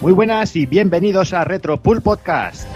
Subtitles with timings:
[0.00, 2.66] Muy buenas y bienvenidos a Retro Pool Podcast.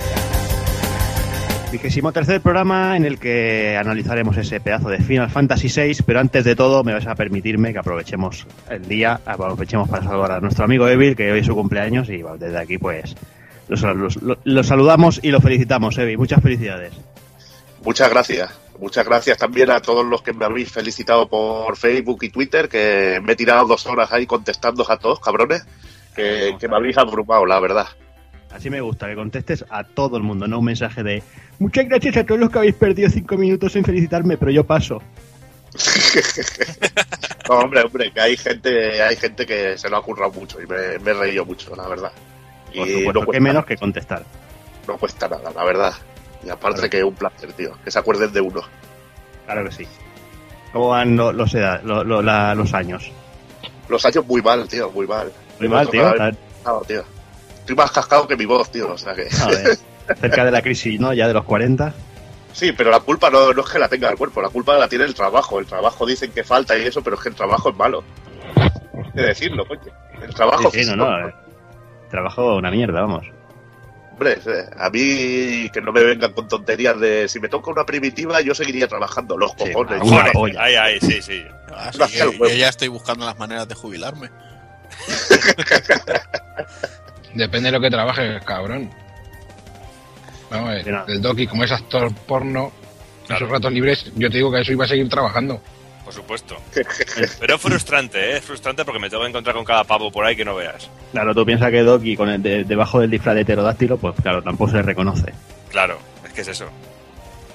[1.73, 6.45] Vigésimo tercer programa en el que analizaremos ese pedazo de Final Fantasy VI, pero antes
[6.45, 10.67] de todo me vais a permitirme que aprovechemos el día, aprovechemos para saludar a nuestro
[10.67, 13.17] amigo Evil, que hoy es su cumpleaños y desde aquí pues
[13.69, 16.19] lo saludamos y lo felicitamos, Evil.
[16.19, 16.93] Muchas felicidades.
[17.83, 18.51] Muchas gracias.
[18.79, 23.19] Muchas gracias también a todos los que me habéis felicitado por Facebook y Twitter, que
[23.23, 25.65] me he tirado dos horas ahí contestando a todos, cabrones,
[26.15, 27.87] que, me habéis abrumado, la verdad.
[28.51, 31.23] Así me gusta, que contestes a todo el mundo, no un mensaje de
[31.59, 35.03] muchas gracias a todos los que habéis perdido cinco minutos en felicitarme, pero yo paso.
[37.49, 40.67] no, hombre, hombre, que hay gente, hay gente que se lo ha currado mucho y
[40.67, 42.13] me, he reído mucho, la verdad.
[42.73, 44.25] Por y supuesto, que menos que contestar.
[44.87, 45.95] No cuesta nada, la verdad.
[46.45, 48.63] Y aparte que es un placer, tío, que se acuerden de uno.
[49.47, 49.87] Claro que sí.
[50.73, 51.53] ¿Cómo van los, los,
[52.07, 53.11] los años?
[53.89, 55.33] Los años muy mal, tío, muy mal.
[55.59, 56.13] Muy mal, tío.
[56.87, 57.05] tío.
[57.61, 59.29] Estoy más cascado que mi voz, tío, o sea que...
[60.21, 61.13] cerca de la crisis, ¿no?
[61.13, 61.95] Ya de los 40.
[62.53, 64.89] Sí, pero la culpa no, no es que la tenga el cuerpo, la culpa la
[64.89, 65.59] tiene el trabajo.
[65.59, 68.05] El trabajo dicen que falta y eso, pero es que el trabajo es malo.
[68.57, 69.93] Hay que decirlo, coño.
[70.23, 70.71] El trabajo...
[70.71, 71.27] Sí, no, no.
[71.27, 71.35] El
[72.11, 73.27] trabajo una mierda, vamos.
[74.13, 77.85] Hombre, eh, a mí que no me vengan con tonterías de si me toca una
[77.85, 80.01] primitiva, yo seguiría trabajando, los cojones.
[80.57, 81.43] ay, ay, sí, sí.
[81.77, 84.31] Ah, yo, ya estoy buscando las maneras de jubilarme.
[87.35, 88.91] Depende de lo que trabajes, cabrón.
[90.51, 92.73] Vamos a ver, el Doki, como es actor porno,
[93.29, 95.61] en sus ratos libres, yo te digo que eso iba a seguir trabajando.
[96.05, 96.57] Por supuesto.
[97.41, 98.37] Pero es frustrante, ¿eh?
[98.37, 100.91] Es frustrante porque me tengo que encontrar con cada pavo por ahí que no veas.
[101.13, 104.73] Claro, tú piensas que Doki con el debajo del disfraz de pterodáctilo, pues claro, tampoco
[104.73, 105.33] se reconoce.
[105.71, 106.67] Claro, es que es eso.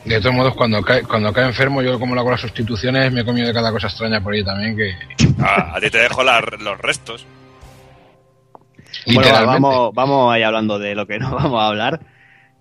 [0.05, 3.21] De todos modos, cuando cae, cuando cae enfermo, yo como lo hago las sustituciones, me
[3.21, 4.93] he comido de cada cosa extraña por ahí también que...
[5.39, 7.25] Ah, a ti te dejo los restos.
[9.05, 11.99] Bueno, vamos, vamos ahí hablando de lo que no vamos a hablar.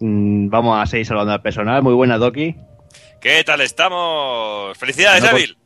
[0.01, 1.83] Mm, vamos a seguir saludando al personal.
[1.83, 2.57] Muy buena, Doki.
[3.21, 4.77] ¿Qué tal estamos?
[4.79, 5.57] ¡Felicidades, Evil!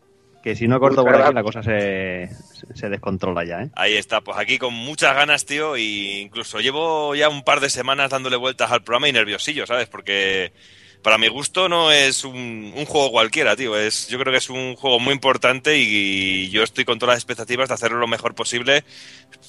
[0.43, 2.29] Que si no corto por aquí la cosa se,
[2.75, 3.71] se, descontrola ya, ¿eh?
[3.77, 7.71] Ahí está, pues aquí con muchas ganas, tío, y incluso llevo ya un par de
[7.71, 9.87] semanas dándole vueltas al programa y nerviosillo, ¿sabes?
[9.87, 10.53] Porque
[11.03, 13.77] para mi gusto no es un, juego cualquiera, tío.
[13.77, 17.23] Es, yo creo que es un juego muy importante y, yo estoy con todas las
[17.23, 18.85] expectativas de hacerlo lo mejor posible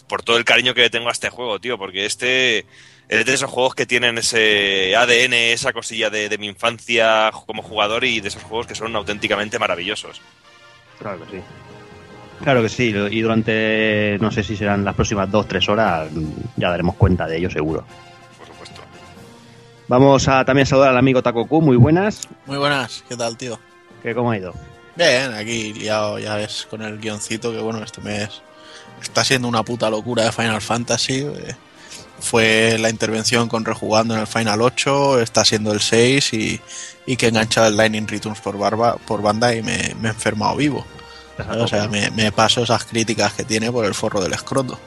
[0.07, 2.65] por todo el cariño que le tengo a este juego, tío, porque este
[3.09, 7.61] es de esos juegos que tienen ese ADN, esa cosilla de, de mi infancia como
[7.61, 10.21] jugador y de esos juegos que son auténticamente maravillosos.
[10.99, 11.43] Claro que sí.
[12.41, 16.09] Claro que sí, y durante, no sé si serán las próximas dos, tres horas,
[16.57, 17.85] ya daremos cuenta de ello seguro.
[19.87, 22.21] Vamos a también saludar al amigo Takoku, muy buenas.
[22.45, 23.59] Muy buenas, ¿qué tal, tío?
[24.01, 24.53] ¿Qué, ¿Cómo ha ido?
[24.95, 28.41] Bien, aquí liado, ya ves, con el guioncito, que bueno, este mes
[29.01, 31.19] está siendo una puta locura de Final Fantasy.
[31.19, 31.55] Eh,
[32.19, 36.61] fue la intervención con rejugando en el Final 8, está siendo el 6 y,
[37.05, 40.11] y que he enganchado el Lightning Returns por, barba, por banda y me, me he
[40.11, 40.85] enfermado vivo.
[41.59, 44.79] O sea, me, paso esas críticas que tiene por el forro del escroto.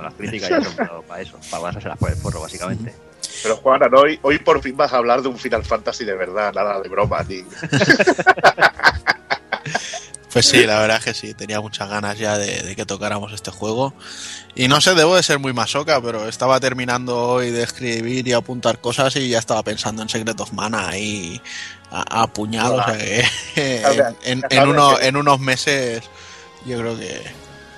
[0.00, 2.94] las críticas ya son para eso, para pasárselas por el forro, básicamente.
[3.46, 6.52] Pero Juan, hoy, hoy por fin vas a hablar de un Final Fantasy de verdad,
[6.52, 7.44] nada de broma, ni...
[10.32, 13.50] Pues sí, la verdad es que sí, tenía muchas ganas ya de, que tocáramos este
[13.50, 13.94] juego.
[14.54, 18.34] Y no sé, debo de ser muy masoca, pero estaba terminando hoy de escribir y
[18.34, 21.40] apuntar cosas y ya estaba pensando en Secret of Mana ahí
[21.90, 22.74] a, a puñado.
[22.74, 22.98] O sea
[23.54, 23.80] que
[24.24, 26.02] en, en, unos meses
[26.66, 27.22] yo creo que...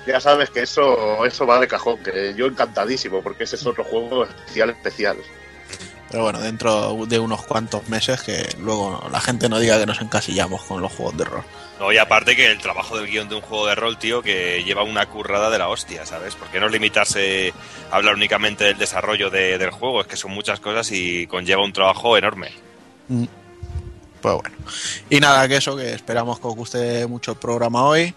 [0.05, 3.85] Ya sabes que eso, eso va de cajón, que yo encantadísimo, porque ese es otro
[3.85, 5.17] juego especial, especial.
[6.09, 10.01] Pero bueno, dentro de unos cuantos meses que luego la gente no diga que nos
[10.01, 11.43] encasillamos con los juegos de rol.
[11.79, 14.63] No, y aparte que el trabajo del guion de un juego de rol, tío, que
[14.65, 16.35] lleva una currada de la hostia, ¿sabes?
[16.35, 17.53] Porque no limitarse
[17.91, 21.71] a hablar únicamente del desarrollo del juego, es que son muchas cosas y conlleva un
[21.71, 22.51] trabajo enorme.
[23.07, 23.25] Mm.
[24.21, 24.55] Pues bueno.
[25.09, 28.13] Y nada, que eso, que esperamos que os guste mucho el programa hoy.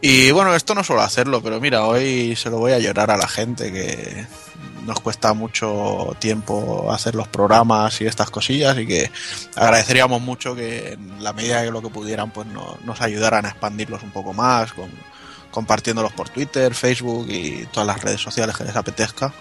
[0.00, 3.16] Y bueno, esto no suelo hacerlo, pero mira, hoy se lo voy a llorar a
[3.16, 4.26] la gente que
[4.84, 9.10] nos cuesta mucho tiempo hacer los programas y estas cosillas y que
[9.56, 14.02] agradeceríamos mucho que en la medida de lo que pudieran pues nos ayudaran a expandirlos
[14.02, 14.88] un poco más, con,
[15.50, 19.32] compartiéndolos por Twitter, Facebook y todas las redes sociales que les apetezca,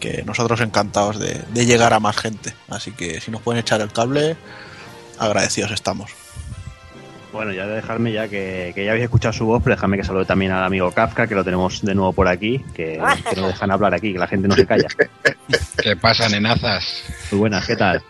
[0.00, 2.54] que nosotros encantados de, de llegar a más gente.
[2.68, 4.36] Así que si nos pueden echar el cable,
[5.18, 6.25] agradecidos estamos.
[7.36, 10.24] Bueno, ya de dejarme ya que, ya habéis escuchado su voz, pero déjame que salude
[10.24, 12.98] también al amigo Kafka, que lo tenemos de nuevo por aquí, que,
[13.28, 14.88] que nos dejan hablar aquí, que la gente no se calla.
[15.82, 17.04] ¿Qué pasa, nenazas?
[17.30, 18.02] Muy buenas, ¿qué tal?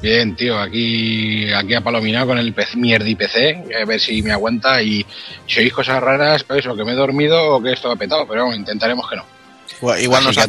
[0.00, 5.04] Bien, tío, aquí, aquí apalominado con el mierdi PC, a ver si me aguanta y
[5.48, 8.28] si oís cosas raras, pues eso, que me he dormido o que esto ha petado,
[8.28, 9.24] pero bueno, intentaremos que no.
[9.98, 10.46] Igual, nos ha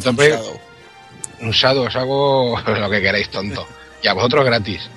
[1.50, 3.66] Shadow, os hago lo que queráis, tonto.
[4.02, 4.90] Y a vosotros gratis.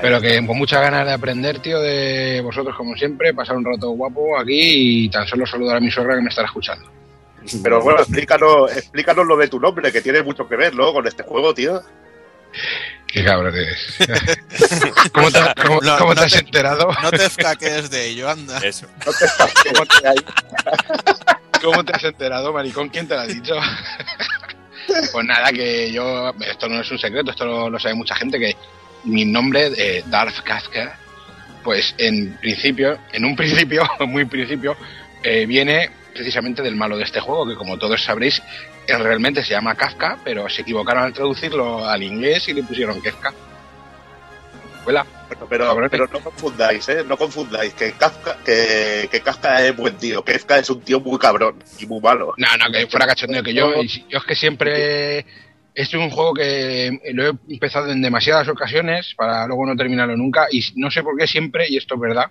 [0.00, 3.90] Pero que con muchas ganas de aprender, tío, de vosotros como siempre, pasar un rato
[3.90, 6.88] guapo aquí y tan solo saludar a mi suegra que me estará escuchando.
[7.62, 10.92] Pero bueno, explícanos, explícanos lo de tu nombre, que tiene mucho que ver, ¿no?
[10.92, 11.82] Con este juego, tío.
[13.06, 13.96] Qué cabrón eres.
[15.12, 15.40] ¿Cómo te,
[15.98, 16.90] cómo, te has enterado?
[17.02, 18.58] No te escaques de ello, anda.
[18.58, 18.86] Eso.
[19.06, 19.24] No te
[21.62, 22.90] ¿Cómo te has enterado, maricón?
[22.90, 23.54] ¿Quién te lo ha dicho?
[25.12, 26.32] pues nada, que yo.
[26.40, 28.56] Esto no es un secreto, esto lo, sabe mucha gente, que
[29.04, 30.98] mi nombre, de Darth Kafka,
[31.62, 34.76] pues en principio, en un principio, muy principio,
[35.22, 38.42] eh, viene precisamente del malo de este juego, que como todos sabréis,
[38.86, 43.00] realmente se llama Kafka, pero se equivocaron al traducirlo al inglés y le pusieron
[45.48, 47.04] Pero, pero, no confundáis, ¿eh?
[47.06, 50.24] No confundáis que Kafka, que, que Kafka es buen tío.
[50.24, 52.34] Kafka es un tío muy cabrón y muy malo.
[52.36, 53.42] No, no, que fuera cachondeo.
[53.42, 53.70] Que yo,
[54.08, 55.26] yo es que siempre
[55.74, 60.48] es un juego que lo he empezado en demasiadas ocasiones para luego no terminarlo nunca
[60.50, 62.30] y no sé por qué siempre, y esto es verdad,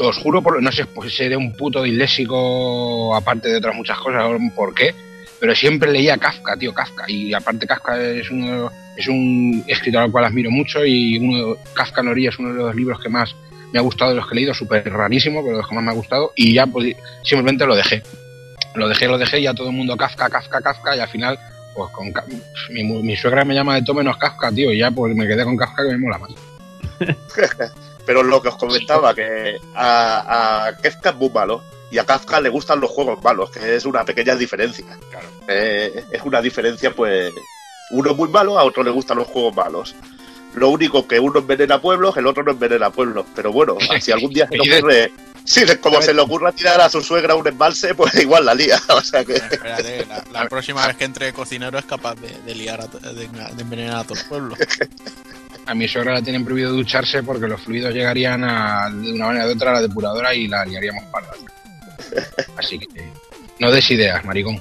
[0.00, 4.24] os juro, por, no sé, pues seré un puto disléxico aparte de otras muchas cosas,
[4.56, 4.94] por qué,
[5.40, 10.10] pero siempre leía Kafka, tío, Kafka, y aparte Kafka es uno es un escritor al
[10.10, 13.32] cual admiro mucho y uno Kafka en es uno de los libros que más
[13.72, 15.84] me ha gustado de los que he leído, súper rarísimo, pero de los que más
[15.84, 18.02] me ha gustado, y ya pues, simplemente lo dejé.
[18.74, 21.38] Lo dejé, lo dejé, y ya todo el mundo Kafka, Kafka, Kafka, y al final,
[21.74, 22.12] pues con
[22.70, 25.44] mi, mi suegra me llama de todo menos Kafka, tío, y ya pues me quedé
[25.44, 26.30] con Kafka que me mola más.
[28.06, 32.40] pero lo que os comentaba, que a, a Kafka es muy malo y a Kafka
[32.40, 34.86] le gustan los juegos malos, que es una pequeña diferencia.
[35.10, 35.28] Claro.
[35.46, 37.32] Eh, es una diferencia, pues,
[37.90, 39.94] uno es muy malo, a otro le gustan los juegos malos.
[40.54, 43.26] Lo único que uno envenena pueblos, el otro no envenena pueblos.
[43.34, 45.12] Pero bueno, si algún día se le ocurre,
[45.44, 48.80] si como se le ocurra tirar a su suegra un embalse, pues igual la lía.
[48.88, 49.40] O sea que...
[50.32, 53.28] la, próxima vez que entre cocinero es capaz de, liar de,
[53.60, 54.56] envenenar a todo el pueblo.
[55.66, 59.46] A mi suegra la tienen prohibido ducharse porque los fluidos llegarían a, de una manera
[59.46, 61.30] u otra a la depuradora y la liaríamos parda.
[62.56, 63.12] Así que
[63.58, 64.60] no des ideas, maricón.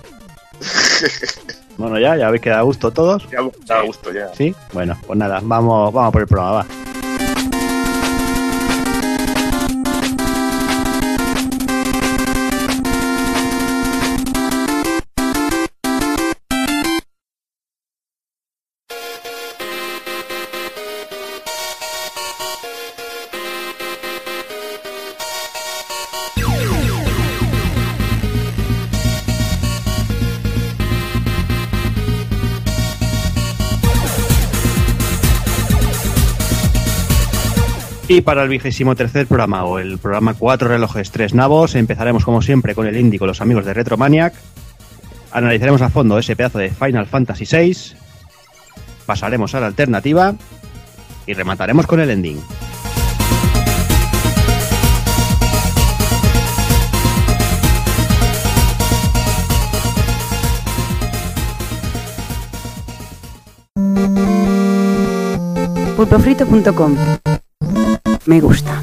[1.78, 3.28] Bueno, ya, ya habéis quedado a gusto todos.
[3.30, 4.34] Ya a gusto, ya.
[4.34, 6.66] Sí, bueno, pues nada, vamos, vamos por el programa, va.
[38.18, 42.42] Y para el vigésimo tercer programa, o el programa Cuatro relojes, tres navos, empezaremos como
[42.42, 44.34] siempre con el indie con los amigos de Retromaniac.
[45.32, 47.96] Analizaremos a fondo ese pedazo de Final Fantasy VI.
[49.06, 50.34] Pasaremos a la alternativa.
[51.28, 52.42] Y remataremos con el ending.
[65.96, 66.98] pulpofrito.com
[68.28, 68.82] me gusta.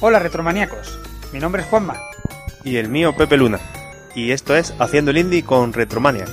[0.00, 0.98] Hola retromaníacos,
[1.32, 1.94] mi nombre es Juanma.
[2.62, 3.60] Y el mío Pepe Luna
[4.14, 6.26] y esto es Haciendo el Indie con Retromania.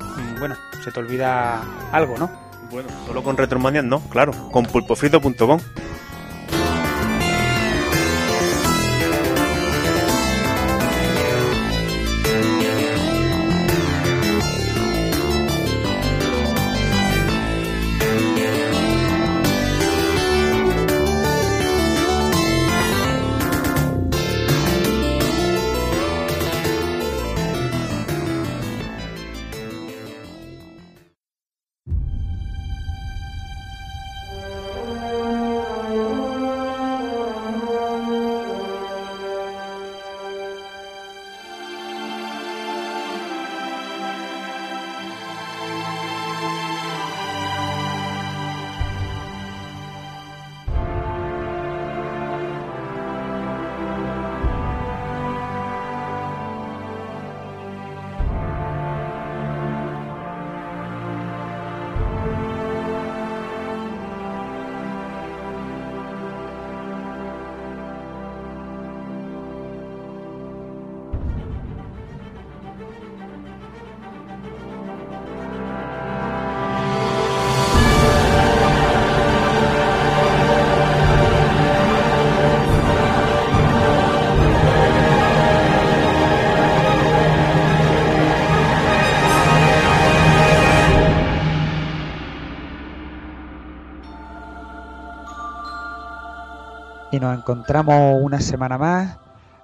[0.00, 2.30] Mm, bueno, se te olvida algo, ¿no?
[2.70, 5.60] Bueno, solo con Retromania no, claro, con pulpofrito.com.
[97.20, 99.18] nos encontramos una semana más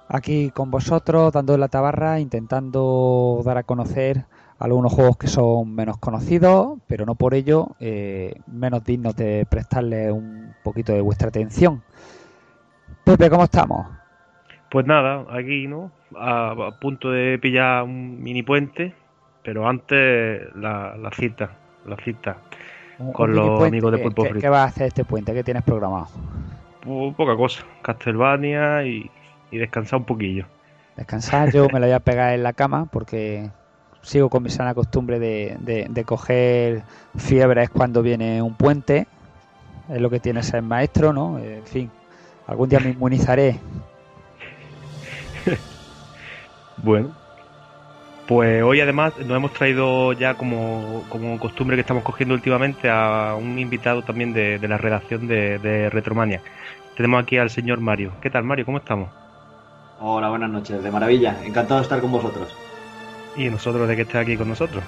[0.07, 4.25] aquí con vosotros, dando la tabarra, intentando dar a conocer
[4.59, 10.11] algunos juegos que son menos conocidos, pero no por ello eh, menos dignos de prestarle
[10.11, 11.83] un poquito de vuestra atención.
[13.03, 13.87] Pepe, ¿cómo estamos?
[14.69, 15.91] Pues nada, aquí, ¿no?
[16.17, 18.93] A, a punto de pillar un mini puente,
[19.43, 21.51] pero antes la, la cita,
[21.85, 22.37] la cita
[22.99, 24.41] Un- con un los amigos de ¿Qué- Pulpo qué, Frito.
[24.41, 25.33] qué vas a hacer este puente?
[25.33, 26.07] ¿Qué tienes programado?
[26.79, 29.13] Po- Poca cosa, Castlevania y,
[29.49, 30.51] y descansar un poquillo.
[30.95, 33.51] Descansar, yo me la voy a pegar en la cama porque
[34.01, 39.07] sigo con mi sana costumbre de, de, de coger fiebres cuando viene un puente.
[39.89, 41.39] Es lo que tiene ser maestro, ¿no?
[41.39, 41.93] En fin,
[42.47, 43.61] algún día me inmunizaré.
[46.75, 47.17] Bueno,
[48.27, 53.35] pues hoy además nos hemos traído ya como, como costumbre que estamos cogiendo últimamente a
[53.39, 56.41] un invitado también de, de la redacción de, de Retromania.
[56.95, 58.11] Tenemos aquí al señor Mario.
[58.21, 58.65] ¿Qué tal Mario?
[58.65, 59.09] ¿Cómo estamos?
[59.99, 62.53] Hola, buenas noches, de maravilla, encantado de estar con vosotros.
[63.35, 64.83] Y nosotros de que estés aquí con nosotros.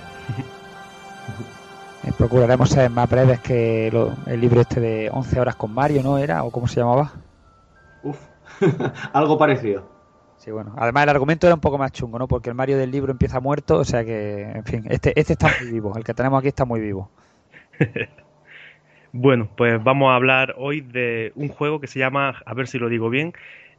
[2.03, 6.01] Eh, procuraremos ser más breves que lo- el libro este de 11 horas con Mario,
[6.03, 6.17] ¿no?
[6.17, 6.43] ¿Era?
[6.43, 7.11] ¿O cómo se llamaba?
[8.03, 8.17] Uf,
[9.13, 9.98] algo parecido.
[10.49, 10.73] Sí, bueno.
[10.77, 12.27] Además el argumento era un poco más chungo, ¿no?
[12.27, 15.51] Porque el Mario del libro empieza muerto, o sea que, en fin, este, este está
[15.61, 15.95] muy vivo.
[15.95, 17.11] El que tenemos aquí está muy vivo.
[19.11, 22.77] Bueno, pues vamos a hablar hoy de un juego que se llama, a ver si
[22.77, 23.33] lo digo bien,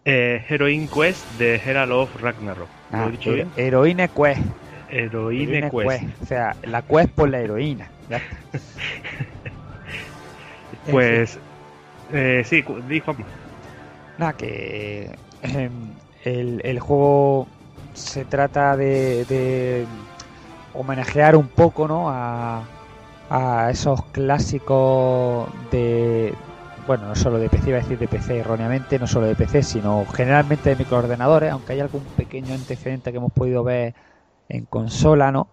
[0.04, 2.70] eh, Heroine Quest de Herald of Ragnarok.
[2.90, 3.52] ¿Lo Ah, he dicho Hero- bien?
[3.56, 4.40] Heroine Quest.
[4.88, 6.00] Heroine Heroine Quest.
[6.02, 6.22] Quest.
[6.22, 7.92] O sea, la Quest por la heroína.
[8.08, 8.20] Ya
[10.90, 11.38] Pues,
[12.08, 13.26] eh, sí, cu- di Juanma.
[14.18, 17.46] Nada, que em, el, el juego
[17.94, 19.86] se trata de, de
[20.74, 22.06] homenajear un poco, ¿no?
[22.08, 22.66] A,
[23.70, 26.34] esos clásicos de,
[26.88, 29.62] bueno, no solo de PC, iba a decir de PC erróneamente, no solo de PC,
[29.62, 33.94] sino generalmente de microordenadores, aunque hay algún pequeño antecedente que hemos podido ver
[34.48, 35.48] en consola, ¿no?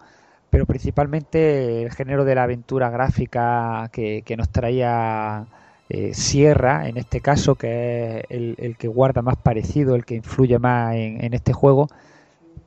[0.50, 5.46] Pero principalmente el género de la aventura gráfica que, que nos traía
[5.88, 10.58] eh, Sierra, en este caso, que es el, que guarda más parecido, el que influye
[10.58, 11.88] más en, en este juego,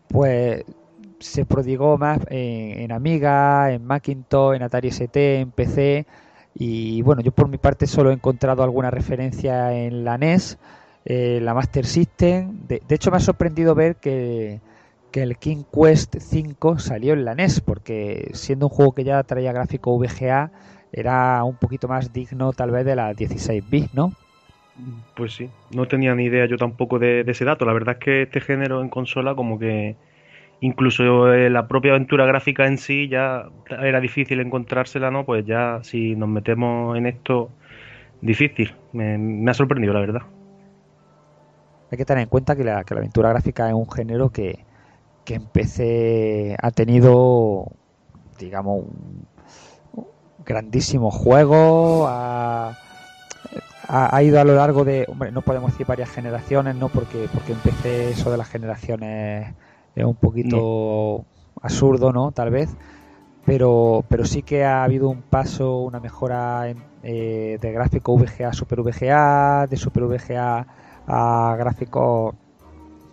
[0.08, 0.66] pues
[1.20, 6.06] se prodigó más en, en Amiga, en Macintosh, en Atari ST, en PC.
[6.56, 10.58] Y bueno, yo por mi parte solo he encontrado alguna referencia en la NES,
[11.06, 12.68] eh, la Master System.
[12.68, 14.60] De, de hecho, me ha sorprendido ver que,
[15.12, 19.24] que el King Quest 5 salió en la NES, porque siendo un juego que ya
[19.24, 20.52] traía gráfico VGA,
[20.92, 24.14] era un poquito más digno tal vez de la 16 bits, ¿no?
[25.16, 27.66] Pues sí, no tenía ni idea yo tampoco de, de ese dato.
[27.66, 29.96] La verdad es que este género en consola como que
[30.62, 35.26] incluso eh, la propia aventura gráfica en sí ya era difícil encontrársela, ¿no?
[35.26, 37.50] Pues ya si nos metemos en esto,
[38.22, 38.74] difícil.
[38.94, 40.22] Me, me ha sorprendido, la verdad.
[41.92, 44.66] Hay que tener en cuenta que la, que la aventura gráfica es un género que,
[45.26, 47.66] que en PC ha tenido,
[48.40, 49.28] digamos, un
[50.46, 52.76] grandísimo juego, ha,
[53.88, 57.28] ha, ha ido a lo largo de, hombre, no podemos decir varias generaciones, no porque,
[57.34, 59.54] porque en PC eso de las generaciones
[59.96, 61.26] es un poquito
[61.62, 62.32] absurdo, ¿no?
[62.32, 62.70] Tal vez,
[63.46, 68.50] pero, pero sí que ha habido un paso, una mejora en- eh, de gráfico VGA
[68.50, 70.68] a Super VGA, de Super VGA
[71.08, 72.36] a gráficos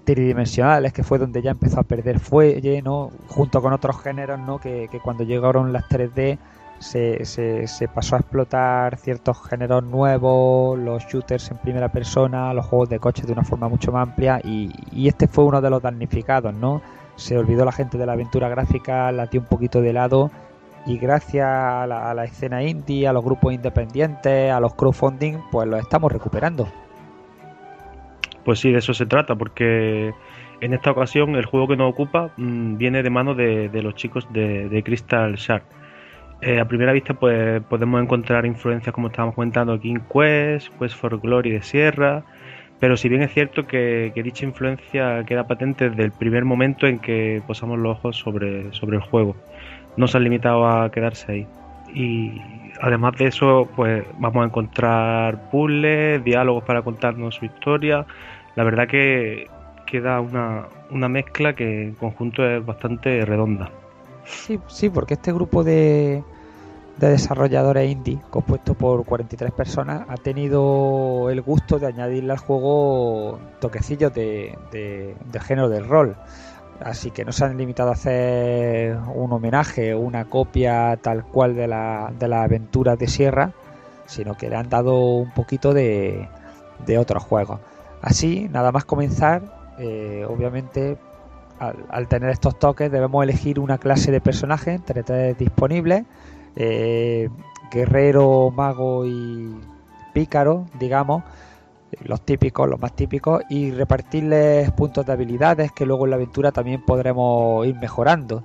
[0.04, 3.10] tridimensionales, que fue donde ya empezó a perder fuelle, ¿no?
[3.28, 4.58] Junto con otros géneros, ¿no?
[4.58, 6.38] Que, que cuando llegaron las 3D
[6.78, 12.66] se, se, se pasó a explotar ciertos géneros nuevos, los shooters en primera persona, los
[12.66, 15.82] juegos de coches de una forma mucho más amplia y, este fue uno de los
[15.82, 16.82] damnificados, ¿no?
[17.16, 20.30] Se olvidó la gente de la aventura gráfica, la dio un poquito de lado
[20.86, 25.80] y gracias a la, escena indie, a los grupos independientes, a los crowdfunding, pues los
[25.80, 26.68] estamos recuperando.
[28.44, 30.14] Pues sí, de eso se trata, porque
[30.60, 33.94] en esta ocasión el juego que nos ocupa mm, viene de mano de, de los
[33.96, 35.64] chicos de, de Crystal Shark.
[36.40, 41.18] Eh, a primera vista, pues podemos encontrar influencias, como estábamos comentando, King Quest, Quest for
[41.20, 42.22] Glory de Sierra,
[42.78, 47.00] pero si bien es cierto que, dicha influencia queda patente desde el primer momento en
[47.00, 49.36] que posamos los ojos sobre, el juego.
[49.96, 51.46] No se han limitado a quedarse ahí.
[51.92, 52.40] Y
[52.80, 58.06] además de eso, pues vamos a encontrar puzzles, diálogos para contarnos su historia.
[58.54, 59.48] La verdad que
[59.86, 63.70] queda una mezcla que en conjunto es bastante redonda.
[64.30, 66.22] Sí, sí, porque este grupo de,
[66.98, 73.38] de desarrolladores indie, compuesto por 43 personas, ha tenido el gusto de añadirle al juego
[73.60, 76.16] toquecillos de, de, de género del rol.
[76.80, 81.54] Así que no se han limitado a hacer un homenaje o una copia tal cual
[81.56, 83.52] de la, de las aventuras de Sierra,
[84.06, 86.28] sino que le han dado un poquito de,
[86.86, 87.60] de otros juegos.
[88.02, 89.42] Así, nada más comenzar,
[89.78, 90.98] eh, obviamente
[91.58, 96.04] al, al, tener estos toques debemos elegir una clase de personaje entre tres disponibles,
[96.56, 97.28] eh,
[97.70, 99.54] guerrero, mago y
[100.12, 101.22] pícaro, digamos,
[102.04, 106.52] los típicos, los más típicos, y repartirles puntos de habilidades que luego en la aventura
[106.52, 108.42] también podremos ir mejorando.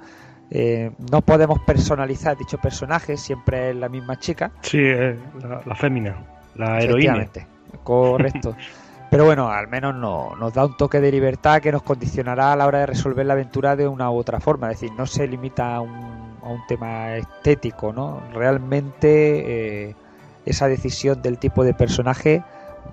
[0.49, 4.51] Eh, no podemos personalizar dicho personaje, siempre es la misma chica.
[4.61, 6.15] Sí, es la, la fémina,
[6.55, 7.27] la heroína.
[7.83, 8.55] Correcto.
[9.13, 12.55] Pero bueno, al menos no, nos da un toque de libertad que nos condicionará a
[12.55, 14.71] la hora de resolver la aventura de una u otra forma.
[14.71, 18.23] Es decir, no se limita a un, tema estético, ¿no?
[18.33, 19.95] Realmente eh,
[20.47, 22.41] esa decisión del tipo de personaje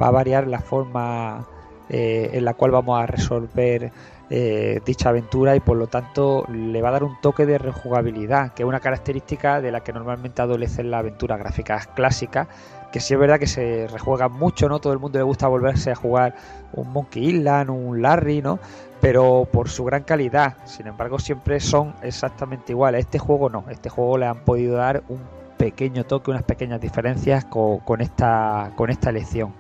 [0.01, 1.47] va a variar la forma
[1.89, 3.91] eh, en la cual vamos a resolver
[4.29, 8.53] eh, dicha aventura y por lo tanto le va a dar un toque de rejugabilidad,
[8.53, 12.47] que es una característica de la que normalmente adolecen las aventuras gráficas clásicas,
[12.93, 14.81] que sí es verdad que se rejuegan mucho, ¿no?
[14.81, 16.35] Todo el mundo le gusta volverse a jugar
[16.73, 18.59] un Monkey Island, un Larry, ¿no?
[19.01, 23.07] Pero por su gran calidad, sin embargo siempre son exactamente iguales.
[23.07, 25.21] Este juego no, este juego le han podido dar un
[25.57, 29.53] pequeño toque, unas pequeñas diferencias con, con esta, con esta elección.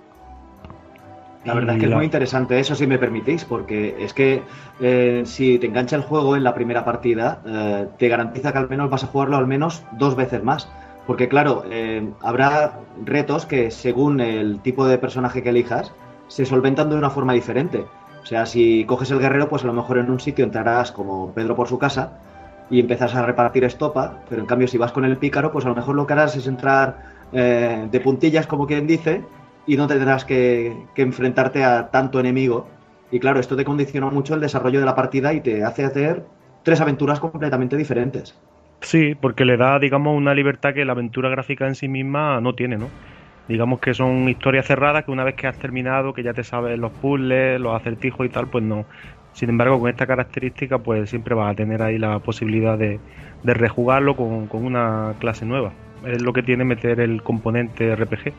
[1.44, 4.42] La verdad es que es muy interesante eso, si me permitís, porque es que
[4.80, 8.68] eh, si te engancha el juego en la primera partida, eh, te garantiza que al
[8.68, 10.68] menos vas a jugarlo al menos dos veces más.
[11.10, 15.90] Porque claro, eh, habrá retos que según el tipo de personaje que elijas,
[16.28, 17.84] se solventan de una forma diferente.
[18.22, 21.32] O sea, si coges el guerrero, pues a lo mejor en un sitio entrarás como
[21.32, 22.12] Pedro por su casa
[22.70, 25.70] y empezás a repartir estopa, pero en cambio si vas con el pícaro, pues a
[25.70, 26.98] lo mejor lo que harás es entrar
[27.32, 29.24] de puntillas, como quien dice,
[29.66, 32.68] y no tendrás que, enfrentarte a tanto enemigo.
[33.10, 36.24] Y claro, esto te condiciona mucho el desarrollo de la partida y te hace hacer
[36.62, 38.36] tres aventuras completamente diferentes.
[38.80, 42.54] Sí, porque le da, digamos, una libertad que la aventura gráfica en sí misma no
[42.54, 42.88] tiene, ¿no?
[43.48, 46.78] Digamos que son historias cerradas que una vez que has terminado, que ya te sabes
[46.78, 48.84] los puzzles, los acertijos y tal, pues no.
[49.32, 53.00] Sin embargo, con esta característica, pues siempre vas a tener ahí la posibilidad de,
[53.42, 55.72] de rejugarlo con, con una clase nueva.
[56.06, 58.32] Es lo que tiene meter el componente RPG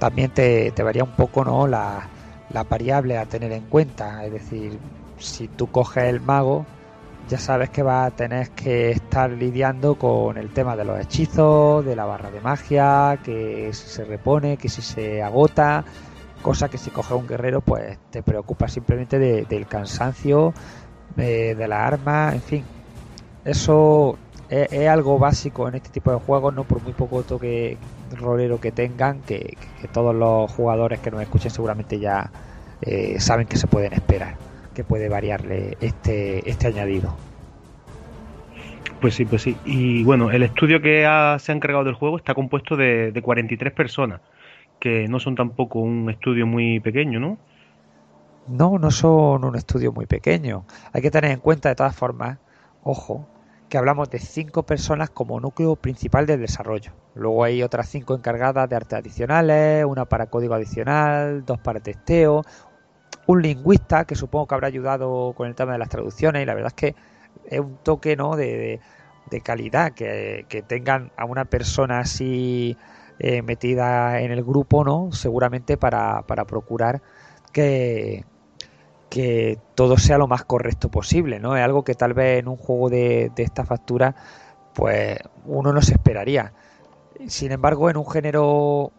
[0.00, 1.68] también te, te varía un poco ¿no?
[1.68, 2.08] la,
[2.52, 4.24] la, variable a tener en cuenta.
[4.24, 4.80] Es decir,
[5.18, 6.66] si tú coges el mago,
[7.30, 11.84] ya sabes que vas a tener que estar lidiando con el tema de los hechizos,
[11.84, 15.84] de la barra de magia, que si se repone, que si se agota,
[16.42, 20.52] cosa que si coges un guerrero, pues te preocupa simplemente de, del cansancio,
[21.14, 22.64] de, de la arma, en fin.
[23.44, 27.78] Eso es, algo básico en este tipo de juegos, no por muy poco toque
[28.10, 32.32] rolero que tengan, que, que, todos los jugadores que nos escuchen seguramente ya
[32.82, 34.34] eh, saben que se pueden esperar,
[34.74, 37.14] que puede variarle este, este añadido.
[39.00, 39.56] Pues sí, pues sí.
[39.64, 43.22] Y bueno, el estudio que ha, se ha encargado del juego está compuesto de, de
[43.22, 44.20] 43 personas,
[44.78, 47.38] que no son tampoco un estudio muy pequeño, ¿no?
[48.46, 50.64] No, no son un estudio muy pequeño.
[50.92, 52.38] Hay que tener en cuenta, de todas formas,
[52.82, 53.26] ojo,
[53.70, 56.92] que hablamos de cinco personas como núcleo principal del desarrollo.
[57.14, 62.42] Luego hay otras cinco encargadas de artes adicionales, una para código adicional, dos para testeo,
[63.30, 66.54] un lingüista que supongo que habrá ayudado con el tema de las traducciones y la
[66.54, 66.94] verdad es que
[67.46, 68.36] es un toque ¿no?
[68.36, 68.80] de,
[69.30, 72.76] de, calidad que, que, tengan a una persona así
[73.18, 75.12] eh, metida en el grupo, ¿no?
[75.12, 77.02] seguramente para, para procurar
[77.52, 78.24] que,
[79.08, 81.56] que todo sea lo más correcto posible, ¿no?
[81.56, 84.14] Es algo que tal vez en un juego de, de esta factura,
[84.74, 86.52] pues uno no se esperaría.
[87.26, 88.92] Sin embargo, en un género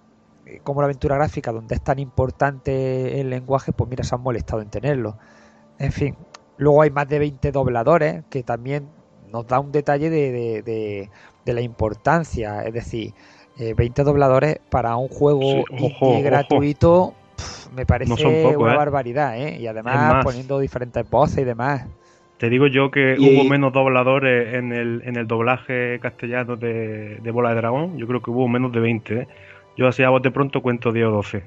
[0.64, 4.62] como la aventura gráfica, donde es tan importante el lenguaje, pues mira, se han molestado
[4.62, 5.18] en tenerlo.
[5.80, 6.16] En fin,
[6.58, 8.88] luego hay más de 20 dobladores, que también
[9.32, 11.10] nos da un detalle de, de, de,
[11.46, 13.14] de la importancia, es decir,
[13.60, 17.14] eh, 20 dobladores para un juego sí, ojo, gratuito.
[17.76, 18.78] Me parece no poco, una ¿eh?
[18.78, 19.58] barbaridad, ¿eh?
[19.60, 21.88] Y además poniendo diferentes voces y demás.
[22.38, 23.36] Te digo yo que y...
[23.36, 27.98] hubo menos dobladores en el, en el doblaje castellano de, de, Bola de Dragón.
[27.98, 29.14] Yo creo que hubo menos de 20.
[29.14, 29.28] ¿eh?
[29.78, 31.44] Yo así a bote pronto cuento 10 o 12.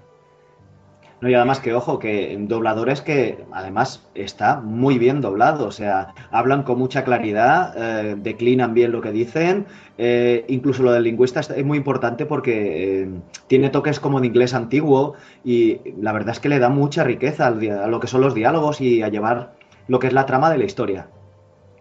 [1.20, 6.08] No, y además que, ojo, que dobladores que además está muy bien doblado, o sea,
[6.30, 9.64] hablan con mucha claridad, eh, declinan bien lo que dicen,
[9.96, 13.08] eh, incluso lo del lingüista es muy importante porque eh,
[13.46, 17.46] tiene toques como de inglés antiguo y la verdad es que le da mucha riqueza
[17.46, 19.52] a lo que son los diálogos y a llevar
[19.88, 21.06] lo que es la trama de la historia.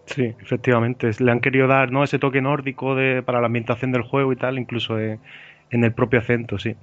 [0.06, 2.03] Sí, efectivamente, le han querido dar ¿no?
[2.03, 4.97] ese toque nórdico de, para la ambientación del juego y tal, incluso
[5.74, 6.76] en el propio acento, sí.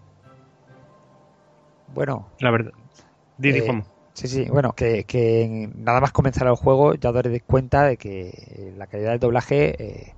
[1.95, 2.29] Bueno.
[2.41, 2.73] La verdad.
[3.39, 7.85] Didi, eh, Sí, sí, bueno, que, que, nada más comenzar el juego ya daréis cuenta
[7.85, 10.15] de que la calidad del doblaje eh,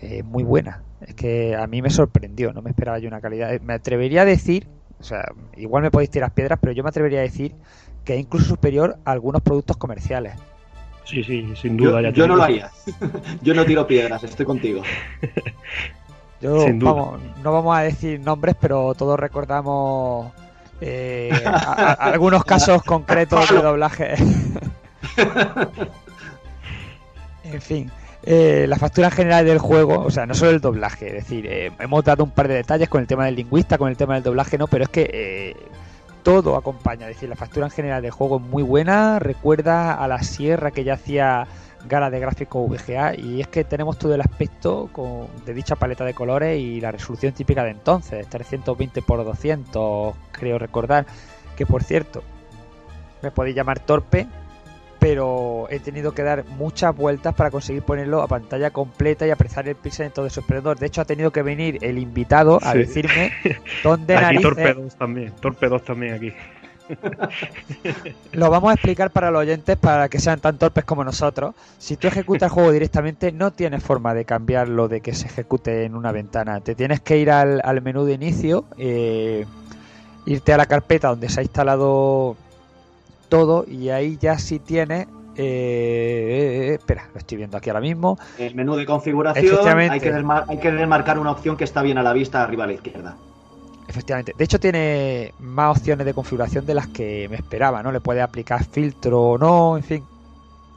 [0.00, 0.82] es muy buena.
[1.00, 3.60] Es que a mí me sorprendió, no me esperaba yo una calidad.
[3.60, 4.68] Me atrevería a decir,
[5.00, 7.54] O sea, igual me podéis tirar piedras, pero yo me atrevería a decir
[8.04, 10.34] que es incluso superior a algunos productos comerciales.
[11.04, 12.00] Sí, sí, sin duda.
[12.02, 12.70] Yo, yo no lo haría.
[13.42, 14.82] yo no tiro piedras, estoy contigo.
[16.40, 20.32] Yo, Vamos, no vamos a decir nombres, pero todos recordamos
[20.80, 21.30] eh,
[21.98, 24.14] algunos casos concretos de doblaje.
[27.44, 27.90] en fin.
[28.22, 31.72] Eh, la factura general del juego, o sea, no solo el doblaje, es decir, eh,
[31.78, 34.22] hemos dado un par de detalles con el tema del lingüista, con el tema del
[34.22, 35.56] doblaje, no, pero es que
[36.22, 40.06] todo acompaña, es decir, la factura en general del juego es muy buena, recuerda a
[40.06, 41.46] la sierra que ya hacía
[41.88, 46.04] gala de gráficos VGA y es que tenemos todo el aspecto con, de dicha paleta
[46.04, 51.06] de colores y la resolución típica de entonces, 320 x 200 creo recordar,
[51.56, 52.22] que por cierto,
[53.22, 54.26] me podéis llamar torpe,
[54.98, 59.66] pero he tenido que dar muchas vueltas para conseguir ponerlo a pantalla completa y apreciar
[59.68, 60.78] el pixel en todo su esplendor.
[60.78, 63.32] De hecho, ha tenido que venir el invitado a decirme
[63.82, 66.32] dónde aquí Torpedos también, torpedos también aquí.
[68.32, 71.54] Lo vamos a explicar para los oyentes para que sean tan torpes como nosotros.
[71.78, 75.84] Si tú ejecutas el juego directamente, no tienes forma de cambiarlo de que se ejecute
[75.84, 76.60] en una ventana.
[76.60, 79.46] Te tienes que ir al, menú de inicio, eh,
[80.26, 82.36] irte a la carpeta donde se ha instalado
[83.28, 88.18] todo y ahí ya sí tienes eh, eh, espera, lo estoy viendo aquí ahora mismo.
[88.38, 90.12] El menú de configuración hay que,
[90.48, 93.16] hay que desmarcar una opción que está bien a la vista arriba a la izquierda.
[93.90, 94.34] Efectivamente.
[94.38, 97.90] De hecho, tiene más opciones de configuración de las que me esperaba, ¿no?
[97.90, 100.04] Le puede aplicar filtro o no, en fin.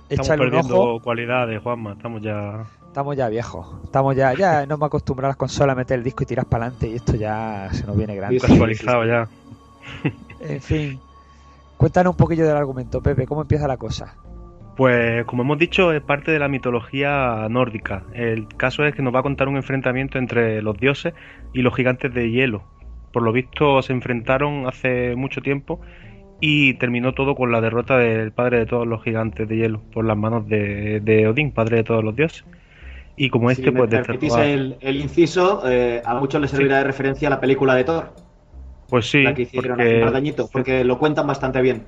[0.09, 2.65] Estamos perdiendo cualidad de Juanma, estamos ya.
[2.87, 3.67] Estamos ya viejos.
[3.83, 6.45] Estamos ya, ya no me acostumbrado a las consolas a meter el disco y tiras
[6.45, 8.39] para adelante y esto ya se nos viene grande.
[8.39, 9.27] Casualizado ya.
[10.39, 10.99] En fin.
[11.77, 14.15] Cuéntanos un poquillo del argumento, Pepe, ¿cómo empieza la cosa?
[14.75, 18.05] Pues como hemos dicho, es parte de la mitología nórdica.
[18.13, 21.13] El caso es que nos va a contar un enfrentamiento entre los dioses
[21.53, 22.63] y los gigantes de hielo,
[23.13, 25.79] por lo visto se enfrentaron hace mucho tiempo
[26.41, 30.03] y terminó todo con la derrota del padre de todos los gigantes de hielo por
[30.03, 32.43] las manos de, Odín, padre de todos los dioses.
[33.15, 37.27] Y como este, pues de el, el, inciso, eh, a muchos les servirá de referencia
[37.27, 38.13] a la película de Thor.
[38.89, 39.21] Pues sí.
[39.21, 40.43] La que hicieron porque...
[40.51, 41.83] porque lo cuentan bastante bien.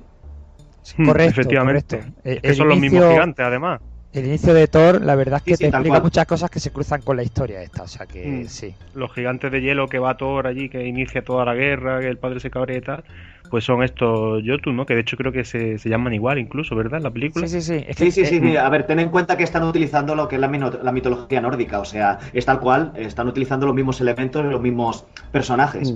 [1.04, 2.00] correcto, efectivamente.
[2.22, 3.80] que son los mismos gigantes, además
[4.16, 7.02] el inicio de Thor, la verdad es que te explica muchas cosas que se cruzan
[7.02, 8.48] con la historia esta, o sea que mm.
[8.48, 8.74] sí.
[8.94, 12.18] Los gigantes de hielo que va Thor allí, que inicia toda la guerra, que el
[12.18, 13.04] padre se cabrea y tal,
[13.50, 14.86] pues son estos Jotun, ¿no?
[14.86, 16.98] Que de hecho creo que se, llaman igual incluso, ¿verdad?
[16.98, 17.46] En la película.
[17.46, 17.86] Sí, sí, sí.
[17.96, 20.40] sí, sí, sí, eh, A ver, ten en cuenta que están utilizando lo que es
[20.40, 24.60] la, la, mitología nórdica, o sea, es tal cual, están utilizando los mismos elementos, los
[24.60, 25.92] mismos personajes.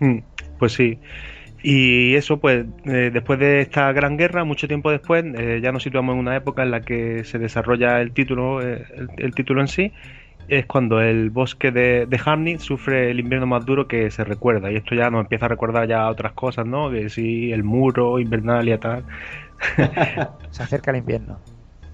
[0.00, 0.06] Mm.
[0.06, 0.22] Mm,
[0.58, 0.98] pues sí.
[1.62, 5.82] Y eso, pues, eh, después de esta gran guerra, mucho tiempo después, eh, ya nos
[5.82, 9.68] situamos en una época en la que se desarrolla el título, eh, el, título en
[9.68, 9.92] sí,
[10.46, 14.70] es cuando el bosque de, de sufre el invierno más duro que se recuerda.
[14.70, 16.90] Y esto ya nos empieza a recordar ya otras cosas, ¿no?
[16.90, 19.04] Que sí, el muro invernal y tal.
[20.50, 21.40] se acerca el invierno.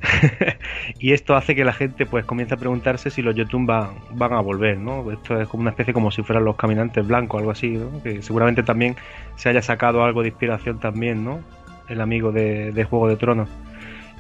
[0.99, 4.33] y esto hace que la gente pues comience a preguntarse si los Jotun van, van
[4.33, 5.11] a volver, ¿no?
[5.11, 8.03] Esto es como una especie como si fueran los caminantes blancos, algo así, ¿no?
[8.03, 8.97] Que seguramente también
[9.37, 11.41] se haya sacado algo de inspiración también, ¿no?
[11.89, 13.49] El amigo de, Juego de Tronos.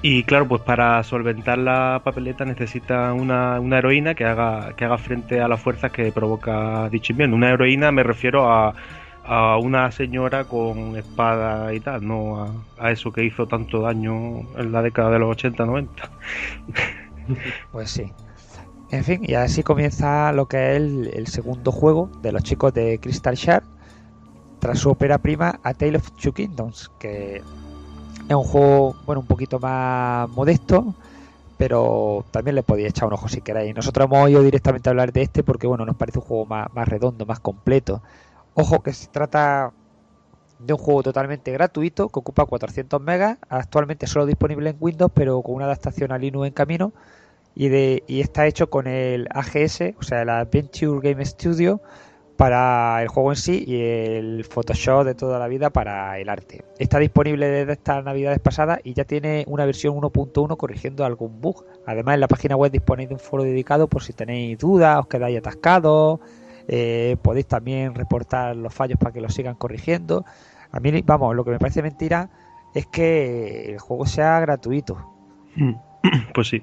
[0.02, 4.98] Y claro, pues para solventar la papeleta necesita una, una, heroína que haga, que haga
[4.98, 7.14] frente a las fuerzas que provoca dicho.
[7.16, 8.74] Una heroína me refiero a
[9.24, 14.72] a una señora con espada y tal, no a, eso que hizo tanto daño en
[14.72, 15.88] la década de los 80-90.
[17.72, 18.12] Pues sí.
[18.90, 22.98] En fin, y así comienza lo que es el, segundo juego de los chicos de
[23.00, 23.64] Crystal Shard,
[24.58, 29.26] tras su ópera prima A Tale of Two Kingdoms, que es un juego, bueno, un
[29.26, 30.94] poquito más modesto,
[31.56, 33.74] pero también le podéis echar un ojo si queréis.
[33.74, 36.68] Nosotros hemos ido directamente a hablar de este porque, bueno, nos parece un juego más,
[36.74, 38.02] más redondo, más completo.
[38.54, 39.72] Ojo que se trata
[40.58, 45.42] de un juego totalmente gratuito que ocupa 400 megas, actualmente solo disponible en Windows, pero
[45.42, 46.92] con una adaptación a Linux en camino
[47.54, 51.80] y, de, y está hecho con el AGS, o sea, el Adventure Game Studio
[52.36, 56.64] para el juego en sí y el Photoshop de toda la vida para el arte.
[56.78, 61.64] Está disponible desde estas navidades pasadas y ya tiene una versión 1.1 corrigiendo algún bug.
[61.86, 65.06] Además en la página web disponéis de un foro dedicado por si tenéis dudas, os
[65.06, 66.20] quedáis atascados,
[66.68, 70.24] eh, podéis también reportar los fallos para que los sigan corrigiendo.
[70.72, 72.30] A mí, vamos, lo que me parece mentira
[72.74, 74.96] es que el juego sea gratuito.
[75.56, 75.74] Mm.
[76.34, 76.62] Pues sí.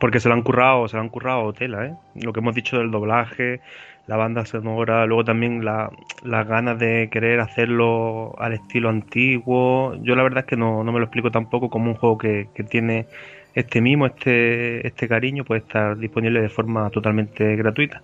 [0.00, 1.94] Porque se lo han currado, se lo han currado tela, ¿eh?
[2.14, 3.60] Lo que hemos dicho del doblaje,
[4.06, 5.90] la banda sonora, luego también la,
[6.22, 9.94] las ganas de querer hacerlo al estilo antiguo.
[10.02, 12.48] Yo la verdad es que no, no me lo explico tampoco como un juego que,
[12.54, 13.06] que tiene
[13.54, 18.02] este mimo, este, este cariño, puede estar disponible de forma totalmente gratuita.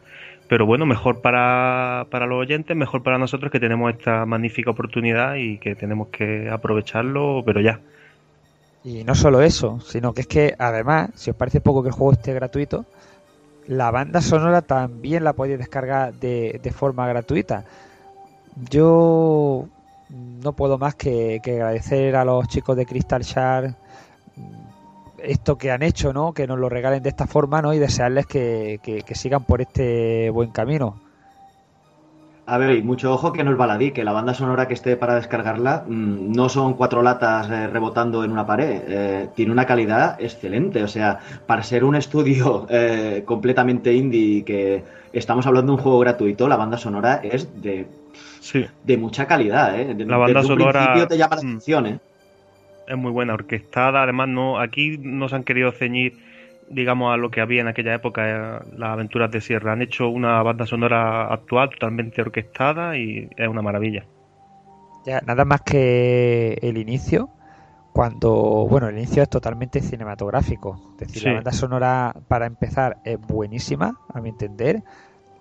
[0.52, 5.36] Pero bueno, mejor para, para los oyentes, mejor para nosotros que tenemos esta magnífica oportunidad
[5.36, 7.80] y que tenemos que aprovecharlo, pero ya.
[8.84, 11.94] Y no solo eso, sino que es que además, si os parece poco que el
[11.94, 12.84] juego esté gratuito,
[13.66, 17.64] la banda sonora también la podéis descargar de, de forma gratuita.
[18.68, 19.68] Yo
[20.10, 23.72] no puedo más que, que, agradecer a los chicos de Crystal Shard
[25.22, 26.32] esto que han hecho, ¿no?
[26.32, 27.72] Que nos lo regalen de esta forma, ¿no?
[27.72, 30.96] Y desearles que, que, sigan por este buen camino.
[32.44, 34.96] A ver, y mucho ojo que no es baladí, que la banda sonora que esté
[34.96, 39.64] para descargarla mmm, no son cuatro latas eh, rebotando en una pared, eh, tiene una
[39.64, 44.82] calidad excelente, o sea, para ser un estudio eh, completamente indie que
[45.12, 47.86] estamos hablando de un juego gratuito, la banda sonora es de,
[48.40, 48.66] sí.
[48.82, 49.94] de mucha calidad, ¿eh?
[49.94, 51.46] De, la banda desde sonora un principio te llama la mm.
[51.46, 52.00] atención, ¿eh?
[52.86, 56.18] Es muy buena, orquestada, además no aquí no se han querido ceñir
[56.68, 60.08] digamos a lo que había en aquella época eh, las aventuras de Sierra, han hecho
[60.08, 64.06] una banda sonora actual totalmente orquestada y es una maravilla.
[65.04, 67.28] Ya, nada más que el inicio,
[67.92, 71.28] cuando, bueno, el inicio es totalmente cinematográfico, es decir, Sí.
[71.28, 74.82] la banda sonora para empezar es buenísima, a mi entender.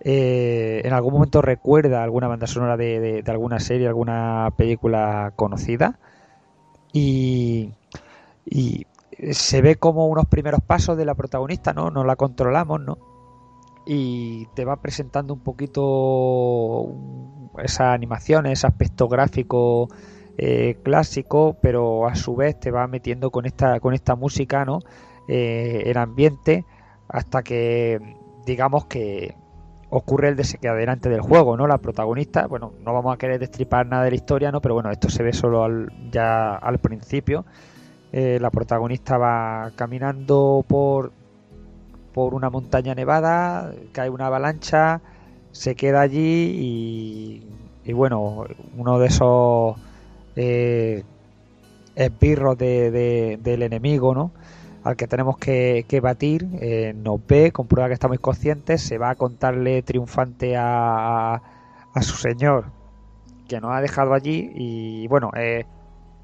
[0.02, 5.32] Eh, en algún momento recuerda alguna banda sonora de, de- de alguna serie, alguna película
[5.36, 6.00] conocida.
[6.94, 7.74] Y,
[8.46, 8.86] y
[9.34, 11.92] se ve como unos primeros pasos de la protagonista, ¿no?
[11.92, 12.98] No la controlamos, ¿no?
[13.86, 19.90] Y te va presentando un poquito un- esa animación, ese aspecto gráfico
[20.38, 24.80] eh, clásico, pero a su vez te va metiendo con esta, con esta música, ¿no?
[25.28, 26.66] Eh, el ambiente,
[27.10, 29.36] hasta que digamos que
[29.92, 31.68] ocurre el desencadenante del juego, ¿no?
[31.68, 34.62] La protagonista, bueno, no vamos a querer destripar nada de la historia, ¿no?
[34.62, 37.46] Pero bueno, esto se ve solo al- ya al principio.
[38.14, 41.12] Eh, la protagonista va caminando por,
[42.14, 45.02] por una montaña nevada, cae una avalancha,
[45.52, 47.44] se queda allí y,
[47.90, 48.46] y bueno,
[48.78, 49.76] uno de esos
[50.38, 51.04] eh,
[51.96, 54.32] esbirros de- de- del enemigo, ¿no?
[54.84, 59.12] Al que tenemos que, que batir, eh, nos ve, comprueba que estamos conscientes, se va
[59.12, 61.42] a contarle triunfante a,
[61.94, 62.66] a, su señor
[63.48, 65.66] que nos ha dejado allí y bueno, eh,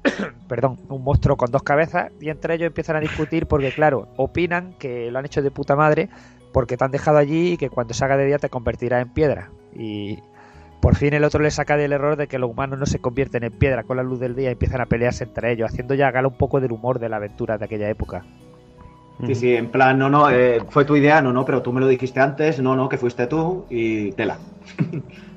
[0.48, 4.74] perdón, un monstruo con dos cabezas y entre ellos empiezan a discutir porque claro, opinan
[4.78, 6.08] que lo han hecho de puta madre
[6.52, 9.12] porque te han dejado allí y que cuando se haga de día te convertirás en
[9.12, 10.18] piedra y
[10.80, 13.42] por fin el otro le saca del error de que los humanos no se convierten
[13.44, 16.10] en piedra con la luz del día y empiezan a pelearse entre ellos, haciendo ya
[16.10, 18.24] gala un poco del humor de la aventura de aquella época.
[19.26, 21.80] Sí, sí, en plan, no, no, eh, fue tu idea, no, no, pero tú me
[21.80, 24.38] lo dijiste antes, no, no, que fuiste tú y tela.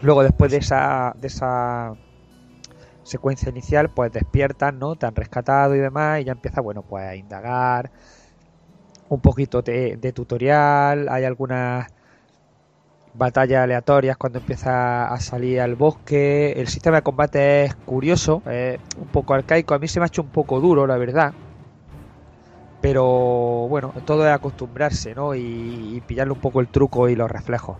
[0.00, 1.96] Luego, después de esa, de esa
[3.02, 4.96] secuencia inicial, pues despiertan, ¿no?
[4.96, 7.90] Te han rescatado y demás, y ya empieza, bueno, pues a indagar
[9.08, 11.86] un poquito de, de tutorial, hay algunas
[13.16, 18.78] batallas aleatorias cuando empieza a salir al bosque, el sistema de combate es curioso, es
[18.96, 21.34] un poco arcaico, a mí se me ha hecho un poco duro, la verdad,
[22.80, 23.04] pero
[23.68, 25.34] bueno, todo es acostumbrarse, ¿no?
[25.34, 27.78] Y, y pillarle un poco el truco y los reflejos.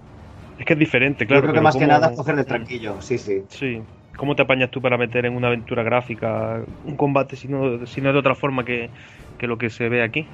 [0.56, 1.42] Es que es diferente, Yo claro.
[1.42, 3.48] creo que más que ¿cómo- nada coger del tranquillo, sí, sí.
[3.48, 3.86] Sí.
[4.18, 8.00] ¿Cómo te apañas tú para meter en una aventura gráfica un combate si no, si
[8.00, 8.92] no es de otra forma que,
[9.38, 10.32] que lo que se ve aquí?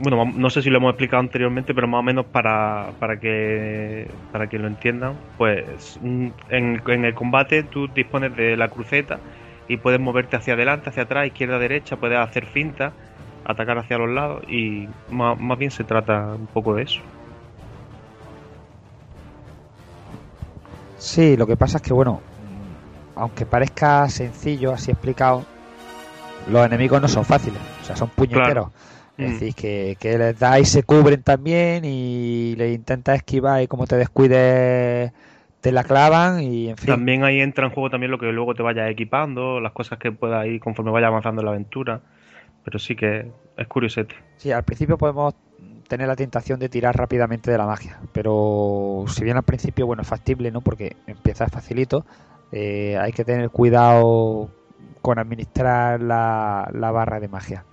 [0.00, 4.08] Bueno, no sé si lo hemos explicado anteriormente, pero más o menos para, para que
[4.30, 9.18] para que lo entiendan, pues mm, en, en el combate tú dispones de la cruceta
[9.68, 12.92] y puedes moverte hacia adelante, hacia atrás, izquierda, derecha, puedes hacer finta,
[13.44, 17.00] atacar hacia los lados y más, más bien se trata un poco de eso.
[20.98, 22.20] Sí, lo que pasa es que, bueno,
[23.14, 25.44] aunque parezca sencillo, así explicado,
[26.50, 28.68] los enemigos no son fáciles, o sea, son puñeteros.
[29.18, 29.32] Es Mm.
[29.32, 33.86] decir, que, que les da y se cubren también y le intentas esquivar y como
[33.86, 35.12] te descuides
[35.60, 36.86] te la clavan y en fin.
[36.86, 40.12] También ahí entra en juego también lo que luego te vayas equipando, las cosas que
[40.12, 42.00] puedas ir conforme vaya avanzando en la aventura.
[42.64, 43.26] Pero sí que
[43.56, 44.14] es curiosete.
[44.36, 45.34] Sí, al principio podemos
[45.88, 50.02] tener la tentación de tirar rápidamente de la magia, pero si bien al principio, bueno,
[50.02, 50.60] es factible, ¿no?
[50.60, 52.04] Porque empieza facilito,
[52.52, 54.50] eh, hay que tener cuidado
[55.00, 57.64] con administrar la, la barra de magia.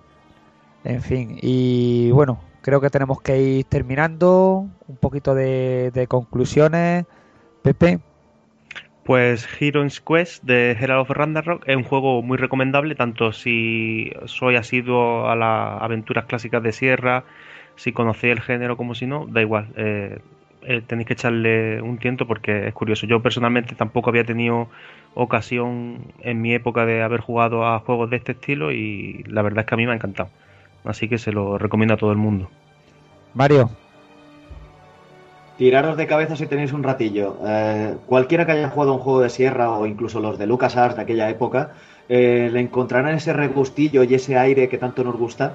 [0.85, 7.05] En fin, y bueno, creo que tenemos que ir terminando un poquito de, conclusiones.
[7.63, 7.99] Pepe,
[9.03, 14.57] Pues Heroes Quest de Herald of Ragnarok es un juego muy recomendable, tanto si soy
[14.57, 17.23] asiduo a las aventuras clásicas de Sierra,
[17.75, 19.69] si conocéis el género como si no, da igual.
[19.77, 20.19] eh,
[20.67, 23.07] eh, tenéis que echarle un tiento porque es curioso.
[23.07, 24.69] Yo personalmente tampoco había tenido
[25.15, 29.61] ocasión en mi época de haber jugado a juegos de este estilo y la verdad
[29.61, 30.29] es que a mí me ha encantado.
[30.85, 32.49] Así que se lo recomiendo a todo el mundo.
[33.33, 33.69] Mario.
[35.57, 37.37] Tiraros de cabeza si tenéis un ratillo.
[37.45, 41.01] Eh, cualquiera que haya jugado un juego de sierra o incluso los de LucasArts de
[41.01, 41.71] aquella época,
[42.09, 45.53] eh, le encontrarán ese regustillo y ese aire que tanto nos gusta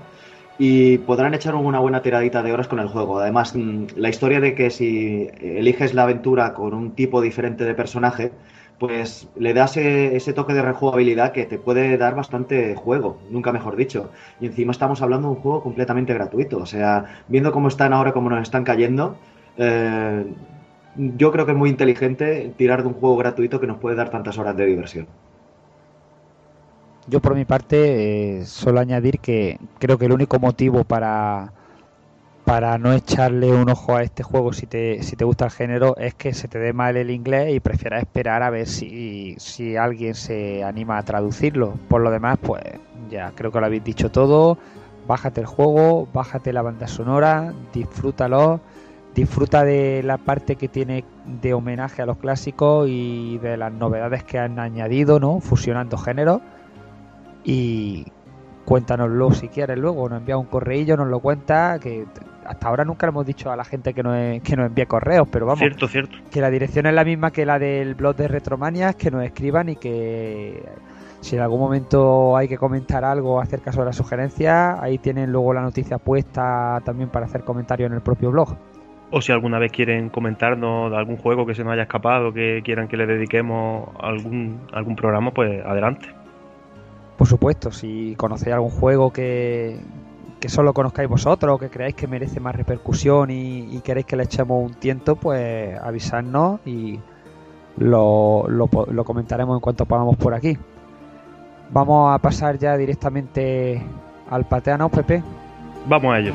[0.59, 3.19] y podrán echar una buena tiradita de horas con el juego.
[3.19, 7.75] Además, mm, la historia de que si eliges la aventura con un tipo diferente de
[7.75, 8.33] personaje,
[8.81, 13.77] pues le das ese, toque de rejugabilidad que te puede dar bastante juego, nunca mejor
[13.77, 14.11] dicho.
[14.41, 16.57] Y encima estamos hablando de un juego completamente gratuito.
[16.57, 19.17] O sea, viendo cómo están ahora, cómo nos están cayendo,
[19.59, 20.25] eh,
[20.97, 24.09] yo creo que es muy inteligente tirar de un juego gratuito que nos puede dar
[24.09, 25.07] tantas horas de diversión.
[27.07, 31.53] Yo por mi parte eh, solo añadir que creo que el único motivo para
[32.51, 35.97] para no echarle un ojo a este juego si te, si te gusta el género
[35.97, 39.77] es que se te dé mal el inglés y prefieras esperar a ver si, si
[39.77, 41.75] alguien se anima a traducirlo.
[41.89, 42.61] Por lo demás, pues
[43.09, 44.59] ya creo que lo habéis dicho todo.
[45.07, 48.61] Bájate el juego, bájate la banda sonora, disfrútalo,
[49.15, 51.05] disfruta de la parte que tiene
[51.41, 55.39] de homenaje a los clásicos y de las novedades que han añadido, ¿no?
[55.39, 56.41] Fusionando géneros.
[57.45, 58.07] Y
[58.65, 62.07] cuéntanoslo si quieres luego, nos envía un correillo, nos lo cuenta, que
[62.51, 65.29] hasta ahora nunca le hemos dicho a la gente que nos, que nos envíe correos,
[65.31, 66.17] pero vamos, cierto, cierto.
[66.33, 69.69] que la dirección es la misma que la del blog de Retromanias, que nos escriban
[69.69, 70.61] y que
[71.21, 75.55] si en algún momento hay que comentar algo acerca sobre la sugerencia, ahí tienen luego
[75.55, 78.57] la noticia puesta también para hacer comentarios en el propio blog.
[79.13, 82.63] O si alguna vez quieren comentarnos de algún juego que se nos haya escapado, que
[82.65, 86.09] quieran que le dediquemos algún, algún programa, pues adelante.
[87.17, 89.79] Por supuesto, si conocéis algún juego que,
[90.41, 94.65] que solo conozcáis vosotros, que creáis que merece más repercusión y, queréis que le echemos
[94.65, 96.99] un tiento, pues avisadnos y
[97.77, 100.59] lo, lo comentaremos en cuanto podamos por aquí.
[101.73, 103.81] Vamos a pasar ya directamente
[104.29, 105.23] al pateano, Pepe.
[105.87, 106.33] Vamos a ello.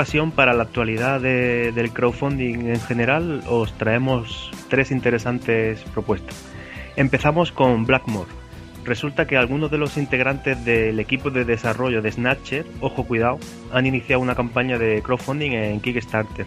[0.00, 6.34] Ocasión, para la actualidad del crowdfunding en general, os traemos tres interesantes propuestas.
[6.96, 8.30] Empezamos con Blackmore.
[8.86, 13.38] Resulta que algunos de los integrantes del equipo de desarrollo de Snatcher, ojo cuidado,
[13.74, 16.46] han iniciado una campaña de crowdfunding en Kickstarter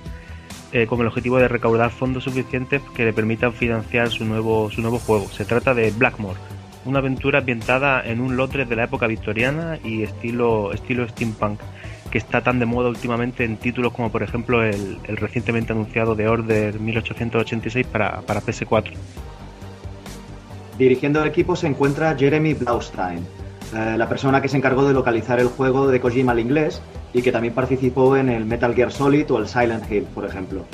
[0.72, 4.82] eh, con el objetivo de recaudar fondos suficientes que le permitan financiar su nuevo, su
[4.82, 5.28] nuevo juego.
[5.28, 6.40] Se trata de Blackmore,
[6.86, 11.60] una aventura ambientada en un Londres de la época victoriana y estilo, estilo steampunk
[12.14, 16.28] que está tan de moda últimamente en títulos como por ejemplo el, recientemente anunciado de
[16.28, 18.92] Order 1886 para, para PS4.
[20.78, 23.26] Dirigiendo el equipo se encuentra Jeremy Blaustein,
[23.76, 26.84] eh, la persona que se encargó de localizar el juego de Kojima al inglés
[27.16, 30.66] y que también participó en el Metal Gear Solid o el Silent Hill, por ejemplo.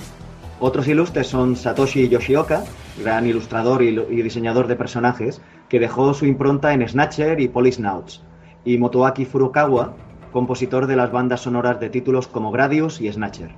[0.60, 2.66] Otros ilustres son Satoshi Yoshioka,
[3.02, 8.24] gran ilustrador y, diseñador de personajes, que dejó su impronta en Snatcher y Policenauts,
[8.66, 9.96] y Motoaki Furukawa,
[10.32, 13.52] compositor de las bandas sonoras de títulos como Gradius y Snatcher.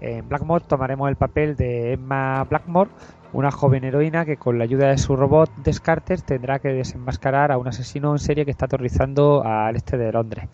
[0.00, 2.90] En Blackmore tomaremos el papel de Emma Blackmore,
[3.32, 7.58] una joven heroína que con la ayuda de su robot Descartes tendrá que desenmascarar a
[7.58, 10.48] un asesino en serie que está aterrorizando al este de Londres.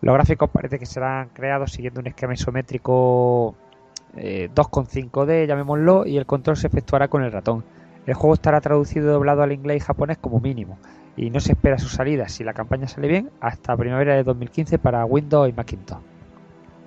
[0.00, 3.54] Los gráficos parece que serán creados siguiendo un esquema isométrico
[4.14, 7.64] 2.5D, eh, llamémoslo, y el control se efectuará con el ratón.
[8.06, 10.78] El juego estará traducido y doblado al inglés y japonés como mínimo
[11.16, 14.78] y no se espera su salida, si la campaña sale bien, hasta primavera de 2015
[14.78, 15.98] para Windows y Macintosh.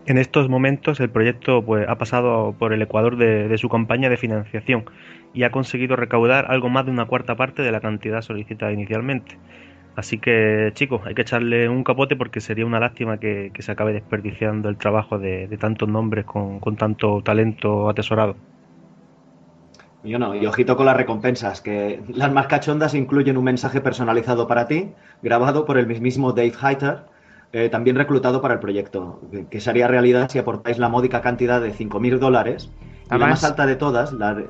[0.06, 4.18] En estos momentos el proyecto pues, ha pasado por el ecuador de, su campaña de
[4.18, 4.86] financiación
[5.34, 9.38] y ha conseguido recaudar algo más de una cuarta parte de la cantidad solicitada inicialmente.
[9.96, 13.94] Así que chicos, hay que echarle un capote porque sería una lástima que, se acabe
[13.94, 18.36] desperdiciando el trabajo de, tantos nombres con tanto talento atesorado.
[20.04, 24.48] Yo no, y ojito con las recompensas, que las más cachondas incluyen un mensaje personalizado
[24.48, 24.92] para ti,
[25.22, 27.00] grabado por el mismísimo Dave Heiter,
[27.52, 31.22] eh, también reclutado para el proyecto, que, que se haría realidad si aportáis la módica
[31.22, 32.70] cantidad de 5.000 dólares.
[33.12, 34.48] Y la más alta de todas, la de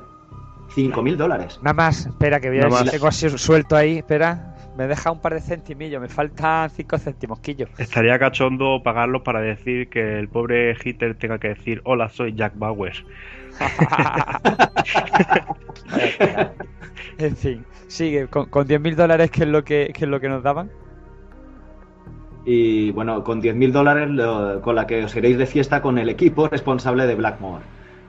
[0.76, 1.60] 5.000 dólares.
[1.64, 3.98] Nada más, espera, que voy a ver si tengo así suelto ahí.
[3.98, 7.68] Espera, me deja un par de centimillos, me faltan 5 céntimos, quillo.
[7.78, 12.54] Estaría cachondo pagarlos para decir que el pobre Hitler tenga que decir: Hola, soy Jack
[12.58, 12.94] Bauer.
[17.18, 20.30] En fin, sigue, con, con 10.000 dólares, ¿qué es, lo que, qué es lo que
[20.30, 20.70] nos daban?
[22.46, 26.10] Y bueno, con 10.000 dólares lo- con la que os iréis de fiesta con el
[26.10, 27.64] equipo responsable de Blackmore.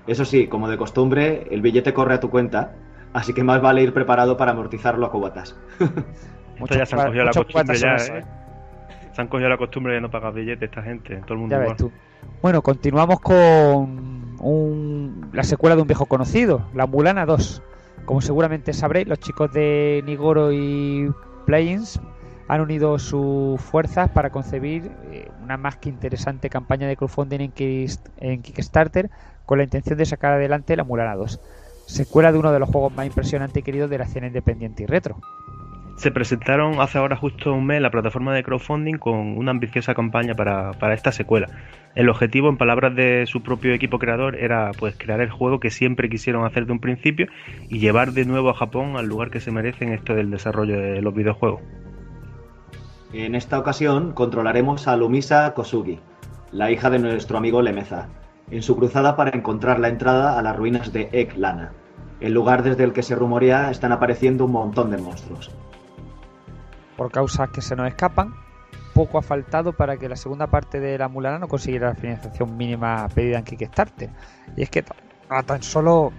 [0.07, 2.72] Eso sí, como de costumbre, el billete corre a tu cuenta,
[3.12, 5.57] así que más vale ir preparado para amortizarlo a cubatas.
[6.61, 7.96] Esto ya se han cogido la costumbre ya, ¿eh?
[7.96, 11.57] esos, Se han cogido la costumbre de no pagar billetes esta gente, todo el mundo
[11.57, 11.76] Ya igual.
[11.76, 11.92] ves tú.
[12.42, 17.62] Bueno, continuamos con un- la secuela de un viejo conocido, La Mulana 2.
[18.05, 21.11] Como seguramente sabréis, los chicos de Nigoro y
[21.47, 22.01] Playins
[22.49, 27.51] han unido sus fuerzas para concebir eh, una más que interesante campaña de crowdfunding
[28.18, 29.11] en Kickstarter
[29.47, 31.41] con la intención de sacar adelante La Mulana 2,
[31.86, 34.86] secuela de uno de los juegos más impresionantes y queridos de la escena independiente y
[34.86, 35.16] retro.
[36.01, 39.94] Se presentaron hace ahora justo un mes en la plataforma de crowdfunding con una ambiciosa
[39.94, 41.48] campaña para, para esta secuela.
[41.94, 45.68] El objetivo, en palabras de su propio equipo creador, era pues crear el juego que
[45.68, 47.26] siempre quisieron hacer de un principio
[47.68, 50.80] y llevar de nuevo a Japón al lugar que se merece en esto del desarrollo
[50.80, 51.61] de los videojuegos.
[53.12, 55.98] En esta ocasión controlaremos a Lumisa Kosugi,
[56.51, 58.09] la hija de nuestro amigo Lemeza,
[58.51, 61.72] en su cruzada para encontrar la entrada a las ruinas de Ek Lana,
[62.20, 65.51] el lugar desde el que se rumorea están apareciendo un montón de monstruos.
[67.01, 68.34] Por causas que se nos escapan,
[68.92, 72.59] poco ha faltado para que la segunda parte de la Mulana no consiguiera la financiación
[72.59, 74.11] mínima pedida en Kickstarter.
[74.55, 74.84] Y es que
[75.30, 76.12] a tan solo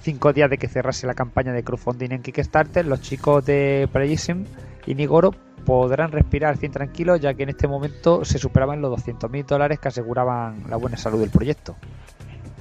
[0.00, 4.46] cinco días de que cerrase la campaña de crowdfunding en Kickstarter, los chicos de Prayism
[4.84, 5.30] y Nigoro
[5.64, 9.86] podrán respirar sin tranquilo ya que en este momento se superaban los 200.000 dólares que
[9.86, 11.76] aseguraban la buena salud del proyecto.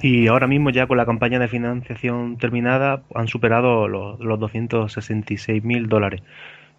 [0.03, 5.87] Y ahora mismo ya con la campaña de financiación terminada han superado los, los 266.000
[5.87, 6.21] dólares.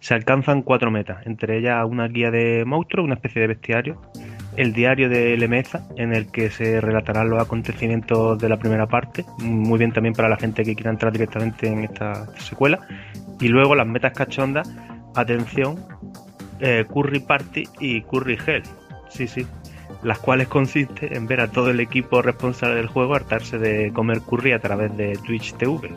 [0.01, 4.01] Se alcanzan cuatro metas, entre ellas una guía de monstruos, una especie de bestiario,
[4.57, 9.23] el diario de Lemeza, en el que se relatarán los acontecimientos de la primera parte,
[9.37, 12.79] muy bien también para la gente que quiera entrar directamente en esta secuela,
[13.39, 14.75] y luego las metas cachondas,
[15.15, 15.77] atención,
[16.59, 18.63] eh, Curry Party y Curry Hell,
[19.07, 19.45] sí, sí,
[20.03, 24.21] las cuales consiste en ver a todo el equipo responsable del juego hartarse de comer
[24.21, 25.91] curry a través de Twitch TV.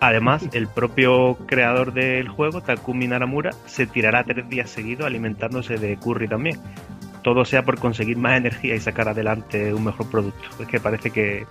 [0.00, 5.96] Además, el propio creador del juego, Takumi Naramura, se tirará tres días seguidos alimentándose de
[5.96, 6.58] curry también.
[7.22, 10.44] Todo sea por conseguir más energía y sacar adelante un mejor producto.
[10.60, 11.46] Es que parece que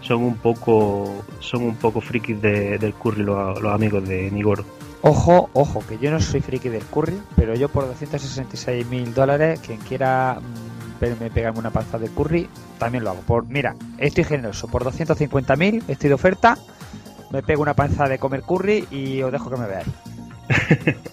[0.00, 4.64] son un poco son un poco frikis de- del curry los, los amigos de Nigoro.
[5.02, 9.60] Ojo, ojo, que yo no soy friki del curry, pero yo por 266 mil dólares,
[9.64, 12.48] quien quiera mm, verme pegarme una panza de curry,
[12.78, 13.20] también lo hago.
[13.22, 16.56] Por, mira, estoy generoso, por 250 mil estoy de oferta,
[17.32, 19.88] me pego una panza de comer curry y os dejo que me veáis.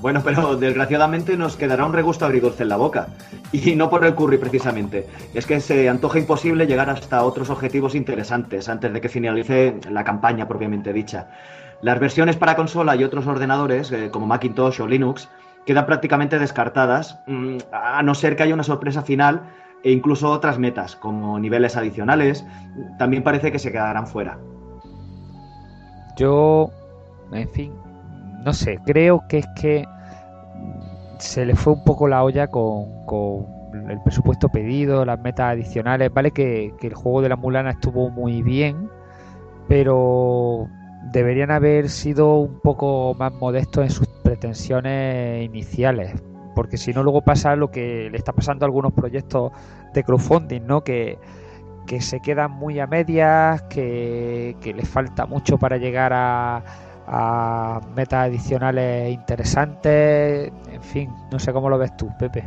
[0.00, 3.08] Bueno, pero desgraciadamente nos quedará un regusto agridulce en la boca.
[3.50, 5.08] Y no por el curry precisamente.
[5.34, 10.04] Es que se antoja imposible llegar hasta otros objetivos interesantes antes de que finalice la
[10.04, 11.28] campaña propiamente dicha.
[11.82, 15.28] Las versiones para consola y otros ordenadores, eh, como Macintosh o Linux,
[15.64, 19.42] quedan prácticamente descartadas, mm, a no ser que haya una sorpresa final
[19.82, 22.44] e incluso otras metas, como niveles adicionales,
[22.98, 24.38] también parece que se quedarán fuera.
[26.16, 26.70] Yo,
[27.32, 27.72] en fin,
[28.44, 29.86] no sé, creo que es que
[31.18, 33.46] se le fue un poco la olla con, con
[33.88, 36.12] el presupuesto pedido, las metas adicionales.
[36.12, 38.88] Vale que, que el juego de la Mulana estuvo muy bien,
[39.68, 40.68] pero
[41.12, 46.14] deberían haber sido un poco más modestos en sus pretensiones iniciales.
[46.54, 49.52] Porque si no, luego pasa lo que le está pasando a algunos proyectos
[49.92, 50.82] de crowdfunding, ¿no?
[50.82, 51.18] Que,
[51.86, 56.62] que se quedan muy a medias, que, les falta mucho para llegar a,
[57.06, 60.52] a metas adicionales interesantes.
[60.72, 62.44] En fin, no sé cómo lo ves tú, Pepe.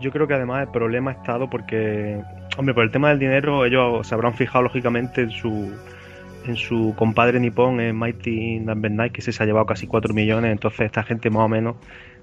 [0.00, 2.20] Yo creo que además el problema ha estado porque,
[2.58, 5.72] hombre, por el tema del dinero, ellos se habrán fijado lógicamente en su
[6.44, 10.12] en su compadre nipón, en Mighty Number Night, que se se ha llevado casi 4
[10.12, 11.76] millones, entonces esta gente más o menos.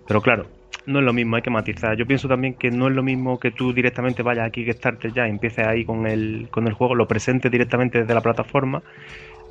[0.08, 0.48] Pero claro,
[0.90, 1.96] no es lo mismo, hay que matizar.
[1.96, 5.14] Yo pienso también que no es lo mismo que tú directamente vayas aquí que Kickstarter
[5.14, 8.82] ya empieces ahí con el, con el juego, lo presentes directamente desde la plataforma,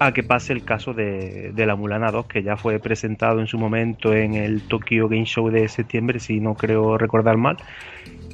[0.01, 3.47] a que pase el caso de, de la Mulana 2, que ya fue presentado en
[3.47, 7.57] su momento en el Tokyo Game Show de septiembre, si no creo recordar mal.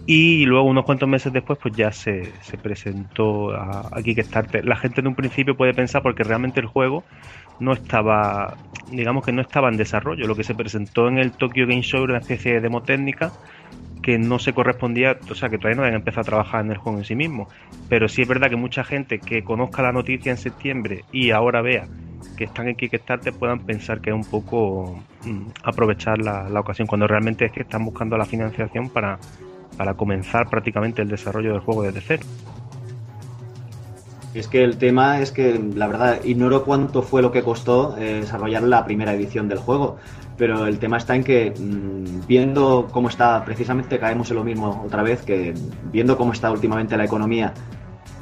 [0.07, 4.64] Y luego, unos cuantos meses después, pues ya se, se presentó a, a Kickstarter.
[4.64, 7.05] La gente en un principio puede pensar, porque realmente el juego
[7.61, 8.57] no estaba,
[8.90, 10.26] digamos que no estaba en desarrollo.
[10.26, 13.32] Lo que se presentó en el Tokyo Game Show era una especie de demo técnica
[14.02, 16.76] que no se correspondía, o sea, que todavía no habían empezado a trabajar en el
[16.76, 17.48] juego en sí mismo.
[17.88, 21.62] Pero sí es verdad que mucha gente que conozca la noticia en septiembre y ahora
[21.62, 21.86] vea
[22.36, 26.86] que están en Kickstarter puedan pensar que es un poco mm, aprovechar la, la, ocasión,
[26.86, 29.18] cuando realmente es que están buscando la financiación para,
[29.76, 32.22] para comenzar prácticamente el desarrollo del juego desde cero.
[34.35, 38.18] Es que el tema es que, la verdad, ignoro cuánto fue lo que costó eh,
[38.20, 39.97] desarrollar la primera edición del juego,
[40.37, 44.82] pero el tema está en que, mmm, viendo cómo está, precisamente caemos en lo mismo
[44.85, 45.55] otra vez, que
[45.93, 47.55] viendo cómo está últimamente la economía,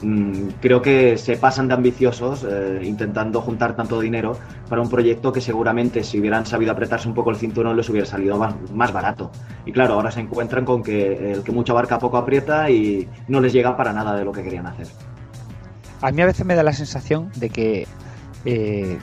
[0.03, 4.37] mmm, creo que se pasan de ambiciosos eh, intentando juntar tanto dinero
[4.69, 8.07] para un proyecto que seguramente si hubieran sabido apretarse un poco el cinturón les hubiera
[8.07, 9.31] salido más, más barato.
[9.65, 13.41] Y claro, ahora se encuentran con que el que mucho abarca poco aprieta y no
[13.41, 14.89] les llega para nada de lo que querían hacer
[16.03, 17.87] a mí a veces me da la sensación de que
[18.45, 18.99] eh,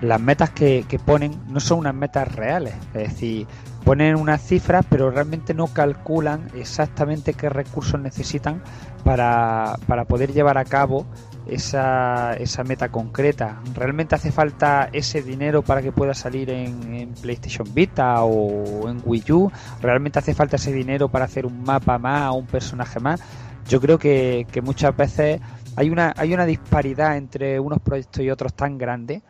[0.00, 2.74] las metas que, que, ponen no son unas metas reales.
[2.92, 3.46] Es decir,
[3.84, 8.62] ponen unas cifras, pero realmente no calculan exactamente qué recursos necesitan
[9.04, 11.06] para, para poder llevar a cabo
[11.46, 13.60] esa, esa, meta concreta.
[13.74, 19.32] ¿Realmente hace falta ese dinero para que pueda salir en, PlayStation Vita o en Wii
[19.32, 19.52] U?
[19.82, 23.20] ¿Realmente hace falta ese dinero para hacer un mapa más o un personaje más?
[23.68, 25.40] Yo creo que, que muchas veces
[25.76, 29.22] hay una, hay una disparidad entre unos proyectos y otros tan grande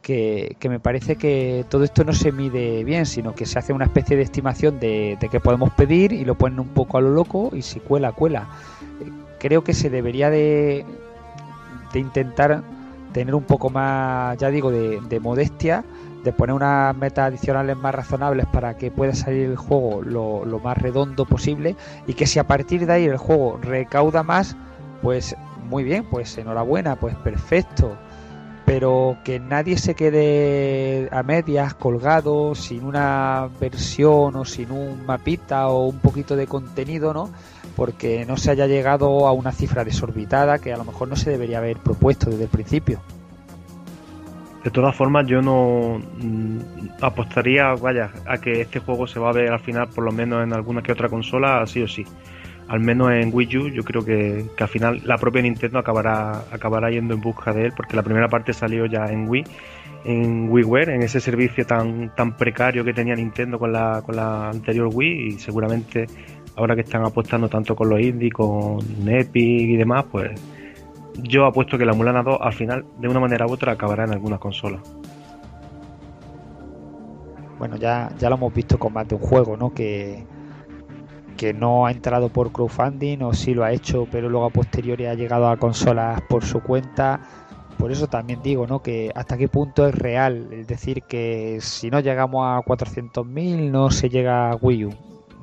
[0.00, 3.72] que, que, me parece que todo esto no se mide bien, sino que se hace
[3.72, 7.00] una especie de estimación de, de que podemos pedir y lo ponen un poco a
[7.00, 8.48] lo loco y si cuela, cuela.
[9.38, 10.84] Creo que se debería de,
[11.92, 12.62] de intentar
[13.12, 15.84] tener un poco más, ya digo, de, de, modestia,
[16.24, 20.58] de poner unas metas adicionales más razonables para que pueda salir el juego lo, lo
[20.58, 21.76] más redondo posible
[22.06, 24.56] y que si a partir de ahí el juego recauda más,
[25.02, 27.96] pues muy bien, pues enhorabuena, pues perfecto.
[28.64, 35.68] Pero que nadie se quede a medias, colgado, sin una versión o sin un mapita
[35.68, 37.30] o un poquito de contenido, ¿no?
[37.76, 41.30] Porque no se haya llegado a una cifra desorbitada que a lo mejor no se
[41.30, 43.00] debería haber propuesto desde el principio.
[44.62, 46.58] De todas formas, yo no mm,
[47.00, 50.44] apostaría, vaya, a que este juego se va a ver al final, por lo menos
[50.44, 52.06] en alguna que otra consola, sí o sí
[52.68, 56.44] al menos en Wii U, yo creo que, que, al final la propia Nintendo acabará,
[56.50, 59.44] acabará yendo en busca de él, porque la primera parte salió ya en Wii,
[60.04, 64.48] en WiiWare, en ese servicio tan, tan precario que tenía Nintendo con la, con la
[64.48, 66.06] anterior Wii, y seguramente
[66.56, 70.30] ahora que están apostando tanto con los indie, con Epic y demás, pues
[71.22, 74.12] yo apuesto que la Mulana 2 al final, de una manera u otra, acabará en
[74.12, 74.80] alguna consola.
[77.58, 79.72] Bueno, ya, ya lo hemos visto con más de un juego, ¿no?
[79.72, 80.24] Que,
[81.32, 85.06] que no ha entrado por crowdfunding o sí lo ha hecho, pero luego a posteriori
[85.06, 87.20] ha llegado a consolas por su cuenta.
[87.78, 88.80] Por eso también digo, ¿no?
[88.80, 93.90] Que hasta qué punto es real, es decir, que si no llegamos a 400.000 no
[93.90, 94.94] se llega a Wii U.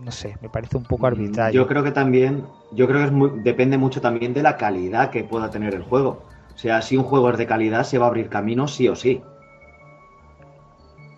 [0.03, 1.61] No sé, me parece un poco arbitrario.
[1.61, 5.09] Yo creo que también, yo creo que es muy, depende mucho también de la calidad
[5.09, 6.23] que pueda tener el juego.
[6.55, 8.95] O sea, si un juego es de calidad, se va a abrir camino sí o
[8.95, 9.21] sí.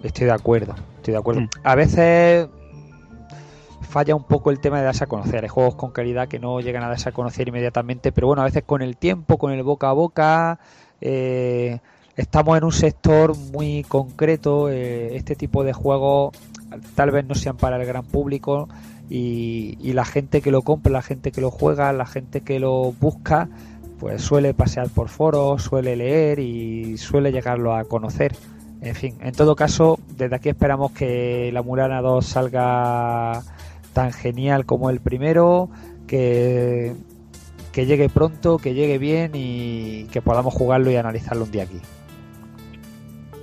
[0.02, 1.42] Estoy de acuerdo, estoy de acuerdo.
[1.64, 2.48] A veces
[3.92, 5.44] falla un poco el tema de darse a conocer.
[5.44, 8.46] Hay juegos con calidad que no llegan a darse a conocer inmediatamente, pero bueno, a
[8.46, 10.60] veces con el tiempo, con el boca a boca,
[11.02, 11.80] eh,
[12.16, 14.70] estamos en un sector muy concreto.
[14.70, 16.36] Eh, este tipo de juegos
[16.96, 18.70] tal vez no sean para el gran público
[19.10, 22.60] y, y la gente que lo compra, la gente que lo juega, la gente que
[22.60, 23.50] lo busca,
[24.00, 28.36] pues suele pasear por foros, suele leer y suele llegarlo a conocer.
[28.82, 33.44] En fin, en todo caso, desde aquí esperamos que la Murana 2 salga
[33.94, 35.70] tan genial como el primero,
[36.08, 36.94] que,
[37.72, 41.80] que llegue pronto, que llegue bien y que podamos jugarlo y analizarlo un día aquí.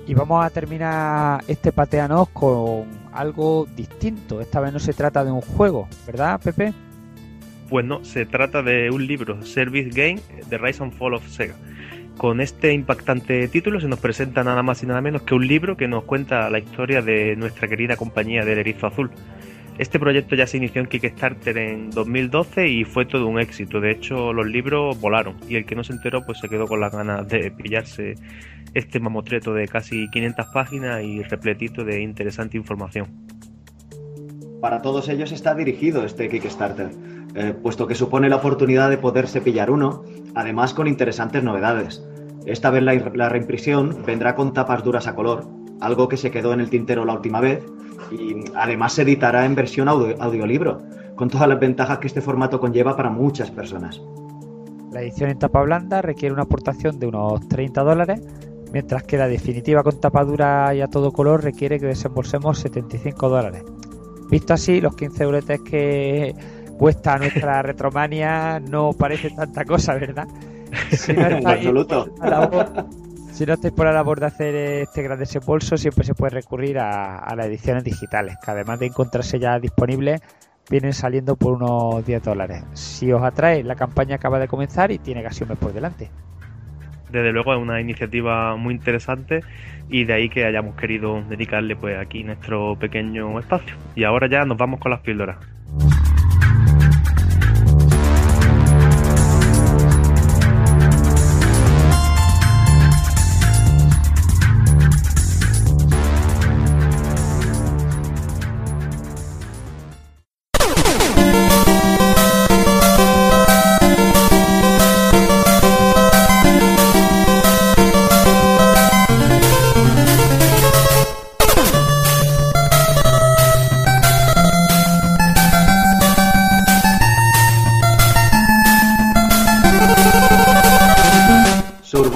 [0.07, 4.41] Y vamos a terminar este pateanos con algo distinto.
[4.41, 6.73] Esta vez no se trata de un juego, ¿verdad, Pepe?
[7.69, 10.19] Pues no, se trata de un libro, Service Game,
[10.49, 11.53] The Rise and Fall of Sega.
[12.17, 15.77] Con este impactante título se nos presenta nada más y nada menos que un libro
[15.77, 19.11] que nos cuenta la historia de nuestra querida compañía del Erizo Azul.
[19.79, 23.79] Este proyecto ya se inició en Kickstarter en 2012 y fue todo un éxito.
[23.79, 26.81] De hecho, los libros volaron y el que no se enteró pues se quedó con
[26.81, 28.15] las ganas de pillarse
[28.73, 33.07] este mamotreto de casi 500 páginas y repletito de interesante información.
[34.59, 36.89] Para todos ellos está dirigido este Kickstarter,
[37.35, 40.03] eh, puesto que supone la oportunidad de poderse pillar uno,
[40.35, 42.03] además con interesantes novedades.
[42.45, 43.29] Esta vez la, la
[44.05, 45.47] vendrá con tapas duras a color,
[45.79, 47.63] algo que se quedó en el tintero la última vez
[48.11, 50.81] y además se editará en versión audio, audiolibro,
[51.15, 54.01] con todas las ventajas que este formato conlleva para muchas personas.
[54.91, 58.21] La edición en tapa blanda requiere una aportación de unos 30 dólares,
[58.71, 63.29] mientras que la definitiva con tapa dura y a todo color requiere que desembolsemos 75
[63.29, 63.63] dólares.
[64.29, 66.33] Visto así, los 15 euretes que
[66.77, 70.27] cuesta nuestra retromania no parece tanta cosa, ¿verdad?
[70.91, 72.07] Si no en absoluto.
[73.39, 76.77] Si no estáis por la labor de hacer este gran desembolso, siempre se puede recurrir
[76.77, 80.21] a, a las ediciones digitales, que además de encontrarse ya disponibles,
[80.69, 82.65] vienen saliendo por unos 10 dólares.
[82.73, 86.11] Si os atrae, la campaña acaba de comenzar y tiene casi un mes por delante.
[87.13, 89.39] Desde luego es una iniciativa muy interesante
[89.87, 93.73] y de ahí que hayamos querido dedicarle pues aquí nuestro pequeño espacio.
[93.95, 95.37] Y ahora ya nos vamos con las píldoras.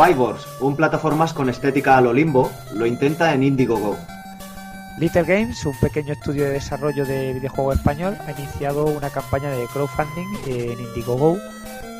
[0.03, 3.95] Survivors, un plataformas con estética a lo limbo, lo intenta en Indiegogo.
[4.97, 9.65] Little Games, un pequeño estudio de desarrollo de videojuego español, ha iniciado una campaña de
[9.67, 11.37] crowdfunding en Indiegogo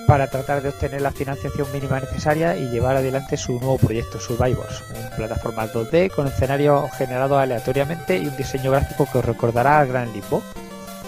[0.05, 4.83] para tratar de obtener la financiación mínima necesaria y llevar adelante su nuevo proyecto Survivors,
[4.93, 9.87] un plataforma 2D con escenarios generados aleatoriamente y un diseño gráfico que os recordará al
[9.87, 10.43] Gran Limbo.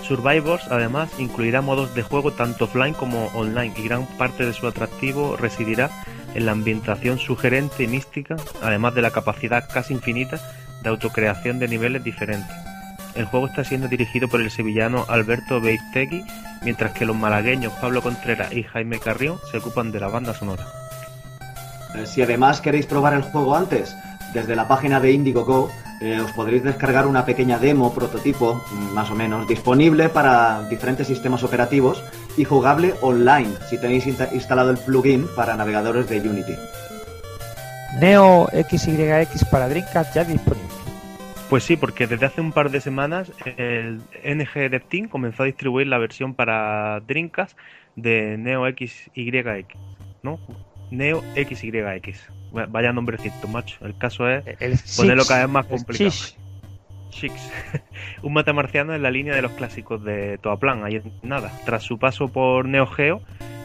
[0.02, 4.66] Survivors además incluirá modos de juego tanto offline como online y gran parte de su
[4.66, 5.90] atractivo residirá
[6.36, 10.40] en la ambientación sugerente y mística, además de la capacidad casi infinita
[10.84, 12.56] de autocreación de niveles diferentes.
[13.16, 16.26] El juego está siendo dirigido por el sevillano Alberto Beitegui,
[16.64, 20.66] mientras que los malagueños Pablo Contreras y Jaime Carrión se ocupan de la banda sonora.
[21.96, 23.96] Eh, Si además queréis probar el juego antes,
[24.34, 25.72] desde la página de Indiegogo
[26.02, 31.08] eh, os podréis descargar una pequeña demo, prototipo, mm, más o menos, disponible para diferentes
[31.08, 32.04] sistemas operativos
[32.38, 36.56] y jugable online si tenéis insta- instalado el plugin para navegadores de Unity.
[38.00, 40.68] Neo XYX para Dreamcast ya disponible.
[41.50, 45.46] Pues sí, porque desde hace un par de semanas el NG Dev Team comenzó a
[45.46, 47.58] distribuir la versión para Dreamcast
[47.96, 49.68] de Neo XYX,
[50.24, 50.40] ¿no?
[50.92, 52.20] Neo XYX.
[52.56, 53.78] Va- Vaya nombrecito, macho.
[53.86, 56.12] El caso es El ponerlo Six, cada vez más complicado.
[56.12, 56.36] Six.
[57.12, 57.34] Six.
[58.24, 61.52] un matamarciano en la línea de los clásicos de Toaplan, ahí nada.
[61.66, 63.22] Tras su paso por Neo Geo,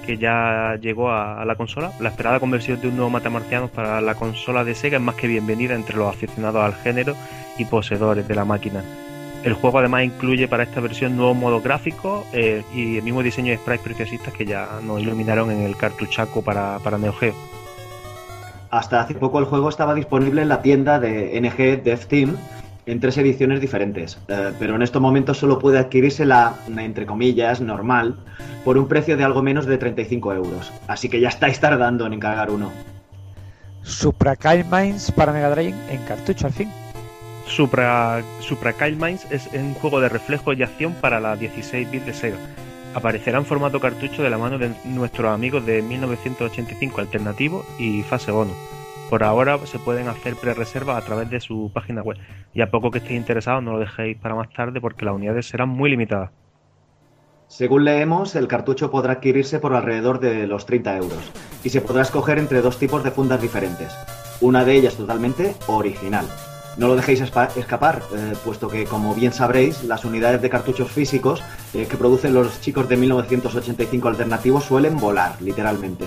[0.07, 4.01] que ya llegó a, a la consola, la esperada conversión de un nuevo matamarciano para
[4.01, 7.15] la consola de Sega es más que bienvenida entre los aficionados al género
[7.59, 8.83] y poseedores de la máquina.
[9.43, 13.51] El juego además incluye para esta versión nuevos modos gráficos eh, y el mismo diseño
[13.53, 17.35] de sprites preciosistas que ya nos iluminaron en el cartuchaco para, para Neo Geo.
[18.71, 22.37] Hasta hace poco el juego estaba disponible en la tienda de NG Dev Team
[22.87, 27.61] en tres ediciones diferentes, eh, pero en estos momentos solo puede adquirirse la, entre comillas,
[27.61, 28.17] normal,
[28.65, 30.73] por un precio de algo menos de 35 euros.
[30.89, 32.73] Así que ya estáis tardando en encargar uno.
[33.83, 36.71] Supra Kyle Mines para Mega Drive en cartucho al fin.
[37.47, 42.07] Supra, Supra Kyle Mines es un juego de reflejo y acción para la 16 bits
[42.07, 42.37] de Sega.
[42.95, 48.33] Aparecerá en formato cartucho de la mano de nuestros amigos de 1985 Alternativo y Fase
[48.33, 48.57] Bonus.
[49.09, 52.19] Por ahora se pueden hacer pre-reservas a través de su página web.
[52.53, 55.49] Y a poco que estéis interesados no lo dejéis para más tarde porque las unidades
[55.49, 56.31] serán muy limitadas.
[57.47, 61.33] Según leemos, el cartucho podrá adquirirse por alrededor de los 30 euros
[61.65, 63.93] y se podrá escoger entre dos tipos de fundas diferentes.
[64.41, 66.27] Una de ellas totalmente original.
[66.81, 71.43] No lo dejéis escapar, eh, puesto que, como bien sabréis, las unidades de cartuchos físicos
[71.75, 76.07] eh, que producen los chicos de 1985 alternativos suelen volar, literalmente.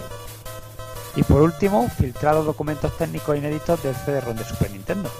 [1.16, 5.12] Y por último, filtrados documentos técnicos inéditos del CD-ROM de Super Nintendo.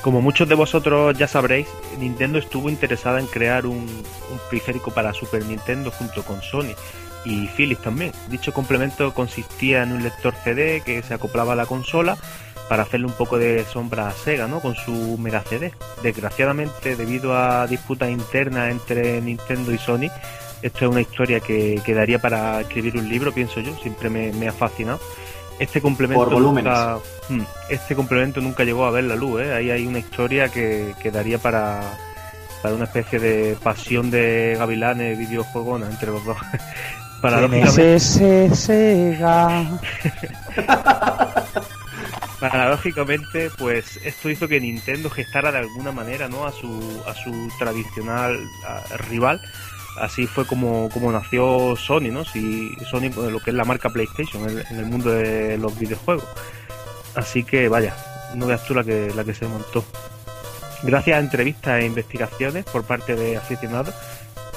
[0.00, 1.66] Como muchos de vosotros ya sabréis,
[1.98, 6.76] Nintendo estuvo interesada en crear un, un periférico para Super Nintendo junto con Sony
[7.24, 8.12] y Philips también.
[8.30, 12.16] Dicho complemento consistía en un lector CD que se acoplaba a la consola
[12.68, 14.60] para hacerle un poco de sombra a Sega, ¿no?
[14.60, 15.72] Con su Mega CD.
[16.02, 20.10] Desgraciadamente, debido a disputas internas entre Nintendo y Sony,
[20.62, 23.74] esto es una historia que quedaría para escribir un libro, pienso yo.
[23.82, 24.98] Siempre me, me ha fascinado.
[25.58, 26.72] Este complemento Por volúmenes.
[26.72, 26.98] nunca,
[27.28, 29.52] Hmm, este complemento nunca llegó a ver la luz, ¿eh?
[29.52, 31.80] Ahí hay una historia que, que daría para,
[32.62, 36.36] para una especie de pasión de gavilanes videojuegona entre los dos.
[37.20, 39.78] Paradójicamente, CNSS Sega.
[42.40, 46.46] Paradójicamente, pues esto hizo que Nintendo gestara de alguna manera ¿no?
[46.46, 48.38] a su, a su tradicional
[49.08, 49.40] rival.
[50.00, 52.24] Así fue como, como nació Sony, ¿no?
[52.24, 55.58] Si Sony, pues, lo que es la marca PlayStation en el, en el mundo de
[55.58, 56.26] los videojuegos.
[57.16, 57.96] Así que vaya,
[58.34, 59.84] no veas tú la que, la que se montó.
[60.82, 63.94] Gracias a entrevistas e investigaciones por parte de aficionados,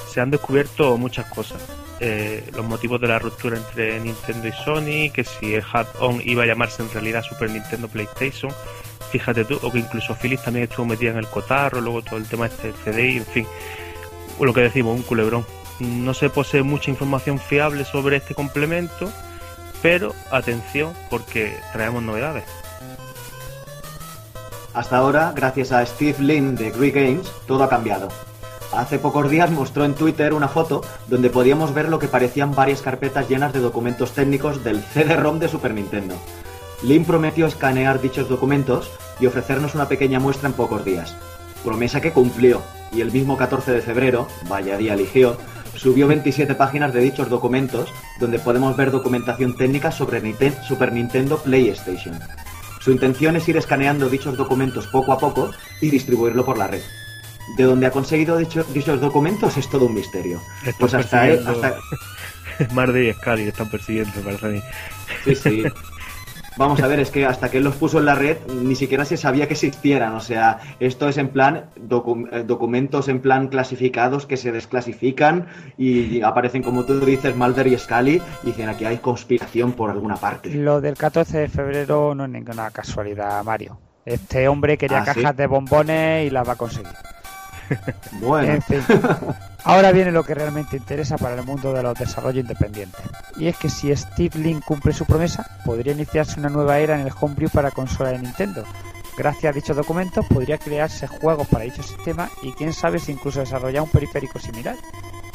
[0.08, 1.60] se han descubierto muchas cosas.
[2.04, 6.42] Eh, los motivos de la ruptura entre Nintendo y Sony, que si el Hat-On iba
[6.42, 8.52] a llamarse en realidad Super Nintendo PlayStation,
[9.12, 12.26] fíjate tú, o que incluso Philips también estuvo metida en el cotarro, luego todo el
[12.26, 13.46] tema este CDI, en fin,
[14.40, 15.46] lo que decimos, un culebrón.
[15.78, 19.08] No se posee mucha información fiable sobre este complemento,
[19.80, 22.46] pero atención porque traemos novedades.
[24.74, 28.08] Hasta ahora, gracias a Steve Lin de Greek Games, todo ha cambiado.
[28.72, 32.80] Hace pocos días mostró en Twitter una foto donde podíamos ver lo que parecían varias
[32.80, 36.14] carpetas llenas de documentos técnicos del CD-ROM de Super Nintendo.
[36.82, 41.14] Lin prometió escanear dichos documentos y ofrecernos una pequeña muestra en pocos días.
[41.62, 42.62] Promesa que cumplió,
[42.92, 45.36] y el mismo 14 de febrero, vaya día eligió,
[45.76, 50.22] subió 27 páginas de dichos documentos donde podemos ver documentación técnica sobre
[50.66, 52.18] Super Nintendo PlayStation.
[52.80, 55.50] Su intención es ir escaneando dichos documentos poco a poco
[55.82, 56.82] y distribuirlo por la red.
[57.56, 60.40] De dónde ha conseguido dichos documentos es todo un misterio.
[60.78, 61.76] pues hasta, él, hasta...
[62.72, 64.62] Mardy y Scali están persiguiendo, parece a mí.
[65.24, 65.64] Sí, sí.
[66.58, 69.04] Vamos a ver, es que hasta que él los puso en la red ni siquiera
[69.04, 70.14] se sabía que existieran.
[70.14, 75.46] O sea, esto es en plan eh, documentos en plan clasificados que se desclasifican
[75.78, 80.16] y aparecen, como tú dices, Mulder y Scully y dicen aquí hay conspiración por alguna
[80.16, 80.50] parte.
[80.50, 83.78] Lo del 14 de febrero no es ninguna casualidad, Mario.
[84.04, 86.92] Este hombre quería ah, cajas de bombones y las va a conseguir.
[88.20, 88.58] Bueno.
[89.64, 93.00] Ahora viene lo que realmente interesa para el mundo de los desarrollos independientes.
[93.36, 97.06] Y es que si Steve Link cumple su promesa, podría iniciarse una nueva era en
[97.06, 98.64] el homebrew para consola de Nintendo.
[99.16, 103.40] Gracias a dichos documentos podría crearse juegos para dicho sistema y quién sabe si incluso
[103.40, 104.76] desarrollar un periférico similar.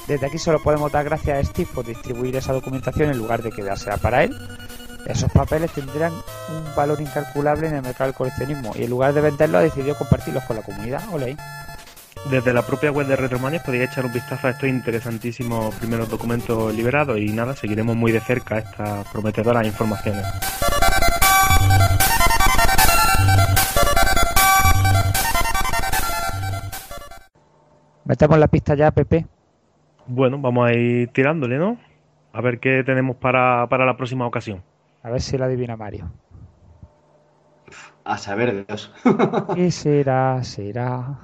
[0.07, 3.51] Desde aquí solo podemos dar gracias a Steve por distribuir esa documentación en lugar de
[3.51, 4.35] quedársela para él.
[5.05, 9.21] Esos papeles tendrán un valor incalculable en el mercado del coleccionismo y en lugar de
[9.21, 11.03] venderlos ha decidido compartirlos con la comunidad.
[11.13, 11.37] Ole
[12.29, 16.73] desde la propia web de Retromania podéis echar un vistazo a estos interesantísimos primeros documentos
[16.73, 20.25] liberados y nada, seguiremos muy de cerca estas prometedoras informaciones.
[28.05, 29.25] Metemos la pista ya, Pepe.
[30.05, 31.77] Bueno, vamos a ir tirándole, ¿no?
[32.31, 34.63] A ver qué tenemos para, para la próxima ocasión.
[35.03, 36.09] A ver si la adivina Mario.
[38.05, 38.93] A saber Dios.
[39.55, 40.41] ¿Qué será?
[40.43, 41.19] Será.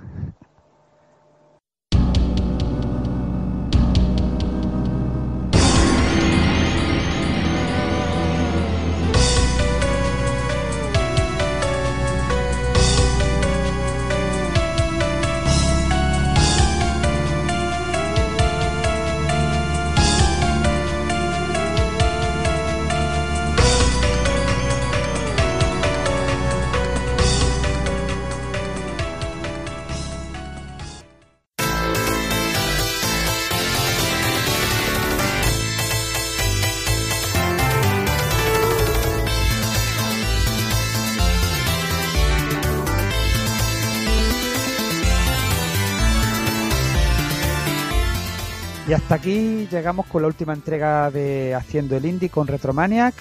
[49.03, 53.13] Hasta aquí llegamos con la última entrega de Haciendo el Indie con Retromaniac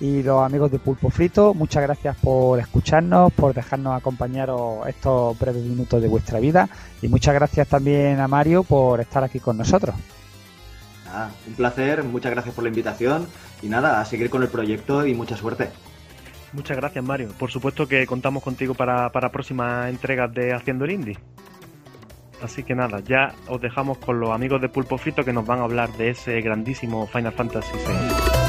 [0.00, 1.54] y los amigos de Pulpo Frito.
[1.54, 6.68] Muchas gracias por escucharnos, por dejarnos acompañaros estos breves minutos de vuestra vida
[7.02, 9.94] y muchas gracias también a Mario por estar aquí con nosotros.
[11.46, 13.28] un placer, muchas gracias por la invitación
[13.62, 15.70] y nada, a seguir con el proyecto y mucha suerte.
[16.52, 20.90] Muchas gracias Mario, por supuesto que contamos contigo para, para próximas entregas de Haciendo el
[20.90, 21.18] Indie.
[22.42, 25.60] Así que nada, ya os dejamos con los amigos de Pulpo Frito que nos van
[25.60, 28.48] a hablar de ese grandísimo Final Fantasy VI.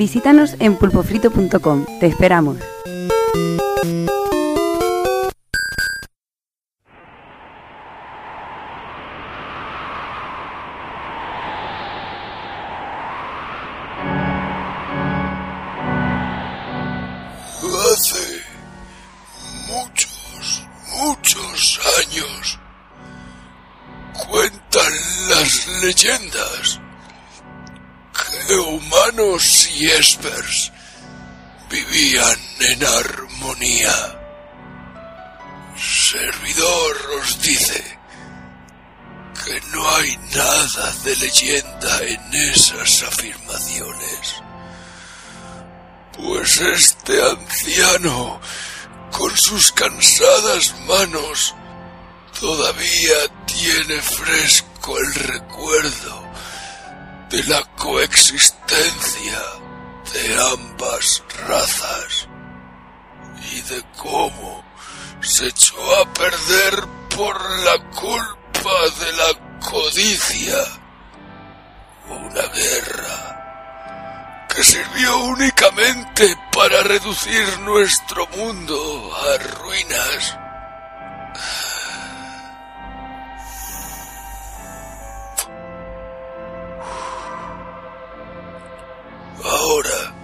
[0.00, 1.84] Visítanos en pulpofrito.com.
[2.00, 2.56] Te esperamos.
[29.20, 30.72] Y espers
[31.68, 34.18] vivían en armonía.
[35.76, 37.98] Servidor os dice
[39.44, 44.42] que no hay nada de leyenda en esas afirmaciones,
[46.16, 48.40] pues este anciano
[49.12, 51.54] con sus cansadas manos
[52.40, 56.29] todavía tiene fresco el recuerdo
[57.30, 59.38] de la coexistencia
[60.12, 62.28] de ambas razas
[63.52, 64.64] y de cómo
[65.20, 66.84] se echó a perder
[67.16, 70.56] por la culpa de la codicia.
[72.08, 80.36] Una guerra que sirvió únicamente para reducir nuestro mundo a ruinas.
[89.44, 90.14] Ahora,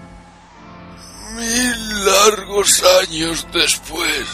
[1.36, 4.26] mil largos años después,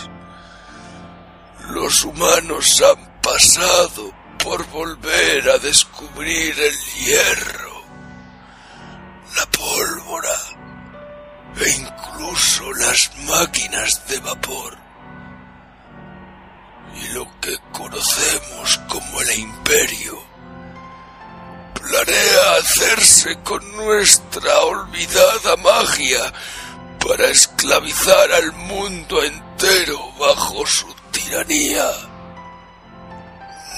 [1.69, 4.13] los humanos han pasado
[4.43, 7.83] por volver a descubrir el hierro,
[9.37, 10.39] la pólvora
[11.61, 14.77] e incluso las máquinas de vapor.
[17.01, 20.22] Y lo que conocemos como el imperio
[21.83, 26.33] planea hacerse con nuestra olvidada magia
[27.05, 31.91] para esclavizar al mundo entero bajo su tiranía.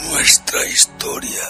[0.03, 1.43] Nuestra historia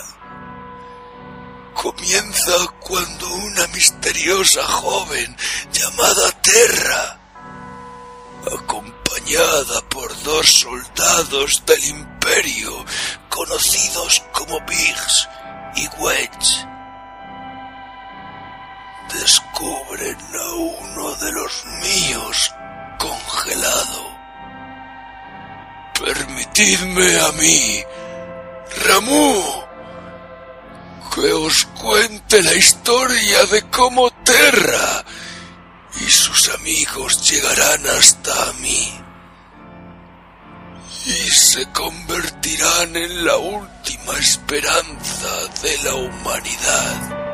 [1.74, 5.36] comienza cuando una misteriosa joven
[5.72, 7.18] llamada Terra,
[8.46, 12.84] acompañada por dos soldados del imperio
[13.28, 15.28] conocidos como Biggs
[15.76, 16.66] y Wedge,
[19.12, 22.54] descubren a uno de los míos
[22.98, 24.14] congelado.
[26.00, 27.84] Permitidme a mí
[28.86, 29.64] Ramú,
[31.14, 35.04] que os cuente la historia de cómo Terra
[36.00, 39.03] y sus amigos llegarán hasta mí
[41.06, 45.28] y se convertirán en la última esperanza
[45.62, 47.33] de la humanidad.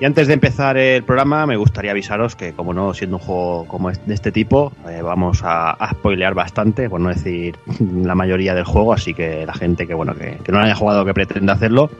[0.00, 3.64] Y antes de empezar el programa, me gustaría avisaros que, como no, siendo un juego
[3.68, 8.54] como de este tipo, eh, vamos a, a, spoilear bastante, por no decir la mayoría
[8.54, 11.90] del juego, así que la gente que, bueno, que, no haya jugado que pretenda hacerlo,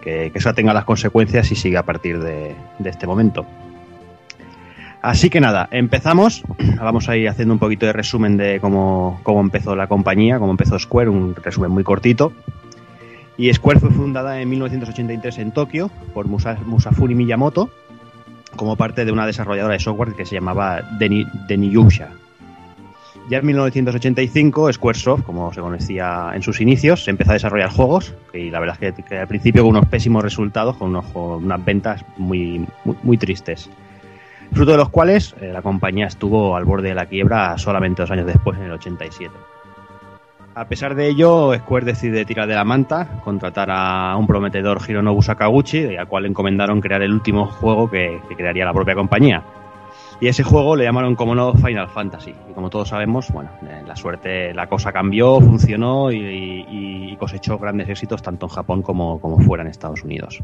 [0.00, 3.46] que, que, eso tenga las consecuencias y siga a partir de, de este momento.
[5.04, 6.42] Así que nada, empezamos.
[6.80, 10.50] Vamos a ir haciendo un poquito de resumen de cómo, cómo empezó la compañía, cómo
[10.50, 12.32] empezó Square, un resumen muy cortito.
[13.36, 17.70] Y Square fue fundada en 1983 en Tokio por Musa, Musafuri Miyamoto
[18.56, 22.10] como parte de una desarrolladora de software que se llamaba Deni, Deniyusha.
[23.28, 28.50] Ya en 1985 Squaresoft, como se conocía en sus inicios, empezó a desarrollar juegos y
[28.50, 32.96] la verdad es que, al principio con unos pésimos resultados, con, unas ventas muy, muy,
[33.02, 33.70] muy, tristes.
[34.52, 38.10] Fruto de los cuales eh, la compañía estuvo al borde de la quiebra solamente dos
[38.10, 39.32] años después, en el 87.
[40.56, 45.20] A pesar de ello, Square decide tirar de la manta, contratar a un prometedor Hironobu
[45.20, 49.42] Sakaguchi, al cual encomendaron crear el último juego que, crearía la propia compañía.
[50.20, 52.32] Y ese juego le llamaron como no Final Fantasy.
[52.48, 53.50] Y como todos sabemos, bueno,
[53.84, 58.82] la suerte, la cosa cambió, funcionó y, y, y cosechó grandes éxitos tanto en Japón
[58.82, 60.38] como, como fuera en Estados Unidos.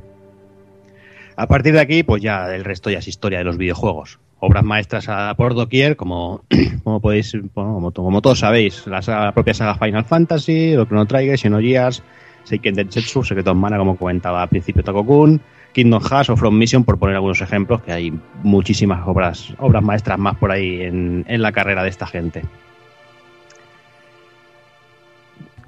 [1.36, 4.64] A partir de aquí, pues ya el resto ya es historia de los videojuegos obras
[4.64, 6.42] maestras a por doquier, como,
[6.84, 10.94] como podéis, como, como, todos sabéis, la, saga, la, propia saga Final Fantasy, lo que
[10.94, 12.02] no traiga, Xenogears,
[12.44, 15.40] Seiken Densetsu, Secreto en Mana, como comentaba al principio Takokun,
[15.72, 18.12] Kingdom Hearts o From Mission, por poner algunos ejemplos, que hay
[18.42, 22.42] muchísimas obras, obras maestras más por ahí en, en la carrera de esta gente.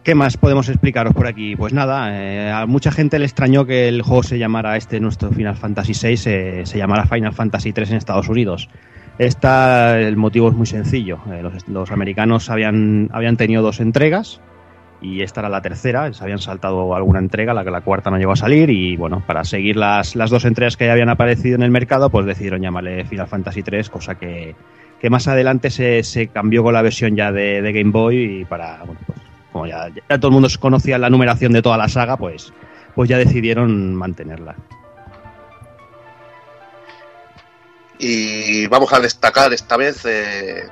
[0.02, 1.54] ¿Qué más podemos explicaros por aquí?
[1.54, 5.30] Pues nada, eh, a mucha gente le extrañó que el juego se llamara este, nuestro
[5.30, 8.68] Final Fantasy VI, eh, se llamara Final Fantasy III en Estados Unidos.
[9.18, 11.20] Esta, el motivo es muy sencillo.
[11.30, 14.40] Eh, los, americanos habían, habían tenido dos entregas
[15.00, 18.18] y esta era la tercera, se habían saltado alguna entrega, la que la cuarta no
[18.18, 21.54] llegó a salir y bueno, para seguir las, las dos entregas que ya habían aparecido
[21.54, 24.56] en el mercado, pues decidieron llamarle Final Fantasy 3, cosa que,
[25.00, 28.44] que más adelante se, se, cambió con la versión ya de, de Game Boy y
[28.44, 31.88] para, bueno, pues como ya, ya, todo el mundo conocía la numeración de toda la
[31.88, 32.52] saga, pues,
[32.94, 34.56] pues ya decidieron mantenerla.
[37.98, 40.68] Y vamos a destacar esta vez eh,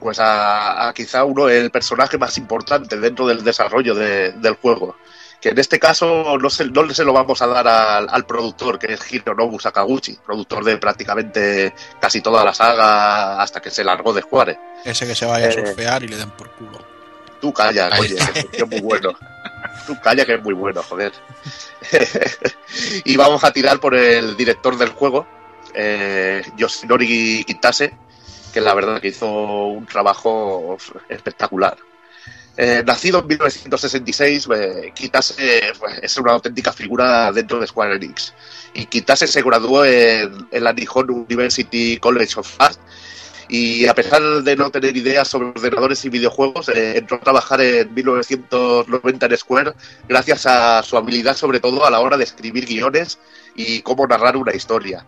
[0.00, 4.96] pues a, a, quizá uno el personaje más importante dentro del desarrollo de, del juego.
[5.40, 8.78] Que en este caso no se, no se lo vamos a dar al, al, productor,
[8.78, 14.12] que es Hironobu Sakaguchi, productor de prácticamente casi toda la saga hasta que se largó
[14.12, 14.58] de Square.
[14.84, 16.91] Ese que se vaya eh, a surfear y le den por culo.
[17.42, 18.14] Tú calla, oye,
[18.52, 19.18] que es muy bueno.
[19.84, 21.12] Tú calla que es muy bueno, joder.
[23.04, 25.26] y vamos a tirar por el director del juego,
[25.74, 27.96] eh, Yoshinori Kitase,
[28.54, 30.78] que la verdad que hizo un trabajo
[31.08, 31.76] espectacular.
[32.56, 38.32] Eh, nacido en 1966, eh, Kitase pues, es una auténtica figura dentro de Square Enix.
[38.72, 42.78] Y Kitase se graduó en, en la Nihon University College of Art
[43.52, 47.60] y a pesar de no tener ideas sobre ordenadores y videojuegos, eh, entró a trabajar
[47.60, 49.72] en 1990 en Square
[50.08, 53.18] gracias a su habilidad sobre todo a la hora de escribir guiones
[53.54, 55.04] y cómo narrar una historia.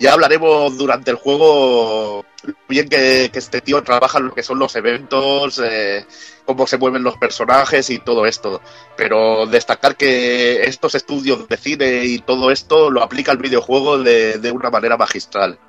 [0.00, 2.24] Ya hablaremos durante el juego
[2.68, 6.04] bien que, que este tío trabaja en lo que son los eventos, eh,
[6.44, 8.60] cómo se mueven los personajes y todo esto.
[8.96, 14.38] Pero destacar que estos estudios de cine y todo esto lo aplica al videojuego de,
[14.38, 15.60] de una manera magistral.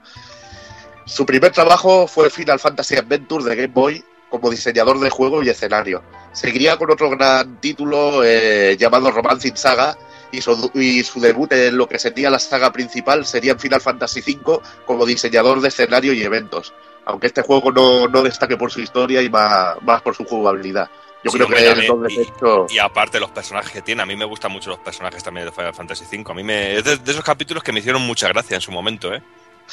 [1.05, 5.49] Su primer trabajo fue Final Fantasy Adventure de Game Boy como diseñador de juego y
[5.49, 6.03] escenario.
[6.33, 9.97] Seguiría con otro gran título eh, llamado Romancing Saga
[10.31, 13.81] y su, y su, debut en lo que sería la saga principal sería en Final
[13.81, 16.73] Fantasy V como diseñador de escenario y eventos.
[17.05, 20.89] Aunque este juego no, no destaque por su historia y más, más por su jugabilidad.
[21.23, 22.65] Yo sí, creo que también, y, hecho...
[22.69, 25.51] y, aparte los personajes que tiene, a mí me gustan mucho los personajes también de
[25.51, 26.31] Final Fantasy V.
[26.31, 28.71] A mí me, es de, de esos capítulos que me hicieron mucha gracia en su
[28.71, 29.21] momento, ¿eh?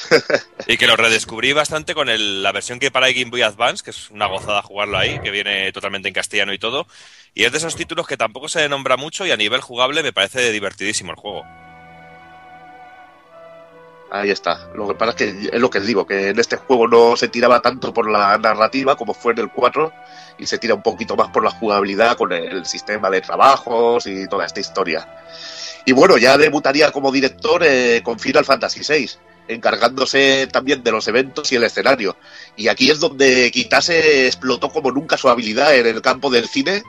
[0.67, 4.09] y que lo redescubrí bastante con la versión que para Game Boy Advance, que es
[4.09, 6.87] una gozada jugarlo ahí, que viene totalmente en castellano y todo.
[7.33, 10.13] Y es de esos títulos que tampoco se nombra mucho y a nivel jugable me
[10.13, 11.43] parece divertidísimo el juego.
[14.11, 14.69] Ahí está.
[14.75, 17.29] Lo que pasa es que es lo que digo, que en este juego no se
[17.29, 19.91] tiraba tanto por la narrativa como fue en el 4
[20.37, 24.27] y se tira un poquito más por la jugabilidad con el sistema de trabajos y
[24.27, 25.07] toda esta historia.
[25.85, 29.09] Y bueno, ya debutaría como director eh, con Final Fantasy VI
[29.47, 32.15] encargándose también de los eventos y el escenario.
[32.55, 36.83] Y aquí es donde Kitase explotó como nunca su habilidad en el campo del cine,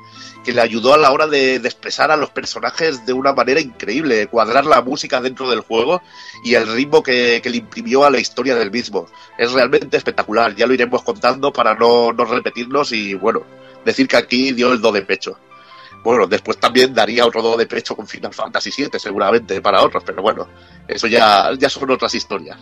[0.45, 4.27] que le ayudó a la hora de, expresar a los personajes de una manera increíble,
[4.27, 6.03] cuadrar la música dentro del juego
[6.45, 9.09] y el ritmo que, que le imprimió a la historia del mismo.
[9.39, 13.43] Es realmente espectacular, ya lo iremos contando para no, no repetirnos y bueno,
[13.85, 15.39] decir que aquí dio el do de pecho.
[16.05, 20.05] Bueno, después también daría otro do de pecho con Final Fantasy VII, seguramente, para otros,
[20.05, 20.47] pero bueno,
[20.87, 22.59] eso ya, ya son otras historias.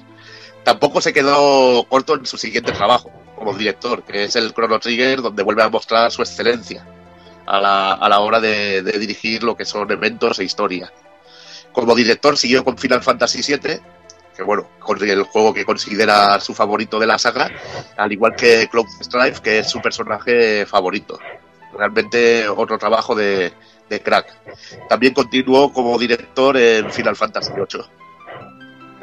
[0.62, 5.22] Tampoco se quedó corto en su siguiente trabajo como director, que es el Chrono Trigger,
[5.22, 6.86] donde vuelve a mostrar su excelencia
[7.44, 10.92] a la, a la hora de, dirigir lo que son eventos e historia.
[11.72, 13.80] Como director siguió con Final Fantasy VII,
[14.36, 14.68] que bueno,
[15.00, 17.50] el juego que considera su favorito de la saga,
[17.96, 21.18] al igual que Cloud Strife, que es su personaje favorito
[21.76, 23.52] realmente otro trabajo de,
[23.88, 24.26] de, crack.
[24.88, 27.84] También continuó como director en Final Fantasy VIII.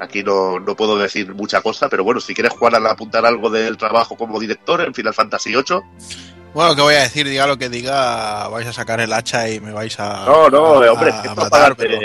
[0.02, 3.50] Aquí no, no, puedo decir mucha cosa, pero bueno, si quieres Juan a apuntar algo
[3.50, 5.82] del trabajo como director en Final Fantasy VIII.
[6.54, 7.28] Bueno, ¿qué voy a decir?
[7.28, 10.26] Diga lo que diga, vais a sacar el hacha y me vais a.
[10.26, 12.00] No, no, a, hombre, es matar, para pero.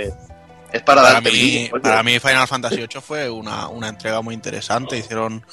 [0.73, 4.99] Es para, para mí, para mí Final Fantasy VIII fue una, una entrega muy interesante.
[4.99, 5.45] Hicieron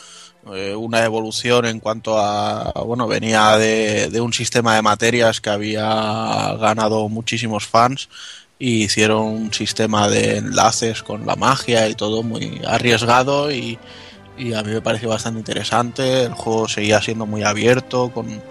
[0.47, 6.55] eh, una evolución en cuanto a, bueno, venía de, un sistema de materias que había
[6.59, 8.09] ganado muchísimos fans
[8.57, 13.77] y hicieron un sistema de enlaces con la magia y todo muy arriesgado y,
[14.55, 16.23] a mí me pareció bastante interesante.
[16.23, 18.41] El juego seguía siendo muy abierto, con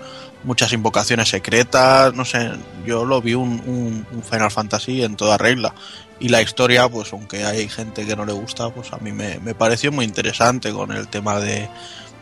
[0.45, 2.51] muchas invocaciones secretas, no sé,
[2.87, 5.75] yo lo vi un, Final Fantasy en toda regla.
[6.21, 9.41] Y la historia, pues aunque hay gente que no le gusta, pues a mí me,
[9.41, 11.69] me pareció muy interesante con el tema de,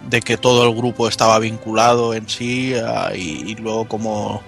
[0.08, 2.74] de, que todo el grupo estaba vinculado en sí
[3.14, 4.40] y, y, luego como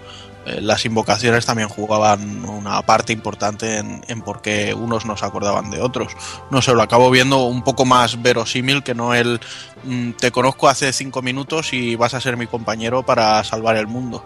[0.47, 5.27] eh, las invocaciones también jugaban una parte importante en, en por qué unos no se
[5.27, 6.13] acordaban de otros.
[6.51, 9.41] No sé, lo acabo viendo un poco más verosímil que no el
[9.85, 13.87] mm, te conozco hace cinco minutos y vas a ser mi compañero para salvar el
[13.87, 14.25] mundo.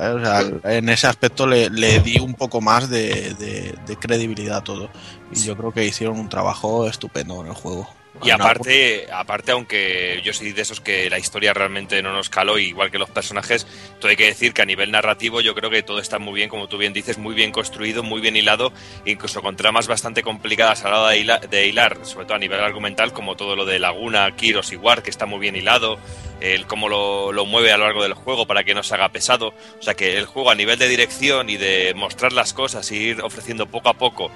[0.00, 4.58] O sea, en ese aspecto le, le di un poco más de, de, de, credibilidad
[4.58, 4.90] a todo.
[5.30, 7.86] Y yo creo que hicieron un trabajo estupendo en el juego.
[8.22, 12.58] Y aparte, aparte, aunque yo soy de esos que la historia realmente no nos caló,
[12.58, 13.66] igual que los personajes,
[13.98, 16.48] todo hay que decir que a nivel narrativo yo creo que todo está muy bien,
[16.48, 18.72] como tú bien dices, muy bien construido, muy bien hilado,
[19.04, 23.12] incluso con tramas bastante complicadas a la hora de hilar, sobre todo a nivel argumental,
[23.12, 25.98] como todo lo de Laguna, Kiros y War, que está muy bien hilado,
[26.40, 29.10] el cómo lo, lo mueve a lo largo del juego para que no se haga
[29.10, 29.54] pesado.
[29.78, 32.96] O sea que el juego a nivel de dirección y de mostrar las cosas y
[32.96, 34.30] ir ofreciendo poco a poco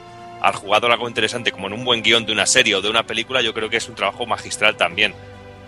[0.44, 3.04] al jugador algo interesante como en un buen guion de una serie o de una
[3.04, 5.14] película, yo creo que es un trabajo magistral también.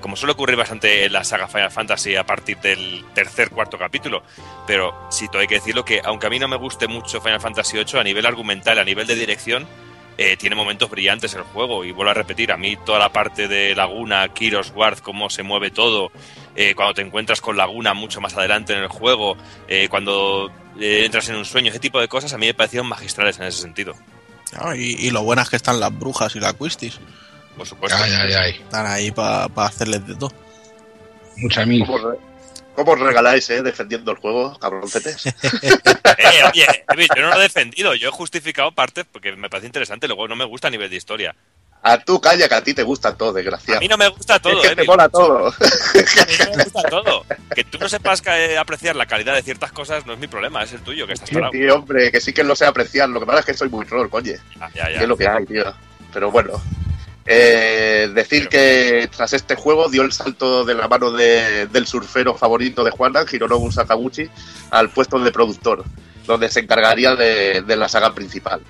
[0.02, 4.22] Como suele ocurrir bastante en la saga Final Fantasy a partir del tercer, cuarto capítulo.
[4.66, 7.40] Pero sí, todo hay que decirlo que, aunque a mí no me guste mucho Final
[7.40, 9.66] Fantasy VIII, a nivel argumental, a nivel de dirección,
[10.18, 11.82] eh, tiene momentos brillantes el juego.
[11.82, 15.42] Y vuelvo a repetir, a mí toda la parte de Laguna, Kiros, Ward, cómo se
[15.42, 16.12] mueve todo,
[16.54, 21.30] eh, cuando te encuentras con Laguna mucho más adelante en el juego, eh, cuando entras
[21.30, 23.94] en un sueño, ese tipo de cosas a mí me parecieron magistrales en ese sentido
[24.76, 26.98] y, lo buenas que están las brujas y la Quistis.
[27.56, 27.98] Por supuesto.
[28.04, 30.32] Están ahí para hacerles de todo.
[31.36, 31.84] Muchas mil.
[32.76, 35.26] ¿Cómo, regaláis, eh, defendiendo el juego, cabroncetes?
[35.62, 36.66] eh, oye,
[37.16, 40.36] yo no lo he defendido, yo he justificado partes porque me parece interesante, luego no
[40.36, 41.34] me gusta a nivel de historia.
[41.88, 43.78] A tú calla, que a ti te gusta todo, desgraciado.
[43.78, 45.46] A mí no me gusta todo, es que te mola todo.
[45.46, 47.24] A mí no me gusta todo.
[47.54, 50.64] Que tú no sepas que apreciar la calidad de ciertas cosas no es mi problema,
[50.64, 53.08] es el tuyo, que estás sí, tío, hombre, que sí que lo sé apreciar.
[53.08, 54.32] Lo que pasa es que soy muy troll, coño.
[54.58, 55.00] Ya, ya, ya.
[55.02, 55.72] es lo que hay, tío.
[56.12, 56.60] Pero bueno.
[57.24, 62.34] Eh, decir que tras este juego dio el salto de la mano de, del surfero
[62.34, 64.28] favorito de Juana, Hironobu Sakaguchi,
[64.70, 65.84] al puesto de productor,
[66.26, 68.60] donde se encargaría de, de la saga principal.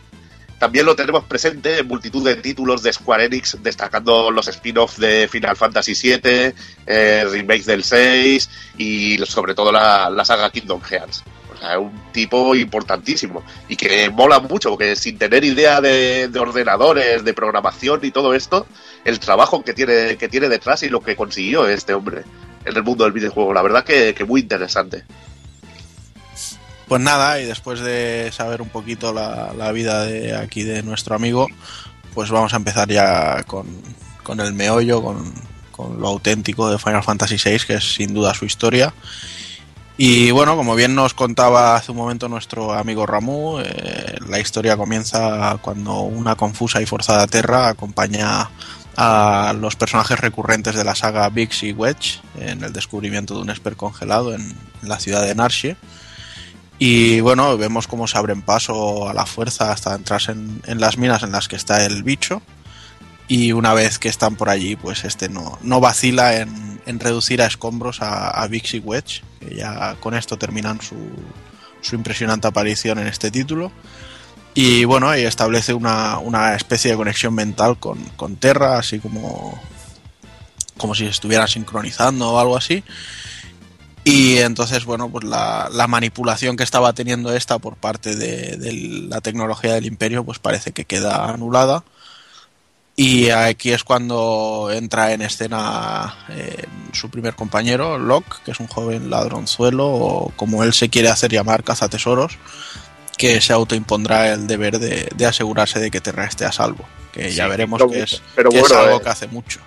[0.59, 5.29] También lo tenemos presente en multitud de títulos de Square Enix, destacando los spin-offs de
[5.29, 6.55] Final Fantasy VII,
[6.87, 8.49] eh, remakes del 6
[8.79, 11.25] y sobre todo la, saga Kingdom Hearts.
[11.55, 17.23] O sea, un tipo importantísimo y que mola mucho, porque sin tener idea de, ordenadores,
[17.23, 18.67] de programación y todo esto,
[19.05, 22.23] el trabajo que tiene, que tiene detrás y lo que consiguió este hombre
[22.65, 25.05] en el mundo del videojuego, la verdad que, que muy interesante.
[26.89, 31.49] Pues nada, y después de saber un poquito la, vida de aquí de nuestro amigo,
[32.15, 33.67] pues vamos a empezar ya con,
[34.39, 38.95] el meollo, con, lo auténtico de Final Fantasy VI, que es sin duda su historia.
[39.99, 44.77] Y bueno, como bien nos contaba hace un momento nuestro amigo Ramu, eh, la historia
[44.77, 48.49] comienza cuando una confusa y forzada Terra acompaña
[48.97, 53.51] a los personajes recurrentes de la saga Biggs y Wedge en el descubrimiento de un
[53.51, 54.43] Esper congelado en,
[54.83, 55.77] en la ciudad de Narshe
[56.79, 61.23] y bueno, vemos cómo se abren paso a la fuerza hasta entrar en, las minas
[61.23, 62.43] en las que está el bicho.
[63.29, 67.47] Y una vez que están por allí, pues este no, no vacila en, reducir a
[67.47, 70.95] escombros a, a Vixie Wedge, que ya con esto terminan su,
[71.81, 73.73] su impresionante aparición en este título.
[74.55, 79.61] Y bueno, y establece una, una especie de conexión mental con, con Terra, así como,
[80.77, 82.83] como si estuvieran sincronizando o algo así.
[84.09, 88.57] Y entonces, bueno, pues la, manipulación que estaba teniendo esta por parte de,
[89.11, 91.83] la tecnología del imperio, pues parece que queda anulada.
[92.95, 98.69] Y aquí es cuando entra en escena eh, su primer compañero, Locke, que es un
[98.69, 102.39] joven ladronzuelo, o como él se quiere hacer llamar, cazatesoros,
[103.19, 106.85] que se autoimpondrá el deber de, asegurarse de que Terra esté a salvo.
[107.11, 109.59] Que ya veremos que, es, es algo eh, que hace mucho.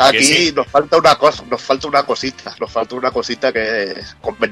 [0.00, 3.94] Aquí nos falta una cosa, nos falta una cosita, nos falta una cosita que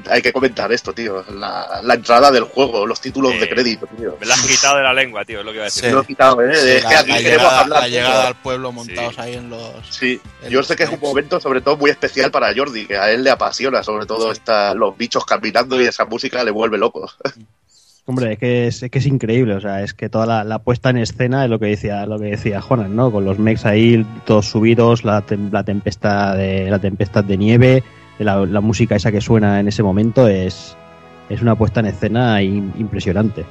[0.07, 1.25] hay que comentar esto, tío.
[1.31, 4.15] La, entrada del juego, los títulos de crédito, tío.
[4.19, 5.85] Me la has quitado de la lengua, tío, es lo que iba a decir.
[5.85, 6.77] Me lo he quitado, eh.
[6.77, 7.81] es que aquí queremos hablar.
[7.81, 9.73] La llegada al pueblo montados ahí en los.
[9.89, 13.09] Sí, yo sé que es un momento, sobre todo, muy especial para Jordi, que a
[13.11, 17.09] él le apasiona, sobre todo, esta, los bichos caminando y esa música le vuelve loco.
[18.05, 20.97] Hombre, es que es, que es increíble, o sea, es que toda la, puesta en
[20.97, 23.11] escena es lo que decía, lo que decía Jonas, ¿no?
[23.11, 27.83] Con los mechs ahí todos subidos, la, la tempestad de la tempestad de nieve,
[28.17, 30.75] la, música esa que suena en ese momento es,
[31.29, 33.45] es una puesta en escena impresionante.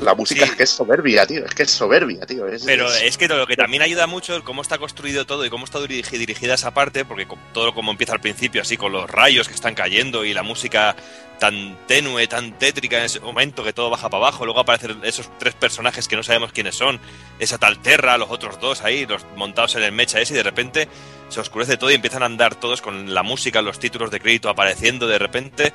[0.00, 1.44] La música es que es soberbia, tío.
[1.44, 2.44] Es que es soberbia, tío.
[2.66, 3.16] Pero es...
[3.16, 6.54] que lo que también ayuda mucho es cómo está construido todo y cómo está dirigida
[6.54, 10.24] esa parte, porque todo como empieza al principio, así con los rayos que están cayendo
[10.24, 10.96] y la música
[11.42, 14.44] tan tenue, tan tétrica en ese momento que todo baja para abajo.
[14.44, 17.00] Luego aparecen esos tres personajes que no sabemos quiénes son.
[17.40, 20.44] Esa tal Terra, los otros dos ahí, los montados en el mecha ese, y de
[20.44, 20.88] repente
[21.30, 24.50] se oscurece todo y empiezan a andar todos con la música, los títulos de crédito
[24.50, 25.72] apareciendo de repente.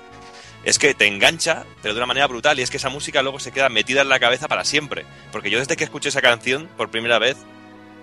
[0.64, 3.38] Es que te engancha, pero de una manera brutal, y es que esa música luego
[3.38, 5.04] se queda metida en la cabeza para siempre.
[5.34, 7.36] Porque yo desde que escuché esa canción por primera vez,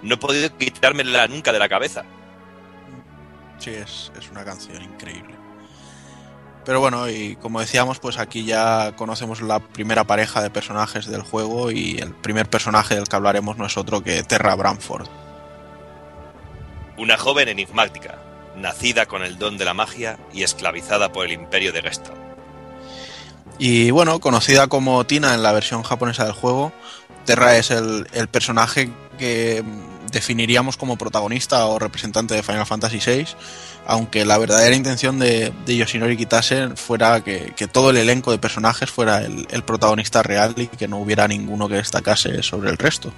[0.02, 2.04] no he podido quitármela nunca de la cabeza.
[3.58, 5.33] Sí, es, es una canción increíble.
[6.64, 11.22] Pero bueno, y como decíamos, pues aquí ya conocemos la primera pareja de personajes del
[11.22, 15.06] juego y el primer personaje del que hablaremos no es otro que Terra Branford.
[16.96, 18.18] una joven enigmática,
[18.56, 22.16] nacida con el don de la magia y esclavizada por el imperio de Gestalt.
[23.58, 26.72] Y bueno, conocida como Tina en la versión japonesa del juego,
[27.24, 29.62] Terra es el, el personaje que
[30.14, 33.26] definiríamos como protagonista o representante de Final Fantasy VI,
[33.86, 38.38] aunque la verdadera intención de, de Yoshinori Kitase fuera que, que, todo el elenco de
[38.38, 42.78] personajes fuera el, el, protagonista real y que no hubiera ninguno que destacase sobre el
[42.78, 43.12] resto.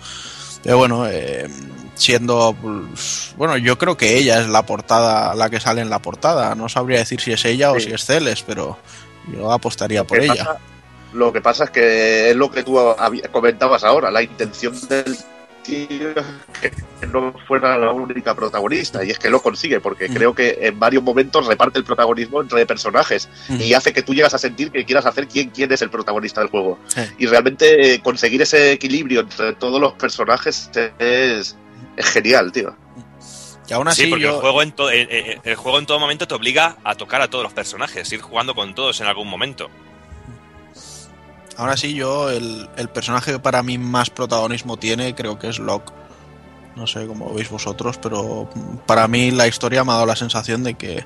[0.63, 1.49] Pero bueno, eh,
[1.95, 6.01] siendo, pues, bueno, yo creo que ella es la portada, la que sale en la
[6.01, 6.57] portada.
[6.57, 7.77] No sabría decir si es ella sí.
[7.77, 8.77] o si es Celes, pero
[9.33, 10.45] yo apostaría por ella.
[10.45, 10.59] Pasa,
[11.13, 12.79] lo que pasa es que es lo que tú
[13.31, 15.17] comentabas ahora, la intención del
[15.67, 16.73] que
[17.13, 20.15] no fuera la única protagonista y es que lo consigue porque mm.
[20.15, 23.61] creo que en varios momentos reparte el protagonismo entre personajes mm.
[23.61, 26.41] y hace que tú llegas a sentir que quieras hacer quién, quién es el protagonista
[26.41, 27.01] del juego sí.
[27.19, 31.57] y realmente eh, conseguir ese equilibrio entre todos los personajes es,
[31.97, 32.75] es genial tío
[33.69, 34.35] y aún así sí, porque yo...
[34.35, 37.21] el, juego en to- el, el, el juego en todo momento te obliga a tocar
[37.21, 39.71] a todos los personajes, ir jugando con todos en algún momento.
[41.57, 45.59] Ahora sí, yo, el, el, personaje que para mí más protagonismo tiene, creo que es
[45.59, 45.93] Locke.
[46.77, 48.51] No sé cómo veis vosotros, pero
[48.87, 51.05] para mí la historia me ha dado la sensación de que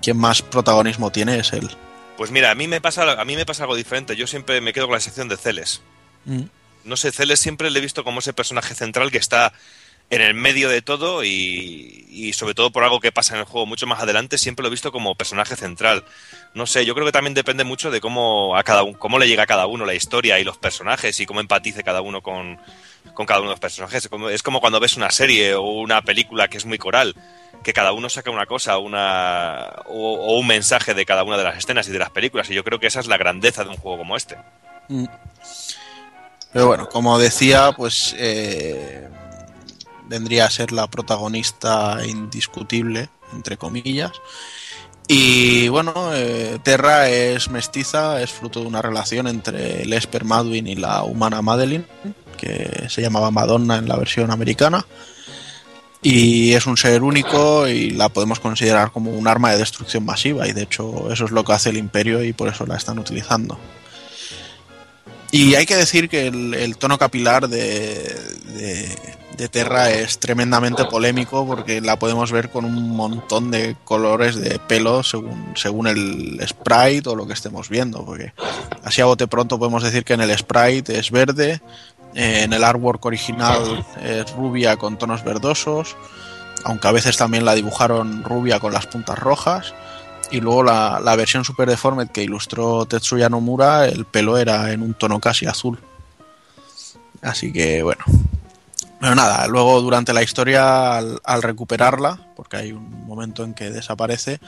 [0.00, 1.68] quien más protagonismo tiene es él.
[2.16, 4.14] Pues mira, a mí me pasa, a mí me pasa algo diferente.
[4.14, 5.82] Yo siempre me quedo con la sección de Celes.
[6.26, 6.42] Mm.
[6.84, 9.52] No sé, Celes siempre le he visto como ese personaje central que está
[10.10, 13.64] en el medio de todo y, sobre todo por algo que pasa en el juego
[13.64, 16.04] mucho más adelante, siempre lo he visto como personaje central.
[16.52, 19.44] No sé, yo creo que también depende mucho de cómo, a cada, cómo le llega
[19.44, 22.58] a cada uno la historia y los personajes y cómo empatice cada uno con,
[23.14, 24.08] con cada uno de los personajes.
[24.32, 27.14] Es como cuando ves una serie o una película que es muy coral,
[27.62, 31.44] que cada uno saca una cosa una, o, o un mensaje de cada una de
[31.44, 33.70] las escenas y de las películas y yo creo que esa es la grandeza de
[33.70, 34.36] un juego como este.
[34.88, 35.06] Mm.
[36.52, 38.12] Pero bueno, como decía, pues...
[38.18, 39.08] Eh
[40.10, 44.12] vendría a ser la protagonista indiscutible, entre comillas.
[45.06, 50.66] Y bueno, eh, Terra es mestiza, es fruto de una relación entre el Esper Madwin
[50.66, 51.86] y la humana Madeline,
[52.36, 54.84] que se llamaba Madonna en la versión americana.
[56.02, 60.48] Y es un ser único y la podemos considerar como un arma de destrucción masiva,
[60.48, 62.98] y de hecho eso es lo que hace el Imperio y por eso la están
[62.98, 63.58] utilizando.
[65.32, 67.94] Y hay que decir que el, tono capilar de,
[68.46, 68.98] de,
[69.36, 74.58] de, Terra es tremendamente polémico porque la podemos ver con un montón de colores de
[74.58, 78.04] pelo según, según el sprite o lo que estemos viendo.
[78.04, 78.32] Porque
[78.82, 81.60] así a bote pronto podemos decir que en el sprite es verde,
[82.14, 85.96] eh, en el artwork original es rubia con tonos verdosos,
[86.64, 89.74] aunque a veces también la dibujaron rubia con las puntas rojas
[90.30, 94.82] y luego la, la, versión Super Deformed que ilustró Tetsuya Nomura, el pelo era en
[94.82, 95.78] un tono casi azul.
[97.22, 98.04] Así que bueno.
[99.00, 104.40] Pero nada, luego durante la historia, al, recuperarla, porque hay un momento en que desaparece,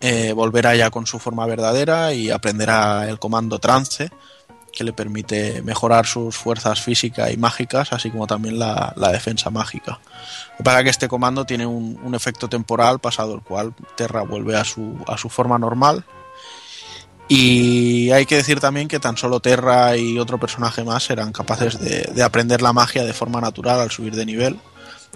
[0.00, 4.10] eh, volverá ya con su forma verdadera y aprenderá el comando trance,
[4.74, 9.50] que le permite mejorar sus fuerzas físicas y mágicas, así como también la, la defensa
[9.50, 10.00] mágica.
[10.52, 13.74] Lo que pasa es que este comando tiene un, un, efecto temporal, pasado el cual
[13.96, 16.04] Terra vuelve a su, a su forma normal.
[17.28, 21.80] Y hay que decir también que tan solo Terra y otro personaje más serán capaces
[21.80, 24.58] de, de aprender la magia de forma natural al subir de nivel,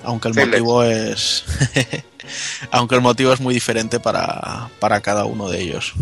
[0.05, 1.45] aunque el sí, motivo es
[2.71, 5.95] aunque el motivo es muy diferente para, para cada uno de ellos.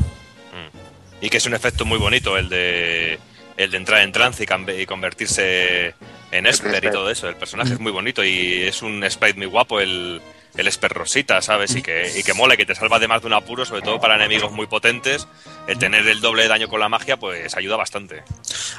[1.20, 3.18] Y que es un efecto muy bonito el de
[3.56, 5.94] el de entrar en trance y, y convertirse
[6.30, 7.28] en Esper y todo eso.
[7.28, 10.20] El personaje es muy bonito y es un sprite muy guapo, el,
[10.56, 11.74] el Esper Rosita, ¿sabes?
[11.76, 13.82] Y que, y que mola, y que te salva de más de un apuro, sobre
[13.82, 15.26] todo para enemigos muy potentes.
[15.66, 18.22] El tener el doble de daño con la magia, pues ayuda bastante.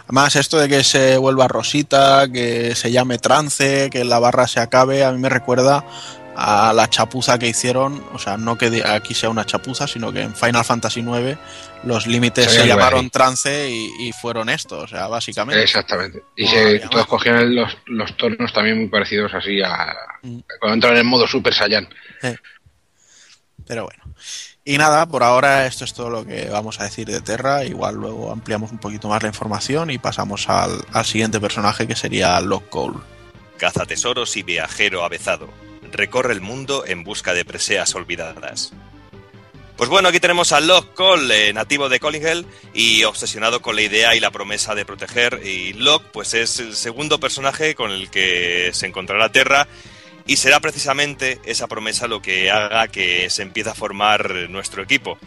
[0.06, 4.60] Además, esto de que se vuelva Rosita, que se llame trance, que la barra se
[4.60, 5.86] acabe, a mí me recuerda
[6.40, 10.22] a la chapuza que hicieron, o sea, no que aquí sea una chapuza, sino que
[10.22, 11.36] en Final Fantasy IX
[11.84, 13.10] los límites se llamaron ahí.
[13.10, 15.64] trance y, y, fueron estos, o sea, básicamente.
[15.64, 16.22] Exactamente.
[16.36, 20.40] Y oh, se, todos cogían los, los, tonos también muy parecidos así a mm.
[20.60, 21.90] cuando entran en modo Super Saiyan.
[22.22, 22.36] Eh.
[23.66, 24.04] Pero bueno.
[24.64, 27.64] Y nada, por ahora esto es todo lo que vamos a decir de Terra.
[27.64, 31.96] Igual luego ampliamos un poquito más la información y pasamos al, al siguiente personaje que
[31.96, 32.98] sería Lock Cole.
[33.58, 38.74] Cazatesoros y viajero avezado recorre el mundo en busca de preseas olvidadas.
[39.78, 43.84] Pues bueno, aquí tenemos a Locke Cole, eh, nativo de Collinghill y obsesionado con la
[43.84, 45.42] idea y la promesa de proteger.
[45.46, 49.68] Y Locke, pues es el segundo personaje con el que se encontrará Terra
[50.26, 55.20] y será precisamente esa promesa lo que haga que se empiece a formar nuestro equipo.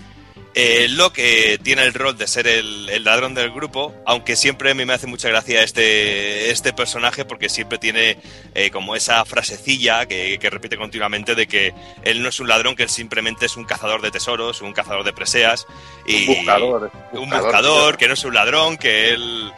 [0.55, 4.72] Eh, Locke eh, tiene el rol de ser el, el ladrón del grupo, aunque siempre
[4.72, 8.18] a mí me hace mucha gracia este, este personaje porque siempre tiene
[8.55, 11.72] eh, como esa frasecilla que, que repite continuamente de que
[12.02, 15.05] él no es un ladrón, que él simplemente es un cazador de tesoros, un cazador
[15.05, 15.66] de preseas
[16.05, 16.90] y Un buscador.
[17.12, 19.52] un buscador, que no es un ladrón, que él...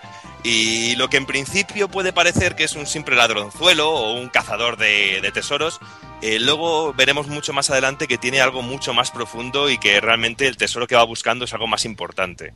[0.44, 4.77] Y lo que en principio puede parecer que es un simple ladronzuelo o un cazador
[4.77, 5.78] de, tesoros,
[6.20, 10.48] eh, luego veremos mucho más adelante que tiene algo mucho más profundo y que realmente
[10.48, 12.52] el tesoro que va buscando es algo más importante.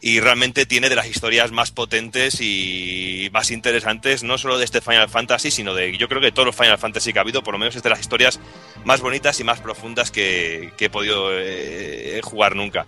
[0.00, 4.80] Y realmente tiene de las historias más potentes y más interesantes, no solo de este
[4.80, 7.54] Final Fantasy, sino de, yo creo que todos los Final Fantasy que ha habido, por
[7.54, 8.38] lo menos es de las historias
[8.84, 12.86] más bonitas y más profundas que, que he podido eh, jugar nunca.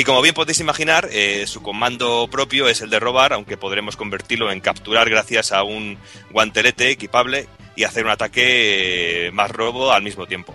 [0.00, 3.98] Y como bien podéis imaginar, eh, su comando propio es el de robar, aunque podremos
[3.98, 5.98] convertirlo en capturar gracias a un
[6.30, 10.54] guantelete equipable y hacer un ataque eh, más robo al mismo tiempo.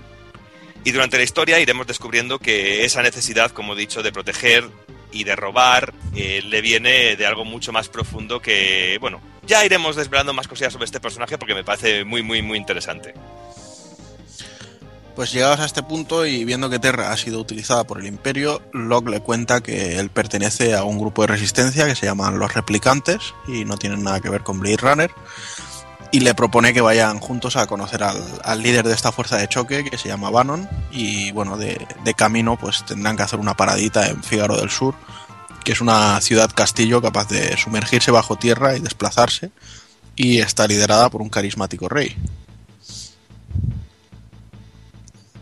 [0.83, 4.67] Y durante la historia iremos descubriendo que esa necesidad, como he dicho, de proteger
[5.11, 9.95] y de robar eh, le viene de algo mucho más profundo que, bueno, ya iremos
[9.95, 13.13] desvelando más cosillas sobre este personaje porque me parece muy, muy, muy interesante.
[15.15, 18.61] Pues llegados a este punto y viendo que Terra ha sido utilizada por el Imperio,
[18.73, 22.53] Locke le cuenta que él pertenece a un grupo de resistencia que se llaman los
[22.53, 25.11] Replicantes y no tienen nada que ver con Blade Runner.
[26.11, 29.85] Y le propone que vayan juntos a conocer al, líder de esta fuerza de choque
[29.85, 30.67] que se llama Bannon.
[30.91, 34.95] Y bueno, de, de camino pues tendrán que hacer una paradita en Fígaro del Sur,
[35.63, 39.51] que es una ciudad castillo capaz de sumergirse bajo tierra y desplazarse.
[40.17, 42.17] Y está liderada por un carismático rey.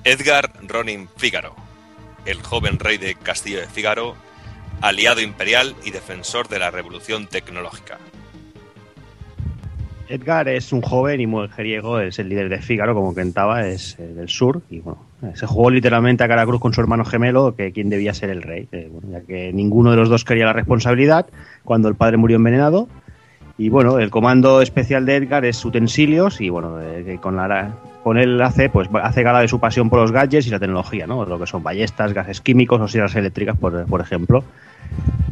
[0.06, 1.56] Edgar Ronin Fígaro,
[2.26, 4.16] el joven rey de Castillo de Fígaro,
[4.82, 8.00] aliado imperial y defensor de la revolución tecnológica.
[10.10, 14.04] Edgar es un joven y mujeriego, es el líder de Fígaro, como contaba, es eh,
[14.08, 14.62] del sur.
[14.70, 17.90] Y bueno, eh, se jugó literalmente a cara cruz con su hermano gemelo, que quien
[17.90, 21.28] debía ser el rey, eh, bueno, ya que ninguno de los dos quería la responsabilidad
[21.64, 22.90] cuando el padre murió envenenado.
[23.58, 27.74] Y bueno, el comando especial de Edgar es utensilios y bueno, eh, con, la,
[28.04, 31.08] con él hace, pues, hace gala de su pasión por los gadgets y la tecnología,
[31.08, 31.26] ¿no?
[31.26, 34.44] Lo que son ballestas, gases químicos o sierras eléctricas, por, por ejemplo.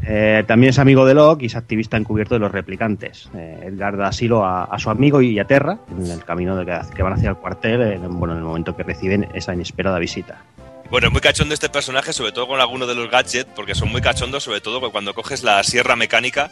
[0.08, 3.30] Eh, también es amigo de Locke y es activista encubierto de los replicantes.
[3.36, 6.66] Eh, Edgar da asilo a, a, su amigo y a Terra en el camino de
[6.66, 10.00] que, que van hacia el cuartel, en, bueno, en el momento que reciben esa inesperada
[10.00, 10.44] visita.
[10.90, 13.92] Bueno, es muy cachondo este personaje, sobre todo con alguno de los gadgets, porque son
[13.92, 16.52] muy cachondos, sobre todo cuando coges la sierra mecánica,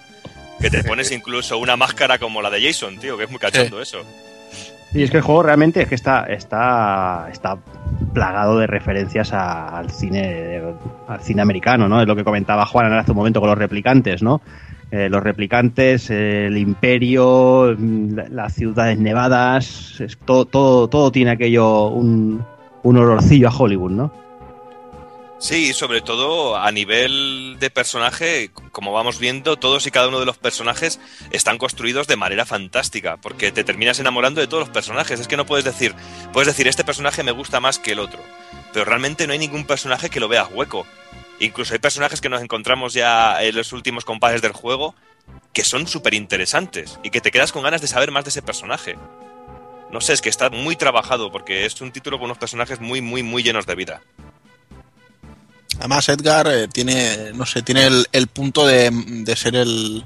[0.61, 3.77] que te pones incluso una máscara como la de Jason, tío, que es muy cachondo
[3.77, 3.83] sí.
[3.83, 4.05] eso.
[4.93, 7.57] Y es que el juego realmente es que está, está, está
[8.13, 10.61] plagado de referencias a, al cine
[11.07, 12.01] al cine americano, ¿no?
[12.01, 14.41] Es lo que comentaba Juan hace un momento con los replicantes, ¿no?
[14.91, 21.89] Eh, los replicantes, el imperio, la, las ciudades nevadas, es, todo, todo, todo tiene aquello,
[21.89, 22.43] un,
[22.81, 24.11] un olorcillo a Hollywood, ¿no?
[25.39, 30.25] Sí, sobre todo a nivel de personaje, como vamos viendo, todos y cada uno de
[30.25, 30.99] los personajes
[31.31, 35.17] están construidos de manera fantástica, porque te terminas enamorando de todos los personajes.
[35.17, 35.95] Es que no puedes decir,
[36.33, 38.19] puedes decir, este personaje me gusta más que el otro,
[38.73, 40.85] pero realmente no hay ningún personaje que lo veas hueco.
[41.39, 44.93] Incluso hay personajes que nos encontramos ya en los últimos compases del juego
[45.53, 48.41] que son súper interesantes y que te quedas con ganas de saber más de ese
[48.41, 48.97] personaje.
[49.89, 53.01] No sé, es que está muy trabajado porque es un título con unos personajes muy,
[53.01, 54.01] muy, muy llenos de vida.
[55.79, 60.05] Además, Edgar eh, tiene, no sé, tiene el, punto de, de, ser el,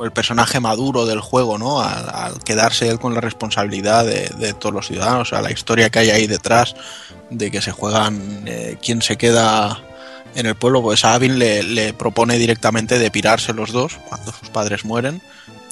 [0.00, 1.82] el personaje maduro del juego, ¿no?
[1.82, 5.90] Al, quedarse él con la responsabilidad de, de, todos los ciudadanos, o sea, la historia
[5.90, 6.74] que hay ahí detrás
[7.30, 9.82] de que se juegan eh, quién se queda
[10.36, 14.48] en el pueblo, pues a Avin le, propone directamente de pirarse los dos cuando sus
[14.48, 15.20] padres mueren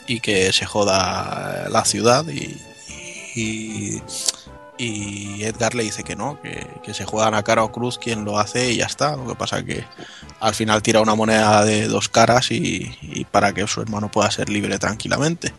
[0.08, 4.02] y que se joda la ciudad y
[4.78, 8.24] y Edgar le dice que no, que, que, se juegan a cara o cruz quien
[8.24, 9.16] lo hace y ya está.
[9.16, 9.84] Lo que pasa que
[10.40, 14.48] al final tira una moneda de dos caras y, para que su hermano pueda ser
[14.48, 15.52] libre tranquilamente.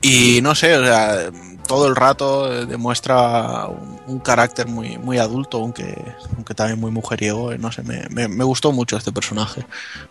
[0.00, 1.30] Y no sé, o sea,
[1.66, 3.66] todo el rato demuestra
[4.06, 5.96] un, carácter muy, muy adulto, aunque,
[6.34, 7.56] aunque también muy mujeriego.
[7.56, 9.64] No sé, me, me, gustó mucho este personaje.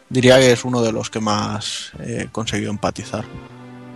[0.09, 3.25] Diría que es uno de los que más he eh, conseguido empatizar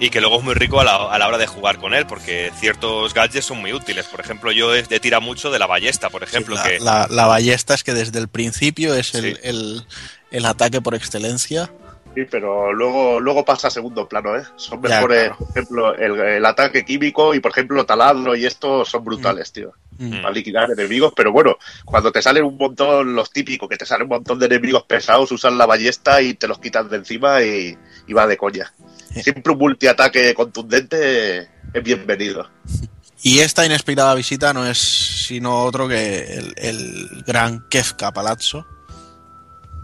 [0.01, 2.07] y que luego es muy rico a la, a la, hora de jugar con él,
[2.07, 4.07] porque ciertos gadgets son muy útiles.
[4.07, 6.57] Por ejemplo, yo he, he tira mucho de la ballesta, por ejemplo.
[6.57, 6.79] Sí, la, que...
[6.79, 9.41] la, la, ballesta es que desde el principio es el, sí.
[9.43, 9.85] el,
[10.31, 11.71] el ataque por excelencia.
[12.15, 14.43] Sí, pero luego, luego pasa a segundo plano, ¿eh?
[14.55, 15.37] Son mejores, ya, claro.
[15.37, 19.53] por ejemplo, el, el, ataque químico y, por ejemplo, taladro y esto son brutales, mm.
[19.53, 19.73] tío.
[19.99, 20.21] Mm.
[20.23, 24.05] Para liquidar enemigos, pero bueno, cuando te salen un montón, los típicos, que te salen
[24.05, 27.77] un montón de enemigos pesados, usan la ballesta y te los quitan de encima y,
[28.07, 28.73] y va de coña.
[29.23, 32.49] Siempre un multiataque contundente es bienvenido.
[33.23, 38.65] Y esta inesperada visita no es sino otro que el, el gran Kefka Palazzo,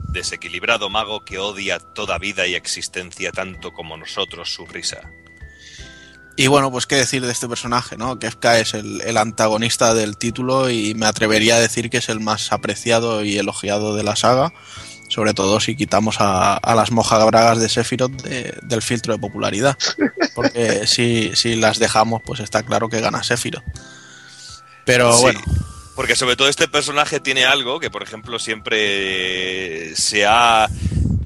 [0.08, 5.02] Desequilibrado mago que odia toda vida y existencia tanto como nosotros su risa.
[6.40, 8.20] Y bueno, pues qué decir de este personaje, ¿no?
[8.20, 12.20] Kefka es el, el, antagonista del título y me atrevería a decir que es el
[12.20, 14.54] más apreciado y elogiado de la saga,
[15.10, 19.76] sobre todo si quitamos a, a las mojabragas de Sephiroth de, del filtro de popularidad,
[20.36, 23.64] porque si, si, las dejamos, pues está claro que gana Sephiroth.
[24.86, 25.22] Pero Sí.
[25.24, 25.42] bueno,
[25.96, 30.70] Porque sobre todo este personaje tiene algo que, por ejemplo, siempre se ha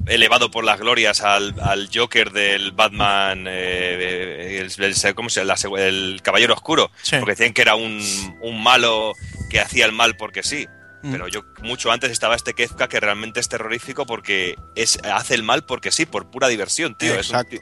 [0.06, 5.54] elevado por las glorias al, al Joker del Batman, eh, el, el- ¿cómo se llama?
[5.78, 7.16] El Caballero Oscuro, Sí.
[7.18, 8.00] porque decían que era un,
[8.40, 9.14] un malo
[9.50, 10.66] que hacía el mal porque sí.
[11.04, 11.10] Mm.
[11.12, 15.42] Pero yo mucho antes estaba este Kefka que realmente es terrorífico porque es hace el
[15.42, 17.14] mal porque sí, por pura diversión, tío.
[17.18, 17.56] Es, un Exacto.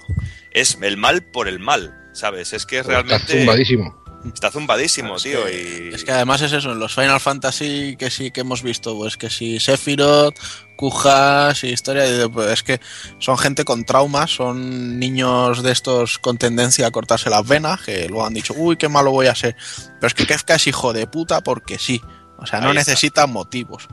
[0.50, 2.52] es el mal por el mal, ¿sabes?
[2.52, 3.99] Es que es Está realmente zumbadísimo.
[4.24, 5.44] Está zumbadísimo, Es tío.
[5.44, 5.94] que, y...
[5.94, 9.16] es que además es eso, en los Final Fantasy que sí que hemos visto, pues
[9.16, 10.36] que si Sephiroth,
[10.76, 12.80] Kujas y historia, pues es que
[13.18, 18.08] son gente con traumas, son niños de estos con tendencia a cortarse las venas, que
[18.08, 19.56] luego han dicho, uy, qué malo voy a ser.
[20.00, 22.00] Pero es que Kefka es hijo de puta porque sí,
[22.38, 22.90] o sea, no Ahí está.
[22.92, 23.88] necesita motivos,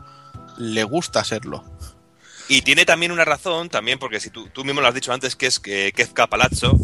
[0.58, 1.64] le gusta serlo.
[2.50, 5.36] Y tiene también una razón, también porque si tú, tú mismo lo has dicho antes,
[5.36, 6.78] que es que Kefka Palazzo,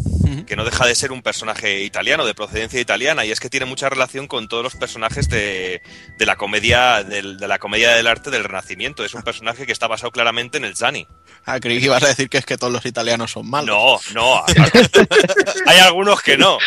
[0.46, 3.64] que no deja de ser un personaje italiano, de procedencia italiana, y es que tiene
[3.66, 5.80] mucha relación con todos los personajes de,
[6.18, 9.04] de la comedia del- de la comedia del arte del Renacimiento.
[9.04, 11.06] Es un personaje que está basado claramente en el Zani.
[11.46, 14.02] Ah, creí que ibas a decir que es que todos los italianos son malos.
[14.14, 14.44] No, no.
[15.66, 16.58] Hay algunos que no.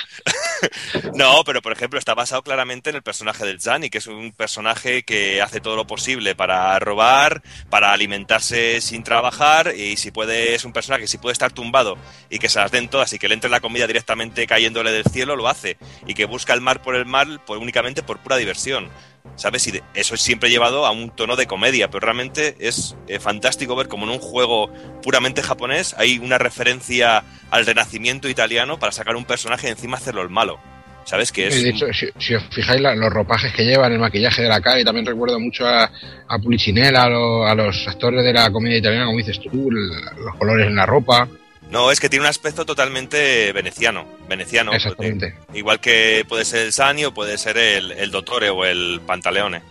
[1.14, 4.32] No, pero por ejemplo está basado claramente en el personaje del Zani, que es un
[4.32, 10.56] personaje que hace todo lo posible para robar, para alimentarse sin trabajar y si puede
[10.56, 11.98] es un personaje que si puede estar tumbado
[12.30, 15.06] y que se las den todas y que le entre la comida directamente cayéndole del
[15.06, 18.38] cielo lo hace y que busca el mal por el mal pues únicamente por pura
[18.38, 18.90] diversión.
[19.36, 19.68] ¿Sabes?
[19.68, 23.20] Y de- eso es siempre llevado a un tono de comedia, pero realmente es eh,
[23.20, 24.72] fantástico ver como en un juego
[25.04, 30.22] puramente japonés hay una referencia al renacimiento italiano para sacar un personaje y encima hacerlo
[30.24, 30.60] el malo.
[31.06, 31.32] ¿Sabes?
[31.32, 31.56] Que es.
[31.64, 34.60] de hecho, si, si os fijáis, la- los ropajes que llevan, el maquillaje de la
[34.60, 35.86] cara, y también recuerdo mucho a,
[36.28, 40.36] a Pulicinella, a, lo- a los actores de la comedia italiana, como dices tú, los
[40.38, 41.26] colores en la ropa.
[41.70, 44.06] No, es que tiene un aspecto totalmente veneciano.
[44.30, 44.72] Veneciano.
[44.74, 45.36] Exactamente.
[45.54, 49.62] Igual que puede ser el Sani o puede ser el, el Dottore o el Pantaleone.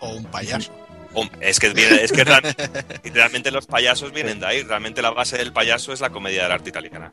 [0.00, 0.70] O un payaso.
[1.14, 2.22] O- Es que, viene- es que
[3.14, 4.62] realmente los payasos vienen de ahí.
[4.62, 7.10] Realmente la base del payaso es la comedia del arte italiana.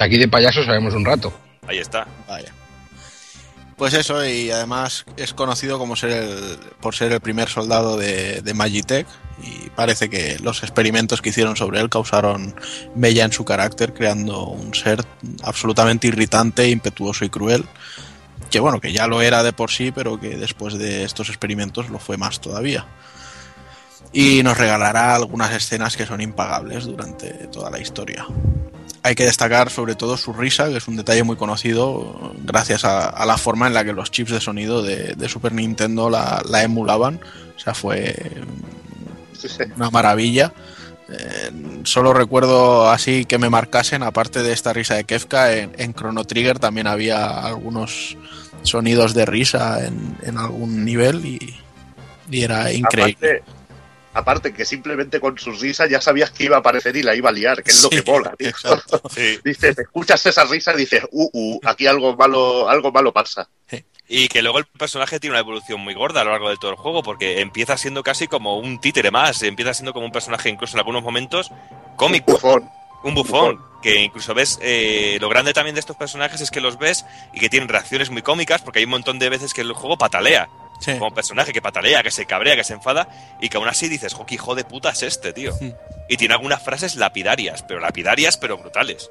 [0.00, 1.32] Aquí de payaso sabemos un rato.
[1.68, 2.06] Ahí está.
[2.28, 2.52] Vaya.
[3.76, 8.40] Pues eso, y además es conocido como ser el, por ser el primer soldado de,
[8.42, 9.06] de Magitech
[9.42, 12.54] y parece que los experimentos que hicieron sobre él causaron
[12.94, 15.04] mella en su carácter, creando un ser
[15.42, 17.64] absolutamente irritante, impetuoso y cruel,
[18.50, 21.90] que bueno, que ya lo era de por sí, pero que después de estos experimentos
[21.90, 22.86] lo fue más todavía.
[24.12, 28.26] Y nos regalará algunas escenas que son impagables durante toda la historia.
[29.02, 33.26] Hay que destacar sobre todo su risa, que es un detalle muy conocido gracias a,
[33.26, 37.20] la forma en la que los chips de sonido de, Super Nintendo la emulaban.
[37.56, 38.14] O sea, fue
[39.76, 40.52] una maravilla.
[41.08, 41.50] Eh,
[41.84, 46.24] solo recuerdo así que me marcasen, aparte de esta risa de Kefka, en, en Chrono
[46.24, 48.16] Trigger también había algunos
[48.62, 51.60] sonidos de risa en, en algún nivel y,
[52.30, 53.42] y era increíble.
[53.42, 53.52] Aparte,
[54.14, 57.28] aparte que simplemente con su risa ya sabías que iba a aparecer y la iba
[57.28, 58.52] a liar, que es lo Sí, que mola, tío.
[59.44, 63.48] Dices, escuchas esa risa y dices, uh, uh, aquí algo malo, algo malo pasa.
[64.08, 66.70] Y que luego el personaje tiene una evolución muy gorda a lo largo de todo
[66.70, 70.50] el juego, porque empieza siendo casi como un títere más, empieza siendo como un personaje
[70.50, 71.50] incluso en algunos momentos
[71.96, 72.32] cómico.
[72.32, 72.70] Un bufón.
[73.02, 76.78] Un bufón, que incluso ves, eh, lo grande también de estos personajes es que los
[76.78, 77.04] ves
[77.34, 79.98] y que tienen reacciones muy cómicas, porque hay un montón de veces que el juego
[79.98, 80.48] patalea.
[80.80, 80.98] Sí.
[80.98, 83.08] Como personaje que patalea, que se cabrea, que se enfada,
[83.40, 85.52] y que aún así dices, jo, qué hijo de puta es este, tío.
[86.08, 89.10] Y tiene algunas frases lapidarias, pero lapidarias, pero brutales.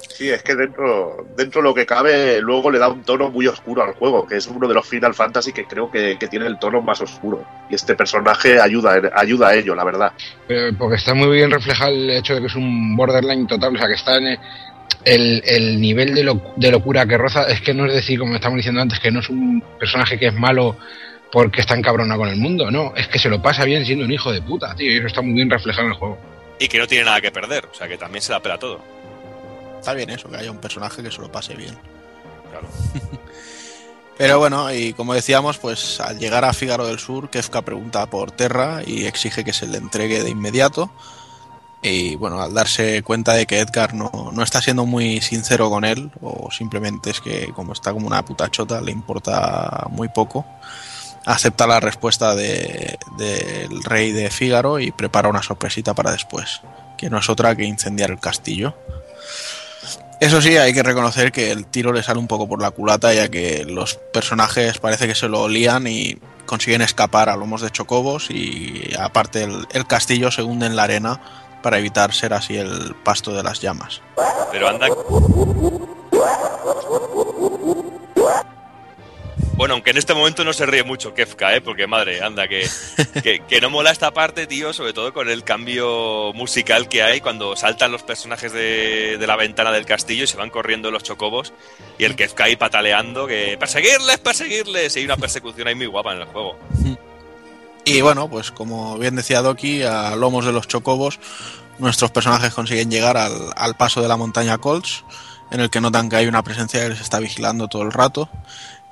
[0.00, 3.46] Sí, es que dentro, dentro de lo que cabe, luego le da un tono muy
[3.46, 6.46] oscuro al juego, que es uno de los Final Fantasy que creo que, que tiene
[6.46, 7.44] el tono más oscuro.
[7.70, 10.12] Y este personaje ayuda, ayuda a ello, la verdad.
[10.46, 13.78] Pero porque está muy bien reflejado el hecho de que es un borderline total, o
[13.78, 14.38] sea, que está en el,
[15.04, 17.44] el, el nivel de, lo- de locura que roza.
[17.48, 20.26] Es que no es decir, como estamos diciendo antes, que no es un personaje que
[20.28, 20.76] es malo
[21.30, 22.92] porque está encabronado con el mundo, no.
[22.96, 25.22] Es que se lo pasa bien siendo un hijo de puta, tío, y eso está
[25.22, 26.18] muy bien reflejado en el juego.
[26.58, 28.80] Y que no tiene nada que perder, o sea que también se la pela todo.
[29.78, 31.76] Está bien eso, que haya un personaje que se lo pase bien.
[32.50, 32.68] Claro.
[34.18, 38.32] Pero bueno, y como decíamos, pues al llegar a Fígaro del Sur, Kefka pregunta por
[38.32, 40.90] Terra y exige que se le entregue de inmediato.
[41.82, 45.84] Y bueno, al darse cuenta de que Edgar no, no está siendo muy sincero con
[45.84, 50.44] él, o simplemente es que como está como una puta chota, le importa muy poco,
[51.24, 56.62] acepta la respuesta de- del rey de Fígaro y prepara una sorpresita para después,
[56.96, 58.74] que no es otra que incendiar el castillo.
[60.20, 63.14] Eso sí, hay que reconocer que el tiro le sale un poco por la culata,
[63.14, 67.70] ya que los personajes parece que se lo lían y consiguen escapar a lomos de
[67.70, 71.20] chocobos y aparte el, el castillo se hunde en la arena
[71.62, 74.00] para evitar ser así el pasto de las llamas.
[74.50, 74.88] Pero anda.
[79.58, 81.60] Bueno, aunque en este momento no se ríe mucho Kefka, ¿eh?
[81.60, 82.64] Porque madre, anda, que,
[83.24, 87.20] que, que no mola esta parte, tío, sobre todo con el cambio musical que hay
[87.20, 91.02] cuando saltan los personajes de, de la ventana del castillo y se van corriendo los
[91.02, 91.52] chocobos
[91.98, 96.12] y el Kefka ahí pataleando, que perseguirles, perseguirles, y hay una persecución ahí muy guapa
[96.12, 96.56] en el juego.
[97.84, 101.18] Y bueno, pues como bien decía Doki, a lomos de los chocobos,
[101.80, 105.04] nuestros personajes consiguen llegar al, al paso de la montaña Colts,
[105.50, 108.28] en el que notan que hay una presencia que les está vigilando todo el rato,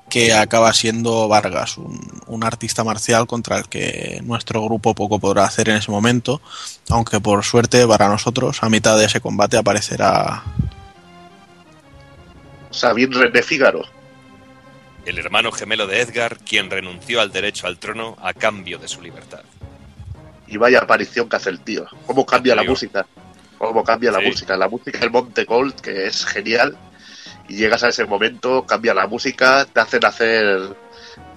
[0.08, 5.44] que acaba siendo Vargas, un, un artista marcial contra el que nuestro grupo poco podrá
[5.44, 6.40] hacer en ese momento,
[6.88, 10.44] aunque por suerte para nosotros, a mitad de ese combate aparecerá
[12.76, 13.82] Sabine René Fígaro.
[15.06, 19.00] El hermano gemelo de Edgar, quien renunció al derecho al trono a cambio de su
[19.00, 19.42] libertad.
[20.46, 21.86] Y vaya aparición que hace el tío.
[22.06, 23.06] Cómo cambia la música.
[23.56, 24.56] Cómo cambia la música.
[24.56, 26.76] La música del Monte Gold, que es genial.
[27.48, 30.74] Y llegas a ese momento, cambia la música, te hacen hacer,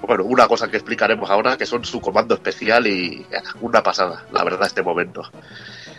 [0.01, 4.25] bueno, una cosa que explicaremos ahora, que son su comando especial y eh, una pasada,
[4.31, 5.21] la verdad, este momento.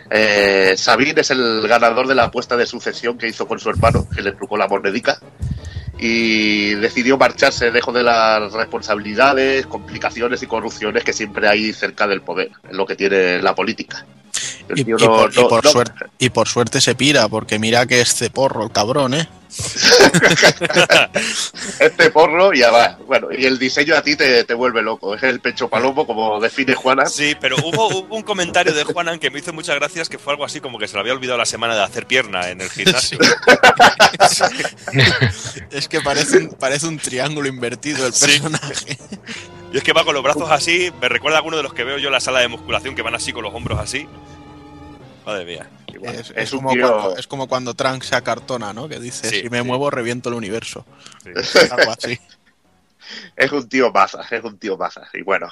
[0.09, 4.07] Eh, Sabine es el ganador de la apuesta de sucesión que hizo con su hermano,
[4.13, 5.17] que le trucó la monedica.
[5.97, 12.21] Y decidió marcharse, dejó de las responsabilidades, complicaciones y corrupciones que siempre hay cerca del
[12.21, 14.05] poder, en lo que tiene la política.
[14.75, 18.71] Y, por, y suerte, y por suerte se pira, porque mira que es ceporro el
[18.71, 19.27] cabrón, ¿eh?
[21.79, 22.97] este porro y ya va.
[23.05, 25.13] Bueno, y el diseño a ti te, te vuelve loco.
[25.15, 27.05] Es el pecho palomo, como define Juana.
[27.05, 30.31] Sí, pero hubo, hubo un comentario de Juanan que me hizo muchas gracias, que fue
[30.33, 32.69] algo así como que se le había olvidado la semana de hacer pierna en el
[32.69, 33.17] gimnasio.
[35.71, 38.25] Es que parece un, parece un triángulo invertido el Sí.
[38.25, 38.97] personaje.
[39.73, 41.83] Y es que va con los brazos así, me recuerda a alguno de los que
[41.83, 44.07] veo yo en la sala de musculación, que van así con los hombros así.
[45.25, 45.69] Madre mía.
[46.03, 48.87] Es, es es un como tío- cuando, es como cuando Trunks se acartona, ¿no?
[48.89, 49.63] Que dice, Sí, si me sí.
[49.65, 50.85] muevo reviento el universo.
[51.23, 51.59] Sí.
[51.71, 52.19] Algo así.
[53.35, 55.01] Es un tío maza, es un tío maza.
[55.13, 55.47] Y bueno,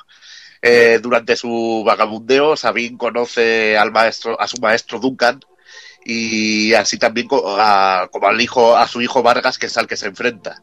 [0.62, 5.41] eh, durante su vagabundeo, Sabine conoce al maestro, a su maestro Duncan
[6.06, 7.28] y así también
[7.58, 10.62] a- como al hijo, a su hijo Vargas, que es al que se enfrenta.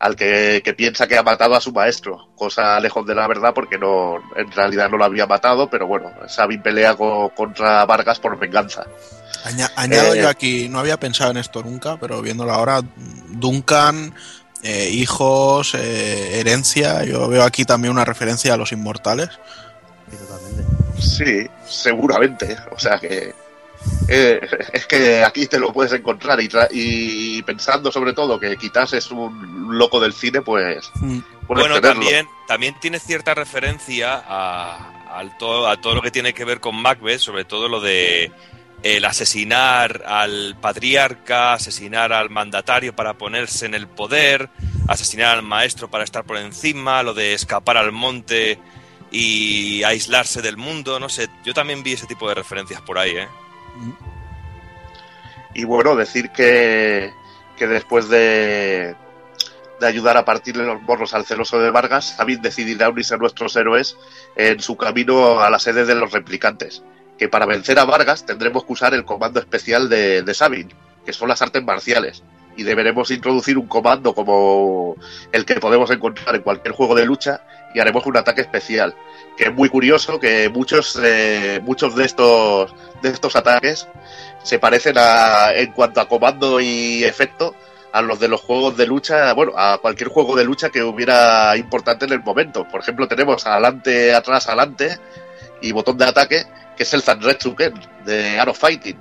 [0.00, 3.52] Al que, que piensa que ha matado a su maestro, cosa lejos de la verdad
[3.54, 8.18] porque no, en realidad no lo había matado, pero bueno, Sabine pelea co- contra Vargas
[8.18, 8.86] por venganza.
[9.44, 12.80] Aña- añado Eh, yo aquí, no había pensado en esto nunca, pero viéndolo ahora,
[13.28, 14.14] Duncan,
[14.62, 19.28] eh, hijos, eh, herencia, yo veo aquí también una referencia a los inmortales.
[20.10, 20.64] Sí, totalmente.
[20.98, 22.56] Sí, seguramente.
[22.70, 23.34] O sea que
[24.08, 24.40] eh,
[24.72, 28.92] es que aquí te lo puedes encontrar y, tra- y pensando sobre todo que quizás
[28.92, 31.18] es un loco del cine, pues Mm.
[31.48, 31.80] Bueno, tenerlo.
[32.00, 36.76] también, también tiene cierta referencia a, todo, a todo lo que tiene que ver con
[36.76, 38.30] Macbeth, sobre todo lo de
[38.84, 44.48] el asesinar al patriarca, asesinar al mandatario para ponerse en el poder,
[44.88, 48.58] asesinar al maestro para estar por encima, lo de escapar al monte
[49.10, 53.10] y aislarse del mundo, no sé, yo también vi ese tipo de referencias por ahí,
[53.16, 53.28] ¿eh?
[55.54, 57.12] Y bueno, decir que,
[57.56, 58.94] que después de,
[59.80, 63.56] de ayudar a partirle los morros al celoso de Vargas, Sabine decidirá unirse a nuestros
[63.56, 63.96] héroes
[64.36, 66.84] en su camino a la sede de los replicantes.
[67.18, 70.74] Que para vencer a Vargas tendremos que usar el comando especial de, de Sabine,
[71.04, 72.22] que son las artes marciales.
[72.56, 74.96] Y deberemos introducir un comando como
[75.32, 77.42] el que podemos encontrar en cualquier juego de lucha
[77.74, 78.94] y haremos un ataque especial.
[79.36, 83.88] Que es muy curioso que muchos, eh, muchos de, estos, de estos ataques
[84.42, 87.54] se parecen a, en cuanto a comando y efecto
[87.92, 91.56] a los de los juegos de lucha, bueno, a cualquier juego de lucha que hubiera
[91.56, 92.66] importante en el momento.
[92.68, 94.98] Por ejemplo, tenemos adelante, atrás, adelante
[95.60, 96.44] y botón de ataque,
[96.76, 97.74] que es el Zanretsuken
[98.04, 98.98] de Art of Fighting.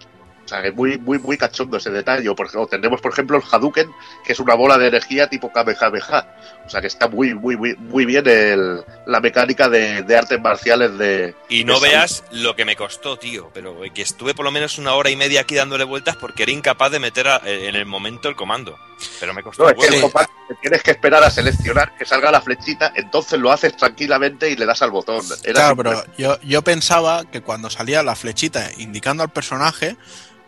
[0.49, 2.33] O sea, es muy, muy, muy cachondo ese detalle.
[2.33, 3.91] Porque o tenemos, por ejemplo, el Hadouken,
[4.25, 6.27] que es una bola de energía tipo Kamehameha.
[6.65, 10.41] O sea, que está muy, muy, muy, muy bien el, la mecánica de, de artes
[10.41, 11.35] marciales de.
[11.49, 13.51] Y no de veas lo que me costó, tío.
[13.53, 16.51] Pero que estuve por lo menos una hora y media aquí dándole vueltas porque era
[16.51, 18.75] incapaz de meter a- en el momento el comando.
[19.19, 19.63] Pero me costó.
[19.63, 20.31] No, es que el combate
[20.61, 24.65] tienes que esperar a seleccionar que salga la flechita, entonces lo haces tranquilamente y le
[24.65, 25.23] das al botón.
[25.43, 29.95] Era Claro, pero yo, yo pensaba que cuando salía la flechita indicando al personaje,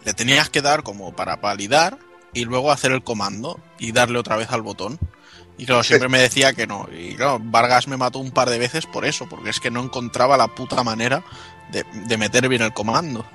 [0.04, 1.98] le tenías que dar como para validar
[2.34, 5.00] y luego hacer el comando y darle otra vez al botón.
[5.58, 6.88] Y claro, siempre me decía que no.
[6.92, 9.82] Y claro, Vargas me mató un par de veces por eso, porque es que no
[9.84, 11.24] encontraba la puta manera
[11.72, 13.26] de, de meter bien el comando.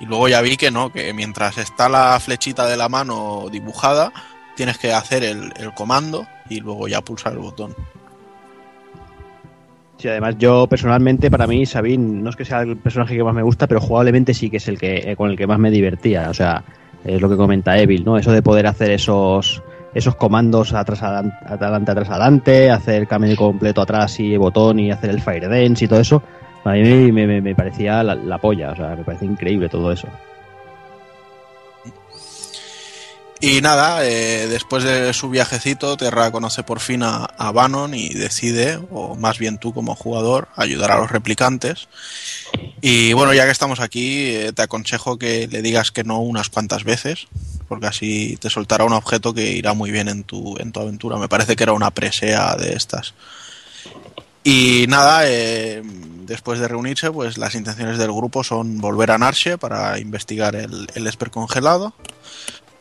[0.00, 4.12] Y luego ya vi que no, que mientras está la flechita de la mano dibujada,
[4.54, 7.74] tienes que hacer el, el comando y luego ya pulsar el botón.
[10.06, 13.34] Sí, además yo personalmente, para mí, Sabine no es que sea el personaje que más
[13.34, 15.68] me gusta, pero jugablemente sí que es el que eh, con el que más me
[15.68, 16.30] divertía.
[16.30, 16.62] O sea,
[17.04, 18.16] es lo que comenta Evil, ¿no?
[18.16, 19.64] Eso de poder hacer esos
[19.94, 25.20] esos comandos atrás adelante, atrás adelante, hacer cambio completo atrás y botón y hacer el
[25.20, 26.22] fire dance y todo eso,
[26.62, 30.06] a mí me, parecía la, la polla, o sea, me parece increíble todo eso.
[33.38, 38.08] Y nada, eh, después de su viajecito, Terra conoce por fin a, a Bannon y
[38.08, 41.88] decide, o más bien tú como jugador, ayudar a los replicantes.
[42.80, 46.48] Y bueno, ya que estamos aquí, eh, te aconsejo que le digas que no unas
[46.48, 47.26] cuantas veces,
[47.68, 51.18] porque así te soltará un objeto que irá muy bien en tu, en tu aventura.
[51.18, 53.12] Me parece que era una presea de estas.
[54.44, 55.82] Y nada, eh,
[56.24, 60.86] después de reunirse, pues las intenciones del grupo son volver a Narche para investigar el,
[60.94, 61.92] el Esper congelado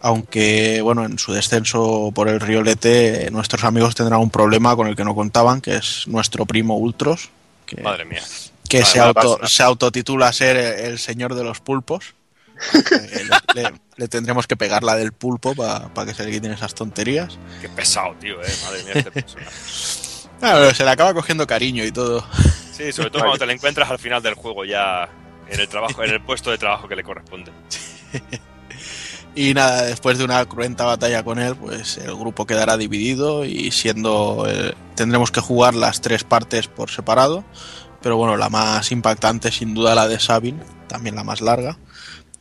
[0.06, 4.88] aunque bueno, en su descenso por el río Lete, nuestros amigos tendrán un problema con
[4.88, 7.30] el que no contaban, que es nuestro primo Ultros,
[7.66, 8.22] que, Madre mía.
[8.70, 12.14] que Madre se, auto, se autotitula ser el señor de los pulpos.
[12.74, 13.26] Eh,
[13.56, 16.76] le, le- le tendremos que pegar la del pulpo para que se le quiten esas
[16.76, 17.38] tonterías.
[17.62, 18.54] Qué pesado, tío, eh.
[18.64, 19.50] Madre mía, este personaje.
[20.42, 22.24] Ah, pero se le acaba cogiendo cariño y todo.
[22.72, 25.10] Sí, sobre todo cuando te lo encuentras al final del juego ya
[25.50, 27.52] en el trabajo, en el puesto de trabajo que le corresponde.
[29.38, 33.70] Y nada, después de una cruenta batalla con él, pues el grupo quedará dividido y
[33.72, 37.44] siendo eh, tendremos que jugar las tres partes por separado.
[38.02, 41.78] Pero bueno, la más impactante sin duda la de Sabin, también la más larga,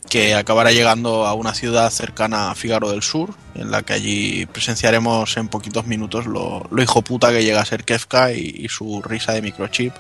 [0.09, 4.47] que acabará llegando a una ciudad cercana a Fígaro del Sur, en la que allí
[4.47, 8.69] presenciaremos en poquitos minutos lo, lo hijo puta que llega a ser Kefka y, y
[8.69, 9.95] su risa de microchip.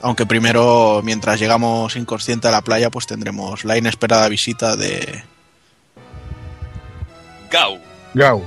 [0.00, 5.22] Aunque primero, mientras llegamos inconsciente a la playa, pues tendremos la inesperada visita de,
[7.50, 7.78] Gau,
[8.14, 8.42] Gau.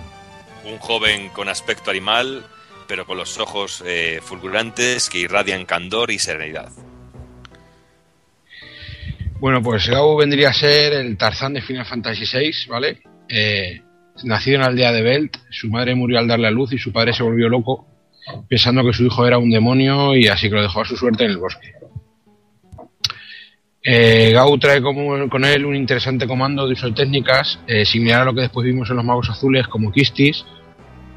[0.65, 2.44] un joven con aspecto animal,
[2.88, 6.69] pero con los ojos eh, fulgurantes que irradian candor y serenidad.
[9.40, 13.02] Bueno, pues Gau vendría a ser el Tarzán de Final Fantasy VI, ¿vale?
[13.28, 13.82] Eh,
[14.23, 16.91] nacido en la aldea de Belt, su madre murió al darle a luz y su
[16.91, 17.88] padre se volvió loco,
[18.48, 21.26] pensando que su hijo era un demonio y así que lo dejó a su suerte
[21.26, 21.73] en el bosque.
[23.84, 28.26] Eh, Gau trae con él un interesante comando de uso de técnicas, eh, similar a
[28.26, 30.45] lo que después vimos en los Magos Azules como Kistis,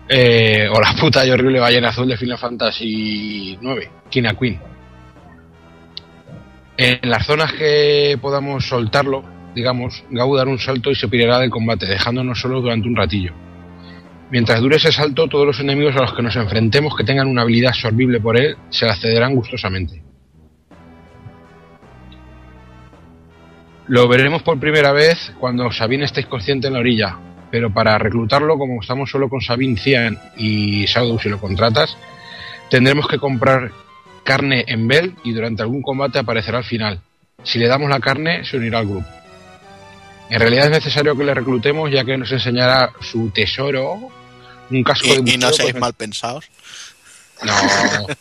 [0.08, 4.58] eh, o la puta y horrible ballena azul de Final Fantasy IX, Kina Queen.
[6.76, 9.22] En las zonas que podamos soltarlo,
[9.54, 13.34] digamos, Gau dará un salto y se pirará del combate, dejándonos solos durante un ratillo.
[14.30, 17.42] Mientras dure ese salto, todos los enemigos a los que nos enfrentemos que tengan una
[17.42, 20.02] habilidad absorbible por él se la cederán gustosamente.
[23.86, 27.18] Lo veremos por primera vez cuando Sabine esté consciente en la orilla,
[27.50, 31.96] pero para reclutarlo, como estamos solo con Sabine Cian y Shadow si lo contratas,
[32.70, 33.70] tendremos que comprar
[34.24, 37.00] carne en Bell y durante algún combate aparecerá al final.
[37.42, 39.06] Si le damos la carne, se unirá al grupo.
[40.30, 44.10] En realidad es necesario que le reclutemos ya que nos enseñará su tesoro,
[44.70, 46.48] un casco de Y, y no buceo, seáis pues, mal pensados.
[47.42, 47.52] no.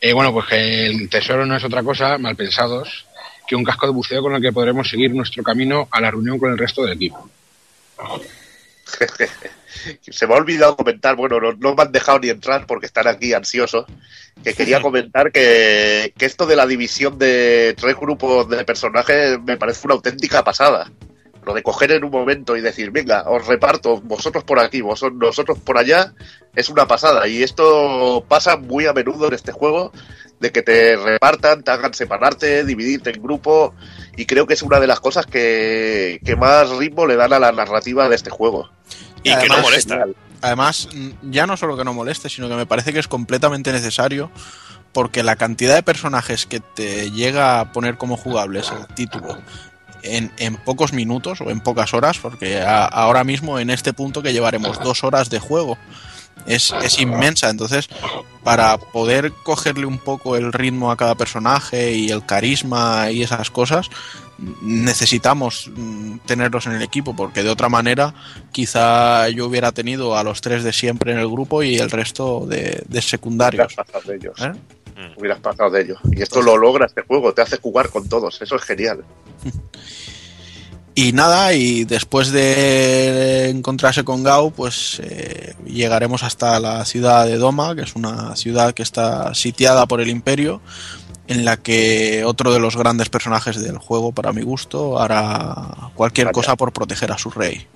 [0.00, 3.06] Eh, bueno, pues que el tesoro no es otra cosa, mal pensados,
[3.46, 6.38] que un casco de buceo con el que podremos seguir nuestro camino a la reunión
[6.38, 7.28] con el resto del equipo.
[10.10, 13.06] Se me ha olvidado comentar, bueno, no, no me han dejado ni entrar porque están
[13.06, 13.86] aquí ansiosos,
[14.42, 19.56] que quería comentar que, que esto de la división de tres grupos de personajes me
[19.56, 20.90] parece una auténtica pasada.
[21.44, 25.18] Lo de coger en un momento y decir, venga, os reparto, vosotros por aquí, vosotros,
[25.18, 26.14] nosotros por allá,
[26.54, 27.26] es una pasada.
[27.28, 29.92] Y esto pasa muy a menudo en este juego,
[30.40, 33.74] de que te repartan, te hagan separarte, dividirte en grupo,
[34.16, 37.38] y creo que es una de las cosas que, que más ritmo le dan a
[37.38, 38.68] la narrativa de este juego.
[39.22, 40.04] Y que no molesta.
[40.42, 43.72] Además, mm, ya no solo que no moleste, sino que me parece que es completamente
[43.72, 44.30] necesario
[44.92, 49.38] porque la cantidad de personajes que te llega a poner como jugables el título
[50.02, 54.22] en, en pocos minutos o en pocas horas, porque a- ahora mismo en este punto
[54.22, 55.78] que llevaremos dos horas de juego
[56.46, 57.50] es, es inmensa.
[57.50, 57.88] Entonces,
[58.42, 63.50] para poder cogerle un poco el ritmo a cada personaje y el carisma y esas
[63.50, 63.90] cosas,
[64.62, 68.14] necesitamos mm, tenerlos en el equipo, porque de otra manera
[68.52, 72.44] quizá yo hubiera tenido a los tres de siempre en el grupo y el resto
[72.46, 73.66] de, de secundarios.
[73.66, 74.40] Hubieras pasado de ellos.
[74.40, 74.52] ¿Eh?
[75.16, 75.98] Hubieras pasado de ellos.
[76.12, 78.40] Y esto lo logra este juego, te hace jugar con todos.
[78.40, 79.04] Eso es genial.
[80.96, 87.36] Y nada, y después de encontrarse con Gao, pues eh, llegaremos hasta la ciudad de
[87.36, 90.60] Doma, que es una ciudad que está sitiada por el Imperio,
[91.26, 96.30] en la que otro de los grandes personajes del juego, para mi gusto, hará cualquier
[96.30, 97.66] cosa por proteger a su rey.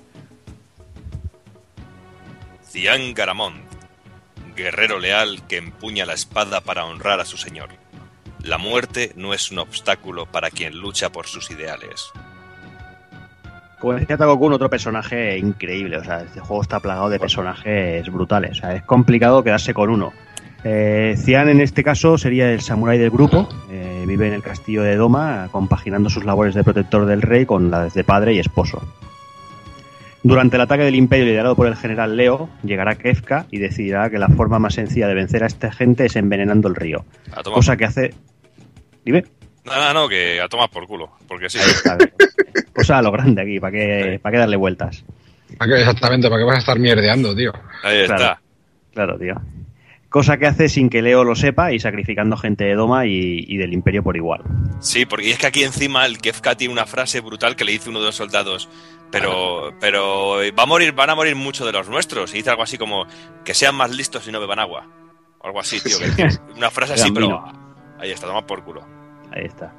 [2.69, 3.63] Cian Garamond,
[4.55, 7.69] guerrero leal que empuña la espada para honrar a su señor.
[8.43, 12.11] La muerte no es un obstáculo para quien lucha por sus ideales.
[13.79, 15.97] Como decía Takokun, otro personaje increíble.
[15.97, 18.51] O sea, este juego está plagado de personajes brutales.
[18.51, 20.11] O sea, es complicado quedarse con uno.
[20.65, 23.47] Eh, Cian, en este caso, sería el samurái del grupo.
[23.71, 27.71] Eh, vive en el castillo de Doma, compaginando sus labores de protector del rey con
[27.71, 28.81] las de padre y esposo.
[30.21, 34.19] Durante el ataque del imperio liderado por el general Leo, llegará Kefka y decidirá que
[34.19, 37.05] la forma más sencilla de vencer a esta gente es envenenando el río.
[37.45, 38.13] Cosa que hace...
[39.05, 39.23] Dime.
[39.69, 41.11] No, no, no, que a tomar por culo.
[41.27, 41.59] Porque sí.
[42.73, 45.03] Cosa a lo grande aquí, ¿para qué, para qué darle vueltas?
[45.57, 46.29] ¿Para qué exactamente?
[46.29, 47.53] ¿Para qué vas a estar mierdeando, tío?
[47.83, 48.15] Ahí está.
[48.15, 48.39] Claro,
[48.93, 49.35] claro, tío.
[50.09, 53.57] Cosa que hace sin que Leo lo sepa y sacrificando gente de Doma y, y
[53.57, 54.41] del Imperio por igual.
[54.79, 57.89] Sí, porque es que aquí encima el Kefka tiene una frase brutal que le dice
[57.89, 58.69] uno de los soldados.
[59.11, 62.33] Pero, pero va a morir, van a morir muchos de los nuestros.
[62.33, 63.05] Y dice algo así como
[63.45, 64.87] que sean más listos y no beban agua.
[65.39, 65.97] O algo así, tío.
[66.15, 67.43] que una frase así, pero
[67.99, 68.98] ahí está, toma por culo.
[69.31, 69.73] Ahí está.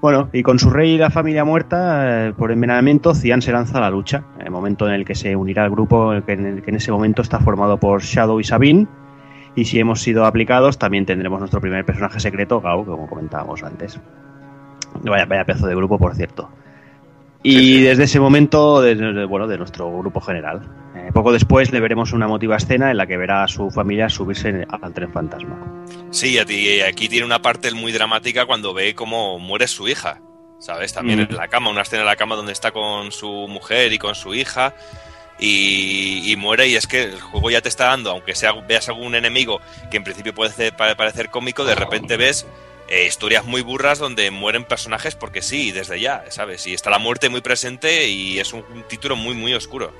[0.00, 3.78] Bueno, y con su rey y la familia muerta eh, por envenenamiento, Cian se lanza
[3.78, 4.24] a la lucha.
[4.38, 7.22] El momento en el que se unirá al grupo que en, que en ese momento
[7.22, 8.86] está formado por Shadow y Sabine.
[9.54, 13.98] Y si hemos sido aplicados, también tendremos nuestro primer personaje secreto, Gao, como comentábamos antes.
[15.02, 16.50] Vaya, vaya pedazo de grupo, por cierto.
[17.48, 20.62] Y desde ese momento, desde, bueno, de nuestro grupo general.
[20.96, 24.08] Eh, poco después le veremos una emotiva escena en la que verá a su familia
[24.08, 25.84] subirse al tren fantasma.
[26.10, 30.20] Sí, a ti- aquí tiene una parte muy dramática cuando ve cómo muere su hija.
[30.58, 30.94] ¿Sabes?
[30.94, 31.26] También Mm.
[31.30, 34.14] en la cama, una escena en la cama donde está con su mujer y con
[34.14, 34.74] su hija.
[35.38, 38.88] Y, y muere, y es que el juego ya te está dando, aunque sea veas
[38.88, 39.60] algún enemigo
[39.90, 42.46] que en principio puede ser- pare- parecer cómico, de repente ves
[42.88, 46.66] eh, historias muy burras donde mueren personajes porque sí, desde ya, ¿sabes?
[46.66, 49.92] Y está la muerte muy presente y es un, un título muy, muy oscuro.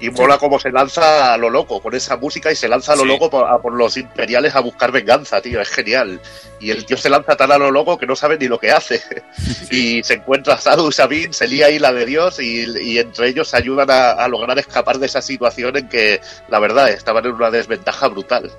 [0.00, 2.96] Y mola cómo se lanza a lo loco con esa música y se lanza a
[2.96, 3.08] lo Sí.
[3.08, 5.60] loco por, a por los imperiales a buscar venganza, tío.
[5.60, 6.20] Es genial.
[6.60, 8.70] Y el tío se lanza tan a lo loco que no sabe ni lo que
[8.70, 9.02] hace.
[9.72, 12.98] Y se encuentra a Sadu y Sabine, se lía ahí la de Dios y, y
[13.00, 16.88] entre ellos se ayudan a, a lograr escapar de esa situación en que, la verdad,
[16.90, 18.52] estaban en una desventaja brutal.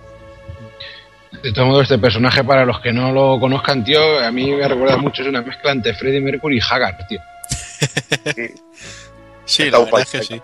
[1.43, 4.67] De todo modo, este personaje, para los que no lo conozcan, tío, a mí me
[4.67, 7.19] recuerda mucho, es una mezcla entre Freddie Mercury y Haggard, tío.
[9.45, 10.41] Sí, la verdad es que sí.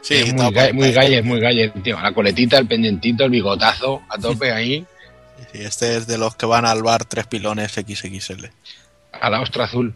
[0.00, 2.00] Sí, es muy, ga- por- muy galle, muy galle, tío.
[2.00, 4.86] La coletita, el pendientito, el bigotazo, a tope ahí,
[5.52, 8.46] Sí, este es de los que van al bar tres pilones XXL.
[9.12, 9.94] a la ostra azul.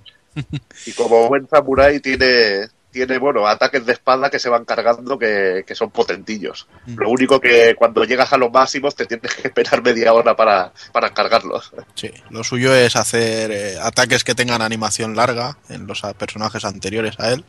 [0.87, 5.65] Y como buen samurái tiene, tiene bueno, ataques de espada que se van cargando que,
[5.67, 6.67] que son potentillos.
[6.87, 10.73] Lo único que cuando llegas a los máximos te tienes que esperar media hora para,
[10.93, 11.71] para cargarlos.
[11.95, 17.21] Sí, lo suyo es hacer eh, ataques que tengan animación larga en los personajes anteriores
[17.21, 17.45] a él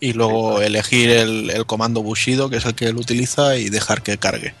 [0.00, 4.02] y luego elegir el, el comando Bushido, que es el que él utiliza, y dejar
[4.02, 4.54] que cargue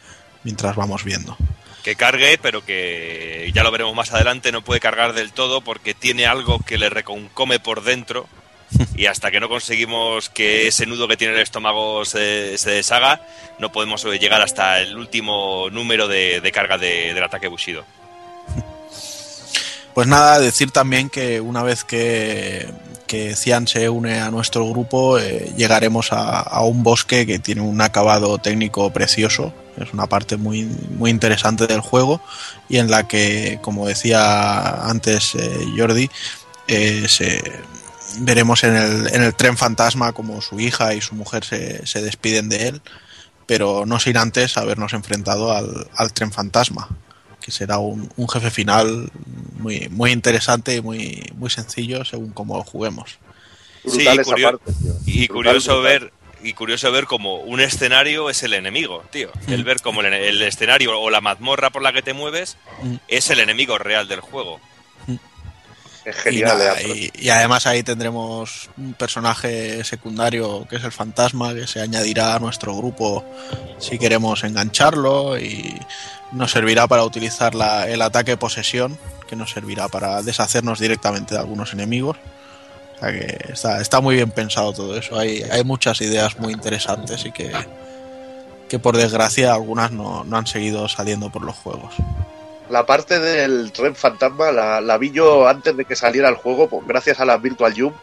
[0.44, 1.36] mientras vamos viendo.
[1.82, 5.92] que cargue, pero que ya lo veremos más adelante, no puede cargar del todo porque
[5.92, 8.26] tiene algo que le reconcome por dentro
[8.96, 13.20] y hasta que no conseguimos que ese nudo que tiene el estómago se, deshaga,
[13.58, 17.84] no podemos eh, llegar hasta el último número de, carga de- del ataque Bushido.
[19.94, 22.66] Pues nada, decir también que una vez que,
[23.06, 27.80] que Cian se une a nuestro grupo, eh, llegaremos a, un bosque que tiene un
[27.80, 29.54] acabado técnico precioso.
[29.80, 32.20] Es una parte muy, muy interesante del juego
[32.68, 36.10] y en la que, como decía antes eh, Jordi,
[36.66, 37.40] se,
[38.18, 42.02] veremos en el, en el tren fantasma como su hija y su mujer se, se
[42.02, 42.82] despiden de él,
[43.46, 46.88] pero no sin antes habernos enfrentado al, al tren fantasma
[47.40, 49.10] que será un, un jefe final
[49.58, 53.18] muy, muy interesante y muy, muy sencillo según cómo lo juguemos.
[53.86, 54.72] Sí, curio- parte,
[55.04, 55.82] y curioso brutal.
[56.00, 56.12] ver
[56.42, 59.30] y curioso ver como un escenario es el enemigo, tío.
[59.46, 59.64] El Mm.
[59.66, 62.94] ver como el, el escenario o la mazmorra por la que te mueves Mm.
[63.08, 64.58] es el enemigo real del juego.
[66.04, 66.94] Es genial, y, nada, Leandro.
[66.94, 72.34] y- y además ahí tendremos un personaje secundario que es el fantasma que se añadirá
[72.34, 73.24] a nuestro grupo
[73.78, 75.78] si queremos engancharlo y
[76.32, 78.98] nos servirá para utilizar la- el ataque posesión
[79.28, 82.16] que nos servirá para deshacernos directamente de algunos enemigos.
[82.96, 85.18] O sea que está, está muy bien pensado todo eso.
[85.18, 87.50] Hay, hay muchas ideas muy interesantes y que,
[88.68, 91.94] que por desgracia algunas no, no han seguido saliendo por los juegos.
[92.70, 96.68] La parte del tren fantasma la, la vi yo antes de que saliera el juego,
[96.68, 97.94] pues, gracias a las Virtual Jump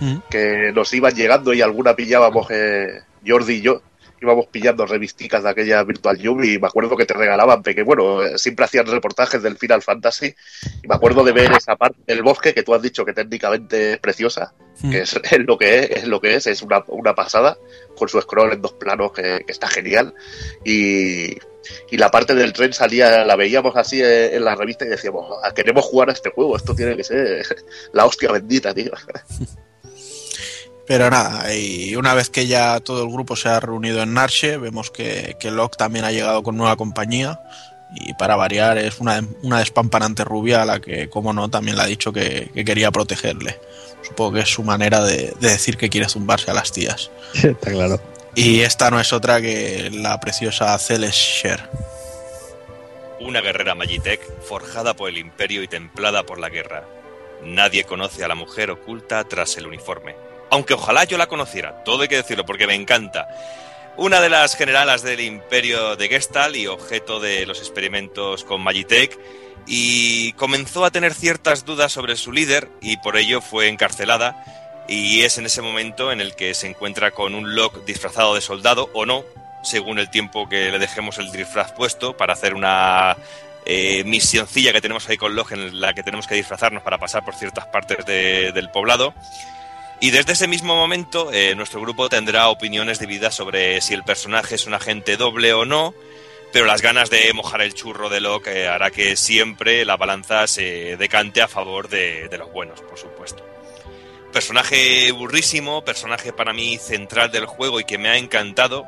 [0.00, 0.16] Mm.
[0.28, 3.80] que nos iban llegando y alguna pillábamos, eh, Jordi y yo,
[4.24, 8.22] íbamos pillando revisticas de aquella Virtual Jump y me acuerdo que te regalaban, porque bueno,
[8.22, 10.34] eh, siempre hacían reportajes del Final Fantasy
[10.82, 13.92] y me acuerdo de ver esa parte del bosque que tú has dicho que técnicamente
[13.92, 14.52] es preciosa,
[14.82, 14.90] Mm.
[14.90, 17.56] que es, es lo que es, es lo que es, es una, una pasada,
[17.96, 20.12] con su scroll en dos planos que, que está genial
[20.64, 21.34] y,
[21.90, 25.30] y la parte del tren salía, la veíamos así eh, en la revista y decíamos,
[25.44, 27.46] "Ah, queremos jugar a este juego, esto tiene que ser
[27.92, 28.90] la hostia bendita, tío.
[30.86, 34.58] Pero nada, y una vez que ya todo el grupo se ha reunido en Narche,
[34.58, 37.40] vemos que, que Locke también ha llegado con nueva compañía.
[37.94, 41.84] Y para variar, es una, una despampanante rubia a la que, como no, también le
[41.84, 43.60] ha dicho que, que quería protegerle.
[44.02, 47.10] Supongo que es su manera de, de decir que quiere zumbarse a las tías.
[47.34, 48.00] Está claro.
[48.34, 51.70] Y esta no es otra que la preciosa Celeste Sher.
[53.20, 56.84] Una guerrera Magitech forjada por el imperio y templada por la guerra.
[57.44, 60.16] Nadie conoce a la mujer oculta tras el uniforme.
[60.50, 63.28] Aunque ojalá yo la conociera, todo hay que decirlo porque me encanta.
[63.96, 69.18] Una de las generalas del imperio de Gestalt y objeto de los experimentos con Magitech
[69.66, 74.44] y comenzó a tener ciertas dudas sobre su líder y por ello fue encarcelada
[74.88, 78.40] y es en ese momento en el que se encuentra con un Locke disfrazado de
[78.42, 79.24] soldado o no,
[79.62, 83.16] según el tiempo que le dejemos el disfraz puesto para hacer una
[83.64, 87.24] eh, misioncilla que tenemos ahí con Locke en la que tenemos que disfrazarnos para pasar
[87.24, 89.14] por ciertas partes de- del poblado.
[90.04, 94.56] Y desde ese mismo momento eh, nuestro grupo tendrá opiniones divididas sobre si el personaje
[94.56, 95.94] es un agente doble o no,
[96.52, 100.46] pero las ganas de mojar el churro de Locke eh, hará que siempre la balanza
[100.46, 103.42] se decante a favor de, de los buenos, por supuesto.
[104.30, 108.84] Personaje burrísimo, personaje para mí central del juego y que me ha encantado.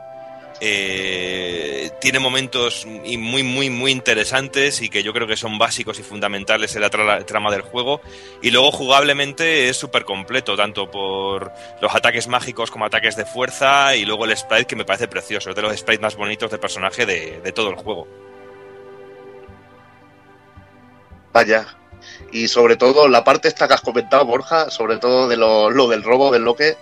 [0.60, 6.02] Eh, tiene momentos muy, muy, muy interesantes y que yo creo que son básicos y
[6.02, 8.00] fundamentales en la tra- trama del juego.
[8.42, 13.94] Y luego jugablemente es súper completo, tanto por los ataques mágicos como ataques de fuerza
[13.96, 16.58] y luego el sprite que me parece precioso, es de los sprites más bonitos de
[16.58, 18.08] personaje de, de todo el juego.
[21.32, 21.66] Vaya.
[22.32, 25.86] Y sobre todo, la parte esta que has comentado, Borja, sobre todo de lo, lo
[25.88, 26.76] del robo del loque,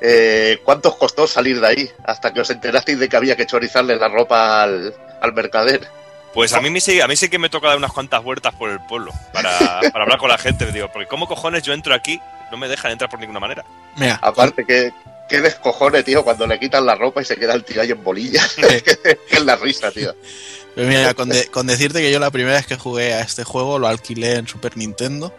[0.00, 1.90] eh, ¿cuánto os costó salir de ahí?
[2.04, 5.88] Hasta que os enterasteis de que había que chorizarle la ropa al, al mercader.
[6.34, 8.54] Pues a mí, me sí, a mí sí que me toca dar unas cuantas vueltas
[8.54, 10.66] por el pueblo para, para hablar con la gente.
[10.66, 12.20] Me digo, porque ¿cómo cojones yo entro aquí?
[12.50, 13.64] No me dejan entrar por ninguna manera.
[13.96, 14.92] Mira, Aparte, que
[15.28, 18.02] qué descojone, tío, cuando le quitan la ropa y se queda el tío ahí en
[18.04, 18.56] bolillas.
[19.30, 20.14] es la risa, tío.
[20.74, 23.42] Pero mira, con, de- con decirte que yo la primera vez que jugué a este
[23.42, 25.34] juego lo alquilé en Super Nintendo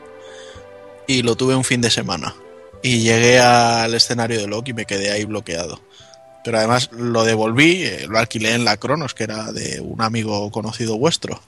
[1.07, 2.35] y lo tuve un fin de semana.
[2.81, 5.81] Y llegué al escenario de Loki y me quedé ahí bloqueado.
[6.43, 10.49] Pero además lo devolví, eh, lo alquilé en la Cronos, que era de un amigo
[10.51, 11.41] conocido vuestro.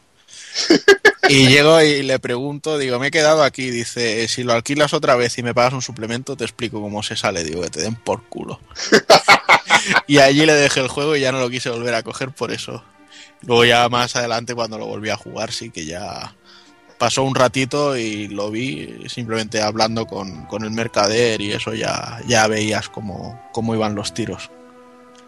[1.29, 3.69] Y llego y le pregunto, digo, me he quedado aquí.
[3.69, 7.15] Dice, si lo alquilas otra vez y me pagas un suplemento, te explico cómo se
[7.15, 7.45] sale.
[7.45, 8.59] Digo, que te den por culo.
[10.07, 12.51] y allí le dejé el juego y ya no lo quise volver a coger por
[12.51, 12.83] eso.
[13.43, 16.35] Luego ya más adelante cuando lo volví a jugar sí que ya
[17.01, 22.19] pasó un ratito y lo vi simplemente hablando con, con el mercader y eso ya,
[22.27, 24.51] ya veías cómo, cómo iban los tiros.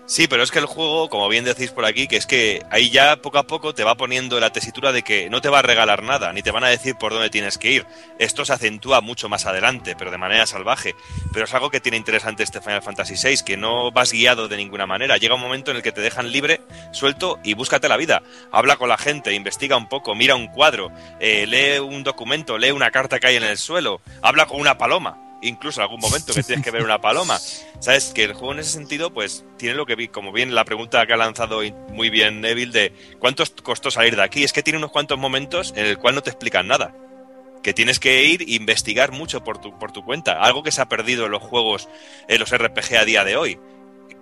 [0.06, 2.90] Sí, pero es que el juego, como bien decís por aquí, que es que ahí
[2.90, 5.62] ya poco a poco te va poniendo la tesitura de que no te va a
[5.62, 7.86] regalar nada, ni te van a decir por dónde tienes que ir.
[8.20, 10.94] Esto se acentúa mucho más adelante, pero de manera salvaje.
[11.32, 14.58] Pero es algo que tiene interesante este Final Fantasy VI, que no vas guiado de
[14.58, 15.16] ninguna manera.
[15.16, 16.60] Llega un momento en el que te dejan libre,
[16.92, 18.24] suelto y búscate la vida.
[18.52, 22.72] Habla con la gente, investiga un poco, mira un cuadro, eh, lee un documento, lee
[22.72, 26.34] una carta que hay en el suelo, habla con una paloma incluso en algún momento
[26.34, 27.40] que tienes que ver una paloma.
[27.80, 30.65] Sabes que el juego en ese sentido, pues tiene lo que vi, como bien la
[30.65, 34.44] pregunta que ha lanzado muy bien Neville de cuánto costó salir de aquí.
[34.44, 36.95] Es que tiene unos cuantos momentos en el cual no te explican nada.
[37.61, 40.34] Que tienes que ir e investigar mucho por tu, por tu cuenta.
[40.34, 41.88] Algo que se ha perdido en los juegos,
[42.28, 43.60] en los RPG a día de hoy.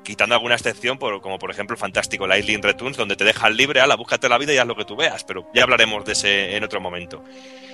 [0.04, 3.82] Quitando alguna excepción, por, como por ejemplo el fantástico Lightning Returns, donde te dejan libre,
[3.82, 5.24] ala, búscate la vida y haz lo que tú veas.
[5.24, 7.24] Pero ya hablaremos de ese en otro momento.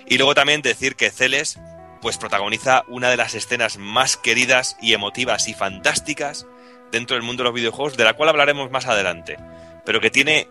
[0.06, 1.57] Y luego también decir que Celes
[1.99, 6.48] pues protagoniza una de las escenas más queridas y emotivas y fantásticas
[6.91, 9.38] dentro del mundo de los videojuegos, de la cual hablaremos más adelante,
[9.86, 10.48] pero que tiene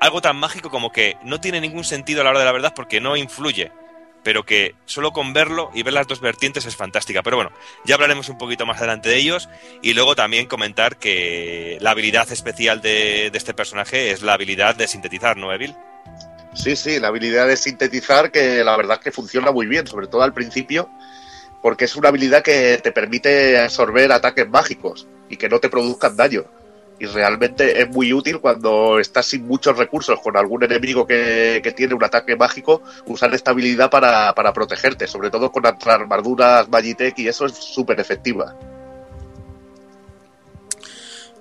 [0.00, 2.72] algo tan mágico como que no tiene ningún sentido a la hora de la verdad
[2.74, 3.70] porque no influye
[4.22, 7.22] pero que solo con verlo y ver las dos vertientes es fantástica.
[7.22, 7.52] Pero bueno,
[7.84, 9.48] ya hablaremos un poquito más adelante de ellos
[9.82, 14.88] y luego también comentar que la habilidad especial de, este personaje es la habilidad de
[14.88, 15.74] sintetizar, ¿no, Evil?
[16.62, 20.08] Sí, sí, la habilidad de sintetizar que la verdad es que funciona muy bien, sobre
[20.08, 20.90] todo al principio,
[21.62, 26.16] porque es una habilidad que te permite absorber ataques mágicos y que no te produzcan
[26.16, 26.44] daño.
[26.98, 31.72] Y realmente es muy útil cuando estás sin muchos recursos con algún enemigo que, que
[31.72, 37.18] tiene un ataque mágico, usar esta habilidad para, para protegerte, sobre todo con armaduras Magitech
[37.20, 38.54] y eso es súper efectiva.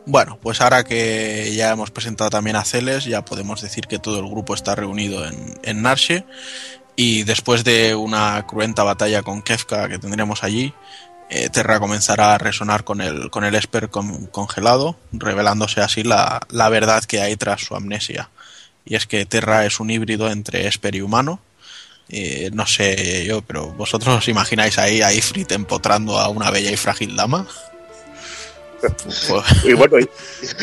[0.05, 4.19] Bueno, pues ahora que ya hemos presentado también a Celes, ya podemos decir que todo
[4.19, 6.25] el grupo está reunido en, en Narshe
[6.95, 10.73] y después de una cruenta batalla con Kefka que tendremos allí,
[11.29, 16.41] eh, Terra comenzará a resonar con el, con el Esper con, congelado, revelándose así la,
[16.49, 18.29] la, verdad que hay tras su amnesia.
[18.83, 21.39] Y es que Terra es un híbrido entre Esper y humano.
[22.09, 26.71] Eh, no sé yo, pero ¿vosotros os imagináis ahí a Ifrit empotrando a una bella
[26.71, 27.47] y frágil dama?
[29.63, 30.05] y bueno, y...
[30.05, 30.55] pues,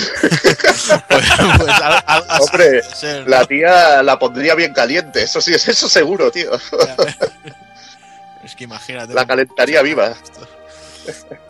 [1.09, 1.30] pues,
[2.40, 3.30] hombre, ser, ¿no?
[3.30, 6.51] la tía la pondría bien caliente, eso sí, es eso seguro, tío.
[8.44, 9.14] es que imagínate.
[9.14, 10.14] La calentaría viva.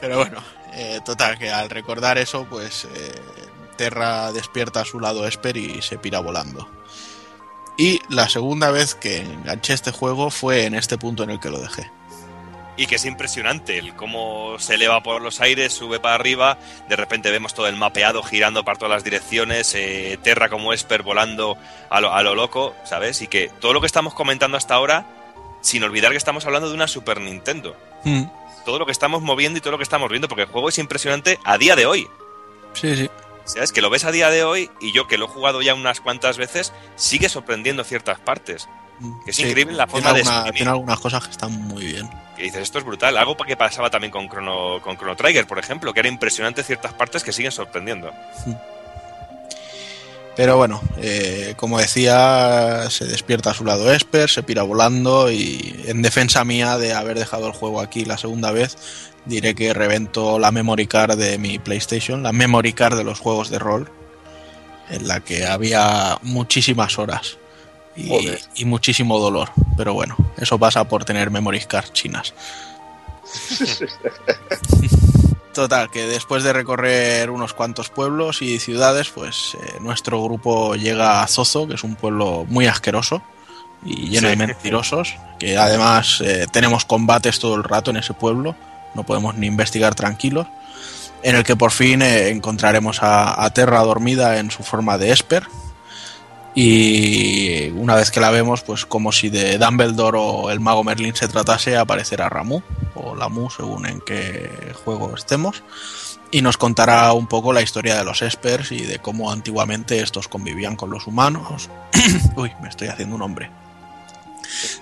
[0.00, 0.42] Pero bueno,
[0.74, 3.12] eh, total, que al recordar eso, pues eh,
[3.76, 6.68] Terra despierta a su lado Esper y se pira volando.
[7.78, 11.50] Y la segunda vez que enganché este juego fue en este punto en el que
[11.50, 11.90] lo dejé
[12.76, 16.58] y que es impresionante el cómo se eleva por los aires, sube para arriba,
[16.88, 21.02] de repente vemos todo el mapeado girando para todas las direcciones, eh, Terra como Esper
[21.02, 21.56] volando
[21.90, 23.22] a lo, a lo, loco, ¿sabes?
[23.22, 25.06] Y que todo lo que estamos comentando hasta ahora,
[25.62, 27.76] sin olvidar que estamos hablando de una Super Nintendo.
[28.04, 28.24] Mm.
[28.64, 30.78] Todo lo que estamos moviendo y todo lo que estamos viendo, porque el juego es
[30.78, 32.08] impresionante a día de hoy.
[32.74, 33.10] Sí, sí.
[33.44, 33.72] ¿Sabes?
[33.72, 36.00] Que lo ves a día de hoy y yo que lo he jugado ya unas
[36.00, 38.68] cuantas veces, sigue sorprendiendo ciertas partes.
[39.24, 41.84] Que es sí, increíble la forma tiene alguna, de Tiene algunas cosas que están muy
[41.84, 42.08] bien.
[42.36, 43.16] Que dices, esto es brutal.
[43.16, 46.92] Algo que pasaba también con Chrono, con Chrono Trigger, por ejemplo, que era impresionante ciertas
[46.94, 48.12] partes que siguen sorprendiendo.
[50.36, 55.82] Pero bueno, eh, como decía, se despierta a su lado Esper, se pira volando y
[55.86, 58.76] en defensa mía de haber dejado el juego aquí la segunda vez,
[59.24, 63.48] diré que revento la memory card de mi PlayStation, la memory card de los juegos
[63.48, 63.90] de rol,
[64.90, 67.38] en la que había muchísimas horas
[67.96, 69.50] y, y, muchísimo dolor.
[69.76, 72.34] Pero bueno, eso pasa por tener memory card chinas.
[75.56, 81.22] Total, que después de recorrer unos cuantos pueblos y ciudades, pues eh, nuestro grupo llega
[81.22, 83.22] a Zozo, que es un pueblo muy asqueroso
[83.82, 84.36] y lleno sí.
[84.36, 88.54] de mentirosos, que además eh, tenemos combates todo el rato en ese pueblo,
[88.94, 90.46] no podemos ni investigar tranquilos,
[91.22, 95.12] en el que por fin eh, encontraremos a, a Terra dormida en su forma de
[95.12, 95.46] Esper,
[96.58, 101.14] y una vez que la vemos, pues como si de Dumbledore o el mago Merlin
[101.14, 102.62] se tratase, aparecerá Ramu
[102.94, 105.62] o Lamu, según en qué juego estemos,
[106.30, 110.28] y nos contará un poco la historia de los Espers y de cómo antiguamente estos
[110.28, 111.68] convivían con los humanos.
[112.36, 113.50] Uy, me estoy haciendo un hombre.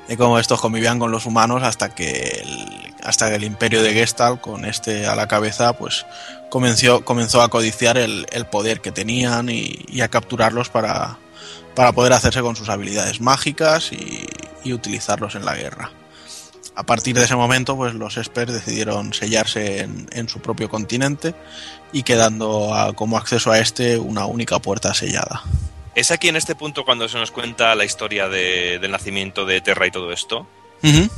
[0.06, 3.94] De cómo estos convivían con los humanos hasta que el, hasta que el imperio de
[3.94, 6.06] Gestalt, con este a la cabeza, pues
[6.50, 11.18] comenzó, comenzó a codiciar el, poder que tenían y a capturarlos para,
[11.74, 14.26] para poder hacerse con sus habilidades mágicas y,
[14.64, 15.90] y, utilizarlos en la guerra.
[16.76, 21.34] A partir de ese momento, pues los Espers decidieron sellarse en, en, su propio continente
[21.92, 25.42] y quedando a, como acceso a este una única puerta sellada.
[25.94, 29.60] ¿Es aquí en este punto cuando se nos cuenta la historia de, del nacimiento de
[29.60, 30.46] Terra y todo esto?
[30.82, 31.10] Uh -huh.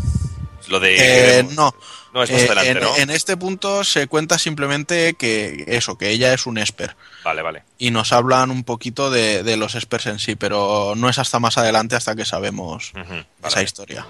[0.68, 1.38] Lo de.
[1.40, 1.74] Eh, no.
[2.12, 2.96] No es más Eh, adelante, en, ¿no?
[2.96, 6.96] en este punto se cuenta simplemente que eso, que ella es un Esper.
[7.22, 7.62] Vale, vale.
[7.76, 11.38] Y nos hablan un poquito de, de los Espers en sí, pero no es hasta
[11.40, 13.62] más adelante hasta que sabemos esa vale.
[13.64, 14.06] historia.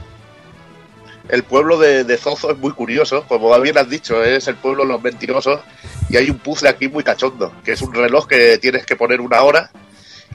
[1.28, 4.84] El pueblo de, de Zozo es muy curioso, como bien has dicho, es el pueblo
[4.84, 5.60] de los mentirosos
[6.08, 9.20] y hay un puzzle aquí muy cachondo, que es un reloj que tienes que poner
[9.20, 9.72] una hora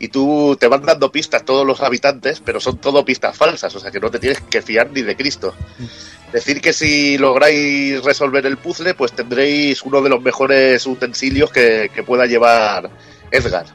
[0.04, 3.80] y tú te van dando pistas todos los habitantes, pero son todo pistas falsas, o
[3.80, 5.54] sea que no te tienes que fiar ni de Cristo.
[6.34, 11.92] Decir que si lográis resolver el puzzle, pues tendréis uno de los mejores utensilios que,
[11.94, 12.90] que pueda llevar
[13.32, 13.66] Edgar.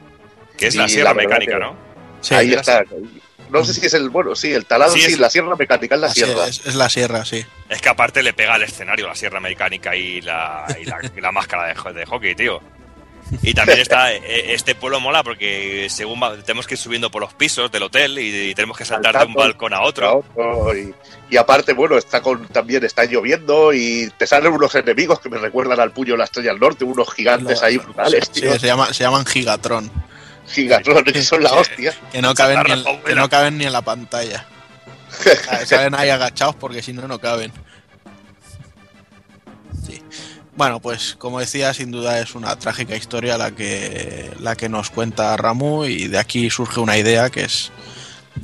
[0.57, 1.75] Que es la sierra mecánica, ¿no?
[2.21, 2.83] Sí, Ahí la está.
[3.51, 5.95] No sé si es el, bueno, sí, el talado, Sí, sí, es- la sierra mecánica
[5.95, 6.47] es la Así sierra.
[6.47, 7.45] es, es la sierra, sí.
[7.69, 11.21] Es que aparte le pega al escenario la sierra mecánica y la, y la, y
[11.21, 12.59] la máscara de, de hockey, tío.
[13.41, 17.21] Y también está eh, este pueblo mola porque según va- tenemos que ir subiendo por
[17.21, 20.23] los pisos del hotel y, y tenemos que saltar de un balcón a otro.
[20.35, 20.93] otro, y,
[21.29, 25.37] y aparte, bueno, está con, también está lloviendo y te salen unos enemigos que me
[25.37, 28.57] recuerdan al puño de la estrella del norte, unos gigantes ahí brutales, Sí, tío.
[28.57, 29.91] se, llama, se llaman Gigatron,
[30.47, 31.93] Gigatrones, que son la hostia.
[32.11, 34.45] que no, caben ni que no caben ni en la pantalla.
[35.65, 37.51] Salen ahí agachados porque si no, no caben.
[39.85, 40.01] Sí.
[40.57, 44.89] Bueno, pues como decía, sin duda es una trágica historia la que, la que nos
[44.89, 47.71] cuenta Ramu y de aquí surge una idea que es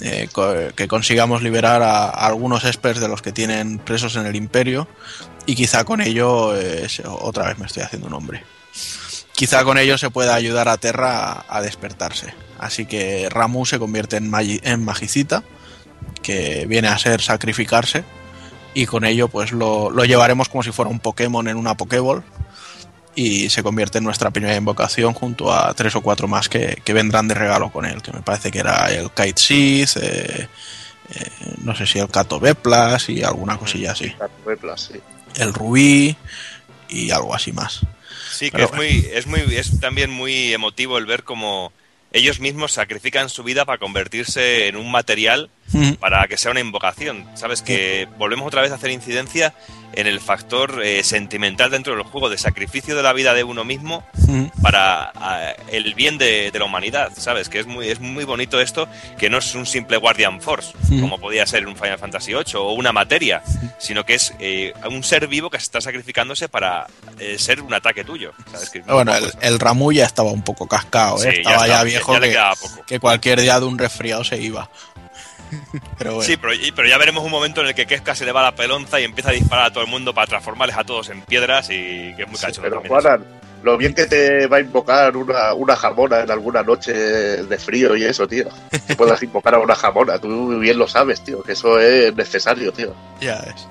[0.04, 0.30] eh,
[0.76, 4.88] que consigamos liberar a, algunos experts de los que tienen presos en el imperio
[5.48, 8.44] y quizá con ello, eh, otra vez me estoy haciendo un hombre,
[9.34, 12.36] quizá con ello se pueda ayudar a Terra a, despertarse.
[12.60, 14.32] Así que Ramu se convierte en,
[14.64, 15.44] en magicita,
[16.22, 18.04] que viene a ser sacrificarse
[18.74, 22.24] y con ello pues lo, lo, llevaremos como si fuera un Pokémon en una Pokéball
[23.16, 26.94] y se convierte en nuestra primera invocación junto a tres o cuatro más que, que
[26.94, 30.48] vendrán de regalo con él, que me parece que era el Kite Sith, eh,
[31.14, 31.32] eh,
[31.62, 34.14] no sé si el Cato Beplas y alguna cosilla así.
[35.36, 36.16] El Rubí
[36.90, 37.82] y algo así más.
[38.32, 41.72] Sí, que es, muy, es, muy, es también muy emotivo el ver cómo
[42.12, 45.50] ellos mismos sacrifican su vida para convertirse en un material
[46.00, 47.26] para que sea una invocación.
[47.36, 49.54] Sabes que volvemos otra vez a hacer incidencia
[49.96, 53.64] en el factor eh, sentimental dentro del juego, de sacrificio de la vida de uno
[53.64, 54.04] mismo
[54.62, 55.12] para
[55.72, 57.50] el bien de, la humanidad, ¿sabes?
[57.50, 58.88] Que es muy, es muy bonito esto,
[59.18, 62.56] que no es un simple Guardian Force, como podía ser en un Final Fantasy VIII,
[62.56, 63.44] o una materia,
[63.78, 66.88] sino que es eh, un ser vivo que se está sacrificándose para
[67.20, 68.34] eh, ser un ataque tuyo.
[68.88, 72.16] bueno, el, el Ramu ya estaba un poco cascado, estaba ya, viejo
[72.88, 74.70] que cualquier día de un resfriado se iba.
[76.22, 79.00] Sí, pero, ya veremos un momento en el que Keska se le va la pelonza
[79.00, 82.14] y empieza a disparar a todo el mundo para transformarles a todos en piedras y
[82.16, 82.62] que es muy cacho.
[82.62, 83.24] Pero Juanan,
[83.64, 87.96] lo bien que te va a invocar una, una jamona en alguna noche de frío
[87.96, 88.50] y eso, tío.
[88.88, 92.72] Que puedas invocar a una jamona, tú bien lo sabes, tío, que eso es necesario,
[92.74, 92.94] tío.
[93.22, 93.68] Ya es.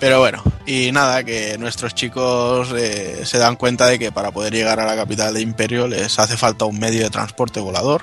[0.00, 4.52] Pero bueno, y nada, que nuestros chicos eh, se dan cuenta de que para poder
[4.52, 8.02] llegar a la capital de Imperio les hace falta un medio de transporte volador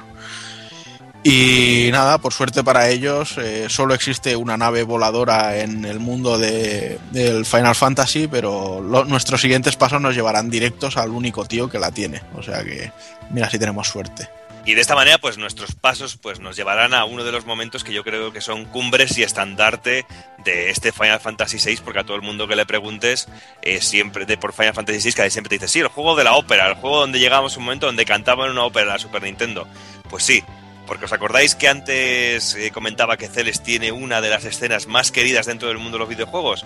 [1.24, 6.40] y nada, por suerte para ellos, eh, solo existe una nave voladora en el mundo
[6.40, 11.80] de, del Final Fantasy, pero nuestros siguientes pasos nos llevarán directos al único tío que
[11.80, 12.22] la tiene.
[12.36, 12.92] O sea que,
[13.30, 14.30] mira si tenemos suerte.
[14.64, 17.84] Y de esta manera, pues nuestros pasos pues, nos llevarán a uno de los momentos
[17.84, 20.06] que yo creo que son cumbres y estandarte
[20.44, 23.28] de este Final Fantasy VI, porque a todo el mundo que le preguntes,
[23.64, 26.24] eh, siempre de por Final Fantasy VI, cada siempre te dice, sí, el juego de
[26.24, 29.24] la ópera, el juego donde llegamos a un momento donde cantaban una ópera la Super
[29.24, 29.68] Nintendo.
[30.10, 30.44] Pues sí,
[30.92, 35.10] porque os acordáis que antes eh, comentaba que Celes tiene una de las escenas más
[35.10, 36.66] queridas dentro del mundo de los videojuegos.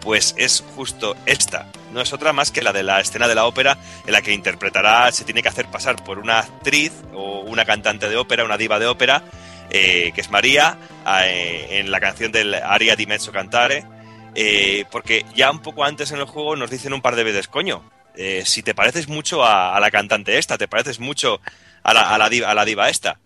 [0.00, 1.66] Pues es justo esta.
[1.92, 3.76] No es otra más que la de la escena de la ópera
[4.06, 8.08] en la que interpretará, se tiene que hacer pasar por una actriz o una cantante
[8.08, 9.24] de ópera, una diva de ópera,
[9.70, 10.78] eh, que es María,
[11.24, 13.84] eh, en la canción del Aria di Mezzo Cantare.
[14.92, 17.90] porque ya un poco antes en el juego nos dicen un par de veces, coño,
[18.44, 21.40] si te pareces mucho a, la cantante esta, te pareces mucho
[21.82, 23.18] a la, diva, a la diva esta.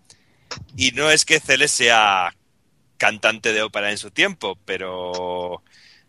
[0.77, 2.35] Y no es que Celes sea
[2.97, 5.62] cantante de ópera en su tiempo, pero,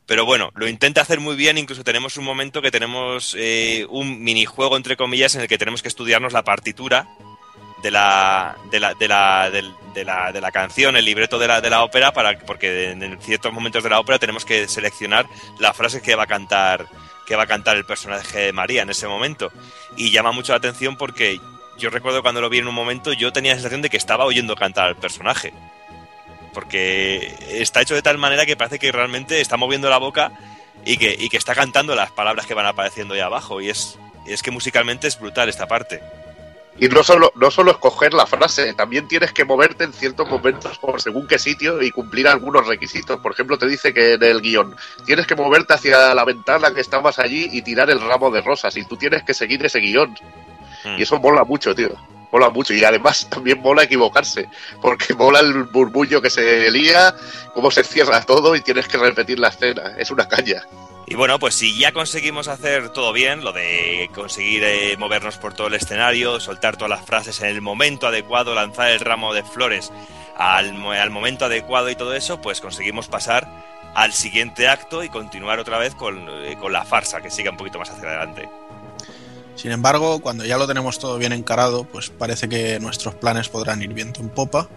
[0.05, 1.57] pero bueno, lo intenta hacer muy bien.
[1.57, 5.81] Incluso tenemos un momento que tenemos eh, un minijuego, entre comillas, en el que tenemos
[5.81, 7.07] que estudiarnos la partitura
[7.81, 11.61] de la, de la, de la, de, la, de la canción, el libreto de la,
[11.61, 15.27] de la ópera, para, porque en ciertos momentos de la ópera tenemos que seleccionar
[15.59, 16.87] la frase que va a cantar
[17.25, 19.51] que va a cantar el personaje de María en ese momento.
[19.95, 21.39] Y llama mucho la atención porque
[21.79, 24.25] yo recuerdo cuando lo vi en un momento, yo tenía la sensación de que estaba
[24.25, 25.53] oyendo cantar al personaje.
[26.53, 30.31] Porque está hecho de tal manera que parece que realmente está moviendo la boca
[30.85, 33.61] y que, está cantando las palabras que van apareciendo ahí abajo.
[33.61, 36.01] Y es, es que musicalmente es brutal esta parte.
[36.81, 40.77] Y no solo, no solo escoger la frase, también tienes que moverte en ciertos momentos
[40.77, 43.19] por según qué sitio y cumplir algunos requisitos.
[43.19, 44.75] Por ejemplo, te dice que en el guion
[45.05, 48.77] tienes que moverte hacia la ventana que estabas allí y tirar el ramo de rosas
[48.77, 50.15] y tú tienes que seguir ese guion.
[50.97, 51.89] Y eso mola mucho, tío.
[52.31, 52.73] Mola mucho.
[52.73, 54.47] Y además también mola equivocarse.
[54.81, 57.15] Porque mola el burbullo que se lía,
[57.53, 59.95] cómo se cierra todo y tienes que repetir la escena.
[59.97, 60.63] Es una caña.
[61.07, 65.55] Y bueno, pues si ya conseguimos hacer todo bien, lo de conseguir eh, movernos por
[65.55, 69.43] todo el escenario, soltar todas las frases en el momento adecuado, lanzar el ramo de
[69.43, 69.91] flores
[70.37, 73.47] al, al momento adecuado y todo eso, pues conseguimos pasar
[73.95, 77.57] al siguiente acto y continuar otra vez con, eh, con la farsa que siga un
[77.57, 78.47] poquito más hacia adelante.
[79.59, 83.81] Sin embargo, cuando ya lo tenemos todo bien encarado, pues parece que nuestros planes podrán
[83.81, 84.69] ir viento en popa,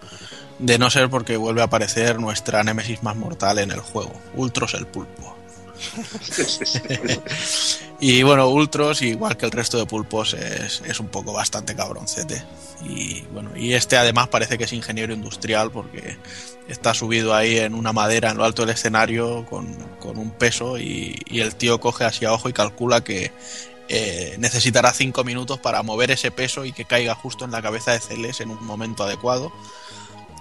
[0.59, 4.75] de no ser porque vuelve a aparecer nuestra némesis más mortal en el juego, Ultros
[4.75, 5.37] el pulpo.
[8.01, 12.43] y bueno, Ultros, igual que el resto de pulpos, es, un poco bastante cabroncete.
[12.85, 16.17] Y bueno, y este además parece que es ingeniero industrial porque
[16.67, 21.23] está subido ahí en una madera en lo alto del escenario con, un peso y,
[21.31, 23.31] el tío coge hacia ojo y calcula que
[23.89, 27.93] eh, necesitará 5 minutos para mover ese peso y que caiga justo en la cabeza
[27.93, 29.53] de Celes en un momento adecuado.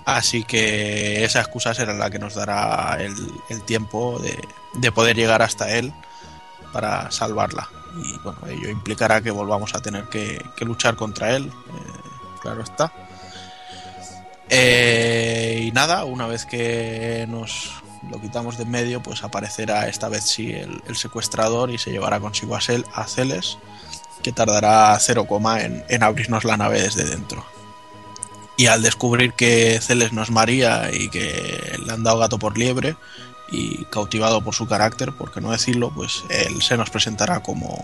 [0.06, 4.38] Así que esa excusa será la que nos dará el, tiempo de,
[4.74, 5.94] de, poder llegar hasta él
[6.74, 7.70] para salvarla.
[8.04, 12.10] Y bueno, ello implicará que volvamos a tener que, que luchar contra él, eh,
[12.42, 12.92] claro está.
[14.50, 17.72] Eh, y nada, una vez que nos
[18.10, 22.20] lo quitamos de en medio, pues aparecerá esta vez sí el, secuestrador y se llevará
[22.20, 23.58] consigo a, Cel, a Celes,
[24.24, 25.28] que tardará 0,
[25.60, 27.46] en, en abrirnos la nave desde dentro.
[28.58, 32.58] Y al descubrir que Celes no es María y que le han dado gato por
[32.58, 32.96] liebre
[33.52, 37.84] y cautivado por su carácter, por qué no decirlo, pues él se nos presentará como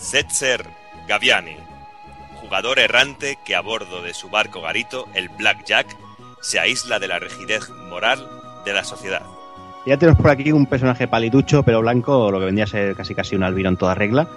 [0.00, 0.68] Zetzer
[1.06, 1.56] Gaviani,
[2.40, 5.96] jugador errante que a bordo de su barco garito, el Black Jack,
[6.40, 9.22] se aísla de la rigidez moral de la sociedad.
[9.84, 13.14] Ya tenemos por aquí un personaje palitucho, pero blanco, lo que vendría a ser casi
[13.14, 14.28] casi un albino en toda regla.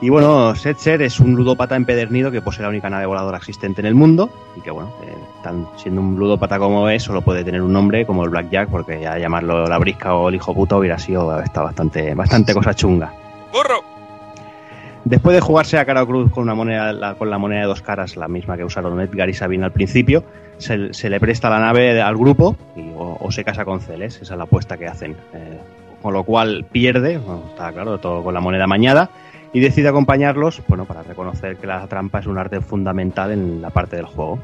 [0.00, 3.86] Y bueno, Setzer es un ludópata empedernido que posee la única nave voladora existente en
[3.86, 7.62] el mundo y que bueno, eh, tan, siendo un ludópata como es, solo puede tener
[7.62, 10.98] un nombre como el Blackjack porque ya llamarlo la brisca o el hijo puto hubiera
[10.98, 13.14] sido está bastante, bastante cosa chunga.
[13.52, 13.82] ¡Burro!
[15.04, 17.66] Después de jugarse a cara o cruz con, una moneda, la, con la moneda de
[17.66, 20.24] dos caras, la misma que usaron Edgar y Sabine al principio,
[20.58, 22.56] se, le presta la nave al grupo
[22.96, 25.12] o, se casa con Celes, esa es la apuesta que hacen.
[25.32, 25.58] Eh,
[26.02, 29.10] con lo cual pierde, bueno, está claro, todo con la moneda mañada
[29.54, 33.70] y decide acompañarlos bueno, para reconocer que la trampa es un arte fundamental en la
[33.70, 34.38] parte del juego.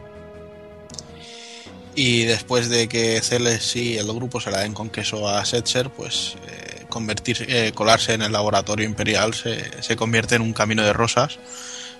[1.94, 5.90] Y después de que Celes y el grupo se la den con queso a Setzer,
[5.90, 10.82] pues eh, convertirse, eh, colarse en el laboratorio imperial se, se, convierte en un camino
[10.82, 11.40] de rosas,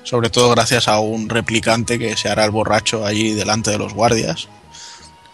[0.04, 3.94] sobre todo gracias a un replicante que se hará el borracho allí delante de los
[3.94, 4.48] guardias.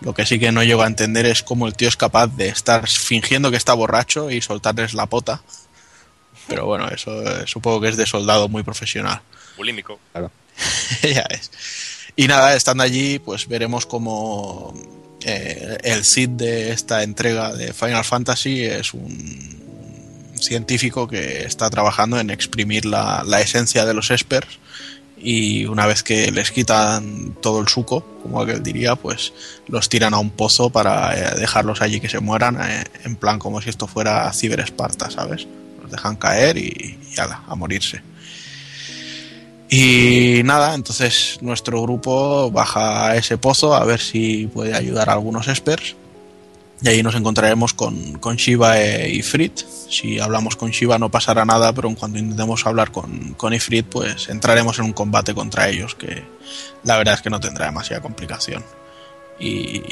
[0.00, 2.48] Lo que sí que no llego a entender es cómo el tío es capaz de
[2.48, 5.42] estar fingiendo que está borracho y soltarles la pota
[6.46, 9.20] pero bueno, eso eh, supongo que es de soldado muy profesional.
[9.56, 9.98] Bulímico.
[10.12, 10.30] Claro.
[11.02, 11.50] ya es.
[12.14, 14.74] Y nada, estando allí, pues veremos como
[15.22, 19.65] eh, el Cid de esta entrega de Final Fantasy es un
[20.38, 24.58] científico que está trabajando en exprimir la, la esencia de los espers
[25.18, 29.32] y una vez que les quitan todo el suco, como aquel diría, pues
[29.66, 33.38] los tiran a un pozo para eh, dejarlos allí que se mueran, eh, en plan
[33.38, 35.46] como si esto fuera Ciber Esparta, ¿sabes?
[35.82, 38.02] Los dejan caer y, y ala, a morirse.
[39.68, 45.14] Y nada, entonces nuestro grupo baja a ese pozo a ver si puede ayudar a
[45.14, 45.96] algunos espers.
[46.82, 49.60] Y ahí nos encontraremos con, con Shiva e Ifrit.
[49.88, 53.86] Si hablamos con Shiva no pasará nada, pero en cuanto intentemos hablar con, con Ifrit,
[53.86, 56.24] pues entraremos en un combate contra ellos, que
[56.84, 58.62] la verdad es que no tendrá demasiada complicación.
[59.38, 59.82] Y,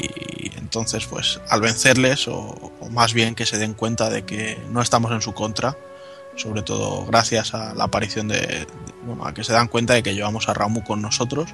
[0.57, 4.81] entonces, pues al vencerles, o, o más bien que se den cuenta de que no
[4.81, 5.77] estamos en su contra,
[6.35, 8.67] sobre todo gracias a la aparición de, de,
[9.05, 11.49] bueno, a que se dan cuenta de que llevamos a Ramu con nosotros,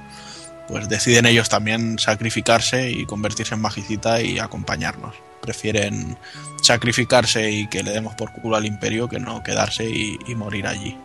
[0.68, 5.14] pues deciden ellos también sacrificarse y convertirse en magicita y acompañarnos.
[5.40, 6.16] Prefieren
[6.62, 10.96] sacrificarse y que le demos por culo al imperio que no quedarse y, morir allí.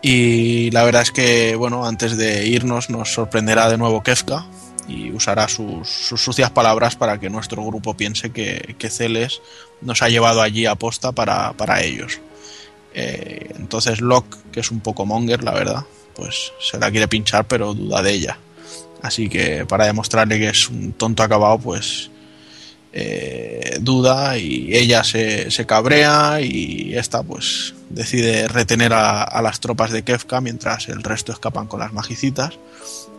[0.00, 4.46] Y la verdad es que, bueno, antes de irnos nos sorprenderá de nuevo Kefka
[4.88, 9.40] y usará sus, sus sucias palabras para que nuestro grupo piense que, que Celes
[9.80, 12.20] nos ha llevado allí a posta para, para ellos.
[12.94, 15.84] Eh, entonces Locke, que es un poco monger, la verdad,
[16.14, 18.38] pues se la quiere pinchar, pero duda de ella.
[19.02, 22.10] Así que para demostrarle que es un tonto acabado, pues
[22.94, 29.92] eh, duda y ella se, se, cabrea y esta pues decide retener a, las tropas
[29.92, 32.58] de Kefka mientras el resto escapan con las magicitas,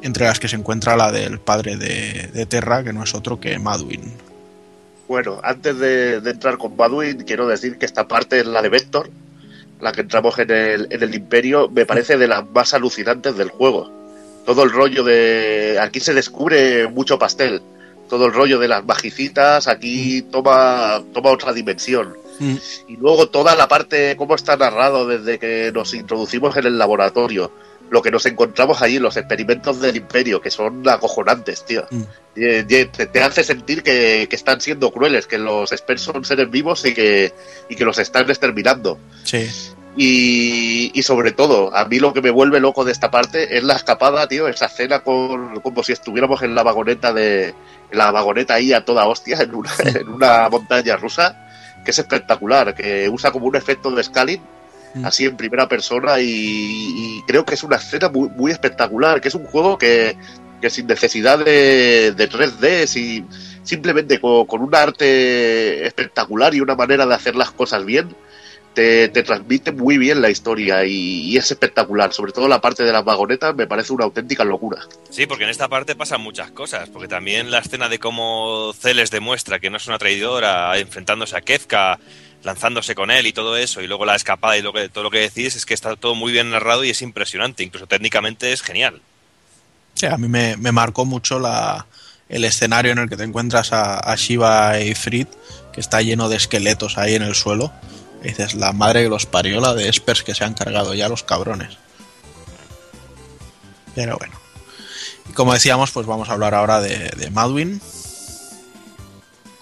[0.04, 3.58] entre las que se encuentra la del padre de, Terra, que no es otro que
[3.58, 4.14] Maduin.
[5.08, 8.70] Bueno, antes de, de entrar con Maduin, quiero decir que esta parte es la de
[8.70, 9.10] Vector,
[9.84, 13.50] la que entramos en el, en el Imperio, me parece de las más alucinantes del
[13.50, 13.92] juego.
[14.46, 15.78] Todo el rollo de.
[15.82, 17.62] Aquí se descubre mucho pastel.
[18.10, 22.16] Todo el rollo de las magicitas, aquí toma, toma otra dimensión.
[22.40, 22.56] Mm.
[22.90, 27.52] Y luego toda la parte, cómo está narrado desde que nos introducimos en el laboratorio.
[27.94, 31.86] Lo que nos encontramos allí, los experimentos del Imperio, que son acojonantes, tío.
[31.92, 32.02] Mm.
[32.34, 36.84] Te, te, hace sentir que, que, están siendo crueles, que los expertos son seres vivos
[36.86, 37.32] y que,
[37.70, 38.98] y que los están exterminando.
[39.26, 39.48] Sí.
[39.96, 43.64] Y, y, sobre todo, a mí lo que me vuelve loco de esta parte es
[43.64, 47.50] la escapada, tío, esa escena con, como si estuviéramos en la vagoneta de.
[47.92, 51.48] En la vagoneta ahí a toda hostia, en una, en una montaña rusa,
[51.86, 54.42] que es espectacular, que usa como un efecto de scaling,
[54.94, 55.06] mm.
[55.06, 59.28] así en primera persona, y, y, creo que es una escena muy, muy espectacular, que
[59.28, 60.18] es un juego que,
[60.62, 63.26] que sin necesidad de, de 3D, si,
[63.64, 68.16] simplemente con, con un arte espectacular y una manera de hacer las cosas bien
[68.74, 72.14] te, te transmite muy bien la historia y, y es espectacular.
[72.14, 74.82] Sobre todo la parte de las vagonetas me parece una auténtica locura.
[75.10, 79.12] Sí, porque en esta parte pasan muchas cosas, porque también la escena de cómo Celes
[79.12, 82.00] demuestra que no es una traidora enfrentándose a Kefka,
[82.44, 85.12] lanzándose con él y todo eso, y luego la escapada y lo que, todo lo
[85.12, 88.62] que decís es que está todo muy bien narrado y es impresionante, incluso técnicamente es
[88.62, 89.02] genial.
[89.96, 91.86] Sí, a mí me, me marcó mucho la,
[92.30, 95.30] el escenario en el que te encuentras a, Shiva y Frit,
[95.72, 97.72] que está lleno de esqueletos ahí en el suelo.
[98.24, 101.24] Dices, la madre que los parió, la de Espers que se han cargado ya los
[101.24, 101.78] cabrones.
[103.94, 104.34] Pero bueno.
[105.30, 107.82] Y como decíamos, pues vamos a hablar ahora de, de Madwin.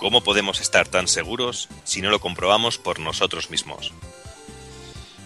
[0.01, 3.93] ¿Cómo podemos estar tan seguros si no lo comprobamos por nosotros mismos?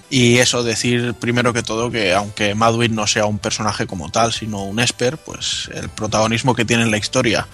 [0.09, 4.33] Y eso decir primero que todo que aunque Madwin no sea un personaje como tal,
[4.33, 7.47] sino un Esper, pues el protagonismo que tiene en la historia,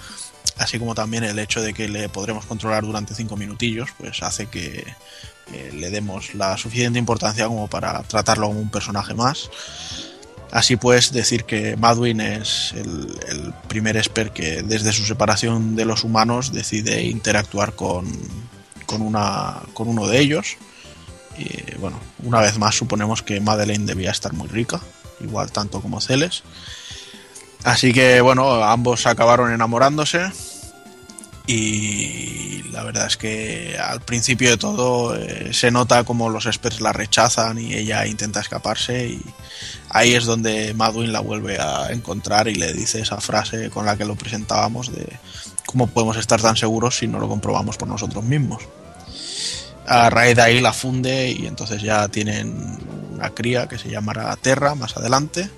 [0.56, 4.46] así como también el hecho de que le podremos controlar durante cinco minutillos, pues hace
[4.46, 4.84] que
[5.52, 9.48] eh, le demos la suficiente importancia como para tratarlo como un personaje más.
[10.52, 16.04] Así pues, decir que Madwin es el, primer Esper que desde su separación de los
[16.04, 18.06] humanos decide interactuar con,
[18.84, 20.58] con, una, con uno de ellos.
[21.38, 24.78] Y bueno, una vez más suponemos que Madeleine debía estar muy rica,
[25.20, 26.42] igual tanto como Celes.
[27.64, 30.30] Así que bueno, ambos acabaron enamorándose.
[31.46, 36.80] Y la verdad es que al principio de todo eh, se nota como los Espers
[36.80, 39.08] la rechazan y ella intenta escaparse.
[39.08, 39.22] Y
[39.90, 43.96] ahí es donde Madwin la vuelve a encontrar y le dice esa frase con la
[43.96, 45.18] que lo presentábamos de
[45.66, 48.62] cómo podemos estar tan seguros si no lo comprobamos por nosotros mismos
[49.86, 52.78] a raíz de ahí la funde y entonces ya tienen
[53.12, 55.50] una cría que se llamará Terra más adelante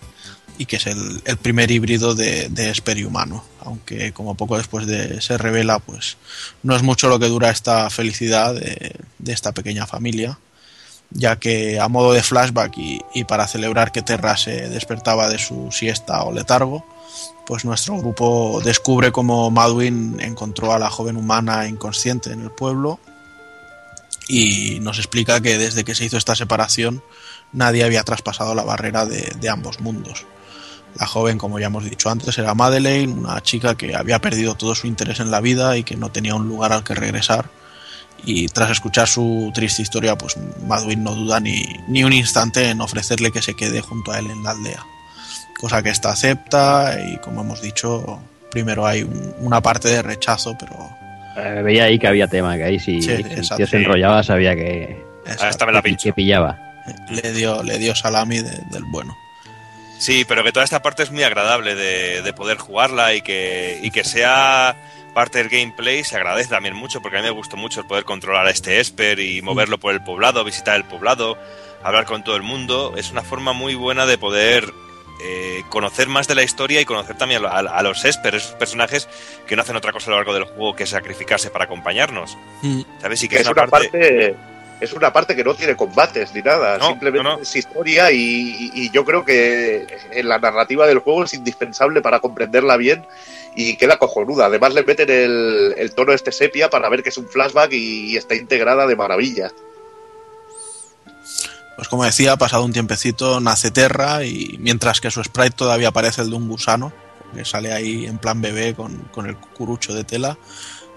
[0.59, 3.45] y que es el, el primer híbrido de, de Esper humano.
[3.61, 6.17] Aunque como poco después de se revela, pues
[6.63, 10.39] no es mucho lo que dura esta felicidad de, de esta pequeña familia,
[11.11, 15.39] ya que a modo de flashback y, y, para celebrar que Terra se despertaba de
[15.39, 16.85] su siesta o letargo,
[17.47, 23.01] pues nuestro grupo descubre cómo Madwin encontró a la joven humana inconsciente en el pueblo
[24.29, 27.03] y nos explica que desde que se hizo esta separación
[27.53, 30.27] nadie había traspasado la barrera de, ambos mundos.
[30.99, 34.75] La joven, como ya hemos dicho antes, era Madeleine, una chica que había perdido todo
[34.75, 37.47] su interés en la vida y que no tenía un lugar al que regresar.
[38.27, 42.81] Y tras escuchar su triste historia, pues Madwin no duda ni, ni un instante en
[42.81, 44.85] ofrecerle que se quede junto a él en la aldea.
[45.61, 50.57] Cosa que ésta acepta y, como hemos dicho, primero hay un, una parte de rechazo,
[50.59, 50.91] pero
[51.37, 53.57] eh, veía ahí que había tema, que ahí si, Sí, si el exacto.
[53.57, 56.05] tío se enrollaba sabía que, esta me la que, pincho.
[56.05, 56.59] que pillaba.
[57.11, 59.15] le dio, le dio salami de- del bueno.
[60.05, 63.79] Sí, pero que toda esta parte es muy agradable de, de poder jugarla y que,
[63.83, 64.77] y que sea
[65.15, 68.05] parte del gameplay se agradece también mucho porque a mí me gustó mucho el poder
[68.05, 71.39] controlar a este Esper y moverlo por el poblado, visitar el poblado,
[71.83, 72.93] hablar con todo el mundo.
[72.99, 74.73] Es una forma muy buena de poder
[75.25, 78.53] eh, conocer más de la historia y conocer también a, a- a los Esper, esos
[78.57, 79.09] personajes
[79.47, 82.37] que no hacen otra cosa a lo largo del juego que sacrificarse para acompañarnos.
[83.01, 83.23] ¿Sabes?
[83.23, 83.89] Y que Que es es una una parte...
[83.89, 84.37] parte
[84.81, 87.43] es una parte que no tiene combates ni nada, No, simplemente no, no.
[87.43, 92.03] es historia y, y- y yo creo que en la narrativa del juego es indispensable
[92.03, 93.07] para comprenderla bien
[93.57, 94.47] y queda cojonuda.
[94.47, 98.13] Además le meten el, el tono este sepia para ver que es un flashback y,
[98.13, 99.51] y está integrada de maravilla.
[101.77, 106.23] Pues como decía, pasado un tiempecito nace Terra y mientras que su sprite todavía parece
[106.23, 106.93] el de un gusano,
[107.35, 110.39] que sale ahí en plan bebé con, con el cucurucho de tela,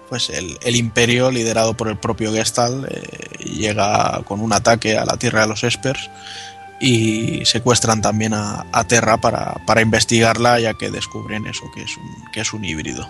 [0.08, 5.16] pues el, imperio liderado por el propio Gestalt eh, llega con un ataque a la
[5.16, 6.10] tierra de los Espers
[6.80, 11.96] y secuestran también a, a Terra para, para investigarla ya que descubren eso que es
[11.96, 13.08] un, que es un híbrido.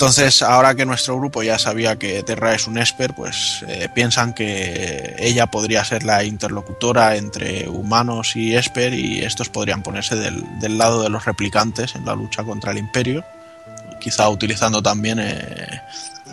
[0.00, 4.32] Entonces, ahora que nuestro grupo ya sabía que Terra es un Esper, pues eh, piensan
[4.32, 10.42] que ella podría ser la interlocutora entre humanos y Esper y estos podrían ponerse del,
[10.58, 13.26] del lado de los replicantes en la lucha contra el Imperio,
[14.00, 15.82] quizá utilizando también eh,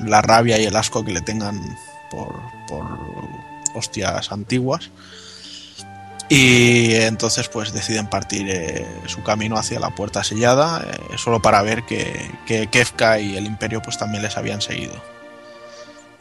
[0.04, 1.78] la rabia y el asco que le tengan
[2.10, 2.86] por, por
[3.76, 4.90] hostias antiguas.
[6.30, 11.62] Y entonces pues deciden partir eh, su camino hacia la puerta sellada, eh, solo para
[11.62, 14.94] ver que, que Kefka y el imperio pues también les habían seguido.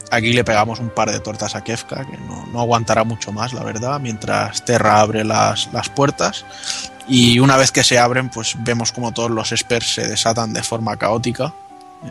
[0.09, 3.51] Aquí le pegamos un par de tortas a Kefka, que no, no aguantará mucho más,
[3.51, 6.45] la verdad, mientras Terra abre las, las puertas.
[7.07, 10.63] Y una vez que se abren, pues vemos como todos los Espers se desatan de
[10.63, 11.53] forma caótica.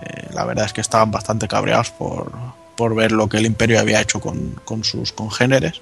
[0.01, 2.32] Eh, la verdad es que estaban bastante cabreados por,
[2.77, 5.81] por ver lo que el imperio había hecho con, con sus congéneres.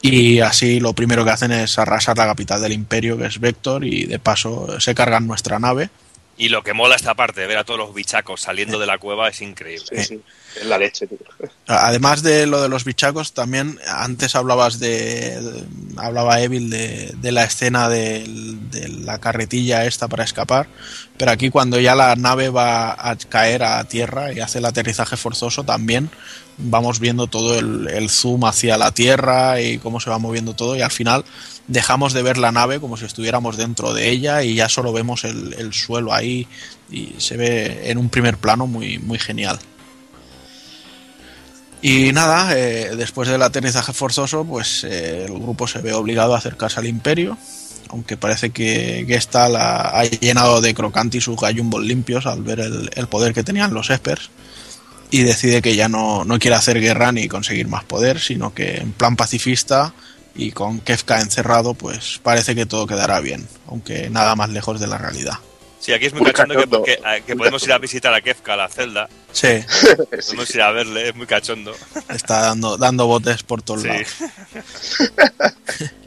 [0.00, 3.84] Y así lo primero que hacen es arrasar la capital del imperio, que es Vector,
[3.84, 5.88] y de paso se cargan nuestra nave.
[6.36, 9.28] Y lo que mola esta parte, ver a todos los bichacos saliendo de la cueva
[9.28, 9.86] es increíble.
[9.88, 10.22] Sí, sí.
[10.60, 11.18] Es la leche, tío.
[11.66, 15.64] Además de lo de los bichacos, también antes hablabas de.
[15.96, 18.24] hablaba Evil de, de la escena de,
[19.04, 20.68] la carretilla esta para escapar.
[21.16, 25.16] Pero aquí, cuando ya la nave va a caer a tierra y hace el aterrizaje
[25.16, 26.10] forzoso, también
[26.58, 30.76] vamos viendo todo el, zoom hacia la tierra y cómo se va moviendo todo.
[30.76, 31.24] Y al final
[31.66, 35.24] dejamos de ver la nave como si estuviéramos dentro de ella y ya solo vemos
[35.24, 36.46] el, el suelo ahí
[36.90, 39.58] y se ve en un primer plano muy, muy genial.
[41.82, 46.38] Y nada, eh, después del aterrizaje forzoso, pues eh, el grupo se ve obligado a
[46.38, 47.36] acercarse al imperio,
[47.90, 52.60] aunque parece que Gestal ha, ha llenado de crocante y sus gallumbos limpios al ver
[52.60, 54.30] el, el poder que tenían los Espers
[55.10, 58.76] y decide que ya no, no quiere hacer guerra ni conseguir más poder, sino que
[58.78, 59.92] en plan pacifista
[60.34, 64.86] y con Kefka encerrado, pues parece que todo quedará bien, aunque nada más lejos de
[64.88, 65.34] la realidad.
[65.78, 66.82] Sí, aquí es muy Muy cachondo que, cachondo.
[66.84, 69.08] que- que podemos ir a visitar a Kefka, a la celda.
[69.32, 69.48] Sí,
[70.10, 71.76] Podemos ir a verle, es muy cachondo.
[72.08, 73.88] está dando, dando botes por todos Sí.
[73.88, 74.08] lados.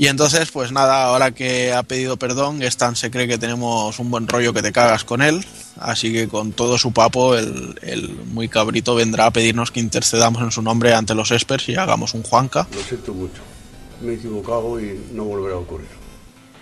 [0.00, 4.10] Y entonces, pues nada, ahora que ha pedido perdón, Stan se cree que tenemos un
[4.10, 5.44] buen rollo que te cagas con él.
[5.78, 10.42] Así que con todo su papo, el, el muy cabrito vendrá a pedirnos que intercedamos
[10.42, 12.66] en su nombre ante los Espers y hagamos un Juanca.
[12.74, 13.42] Lo siento mucho.
[14.00, 15.88] Me he equivocado y no volverá a ocurrir.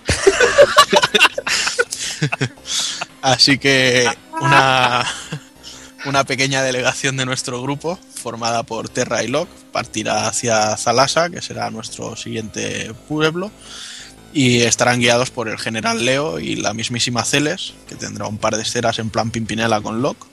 [3.23, 4.11] Así que
[4.41, 5.07] una,
[6.09, 11.43] una pequeña delegación de nuestro grupo, formada por Terra y Locke, partirá hacia Zalasa, que
[11.43, 13.51] será nuestro siguiente pueblo,
[14.33, 18.57] y estarán guiados por el general Leo y la mismísima Celes, que tendrá un par
[18.57, 20.27] de escenas en plan Pimpinela con Locke,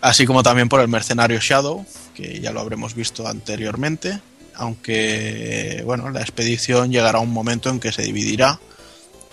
[0.00, 4.20] así como también por el mercenario Shadow, que ya lo habremos visto anteriormente,
[4.54, 8.60] aunque bueno, la expedición llegará a un momento en que se dividirá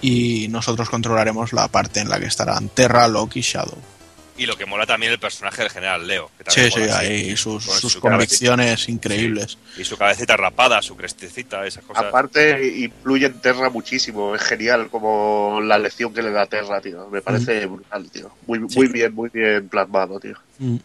[0.01, 3.96] y nosotros controlaremos la parte en la que estarán Terra, Locke y Shadow.
[4.37, 6.29] Y lo que mola también el personaje del general Leo.
[6.37, 9.57] Que Sí, también sí, mola, hay sus, Con sus su convicciones increíbles.
[9.77, 12.05] Y su cabecita rapada, su crestecita, esas cosas.
[12.05, 14.35] Aparte, influye en Terra muchísimo.
[14.35, 17.07] Es genial como la lección que le da Terra, tío.
[17.09, 18.31] Me parece brutal, tío.
[18.45, 20.35] Muy, muy bien, muy bien plasmado, tío.
[20.59, 20.77] Mm.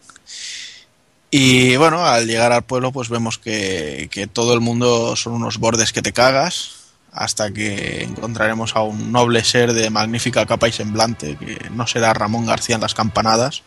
[1.35, 5.57] Y bueno, al llegar al pueblo, pues vemos que, que todo el mundo son unos
[5.57, 6.82] bordes que te cagas,
[7.13, 12.13] hasta que encontraremos a un noble ser de magnífica capa y semblante, que no será
[12.13, 13.63] Ramón García en las campanadas,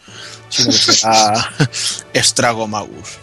[0.48, 1.50] sino que será
[2.12, 3.18] Estrago Magus.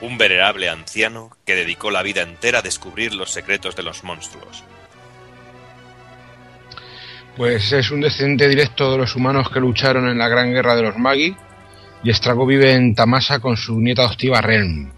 [0.00, 4.64] Un venerable anciano que dedicó la vida entera a descubrir los secretos de los monstruos.
[7.36, 10.82] Pues es un descendiente directo de los humanos que lucharon en la gran guerra de
[10.82, 11.34] los Magi
[12.04, 14.92] y Estrago vive en Tamasa con su nieta adoptiva Realm.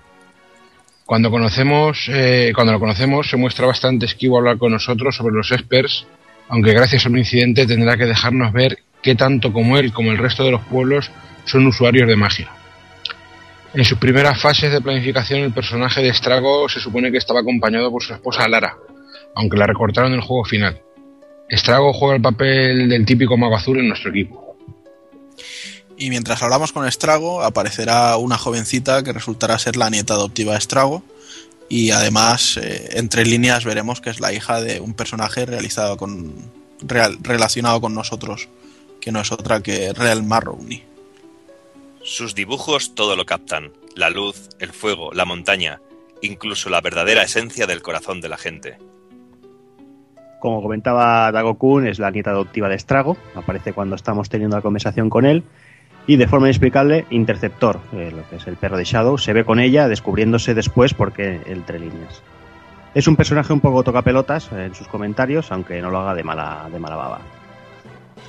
[1.06, 5.52] Cuando conocemos, eh, cuando lo conocemos se muestra bastante esquivo hablar con nosotros sobre los
[5.52, 6.04] Espers,
[6.48, 10.18] aunque gracias a un incidente tendrá que dejarnos ver que tanto como él como el
[10.18, 11.12] resto de los pueblos
[11.44, 12.50] son usuarios de magia.
[13.72, 17.88] En sus primeras fases de planificación el personaje de Estrago se supone que estaba acompañado
[17.92, 18.76] por su esposa Lara,
[19.36, 20.80] aunque la recortaron en el juego final.
[21.48, 24.56] Estrago juega el papel del típico mago azul en nuestro equipo.
[25.98, 30.58] Y mientras hablamos con Estrago, aparecerá una jovencita que resultará ser la nieta adoptiva de
[30.58, 31.02] Estrago.
[31.68, 36.34] Y además, eh, entre líneas, veremos que es la hija de un personaje realizado con,
[36.80, 38.48] real- relacionado con nosotros,
[39.00, 40.84] que no es otra que Real Marrowney.
[42.02, 43.72] Sus dibujos todo lo captan.
[43.96, 45.80] La luz, el fuego, la montaña,
[46.20, 48.78] incluso la verdadera esencia del corazón de la gente.
[50.38, 55.08] Como comentaba Dago-kun, es la nieta adoptiva de Estrago, aparece cuando estamos teniendo la conversación
[55.08, 55.42] con él,
[56.06, 59.44] y de forma inexplicable, Interceptor, eh, lo que es el perro de Shadow, se ve
[59.44, 62.22] con ella, descubriéndose después porque entre líneas.
[62.94, 66.68] Es un personaje un poco tocapelotas en sus comentarios, aunque no lo haga de mala,
[66.72, 67.20] de mala baba.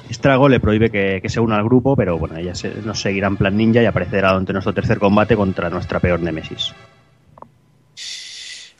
[0.09, 3.27] Estrago le prohíbe que, que se una al grupo, pero bueno, ella se- nos seguirá
[3.27, 6.73] en plan ninja y aparecerá durante nuestro tercer combate contra nuestra peor némesis.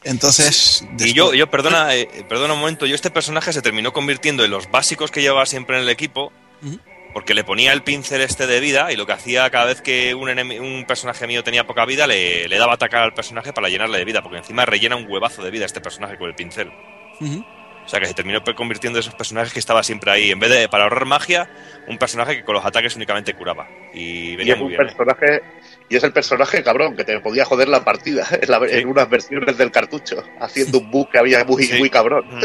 [0.03, 4.45] Entonces, Y yo, yo perdona, eh, perdona un momento, yo este personaje se terminó convirtiendo
[4.45, 6.31] en los básicos que llevaba siempre en el equipo,
[6.63, 6.79] Ujú.
[7.17, 10.13] Porque le ponía el pincel este de vida y lo que hacía cada vez que
[10.13, 14.05] un, personaje mío tenía poca vida, le, le daba atacar al personaje para llenarle de
[14.05, 16.71] vida, porque encima rellena un huevazo de vida este personaje con el pincel.
[17.19, 20.29] O sea que se terminó convirtiendo en esos personajes que estaba siempre ahí.
[20.29, 21.49] En vez de, para ahorrar magia,
[21.87, 23.67] un personaje que con los ataques únicamente curaba.
[23.95, 24.81] Y Y venía es muy un bien.
[24.81, 24.85] ¿eh?
[24.85, 25.41] personaje,
[25.89, 29.09] y es el personaje cabrón que te podía joder la partida en, la- en unas
[29.09, 31.79] versiones del cartucho, haciendo un bug que había muy, Sí.
[31.79, 32.29] muy cabrón.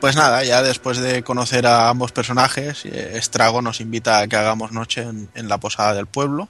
[0.00, 4.36] Pues nada, ya después de conocer a ambos personajes, eh, Estrago nos invita a que
[4.36, 6.48] hagamos noche en, en la posada del pueblo.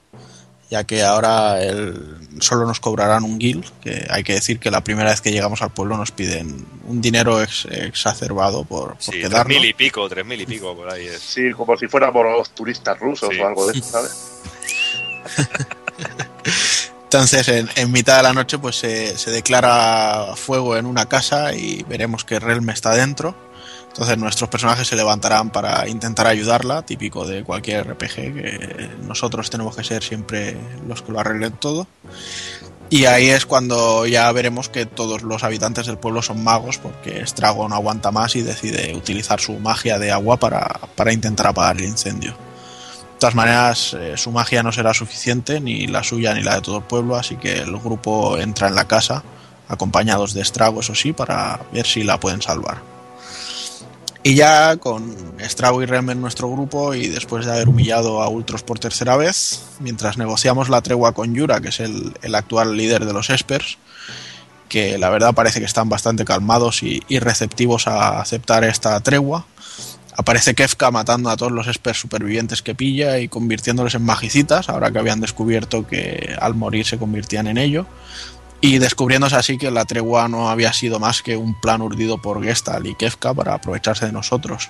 [0.70, 1.98] ya que ahora el,
[2.40, 5.62] solo nos cobrarán un guild, que hay que decir que la primera vez que llegamos
[5.62, 9.56] al pueblo nos piden un dinero ex- exacerbado por, por Sí, tres quedarnos.
[9.56, 11.20] mil y pico, tres mil y pico por ahí es.
[11.22, 13.40] Sí, como si fuéramos los turistas rusos Sí.
[13.40, 14.12] o algo de eso, ¿sabes?
[17.08, 21.82] Entonces, en, en mitad de la noche, pues se, declara fuego en una casa y
[21.88, 23.34] veremos que Realm está dentro.
[23.88, 29.74] Entonces, nuestros personajes se levantarán para intentar ayudarla, típico de cualquier RPG, que nosotros tenemos
[29.74, 30.54] que ser siempre
[30.86, 31.86] los que lo arreglen todo.
[32.90, 37.26] Y ahí es cuando ya veremos que todos los habitantes del pueblo son magos, porque
[37.26, 41.78] Strago no aguanta más y decide utilizar su magia de agua para, para intentar apagar
[41.78, 42.36] el incendio.
[43.18, 46.60] De todas maneras, eh, su magia no será suficiente, ni la suya ni la de
[46.60, 49.24] todo el pueblo, así que el grupo entra en la casa,
[49.66, 52.78] acompañados de Estrago, eso sí, para ver si la pueden salvar.
[54.22, 58.28] Y ya con Estrago y Rem en nuestro grupo, y después de haber humillado a
[58.28, 63.04] Ultros por tercera vez, mientras negociamos la tregua con Yura, que es el, actual líder
[63.04, 63.78] de los Espers,
[64.68, 69.44] que la verdad parece que están bastante calmados y, y receptivos a aceptar esta tregua.
[70.20, 74.90] Aparece Kefka matando a todos los espers supervivientes que pilla y convirtiéndoles en magicitas, ahora
[74.90, 77.86] que habían descubierto que al morir se convertían en ello.
[78.60, 82.42] Y descubriéndose así que la tregua no había sido más que un plan urdido por
[82.42, 84.68] Gestal y Kefka para aprovecharse de nosotros.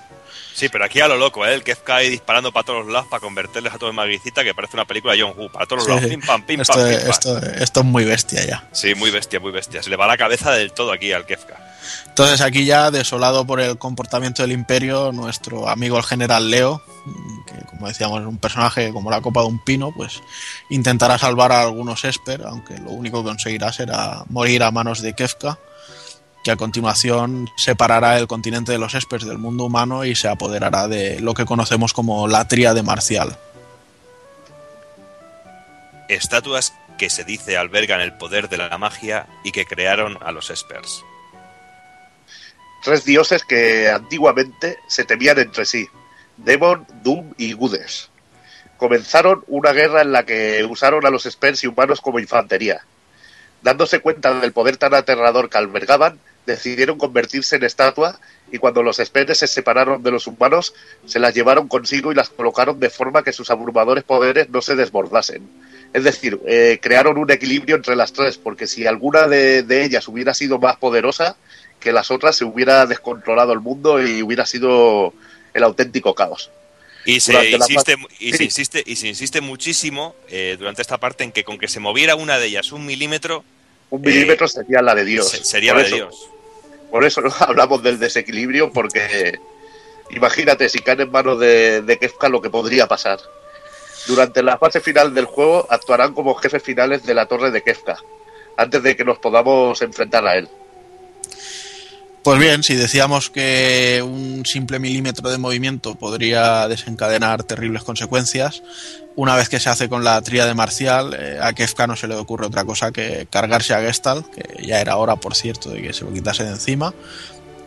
[0.53, 1.55] Sí, pero aquí a lo loco, ¿eh?
[1.55, 4.53] El Kefka ahí disparando para todos los lados para convertirles a todos en maguicita, que
[4.53, 5.49] parece una película de John Woo.
[5.51, 7.09] Para todos los lados, pim pam, pim esto, pam, pim pam.
[7.09, 8.67] esto- esto es muy bestia ya.
[8.71, 9.81] Sí, muy bestia, muy bestia.
[9.81, 11.57] Se le va la cabeza del todo aquí al Kefka.
[12.07, 16.81] Entonces aquí ya, desolado por el comportamiento del imperio, nuestro amigo el general Leo,
[17.45, 20.21] que como decíamos es un personaje como la copa de un pino, pues
[20.69, 25.13] intentará salvar a algunos Esper, aunque lo único que conseguirá será morir a manos de
[25.13, 25.57] Kefka,
[26.43, 30.87] que a continuación separará el continente de los Espers del mundo humano y se apoderará
[30.87, 33.37] de lo que conocemos como la tríade marcial.
[36.07, 40.49] Estatuas que se dice albergan el poder de la magia y que crearon a los
[40.49, 41.03] Espers.
[42.83, 45.87] Tres dioses que antiguamente se temían entre sí,
[46.37, 48.09] Demon, Doom y Gudes.
[48.77, 52.85] Comenzaron una guerra en la que usaron a los Spers y humanos como infantería.
[53.61, 58.17] Dándose cuenta del poder tan aterrador que albergaban, decidieron convertirse en estatua
[58.49, 60.73] y cuando los Spers se separaron de los humanos,
[61.05, 64.77] se las llevaron consigo y las colocaron de forma que sus abrumadores poderes no se
[64.77, 65.49] desbordasen.
[65.91, 70.33] Es decir, eh, crearon un equilibrio entre las tres, porque si alguna de ellas hubiera
[70.33, 71.35] sido más poderosa
[71.79, 75.13] que las otras, se hubiera descontrolado el mundo y hubiera sido
[75.53, 76.49] el auténtico caos.
[77.05, 78.43] Y se, la insiste, y, se Sí.
[78.43, 82.15] insiste, y se insiste muchísimo eh, durante esta parte en que con que se moviera
[82.15, 83.43] una de ellas un milímetro,
[83.89, 85.29] Un milímetro sería la de Dios.
[85.29, 86.29] se- sería Por la de eso- Dios.
[86.91, 89.39] Por eso hablamos del desequilibrio, porque
[90.11, 93.19] imagínate si caen en manos de, de Kefka lo que podría pasar.
[94.07, 97.97] Durante la fase final del juego actuarán como jefes finales de la torre de Kefka,
[98.57, 100.49] antes de que nos podamos enfrentar a él.
[102.23, 108.61] Pues bien, si decíamos que un simple milímetro de movimiento podría desencadenar terribles consecuencias,
[109.15, 112.15] una vez que se hace con la tríade marcial, eh, a Kefka no se le
[112.15, 115.93] ocurre otra cosa que cargarse a Gestalt, que ya era hora, por cierto, de que
[115.93, 116.93] se lo quitase de encima,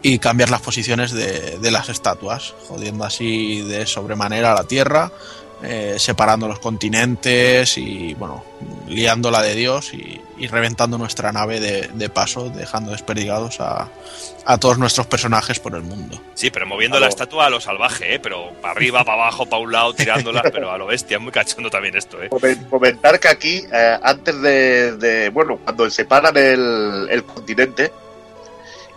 [0.02, 5.12] y cambiar las posiciones de, de las estatuas, jodiendo así de sobremanera la Tierra,
[5.62, 8.44] eh, separando los continentes y, bueno,
[8.88, 13.88] liándola de Dios y, y reventando nuestra nave de, de paso, dejando desperdigados a,
[14.44, 16.20] a todos nuestros personajes por el mundo.
[16.34, 18.18] Sí, pero moviendo la estatua a lo salvaje, ¿eh?
[18.18, 21.32] pero para arriba, para abajo, para un lado, tirándola, pero a lo bestia, es muy
[21.32, 22.20] cachondo también esto.
[22.22, 22.28] ¿eh?
[22.30, 27.92] Comen- Comentar que aquí, eh, antes de, de- bueno, cuando separan el, el continente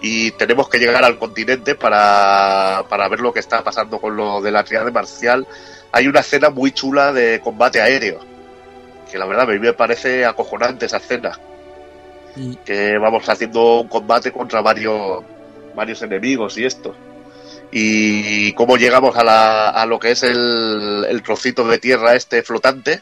[0.01, 4.41] y tenemos que llegar al continente para, para ver lo que está pasando con lo
[4.41, 5.47] de la triade marcial,
[5.95, 8.19] hay una escena muy chula de combate aéreo,
[9.09, 11.39] que la verdad a mí me parece acojonante esa escena,
[12.65, 15.23] que vamos haciendo un combate contra varios,
[15.73, 16.93] varios enemigos y esto.
[17.71, 22.43] Y cómo llegamos a, la, a lo que es el, el trocito de tierra este
[22.43, 23.01] flotante,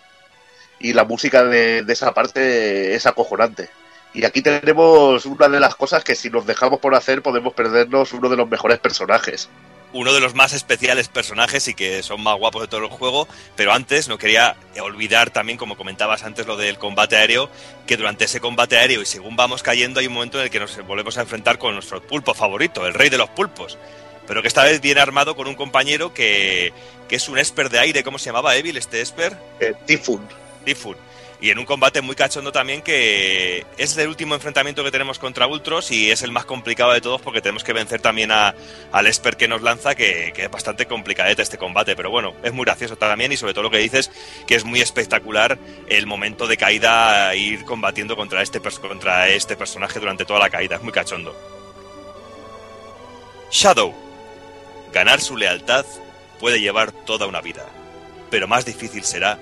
[0.79, 3.69] y la música de, de esa parte es acojonante.
[4.13, 8.13] Y aquí tenemos una de las cosas que si nos dejamos por hacer podemos perdernos
[8.13, 9.49] uno de los mejores personajes.
[9.93, 13.27] Uno de los más especiales personajes y que son más guapos de todo el juego,
[13.55, 17.49] pero antes no quería olvidar también, como comentabas antes, lo del combate aéreo,
[17.85, 20.59] que durante ese combate aéreo y según vamos cayendo hay un momento en el que
[20.59, 23.77] nos volvemos a enfrentar con nuestro pulpo favorito, el rey de los pulpos,
[24.27, 26.73] pero que esta vez viene armado con un compañero que,
[27.07, 29.37] que es un esper de aire, ¿cómo se llamaba Evil este esper?
[29.59, 30.27] Eh, Tifun.
[30.65, 30.97] Tifun.
[31.43, 35.45] Y en un combate muy cachondo también que es el último enfrentamiento que tenemos contra
[35.45, 38.55] Ultros y es el más complicado de todos porque tenemos que vencer también a,
[38.93, 41.97] al Esper que nos lanza, que, es bastante complicadete este combate.
[41.97, 44.09] Pero bueno, es muy gracioso también y sobre todo lo que dices,
[44.47, 45.59] que es muy espectacular
[45.89, 50.77] el momento de caída, ir combatiendo contra este, contra este personaje durante toda la caída.
[50.77, 51.35] Es muy cachondo.
[53.51, 53.93] Shadow.
[54.93, 55.85] Ganar su lealtad
[56.39, 57.65] puede llevar toda una vida,
[58.29, 59.37] pero más difícil será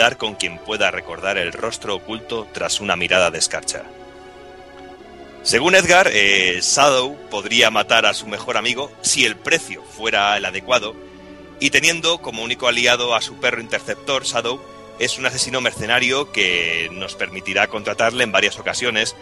[0.00, 3.82] dar con quien pueda recordar el rostro oculto tras una mirada de escarcha.
[5.42, 10.46] Según Edgar, eh, Shadow podría matar a su mejor amigo si el precio fuera el
[10.46, 10.96] adecuado,
[11.60, 14.58] y teniendo como único aliado a su perro interceptor, Shadow
[14.98, 19.14] es un asesino mercenario que nos permitirá contratarle en varias ocasiones,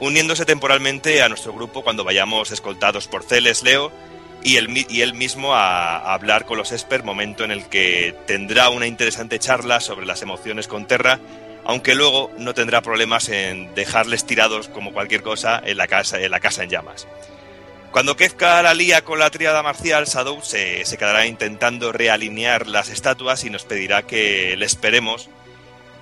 [0.00, 3.90] uniéndose temporalmente a nuestro grupo cuando vayamos escoltados por Celes Leo
[4.46, 4.58] y
[5.00, 9.80] él, mismo a, hablar con los Esper, momento en el que tendrá una interesante charla
[9.80, 11.18] sobre las emociones con Terra,
[11.64, 16.70] aunque luego no tendrá problemas en dejarles tirados como cualquier cosa en la casa en,
[16.70, 17.08] llamas.
[17.90, 22.88] Cuando Kefka la lía con la tríada marcial, Shadow se, se quedará intentando realinear las
[22.88, 25.28] estatuas y nos pedirá que le esperemos.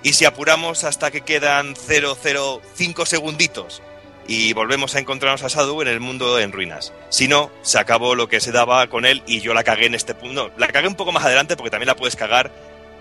[0.03, 3.81] Y si apuramos hasta que quedan 005 segunditos
[4.27, 6.93] y volvemos a encontrarnos a Shadow en el mundo en ruinas.
[7.09, 9.95] Si no, se acabó lo que se daba con él y yo la cagué en
[9.95, 10.49] este punto.
[10.49, 12.51] No, la cagué un poco más adelante porque también la puedes cagar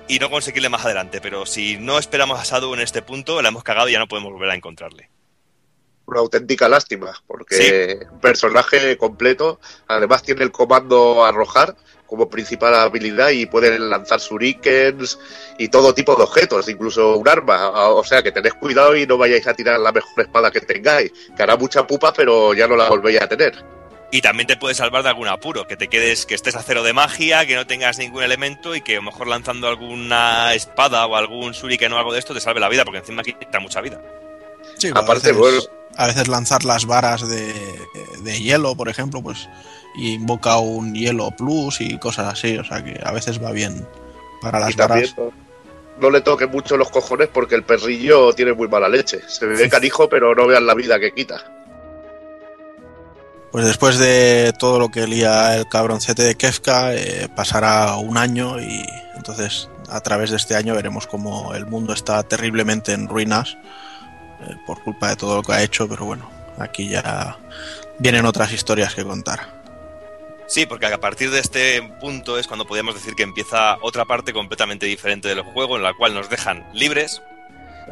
[0.07, 1.21] y no conseguirle más adelante.
[1.21, 4.09] Pero si no esperamos a Shadow en este punto, la hemos cagado y ya no
[4.09, 5.09] podemos volver a encontrarle.
[6.07, 13.31] Una auténtica lástima, porque un personaje completo, además tiene el comando arrojar como principal habilidad
[13.31, 15.19] y pueden lanzar shurikens
[15.59, 17.71] y todo tipo de objetos, incluso un arma.
[17.91, 21.13] O sea que tened cuidado y no vayáis a tirar la mejor espada que tengáis,
[21.37, 23.65] que hará mucha pupa, pero ya no la volvéis a tener.
[24.11, 26.85] Y también te puede salvar de algún apuro, que te quedes, que estés a cero
[26.85, 31.05] de magia, que no tengas ningún elemento y que a lo mejor lanzando alguna espada
[31.07, 33.81] o algún shuriken o algo de esto te salve la vida, porque encima quita mucha
[33.81, 34.01] vida.
[34.79, 35.61] Sí, Aparte, a, veces, bueno.
[35.97, 37.53] a veces lanzar las varas de,
[38.21, 39.49] de hielo, por ejemplo, pues
[39.95, 43.87] y invoca un hielo plus y cosas así, o sea que a veces va bien
[44.43, 45.17] para las y también varas.
[45.17, 45.45] no,
[46.01, 49.21] no le toque mucho los cojones porque el perrillo tiene muy mala leche.
[49.27, 51.45] Se ve canijo, pero no vean la vida que quita.
[53.53, 58.61] Pues después de todo lo que lía el cabroncete de Kefka, eh, pasará un año
[58.61, 58.85] y
[59.15, 63.57] entonces a través de este año veremos cómo el mundo está terriblemente en ruinas
[64.41, 67.39] eh, por culpa de todo lo que ha hecho, pero bueno, aquí ya
[68.01, 69.54] vienen otras historias que contar.
[70.47, 74.33] Sí, porque a partir de este punto es cuando podríamos decir que empieza otra parte
[74.33, 77.23] completamente diferente del juego, en la cual nos dejan libres,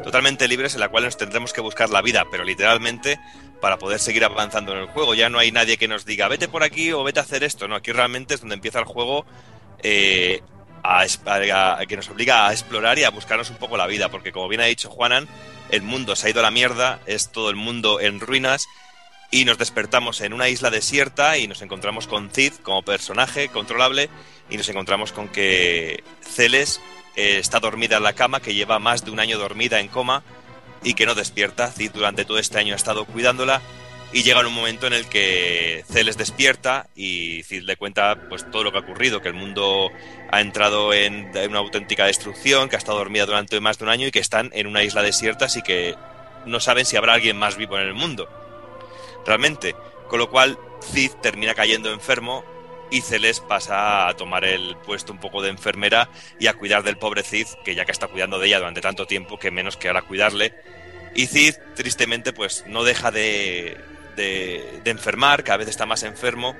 [0.03, 3.19] totalmente libres, en la cual nos tendremos que buscar la vida, pero literalmente
[3.59, 5.15] para poder seguir avanzando en el juego.
[5.15, 7.67] Ya no hay nadie que nos diga, vete por aquí o vete a hacer esto.
[7.67, 9.25] No, aquí realmente es donde empieza el juego
[9.81, 10.41] eh,
[10.83, 11.05] a,
[11.87, 14.61] que nos obliga a explorar y a buscarnos un poco la vida, porque como bien
[14.61, 15.27] ha dicho Juanan,
[15.69, 18.67] el mundo se ha ido a la mierda, es todo el mundo en ruinas
[19.33, 24.11] y nos despertamos en una isla desierta y nos encontramos con Cid como personaje controlable
[24.47, 26.79] y nos encontramos con que Celes
[27.15, 30.21] eh, está dormida en la cama, que lleva más de un año dormida en coma
[30.83, 31.71] y que no despierta.
[31.71, 33.59] Cid durante todo este año ha estado cuidándola
[34.11, 38.63] y llega un momento en el que Celes despierta y Cid le cuenta pues todo
[38.63, 39.89] lo que ha ocurrido, que el mundo
[40.31, 44.05] ha entrado en una auténtica destrucción, que ha estado dormida durante más de un año
[44.05, 45.95] y que están en una isla desierta, así que
[46.45, 48.42] no saben si habrá alguien más vivo en el mundo.
[49.25, 49.75] Realmente,
[50.07, 52.43] con lo cual Cid termina cayendo enfermo
[52.91, 56.97] y Celes pasa a tomar el puesto un poco de enfermera y a cuidar del
[56.97, 59.87] pobre Cid, que ya que está cuidando de ella durante tanto tiempo, que menos que
[59.87, 60.53] ahora cuidarle.
[61.15, 63.77] Y Cid, tristemente, pues no deja de,
[64.15, 66.55] de, enfermar, cada vez está más enfermo.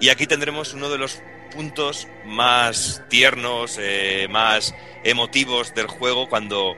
[0.00, 1.20] Y aquí tendremos uno de los
[1.52, 6.76] puntos más tiernos, eh, más emotivos del juego, cuando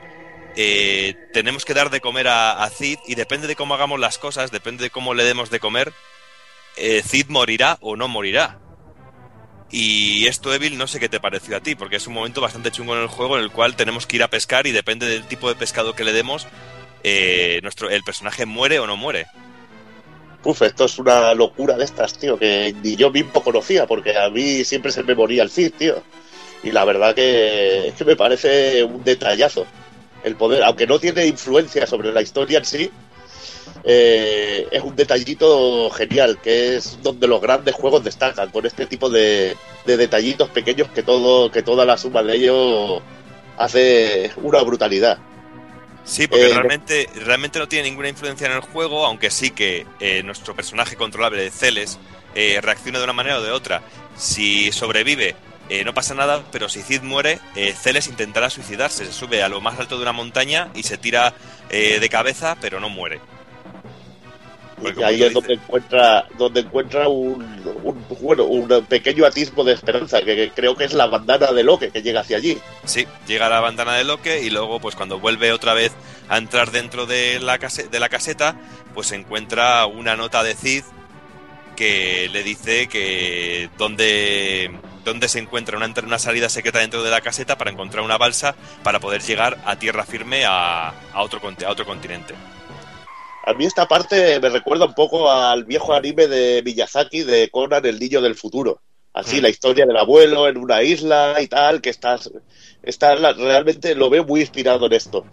[0.59, 4.17] eh, tenemos que dar de comer a, a, Cid y depende de cómo hagamos las
[4.17, 5.93] cosas, depende de cómo le demos de comer,
[6.77, 8.59] eh, Cid morirá o no morirá.
[9.69, 12.71] Y esto, Evil, no sé qué te pareció a ti, porque es un momento bastante
[12.71, 15.27] chungo en el juego en el cual tenemos que ir a pescar y depende del
[15.27, 16.47] tipo de pescado que le demos,
[17.03, 19.27] eh, nuestro, el personaje muere o no muere.
[20.43, 24.31] Uf, esto es una locura de estas, tío, que ni yo mismo conocía, porque a
[24.31, 26.01] mí siempre se me moría el Cid, tío.
[26.63, 29.67] Y la verdad que, que me parece un detallazo
[30.27, 32.91] el poder, aunque no tiene influencia sobre la historia en sí,
[33.83, 39.09] eh, es un detallito genial, que es donde los grandes juegos destacan, con este tipo
[39.09, 43.01] de, de, detallitos pequeños que todo, que toda la suma de ellos
[43.57, 45.19] hace una brutalidad.
[46.07, 49.85] Sí, porque eh, realmente, realmente no tiene ninguna influencia en el juego, aunque sí que
[49.99, 51.99] eh, nuestro personaje controlable de Celes
[52.33, 53.81] eh, reacciona de una manera o de otra.
[54.15, 55.35] Si sobrevive,
[55.69, 59.49] eh, no pasa nada, pero si Cid muere, eh, Celes intentará suicidarse, se sube a
[59.49, 61.33] lo más alto de una montaña y se tira
[61.69, 63.19] eh, de cabeza, pero no muere.
[64.95, 67.41] Y ahí es donde encuentra, donde encuentra un,
[67.83, 71.63] un- bueno, un pequeño atisbo de esperanza, que, que creo que es la bandana de
[71.63, 72.59] Loque que llega hacia allí.
[72.85, 75.93] Sí, llega a la bandana de Loque y luego, pues cuando vuelve otra vez
[76.29, 78.55] a entrar dentro de la, case- de la caseta,
[78.93, 80.83] pues encuentra una nota de Cid
[81.77, 84.69] que le dice que dónde,
[85.05, 88.55] dónde se encuentra una, una salida secreta dentro de la caseta para encontrar una balsa
[88.83, 92.33] para poder llegar a tierra firme a, a otro, a otro continente.
[93.45, 97.85] A mí esta parte me recuerda un poco al viejo anime de Miyazaki de Conan
[97.85, 98.81] el niño del futuro.
[99.13, 99.43] Así, Mm.
[99.43, 102.29] la historia del abuelo en una isla y tal, que estás,
[102.83, 105.25] está la- realmente lo veo muy inspirado en esto.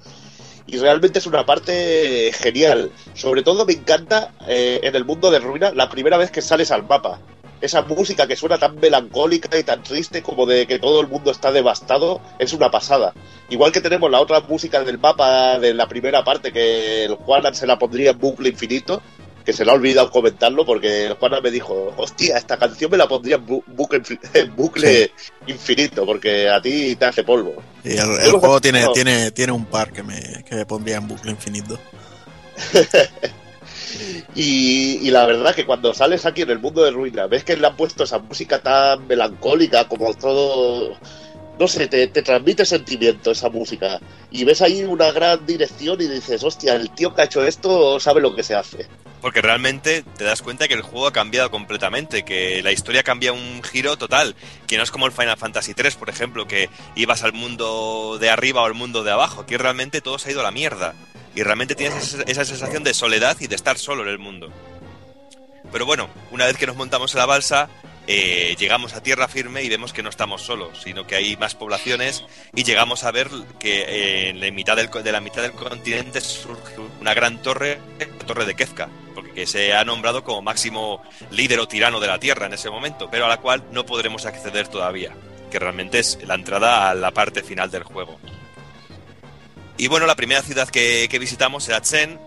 [0.67, 2.91] Y realmente es una parte genial.
[3.15, 6.71] Sobre todo me encanta eh, en el mundo de Ruina la primera vez que sales
[6.71, 7.21] al mapa.
[7.61, 11.31] Esa música que suena tan melancólica y tan triste como de que todo el mundo
[11.31, 13.15] está devastado es una pasada.
[13.49, 17.55] Igual que tenemos la otra música del mapa de la primera parte que el Juanan
[17.55, 19.03] se la pondría en bucle infinito,
[19.45, 22.97] que se le ha olvidado comentarlo porque el Juanan me dijo, hostia, esta canción me
[22.97, 25.13] la pondría en, bu- bucle, infi- en bucle
[25.47, 27.55] infinito porque a ti te hace polvo.
[27.85, 31.31] Y el, juego tiene, tiene, tiene un par que me, que me pondría en bucle
[31.31, 31.79] infinito.
[34.35, 37.57] Y, y la verdad que cuando sales aquí en el mundo de ruina, ves que
[37.57, 40.97] le han puesto esa música tan melancólica, como todo.
[41.59, 44.01] No sé, te, te transmite sentimiento esa música.
[44.33, 48.01] Y ves ahí una gran dirección y dices, hostia, el tío que ha hecho esto
[48.01, 48.87] sabe lo que se hace.
[49.25, 53.33] Porque realmente te das cuenta que el juego ha cambiado completamente, que la historia cambia
[53.33, 54.37] un giro total,
[54.67, 58.29] que no es como el Final Fantasy 3, por ejemplo, que ibas al mundo de
[58.29, 60.93] arriba o al mundo de abajo, aquí realmente todo se ha ido a la mierda.
[61.35, 64.53] Y realmente tienes esa- sensación de soledad y de estar solo en el mundo.
[65.73, 67.71] Pero bueno, una vez que nos montamos en la balsa,
[68.07, 71.55] eh, llegamos a tierra firme y vemos que no estamos solos, sino que hay más
[71.55, 75.53] poblaciones y llegamos a ver que eh, en la mitad del, de la mitad del
[75.53, 78.91] continente surge una gran torre, la torre de Kefka,
[79.35, 83.09] que se ha nombrado como máximo líder o tirano de la tierra en ese momento,
[83.11, 85.13] pero a la cual no podremos acceder todavía,
[85.51, 88.19] que realmente es la entrada a la parte final del juego.
[89.77, 92.19] Y bueno, la primera ciudad que, visitamos era Chen,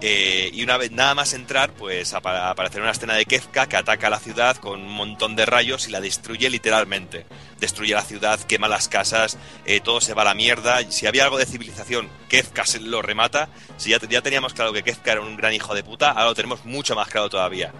[0.00, 3.76] eh, y una vez nada más entrar, pues apa- aparecerá una escena de Kefka que
[3.76, 7.26] ataca a la ciudad con un montón de rayos y la destruye literalmente.
[7.60, 10.80] Destruye la ciudad, quema las casas, eh, todo se va a la mierda.
[10.90, 13.48] Si había algo de civilización, Kefka se lo remata.
[13.78, 16.34] Si ya, ya teníamos claro que Kefka era un gran hijo de puta, ahora lo
[16.34, 17.72] tenemos mucho más claro todavía.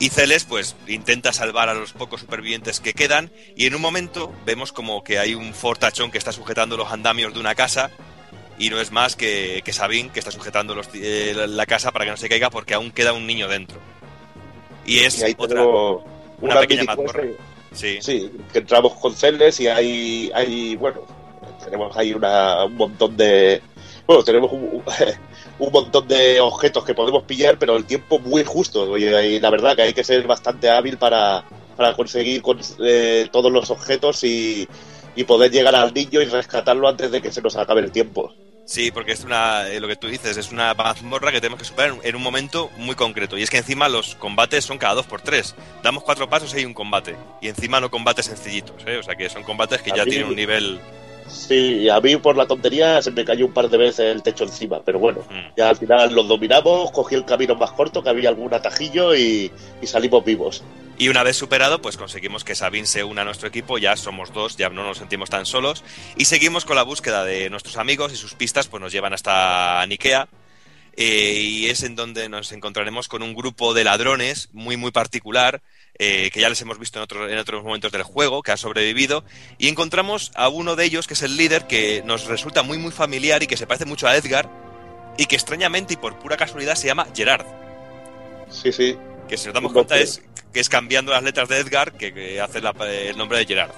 [0.00, 3.30] Y Celes, pues, intenta salvar a los pocos supervivientes que quedan.
[3.56, 7.32] Y en un momento vemos como que hay un fortachón que está sujetando los andamios
[7.34, 7.90] de una casa.
[8.58, 12.04] Y no es más que, que Sabine que está sujetando los- eh, la casa para
[12.04, 13.78] que no se caiga porque aún queda un niño dentro.
[14.84, 16.00] Y es Y ahí otra, una,
[16.40, 17.22] una pequeña mazmorra.
[17.72, 17.98] Sí.
[18.00, 21.02] Sí, que entramos con Celes y hay, hay bueno,
[21.62, 23.60] tenemos ahí una, un montón de...
[24.06, 24.82] Bueno, tenemos un,
[25.58, 28.96] un montón de objetos que podemos pillar, pero el tiempo muy justo.
[28.98, 31.44] Y la verdad que hay que ser bastante hábil para,
[31.76, 34.66] para conseguir con- eh, todos los objetos y,
[35.14, 38.32] y poder llegar al niño y rescatarlo antes de que se nos acabe el tiempo.
[38.68, 41.64] Sí, porque es una, eh, lo que tú dices, es una mazmorra que tenemos que
[41.64, 43.38] superar en, en un momento muy concreto.
[43.38, 45.54] Y es que encima los combates son cada dos por tres.
[45.82, 47.16] Damos cuatro pasos y hay un combate.
[47.40, 48.98] Y encima no combates sencillitos, ¿eh?
[48.98, 50.78] O sea que son combates que A ya mí- tienen un nivel...
[51.28, 54.44] Sí, a mí por la tontería se me cayó un par de veces el techo
[54.44, 55.54] encima, pero bueno, Mm.
[55.56, 59.50] ya al final los dominamos, cogí el camino más corto, que había algún atajillo y,
[59.80, 60.62] y salimos vivos.
[61.00, 64.32] Y una vez superado, pues conseguimos que Sabine se una a nuestro equipo, ya somos
[64.32, 65.84] dos, ya no nos sentimos tan solos,
[66.16, 69.86] y seguimos con la búsqueda de nuestros amigos y sus pistas pues nos llevan hasta
[69.86, 70.28] Nikea,
[70.96, 75.62] eh, y es en donde nos encontraremos con un grupo de ladrones muy muy particular,
[76.00, 79.24] eh, que ya les hemos visto en, en otros momentos del juego, que ha sobrevivido,
[79.56, 82.90] y encontramos a uno de ellos, que es el líder, que nos resulta muy muy
[82.90, 84.50] familiar y que se parece mucho a Edgar,
[85.16, 87.46] y que extrañamente y por pura casualidad se llama Gerard.
[88.50, 88.96] Sí, sí.
[89.28, 92.40] Que si nos damos cuenta es que es cambiando las letras de Edgar que, que
[92.40, 93.70] hace la- el nombre de Gerard.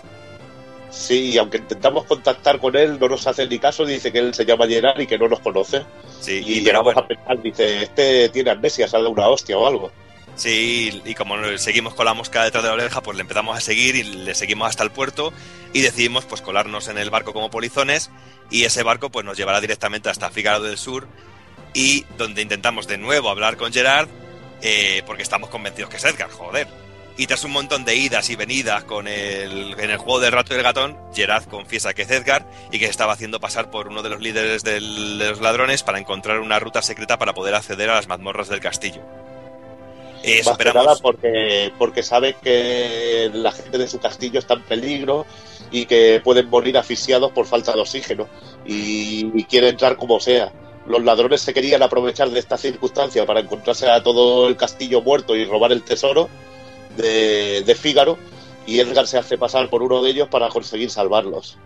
[0.90, 4.34] Sí, y aunque intentamos contactar con él, no nos hace ni caso, dice que él
[4.34, 5.84] se llama Gerard y que no nos conoce.
[6.20, 9.92] Sí, y y- llegamos a pensar, dice, este tiene amnesia, sale una hostia o algo.
[10.36, 13.60] Sí, y como seguimos con la mosca detrás de la oreja, pues le empezamos a
[13.60, 15.32] seguir y le seguimos hasta el puerto
[15.72, 18.10] y decidimos pues colarnos en el barco como polizones
[18.50, 21.06] y ese barco pues nos llevará directamente hasta Fígaro del Sur
[21.74, 24.08] y donde intentamos de nuevo hablar con Gerard
[24.62, 26.66] eh, porque estamos convencidos que es Edgar, joder.
[27.16, 30.54] Y tras un montón de idas y venidas con el, en el juego del rato
[30.54, 33.88] y el gatón, Gerard confiesa que es Edgar y que se estaba haciendo pasar por
[33.88, 37.54] uno de los líderes del- de los ladrones para encontrar una ruta secreta para poder
[37.54, 39.02] acceder a las mazmorras del castillo.
[40.22, 45.26] Eh, superamos- porque, porque sabe que la gente de su castillo está en peligro
[45.70, 48.28] y que pueden morir asfixiados por falta de oxígeno
[48.66, 50.52] y, y quiere entrar como sea.
[50.86, 55.36] Los ladrones se querían aprovechar de esta circunstancia para encontrarse a todo el castillo muerto
[55.36, 56.28] y robar el tesoro
[56.96, 58.18] de, de Fígaro
[58.66, 61.58] y Edgar se hace pasar por uno de ellos para conseguir salvarlos.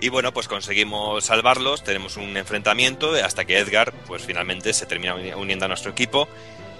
[0.00, 5.14] Y bueno, pues conseguimos salvarlos, tenemos un enfrentamiento hasta que Edgar, pues finalmente se termina
[5.14, 6.28] uni- uniendo a nuestro equipo.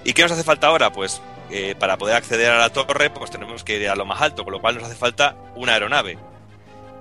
[0.05, 0.92] ¿Y qué nos hace falta ahora?
[0.92, 4.22] Pues eh, para poder acceder a la torre, pues tenemos que ir a lo más
[4.22, 6.16] alto, con lo cual nos hace falta una aeronave.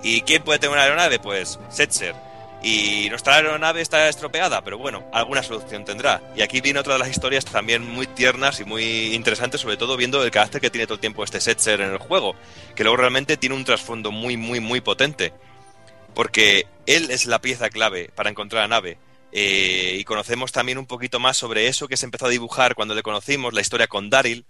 [0.04, 1.20] ¿Y quién puede tener una aeronave?
[1.20, 2.16] Pues Setzer.
[2.64, 6.22] Y nuestra aeronave está estropeada, pero bueno, alguna solución tendrá.
[6.36, 9.95] Y aquí viene otra de las historias también muy tiernas y muy interesantes, sobre todo
[9.95, 12.36] viendo el carácter que tiene todo el tiempo este Setzer en el juego,
[12.76, 15.34] que luego realmente tiene un trasfondo muy, muy, muy potente
[16.18, 18.98] porque él es la pieza clave para encontrar la nave.
[19.32, 22.95] Eh, y conocemos también un poquito más sobre eso que se empezó a dibujar cuando
[22.95, 24.48] le conocimos, la historia con Daryl,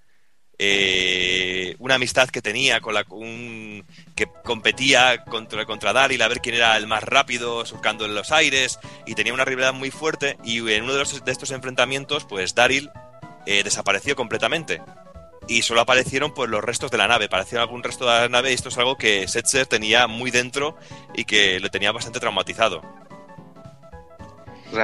[0.59, 6.41] eh, una amistad que tenía con la un- que competía contra, contra Daryl a ver
[6.41, 10.37] quién era el más rápido surcando en los aires y tenía una rivalidad muy fuerte
[10.43, 12.89] y en uno de, los- de estos enfrentamientos pues Daryl
[13.45, 14.81] eh, desapareció completamente
[15.47, 18.51] y solo aparecieron pues los restos de la nave, apareció algún resto de la nave
[18.51, 20.75] y esto es algo que Setzer tenía muy dentro
[21.15, 22.81] y que le tenía bastante traumatizado.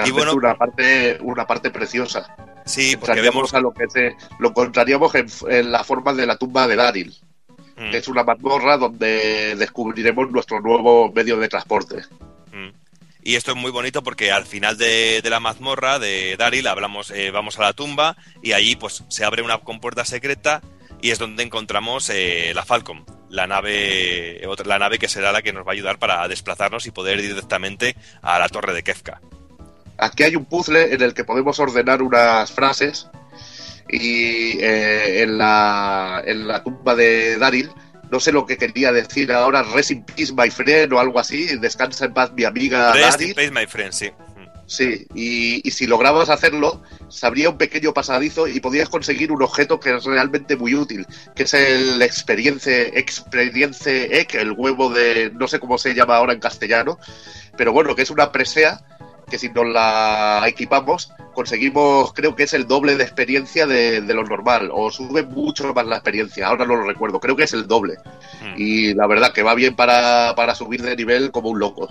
[0.05, 2.35] Y bueno- una parte, una parte preciosa.
[2.65, 6.25] Sí, porque Entraríamos vemos a lo que se, lo encontraríamos en, en la forma de
[6.25, 7.13] la tumba de Daryl,
[7.75, 7.89] Mm.
[7.89, 12.03] que es una mazmorra donde descubriremos nuestro nuevo medio de transporte.
[12.51, 12.69] Mm.
[13.23, 17.09] Y esto es muy bonito porque al final de, de la mazmorra de Daryl hablamos,
[17.11, 20.61] eh, vamos a la tumba y allí pues se abre una compuerta secreta
[21.01, 25.51] y es donde encontramos eh, la Falcon, la nave, la nave que será la que
[25.51, 29.19] nos va a ayudar para desplazarnos y poder ir directamente a la torre de Kefka.
[29.97, 33.07] Aquí hay un puzzle en el que podemos ordenar unas frases
[33.89, 37.69] y eh, en, la, en la tumba de Daryl,
[38.11, 41.45] no sé lo que quería decir ahora, Rest in peace, my friend, o algo así,
[41.57, 43.29] descansa en paz mi amiga Rest Daryl.
[43.29, 44.11] in peace, my friend, sí.
[44.65, 49.43] Sí, y, y si lograbas hacerlo, se abría un pequeño pasadizo y podías conseguir un
[49.43, 51.05] objeto que es realmente muy útil,
[51.35, 56.33] que es el Experience, Experience Egg, el huevo de, no sé cómo se llama ahora
[56.33, 56.97] en castellano,
[57.57, 58.81] pero bueno, que es una presea
[59.33, 64.13] que si nos la equipamos, conseguimos, creo que es el doble de experiencia de, de
[64.13, 67.53] lo normal, o sube mucho más la experiencia, ahora no lo recuerdo, creo que es
[67.53, 67.95] el doble.
[68.57, 71.89] Y la verdad que va bien para, para subir de nivel como un loco.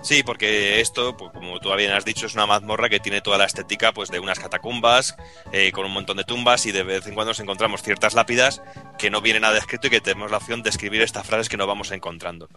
[0.00, 3.36] Sí, porque esto, pues, como tú bien has dicho, es una mazmorra que tiene toda
[3.38, 5.16] la estética pues, de unas catacumbas,
[5.50, 8.62] eh, con un montón de tumbas y de vez en cuando nos encontramos ciertas lápidas
[8.96, 11.56] que no viene nada escrito y que tenemos la opción de escribir estas frases que
[11.56, 12.48] nos vamos encontrando.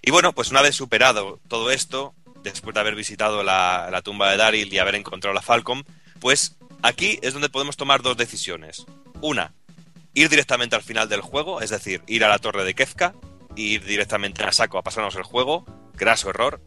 [0.00, 2.14] Y bueno, pues una vez superado todo esto,
[2.52, 5.84] después de haber visitado la, tumba de Daryl y haber encontrado la Falcon,
[6.20, 8.86] pues aquí es donde podemos tomar dos decisiones.
[9.20, 9.54] Una,
[10.14, 13.14] ir directamente al final del juego, es decir, ir a la torre de Kefka,
[13.56, 16.60] ir directamente a saco a pasarnos el juego, graso error,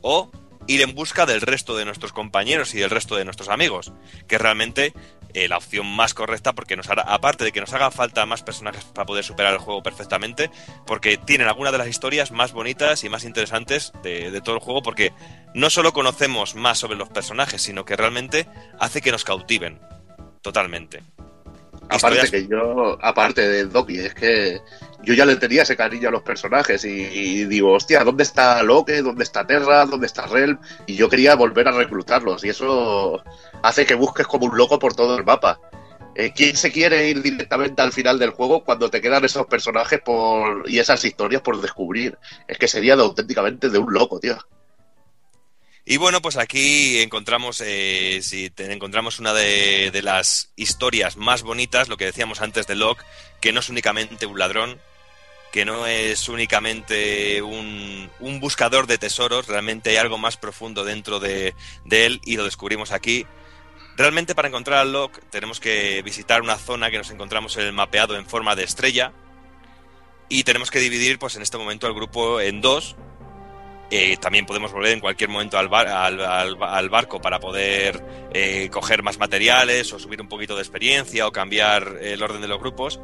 [0.00, 0.30] o
[0.66, 3.92] ir en busca del resto de nuestros compañeros y del resto de nuestros amigos,
[4.28, 4.92] que realmente
[5.34, 8.42] eh, la opción más correcta porque nos hará, aparte de que nos haga falta más
[8.42, 10.50] personajes para poder superar el juego perfectamente,
[10.86, 14.60] porque tienen algunas de las historias más bonitas y más interesantes de, de todo el
[14.60, 15.12] juego, porque
[15.54, 18.46] no solo conocemos más sobre los personajes, sino que realmente
[18.78, 19.80] hace que nos cautiven
[20.42, 21.02] totalmente.
[21.88, 24.60] Aparte Historias- que yo, aparte de Doki, es que
[25.02, 28.62] yo ya le tenía ese cariño a los personajes y, y digo, hostia, ¿dónde está
[28.62, 29.02] Loke?
[29.02, 29.84] ¿Dónde está Terra?
[29.84, 30.58] ¿Dónde está Realm?
[30.86, 33.22] Y yo quería volver a reclutarlos y eso
[33.62, 35.60] hace que busques como un loco por todo el mapa.
[36.14, 40.00] Eh, ¿Quién se quiere ir directamente al final del juego cuando te quedan esos personajes
[40.00, 42.18] por y esas historias por descubrir?
[42.46, 44.36] Es que sería de, auténticamente de un loco, tío.
[45.84, 51.88] Y bueno, pues aquí encontramos, eh, si te- encontramos una de, las historias más bonitas,
[51.88, 53.04] lo que decíamos antes de Locke,
[53.40, 54.80] que no es únicamente un ladrón,
[55.50, 61.18] que no es únicamente un, un buscador de tesoros, realmente hay algo más profundo dentro
[61.18, 63.26] de, de él y lo descubrimos aquí.
[63.96, 67.72] Realmente para encontrar a Locke tenemos que visitar una zona que nos encontramos en el
[67.72, 69.12] mapeado en forma de estrella
[70.28, 72.96] y tenemos que dividir pues en este momento el grupo en dos
[73.90, 78.02] eh, también podemos volver en cualquier momento al, bar- al, al- al barco para poder
[78.32, 82.48] eh, coger más materiales o subir un poquito de experiencia o cambiar el orden de
[82.48, 82.98] los grupos.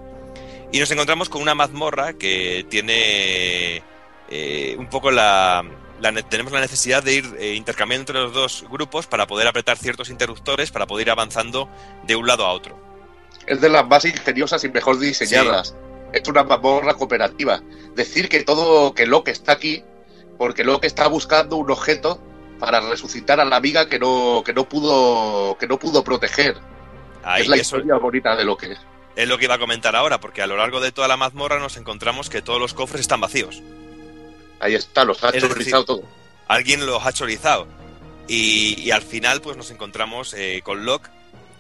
[0.73, 3.83] Y nos encontramos con una mazmorra que tiene
[4.31, 5.63] eh, un poco la,
[6.01, 9.47] la ne- Tenemos la necesidad de ir eh, intercambiando entre los dos grupos para poder
[9.49, 11.69] apretar ciertos interruptores para poder ir avanzando
[12.05, 12.79] de un lado a otro.
[13.47, 15.75] Es de las más ingeniosas y mejor diseñadas.
[16.13, 17.61] Es una mazmorra cooperativa.
[17.95, 19.83] Decir que todo, que Locke está aquí,
[20.39, 22.21] porque Locke está buscando un objeto
[22.59, 26.57] para resucitar a la amiga que no, que no pudo, que no pudo proteger.
[27.23, 28.79] Ahí es la eso- historia bonita de lo que es.
[29.17, 31.59] es lo que iba a comentar ahora, porque a lo largo de toda la mazmorra
[31.59, 33.63] nos encontramos que todos los cofres están vacíos.
[34.61, 36.03] Ahí está, los ha chorizado todo.
[36.47, 37.67] Alguien los ha chorizado.
[38.27, 41.11] Y, y al final, pues nos encontramos eh, con Locke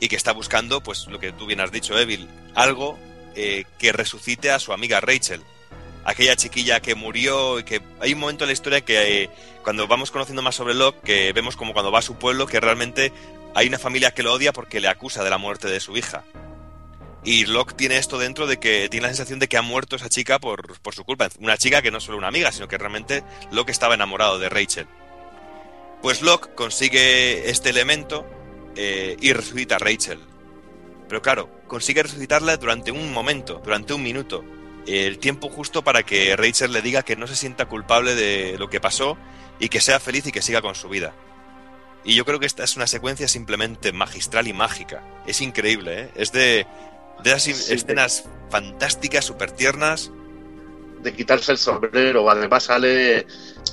[0.00, 2.98] y que está buscando, pues lo que tú bien has dicho, Evil, algo
[3.34, 5.42] eh, que resucite a su amiga Rachel.
[6.04, 9.30] Aquella chiquilla que murió y que hay un momento en la historia que eh,
[9.62, 12.60] cuando vamos conociendo más sobre Locke, que vemos como cuando va a su pueblo, que
[12.60, 13.12] realmente
[13.54, 16.24] hay una familia que lo odia porque le acusa de la muerte de su hija.
[17.24, 20.08] Y Locke tiene esto dentro de que tiene la sensación de que ha muerto esa
[20.08, 21.28] chica por, por su culpa.
[21.40, 24.48] Una chica que no es solo una amiga, sino que realmente Locke estaba enamorado de
[24.48, 24.86] Rachel.
[26.00, 28.24] Pues Locke consigue este elemento
[28.76, 30.20] eh, y resucita a Rachel.
[31.08, 34.44] Pero claro, consigue resucitarla durante un momento, durante un minuto.
[34.86, 38.70] El tiempo justo para que Rachel le diga que no se sienta culpable de lo
[38.70, 39.18] que pasó
[39.58, 41.14] y que sea feliz y que siga con su vida.
[42.04, 45.02] Y yo creo que esta es una secuencia simplemente magistral y mágica.
[45.26, 46.10] Es increíble, ¿eh?
[46.14, 46.66] Es de,
[47.18, 50.12] de esas Sí, escenas fantásticas, súper tiernas.
[51.02, 52.28] de quitarse el sombrero.
[52.30, 53.26] Además sale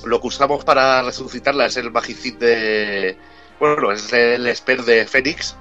[0.04, 3.18] lo que usamos para resucitarla es el magicid de
[3.58, 5.56] bueno, es el esper de Fénix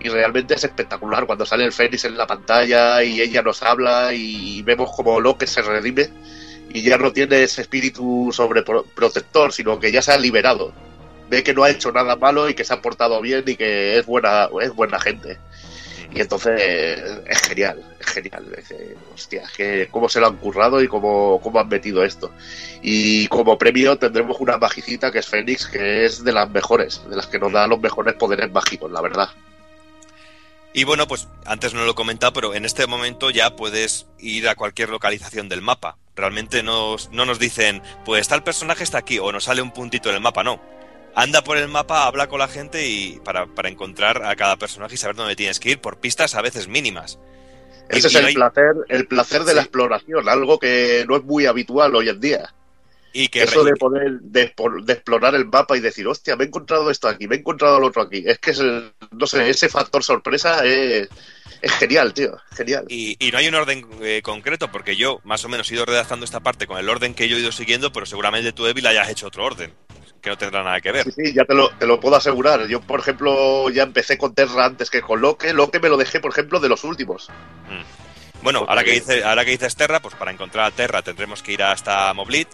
[0.00, 4.12] y realmente es espectacular cuando sale el Fénix en la pantalla y ella nos habla
[4.14, 6.10] y vemos como Loki se redime
[6.68, 10.78] y ya no tiene ese espíritu sobreprotector, sino que ya se ha liberado.
[11.28, 13.98] Ve que no ha hecho nada malo y que se ha portado bien y que
[13.98, 15.42] es buena, es buena gente.
[16.14, 18.44] Y entonces es genial, es genial.
[19.14, 22.30] Hostia, es que cómo se lo han currado y cómo, cómo han metido esto.
[22.82, 27.16] Y como premio tendremos una magicita que es Fénix, que es de las mejores, de
[27.16, 29.30] las que nos da los mejores poderes mágicos, la verdad.
[30.74, 34.48] Y bueno, pues antes no lo he comentado, pero en este momento ya puedes ir
[34.48, 35.98] a cualquier localización del mapa.
[36.14, 40.08] Realmente nos, no nos dicen, pues tal personaje está aquí, o nos sale un puntito
[40.08, 40.60] en el mapa, no.
[41.14, 44.94] Anda por el mapa, habla con la gente y para, para encontrar a cada personaje
[44.94, 47.18] y saber dónde tienes que ir, por pistas a veces mínimas.
[47.90, 51.24] Ese es y el hay- placer, el placer de la exploración, algo que no es
[51.24, 52.54] muy habitual hoy en día.
[53.14, 56.46] Y que Eso de poder de, de explorar el mapa y decir, hostia, me he
[56.46, 58.24] encontrado esto aquí, me he encontrado lo otro aquí.
[58.26, 61.10] Es que es el- no sé, ese factor sorpresa es,
[61.60, 62.86] es genial, tío, genial.
[62.88, 65.84] Y, y no hay un orden eh, concreto, porque yo más o menos he ido
[65.84, 68.86] redactando esta parte con el orden que yo he ido siguiendo, pero seguramente tú, Evil,
[68.86, 69.74] hayas hecho otro orden,
[70.22, 71.04] que no tendrá nada que ver.
[71.04, 72.66] Sí, sí, ya te lo, te lo puedo asegurar.
[72.68, 75.52] Yo, por ejemplo, ya empecé con Terra antes que con Loque.
[75.52, 77.28] Loque me lo dejé, por ejemplo, de los últimos.
[78.42, 81.42] Bueno, Porque- ahora que, dice, ahora que dices Terra, pues para encontrar a Terra tendremos
[81.42, 82.48] que ir hasta Moblit.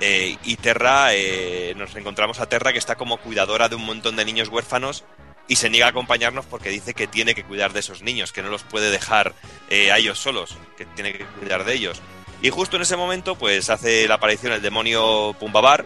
[0.00, 4.16] eh, y Terra, eh, nos encontramos a Terra que está como cuidadora de un montón
[4.16, 5.04] de niños huérfanos
[5.46, 8.42] y se niega a acompañarnos porque dice que tiene que cuidar de esos niños, que
[8.42, 9.34] no los puede dejar
[9.70, 12.02] eh, a ellos solos, que tiene que cuidar de ellos.
[12.42, 15.84] Y justo en ese momento, pues hace la aparición el demonio Pumbabar,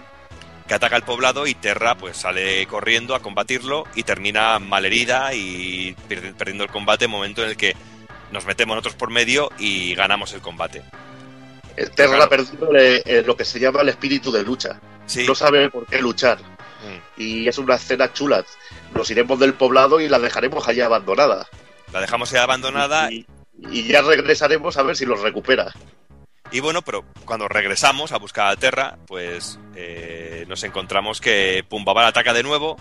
[0.69, 5.97] que ataca el poblado y Terra pues sale corriendo a combatirlo y termina malherida y
[6.37, 7.75] perdiendo el combate, momento en el que
[8.31, 10.83] nos metemos nosotros por medio y ganamos el combate.
[11.77, 12.25] El Terra Claro.
[12.25, 14.79] ha perdido eh, eh, lo que se llama el espíritu de lucha.
[15.07, 15.27] Sí.
[15.27, 16.39] No sabe por qué luchar.
[17.17, 18.45] Y es una escena chula.
[18.95, 21.49] Nos iremos del poblado y la dejaremos allá abandonada.
[21.93, 23.27] La dejamos ya abandonada Y,
[23.71, 25.73] y ya regresaremos a ver si los recupera.
[26.51, 32.07] Y bueno, pero cuando regresamos a buscar a Terra, pues eh, nos encontramos que Pumbabar
[32.07, 32.77] ataca de nuevo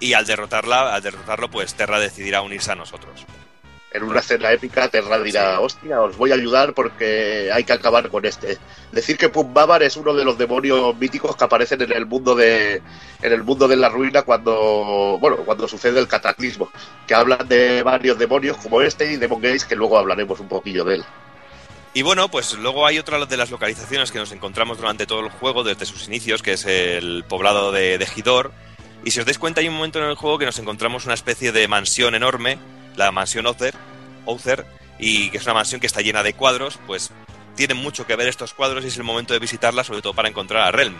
[0.00, 3.24] y al derrotarla, al derrotarlo, pues Terra decidirá unirse a nosotros.
[3.92, 8.08] En una escena épica, Terra dirá, hostia, os voy a ayudar porque hay que acabar
[8.08, 8.58] con este.
[8.90, 12.82] Decir que Pumbabar es uno de los demonios míticos que aparecen en el mundo de
[13.22, 16.70] en el mundo de la ruina cuando bueno cuando sucede el cataclismo.
[17.06, 20.84] Que hablan de varios demonios como este y Demon Gaze, que luego hablaremos un poquillo
[20.84, 21.04] de él.
[21.96, 25.30] Y bueno, pues luego hay otra de las localizaciones que nos encontramos durante todo el
[25.30, 28.52] juego, desde sus inicios, que es el poblado de, de Gidor.
[29.04, 31.14] Y si os dais cuenta, hay un momento en el juego que nos encontramos una
[31.14, 32.58] especie de mansión enorme,
[32.96, 34.66] la mansión Outher,
[34.98, 37.12] y que es una mansión que está llena de cuadros, pues
[37.54, 40.28] tienen mucho que ver estos cuadros y es el momento de visitarla, sobre todo para
[40.28, 40.96] encontrar a Realm.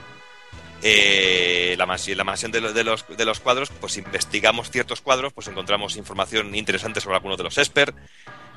[0.82, 5.32] Eh, la mansión, la mansión de, de los, de los cuadros, pues investigamos ciertos cuadros,
[5.32, 7.94] pues encontramos información interesante sobre algunos de los Esper.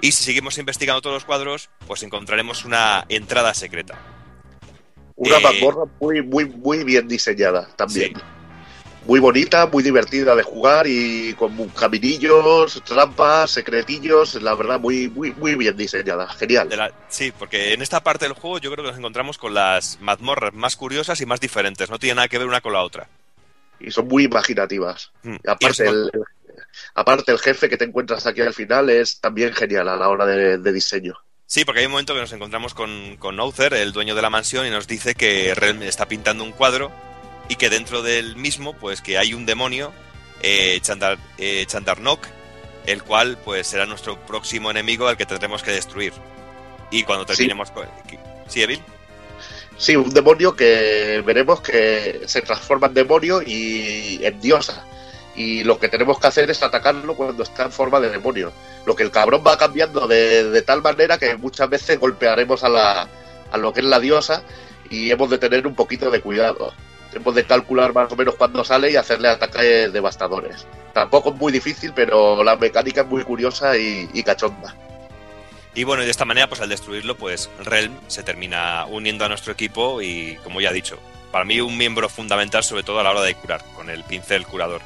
[0.02, 3.98] Y si seguimos investigando todos los cuadros, pues encontraremos una entrada secreta.
[5.16, 8.14] Una Eh, mazmorra muy, muy, muy bien diseñada también.
[9.08, 15.32] Muy bonita, muy divertida de jugar y con caminillos, trampas, secretillos, la verdad, muy, muy,
[15.34, 16.28] muy bien diseñada.
[16.34, 16.68] Genial.
[16.70, 19.98] La- sí, porque en esta parte del juego yo creo que nos encontramos con las
[20.02, 21.90] mazmorras más curiosas y más diferentes.
[21.90, 23.08] No tiene nada que ver una con la otra.
[23.80, 25.12] Y son muy imaginativas.
[25.24, 25.36] Mm.
[25.48, 26.24] Aparte, el, el-
[26.98, 30.26] aparte, el jefe que te encuentras aquí al final es también genial a la hora
[30.26, 31.14] de, de diseño.
[31.46, 34.30] Sí, porque hay un momento que nos encontramos con, con Outher, el dueño de la
[34.30, 35.54] mansión, y nos dice que
[35.84, 36.92] está pintando un cuadro
[37.48, 39.94] y que dentro del mismo, pues que hay un demonio,
[40.42, 42.26] eh, Chandar, eh, Chandarnok,
[42.86, 46.14] el cual pues será nuestro próximo enemigo al que tendremos que destruir.
[46.92, 47.88] Y cuando terminemos con...
[48.48, 48.82] ¿Sí, Evil?
[49.78, 54.86] Sí, un demonio que veremos que se transforma en demonio y en diosa.
[55.38, 58.52] Y lo que tenemos que hacer es atacarlo cuando está en forma de demonio.
[58.86, 62.70] Lo que el cabrón va cambiando de, de tal manera que muchas veces golpearemos a,
[62.70, 63.08] la,
[63.52, 64.44] a lo que es la diosa
[64.90, 66.74] y hemos de tener un poquito de cuidado.
[67.14, 70.68] Hemos de calcular más o menos cuándo sale y hacerle ataques devastadores.
[70.94, 74.76] Tampoco es muy difícil, pero la mecánica es muy curiosa y, cachonda.
[75.74, 79.54] Y bueno, de esta manera, pues al destruirlo, pues Realm se termina uniendo a nuestro
[79.54, 80.98] equipo y, como ya he dicho,
[81.32, 84.46] para mí un miembro fundamental, sobre todo a la hora de curar, con el pincel
[84.46, 84.82] curador.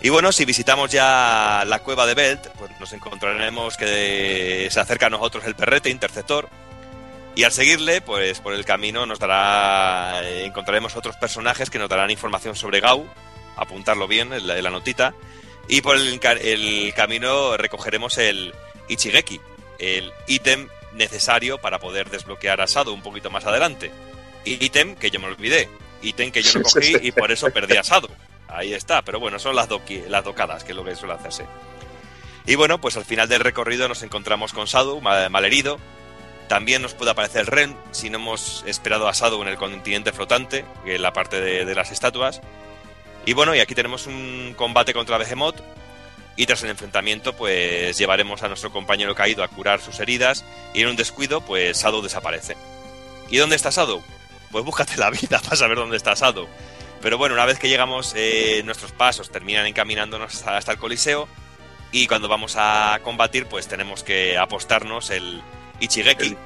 [0.00, 5.06] Y bueno, si visitamos ya la cueva de Belt, pues nos encontraremos que se acerca
[5.06, 6.48] a nosotros el perrete interceptor.
[7.34, 10.20] Y al seguirle, pues por el camino nos dará.
[10.22, 13.06] eh, encontraremos otros personajes que nos darán información sobre Gau,
[13.56, 15.14] apuntarlo bien en la, en la notita.
[15.68, 16.20] Y por el
[16.94, 18.54] camino recogeremos el
[18.88, 19.40] Ichigeki,
[19.78, 23.90] el ítem necesario para poder desbloquear a Sado un poquito más adelante.
[24.44, 25.68] Ítem que yo me olvidé,
[26.02, 28.08] ítem que yo no cogí y por eso perdí a Sado.
[28.48, 31.46] Ahí está, pero bueno, son las, doqui- docadas, que es lo que suele hacerse.
[32.46, 35.78] Y bueno, pues al final del recorrido nos encontramos con Sadu, mal, malherido.
[36.48, 40.64] También nos puede aparecer Ren si no hemos esperado a Sadu en el continente flotante,
[40.86, 42.40] es la parte de, de las estatuas.
[43.26, 45.60] Y bueno, y aquí tenemos un combate contra Behemoth.
[46.36, 50.44] Y tras el enfrentamiento, pues llevaremos a nuestro compañero caído a curar sus heridas.
[50.72, 52.56] Y en un descuido, pues Sadu desaparece.
[53.28, 54.02] ¿Y dónde está Sadu?
[54.50, 56.48] Pues búscate la vida para saber dónde está Sadu.
[57.00, 61.28] Pero bueno, una vez que llegamos, eh, nuestros pasos terminan encaminándonos hasta, hasta el Coliseo.
[61.92, 65.40] Y cuando vamos a combatir, pues tenemos que apostarnos el
[65.80, 66.36] Ichigeki.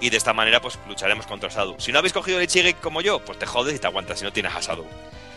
[0.00, 1.76] Y de esta manera, pues lucharemos contra Sadu.
[1.78, 4.24] Si no habéis cogido el Ichigeki como yo, pues te jodes y te aguantas si
[4.24, 4.84] no tienes a Sadu.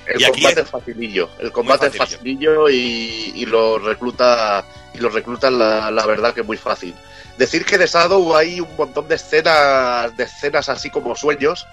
[0.07, 1.29] El Y combate es- facilillo.
[1.39, 6.41] El combate es facilillo y, y lo recluta y lo reclutan la, la verdad que
[6.41, 6.93] es muy fácil.
[7.37, 11.65] Decir que de Shadow hay un montón de escenas, de escenas así como sueños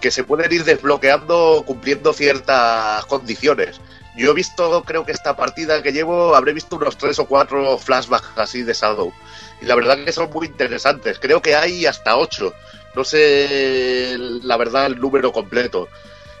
[0.00, 3.80] que se pueden ir desbloqueando cumpliendo ciertas condiciones.
[4.16, 7.78] Yo he visto, creo que esta partida que llevo, habré visto unos tres o cuatro
[7.78, 9.12] flashbacks así de Shadow.
[9.60, 11.18] Y la verdad que son muy interesantes.
[11.18, 12.54] Creo que hay hasta ocho.
[12.94, 15.88] No sé la verdad el número completo.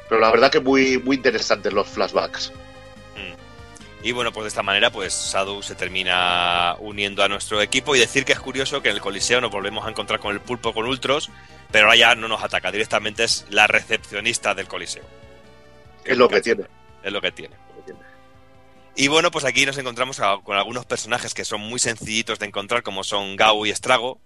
[0.08, 2.52] Pero la verdad que muy, muy interesantes los flashbacks.
[4.04, 7.96] Y bueno, pues de esta manera, pues Sadu se termina uniendo a nuestro equipo.
[7.96, 10.40] Y decir que es curioso que en el Coliseo nos volvemos a encontrar con el
[10.40, 11.30] pulpo con Ultros,
[11.72, 15.02] pero ahora ya no nos ataca, directamente es la recepcionista del Coliseo.
[16.04, 16.64] Es lo que tiene.
[17.02, 17.56] Es lo que tiene.
[18.94, 22.46] Y bueno, pues aquí nos encontramos a- con algunos personajes que son muy sencillitos de
[22.46, 24.20] encontrar, como son Gau y Estrago.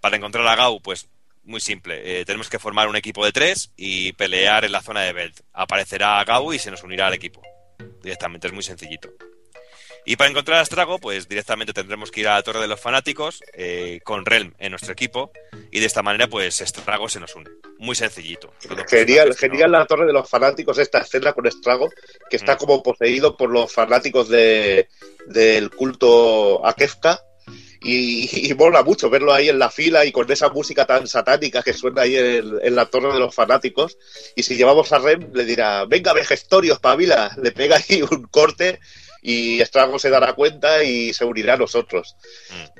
[0.00, 1.08] Para encontrar a Gau, pues
[1.42, 2.20] muy simple.
[2.20, 5.40] eh, tenemos que formar un equipo de tres y pelear en la zona de Belt.
[5.52, 7.42] Aparecerá Gau y se nos unirá al equipo.
[8.02, 9.10] Directamente, es muy sencillito.
[10.04, 12.80] Y para encontrar a Estrago, pues directamente tendremos que ir a la Torre de los
[12.80, 15.30] Fanáticos eh, con Realm en nuestro equipo.
[15.70, 17.50] Y de esta manera, pues Estrago se nos une.
[17.78, 18.54] Muy sencillito.
[18.88, 21.90] Genial, no- genial la torre de los fanáticos, esta escena con Estrago,
[22.30, 22.58] que está Mm.
[22.58, 24.88] como poseído por los fanáticos de,
[25.26, 27.20] del culto a Kefka.
[27.80, 31.62] Y, y mola mucho verlo ahí en la fila y con esa música tan satánica
[31.62, 33.96] que suena ahí en, en la torre de los fanáticos.
[34.34, 37.30] Y si llevamos a Rem, le dirá: Venga, Vegestorio, espabila.
[37.40, 38.80] Le pega ahí un corte
[39.22, 42.16] y Estrago se dará cuenta y se unirá a nosotros.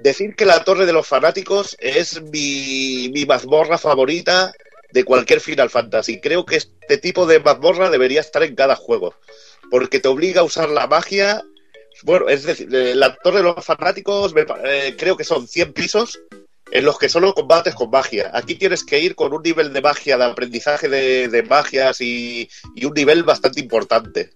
[0.03, 4.53] Decir que la Torre de los Fanáticos es mi, mi mazmorra favorita
[4.93, 6.21] de cualquier Final Fantasy.
[6.21, 9.15] Creo que este tipo de mazmorra debería estar en cada juego,
[9.71, 11.43] porque te obliga a usar la magia.
[12.03, 16.21] Bueno, es decir, la Torre de los Fanáticos me eh, creo que son 100 pisos
[16.71, 18.31] en los que solo combates con magia.
[18.35, 22.49] Aquí tienes que ir con un nivel de magia, de aprendizaje de, de magias y,
[22.75, 24.31] y un nivel bastante importante.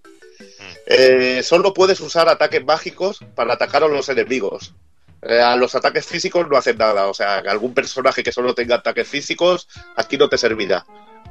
[0.85, 4.73] Eh, solo puedes usar ataques mágicos para atacar a los enemigos.
[5.21, 7.07] Eh, a los ataques físicos no hacen nada.
[7.07, 10.85] O sea, algún personaje que solo tenga ataques físicos, aquí no te servirá.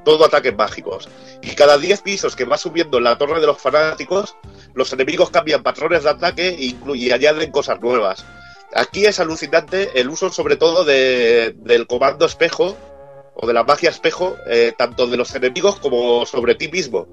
[0.04, 1.08] Todo ataques mágicos.
[1.42, 4.36] Y cada 10 pisos que vas subiendo en la torre de los fanáticos,
[4.74, 8.24] los enemigos cambian patrones de ataque e y añaden cosas nuevas.
[8.74, 12.76] Aquí es alucinante el uso sobre todo de- del comando espejo
[13.34, 17.08] o de la magia espejo, eh, tanto de los enemigos como sobre ti mismo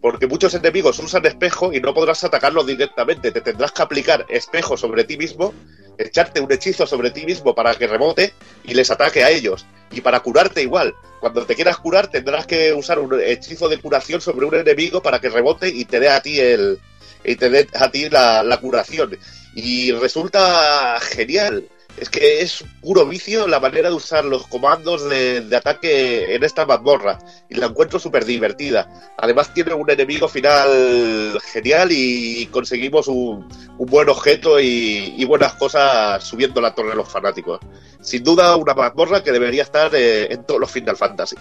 [0.00, 3.32] porque muchos enemigos usan espejo y no podrás atacarlos directamente.
[3.32, 5.52] Te tendrás que aplicar espejo sobre ti mismo,
[5.98, 8.32] echarte un hechizo sobre ti mismo para que rebote
[8.64, 9.66] y les ataque a ellos.
[9.90, 10.94] Y para curarte igual.
[11.20, 15.20] Cuando te quieras curar tendrás que usar un hechizo de curación sobre un enemigo para
[15.20, 16.78] que rebote y te dé a ti el
[17.24, 19.18] y te dé a ti la, la curación.
[19.54, 21.68] Y resulta genial
[22.00, 26.44] es que es puro vicio la manera de usar los comandos de, de ataque en
[26.44, 27.18] esta mazmorra.
[27.48, 29.12] Y la encuentro súper divertida.
[29.16, 35.54] Además tiene un enemigo final genial y conseguimos un, un buen objeto y, y buenas
[35.54, 37.60] cosas subiendo la torre de los fanáticos.
[38.00, 41.36] Sin duda una mazmorra que debería estar eh, en todos los Final Fantasy.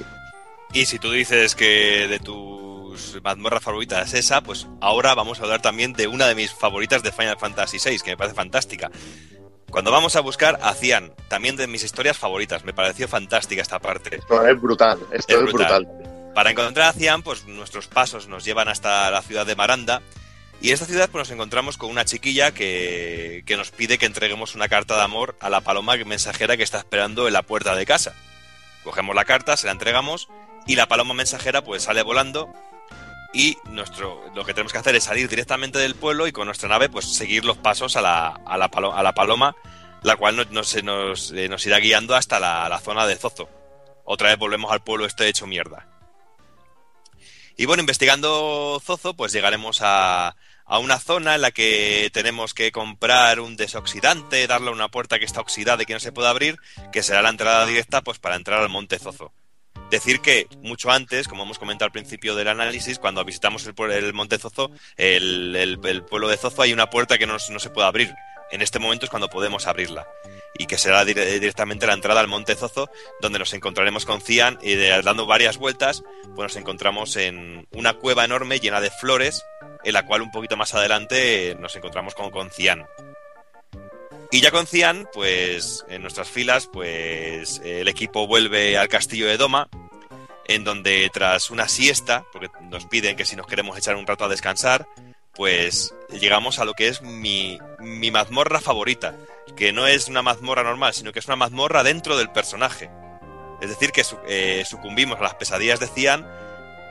[0.73, 5.43] Y si tú dices que de tus mazmorras favoritas es esa, pues ahora vamos a
[5.43, 8.91] hablar también de una de mis favoritas de Final Fantasy VI, que me parece fantástica.
[9.69, 13.79] Cuando vamos a buscar a Cian, también de mis historias favoritas, me pareció fantástica esta
[13.79, 14.15] parte.
[14.15, 15.87] Esto es brutal, esto es, brutal.
[16.33, 20.01] Para encontrar a Cian, pues nuestros pasos nos llevan hasta la ciudad de Maranda.
[20.61, 24.05] Y en esta ciudad pues, nos encontramos con una chiquilla que, que nos pide que
[24.05, 27.75] entreguemos una carta de amor a la paloma mensajera que está esperando en la puerta
[27.75, 28.15] de casa.
[28.83, 30.29] Cogemos la carta, se la entregamos
[30.65, 32.49] y la paloma mensajera pues sale volando
[33.33, 36.69] y nuestro lo que tenemos que hacer es salir directamente del pueblo y con nuestra
[36.69, 39.55] nave pues seguir los pasos a la, a la, palo- a la paloma,
[40.03, 43.49] la cual nos, nos, eh, nos irá guiando hasta la, la zona de Zozo.
[44.05, 45.87] Otra vez volvemos al pueblo este hecho mierda.
[47.57, 52.71] Y bueno, investigando Zozo, pues llegaremos a, a una zona en la que tenemos que
[52.71, 56.27] comprar un desoxidante, darle a una puerta que está oxidada y que no se puede
[56.29, 56.59] abrir,
[56.91, 59.33] que será la entrada directa pues para entrar al monte Zozo.
[59.89, 64.13] Decir que mucho antes, como hemos comentado al principio del análisis, cuando visitamos el, el
[64.13, 68.13] monte Zozo, el, pueblo de Zozo, hay una puerta que no, se puede abrir.
[68.51, 70.07] En este momento es cuando podemos abrirla.
[70.59, 72.89] Y que será dire- directamente la entrada al monte Zozo,
[73.21, 76.03] donde nos encontraremos con Cian y dando varias vueltas,
[76.35, 79.45] pues nos encontramos en una cueva enorme llena de flores,
[79.83, 82.85] en la cual un poquito más adelante nos encontramos con, con Cian.
[84.31, 89.37] Y ya con Cian, pues en nuestras filas, pues el equipo vuelve al castillo de
[89.37, 89.69] Doma,
[90.47, 94.25] en donde tras una siesta, porque nos piden que si nos queremos echar un rato
[94.25, 94.87] a descansar,
[95.33, 99.15] pues llegamos a lo que es mi, mi mazmorra favorita,
[99.55, 102.89] que no es una mazmorra normal, sino que es una mazmorra dentro del personaje.
[103.61, 106.27] Es decir, que eh, sucumbimos a las pesadillas de Cian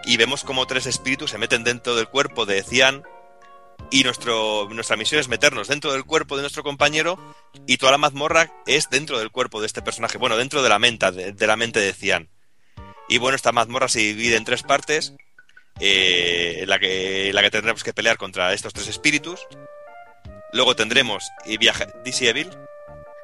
[0.05, 3.03] y vemos como tres espíritus se meten dentro del cuerpo de Cian
[3.91, 7.19] y nuestro, nuestra misión es meternos dentro del cuerpo de nuestro compañero
[7.67, 10.79] y toda la mazmorra es dentro del cuerpo de este personaje, bueno, dentro de la
[10.79, 12.29] mente de, la mente de Cian.
[13.09, 15.15] Y bueno, esta mazmorra se divide en tres partes,
[15.79, 19.47] eh, la, que, la que tendremos que pelear contra estos tres espíritus.
[20.53, 22.51] Luego tendremos y viaja DC Evil.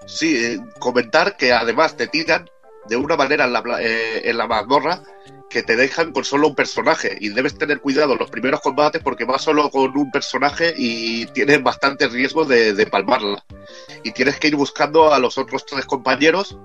[0.07, 2.49] Sí, eh, comentar que además te tiran
[2.89, 5.03] de una manera en la, eh, en la mazmorra
[5.53, 9.03] que te dejan con solo un personaje y debes tener cuidado en los primeros combates
[9.03, 13.45] porque vas solo con un personaje y tienes bastante riesgo de, de palmarla.
[14.03, 16.57] Y tienes que ir buscando a los otros tres compañeros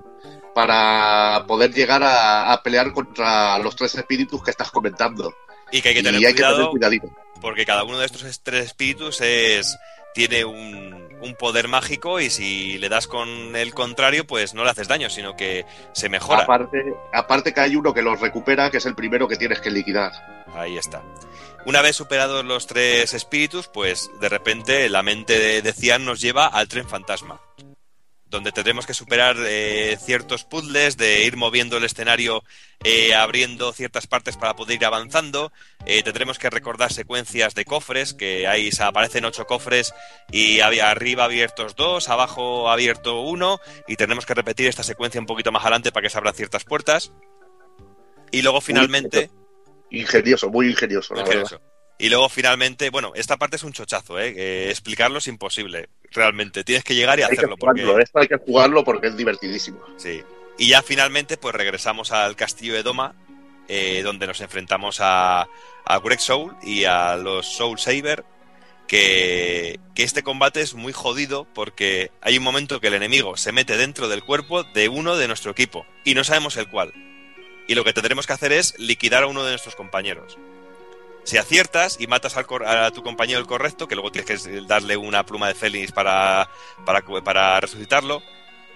[0.54, 5.32] para poder llegar a, a pelear contra los tres espíritus que estás comentando.
[5.70, 7.08] Y que hay que Y tener hay que tener cuidado cuidadito.
[7.40, 9.76] porque cada uno de estos es- tres espíritus es
[10.14, 14.70] tiene un, un poder mágico y si le das con el contrario, pues no le
[14.70, 16.42] haces daño, sino que se mejora.
[16.42, 19.70] Aparte, aparte que hay uno que los recupera, que es el primero que tienes que
[19.70, 20.12] liquidar.
[20.54, 21.02] Ahí está.
[21.66, 26.20] Una vez superados los tres espíritus, pues de repente la mente de, de Cian nos
[26.20, 27.40] lleva al tren fantasma,
[28.30, 32.44] donde tendremos que superar eh, ciertos puzzles, de ir moviendo el escenario,
[32.84, 35.52] eh, abriendo ciertas partes para poder ir avanzando.
[35.86, 39.94] Eh, tendremos que recordar secuencias de cofres, que ahí aparecen ocho cofres
[40.30, 45.26] y había arriba abiertos dos, abajo abierto uno, y tendremos que repetir esta secuencia un
[45.26, 47.12] poquito más adelante para que se abran ciertas puertas.
[48.30, 49.30] Y luego finalmente...
[49.90, 51.60] Ingenioso, muy ingenioso, la verdad.
[51.98, 54.32] Y luego finalmente, bueno, esta parte es un chochazo, ¿eh?
[54.36, 56.62] Eh, explicarlo es imposible, realmente.
[56.62, 57.56] Tienes que llegar y Hay que hacerlo.
[57.58, 58.02] jugarlo, porque...
[58.04, 59.80] esto hay que jugarlo porque es divertidísimo.
[59.96, 60.22] Sí.
[60.58, 63.14] Y ya finalmente, pues regresamos al castillo de Doma,
[63.66, 65.48] eh, donde nos enfrentamos a,
[65.84, 68.24] a Greg Soul y a los Soul Saber.
[68.86, 73.52] Que, que este combate es muy jodido porque hay un momento que el enemigo se
[73.52, 76.94] mete dentro del cuerpo de uno de nuestro equipo y no sabemos el cuál.
[77.66, 80.38] Y lo que tendremos que hacer es liquidar a uno de nuestros compañeros.
[81.28, 84.62] Si aciertas y matas al cor- a tu compañero el correcto, que luego tienes que
[84.62, 86.48] darle una pluma de Félix para,
[86.86, 88.22] para, para resucitarlo,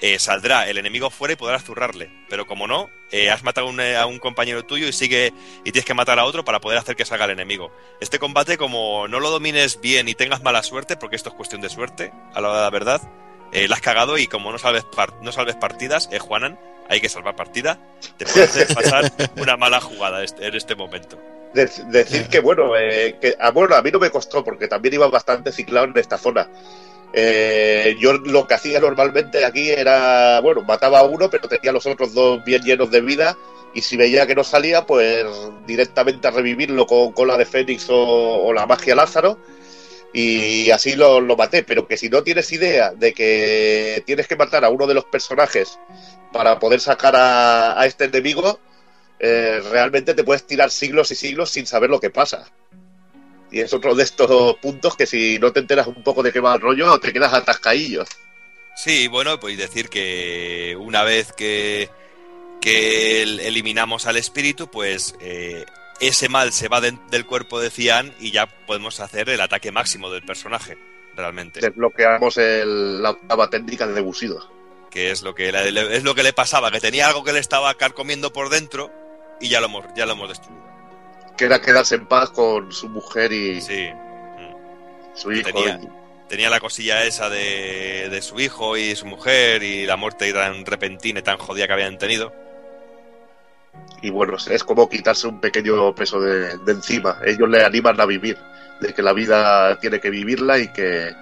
[0.03, 2.11] eh, saldrá el enemigo fuera y podrás zurrarle.
[2.29, 5.33] Pero como no, eh, has matado a un, a un compañero tuyo y sigue
[5.65, 7.73] y tienes que matar a otro para poder hacer que salga el enemigo.
[8.03, 11.63] Este combate, como no lo domines bien y tengas mala suerte, porque esto es cuestión
[11.63, 13.01] de suerte, a la hora de la verdad,
[13.53, 17.01] eh, la has cagado y como no salves, par- no salves partidas, eh, Juanan, hay
[17.01, 17.79] que salvar partida,
[18.19, 21.19] te puede hacer pasar una mala jugada este- en este momento.
[21.55, 24.95] De- decir que, bueno, eh, que a, bueno, a mí no me costó porque también
[24.95, 26.49] iba bastante ciclado en esta zona.
[27.13, 31.87] Eh, yo lo que hacía normalmente aquí era, bueno, mataba a uno, pero tenía los
[31.87, 33.37] otros dos bien llenos de vida.
[33.75, 35.27] Y si veía que no salía, pues
[35.67, 37.97] directamente a revivirlo con cola de Fénix o,
[38.45, 39.39] o la magia Lázaro.
[40.13, 41.63] y así lo, lo maté.
[41.63, 45.05] Pero que si no tienes idea de que tienes que matar a uno de los
[45.07, 45.79] personajes
[46.33, 48.61] para poder sacar a, a este enemigo,
[49.23, 52.51] eh, realmente te puedes tirar siglos y siglos sin saber lo que pasa.
[53.51, 56.41] Y es otro de estos puntos que si no te enteras un poco de qué
[56.41, 58.05] va el rollo, te quedas atascadillo.
[58.75, 61.89] Sí, bueno, pues decir que una vez que,
[62.61, 65.67] que el- eliminamos al espíritu, pues eh,
[66.01, 69.71] ese mal se va de- del cuerpo de Cian y ya podemos hacer el ataque
[69.71, 70.79] máximo del personaje,
[71.15, 71.61] realmente.
[71.61, 74.51] Desbloqueamos el- la octava técnica de Busido.
[74.91, 77.39] Que es lo que, le, es lo que le pasaba, que tenía algo que le
[77.39, 78.91] estaba carcomiendo por dentro
[79.43, 80.63] y ya lo hemos, ya lo hemos destruido.
[81.37, 83.91] Que era quedarse en paz con su mujer y Sí.
[85.15, 85.51] su hijo.
[85.51, 85.81] Tenía,
[86.29, 90.65] tenía la cosilla esa de, de su hijo y su mujer y la muerte tan
[90.65, 92.33] repentina y tan jodida que habían tenido.
[94.03, 97.19] Y bueno, es como quitarse un pequeño peso de, de encima.
[97.25, 98.37] Ellos le animan a vivir,
[98.81, 101.13] de que la vida tiene que vivirla y que,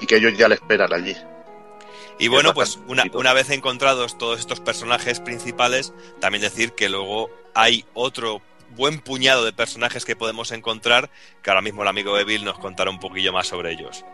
[0.00, 1.16] y que ellos ya le esperan allí.
[2.18, 7.30] Y bueno, pues una, una vez encontrados todos estos personajes principales, también decir que luego
[7.54, 8.40] hay otro
[8.76, 11.10] buen puñado de personajes que podemos encontrar,
[11.42, 14.04] que ahora mismo el amigo Evil nos contará un poquillo más sobre ellos.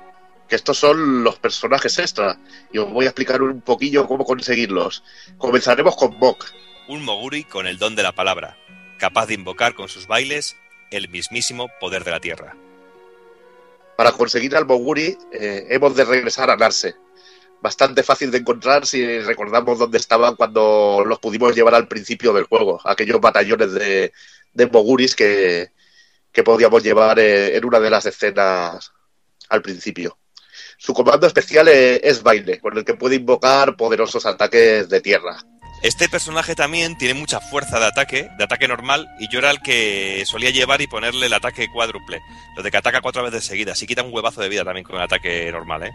[0.48, 2.38] Que estos son los personajes extra.
[2.72, 5.04] Y os voy a explicar un poquillo cómo conseguirlos.
[5.38, 6.44] Comenzaremos con Mok.
[6.88, 8.58] Un Moguri con el don de la palabra,
[8.98, 10.56] capaz de invocar con sus bailes
[10.90, 12.56] el mismísimo poder de la tierra.
[13.96, 16.96] Para conseguir al Moguri eh, hemos de regresar a Narse.
[17.62, 22.44] Bastante fácil de encontrar si recordamos dónde estaban cuando los pudimos llevar al principio del
[22.44, 22.80] juego.
[22.84, 24.12] Aquellos batallones de,
[24.55, 25.70] de Moguris que,
[26.32, 28.92] que podíamos llevar eh, en una de las escenas
[29.48, 30.16] al principio.
[30.78, 35.36] Su comando especial eh, es baile, con el que puede invocar poderosos ataques de tierra.
[35.82, 39.60] Este personaje también tiene mucha fuerza de ataque, de ataque normal, y yo era el
[39.62, 42.20] que solía llevar y ponerle el ataque cuádruple.
[42.56, 43.82] Lo de que ataca cuatro veces seguidas.
[43.82, 45.92] Y quita un huevazo de vida también con el ataque normal, ¿eh?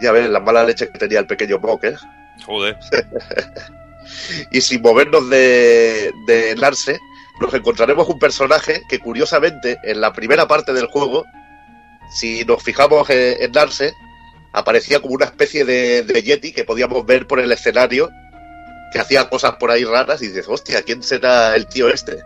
[0.00, 1.96] Ya ves la mala leche que tenía el pequeño Mok, ¿eh?
[2.44, 2.76] Joder.
[4.50, 6.98] y sin movernos de, de Narse,
[7.40, 11.24] nos encontraremos un personaje que curiosamente en la primera parte del juego,
[12.10, 13.52] si nos fijamos en, en
[14.52, 18.10] aparecía como una especie de, de Yeti que podíamos ver por el escenario,
[18.92, 22.22] que hacía cosas por ahí raras y dices, hostia, ¿quién será el tío este?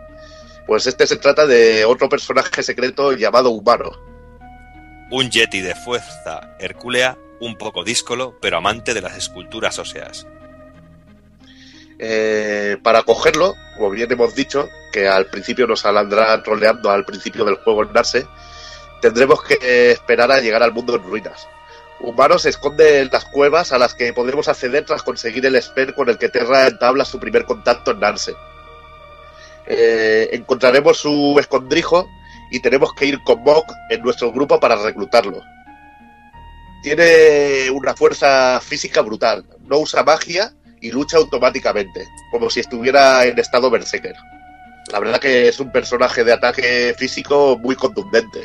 [0.65, 3.91] Pues este se trata de otro personaje secreto llamado Humano.
[5.11, 10.25] Un yeti de fuerza hercúlea, un poco díscolo, pero amante de las esculturas óseas.
[11.99, 17.43] Eh, para cogerlo, como bien hemos dicho, que al principio nos saldrá troleando al principio
[17.45, 18.25] del juego en Narse,
[19.01, 21.47] tendremos que esperar a llegar al mundo en ruinas.
[21.99, 25.93] Humano se esconde en las cuevas a las que podremos acceder tras conseguir el esper
[25.93, 28.33] con el que Terra entabla su primer contacto en Narse.
[29.65, 32.07] Eh, encontraremos su escondrijo
[32.51, 35.41] y tenemos que ir con Mok en nuestro grupo para reclutarlo.
[36.83, 43.39] Tiene una fuerza física brutal, no usa magia y lucha automáticamente, como si estuviera en
[43.39, 44.15] estado berserker.
[44.91, 48.41] La verdad que es un personaje de ataque físico muy contundente.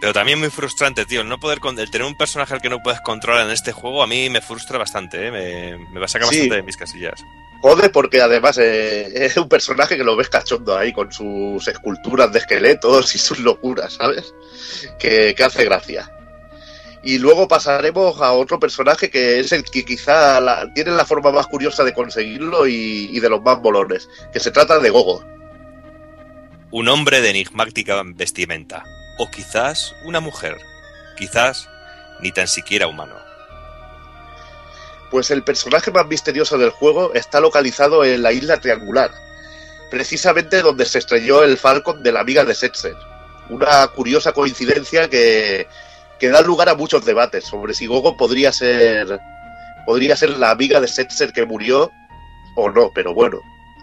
[0.00, 1.20] Pero también muy frustrante, tío.
[1.22, 3.72] El no poder con- el tener un personaje al que no puedes controlar en este
[3.72, 5.30] juego a mí me frustra bastante, ¿eh?
[5.30, 6.36] me, me va a sacar Sí.
[6.40, 7.20] bastante de mis casillas.
[7.62, 12.32] Jode porque además eh, es un personaje que lo ves cachondo ahí con sus esculturas
[12.32, 14.32] de esqueletos y sus locuras, ¿sabes?
[15.00, 16.08] Que, que hace gracia.
[17.02, 21.30] Y luego pasaremos a otro personaje que es el que quizá la- tiene la forma
[21.30, 25.24] más curiosa de conseguirlo y, y de los más molones, que se trata de Gogo.
[26.70, 28.84] Un hombre de enigmática vestimenta.
[29.18, 30.58] O quizás una mujer.
[31.16, 31.68] Quizás
[32.20, 33.14] ni tan siquiera humano.
[35.10, 39.10] Pues el personaje más misterioso del juego está localizado en la isla triangular,
[39.90, 42.94] precisamente donde se estrelló el Falcon de la amiga de Setzer.
[43.48, 45.66] Una curiosa coincidencia que,
[46.18, 49.20] que da lugar a muchos debates sobre si Gogo podría ser
[49.86, 51.90] podría ser la amiga de Setzer que murió
[52.56, 53.40] o no, pero bueno,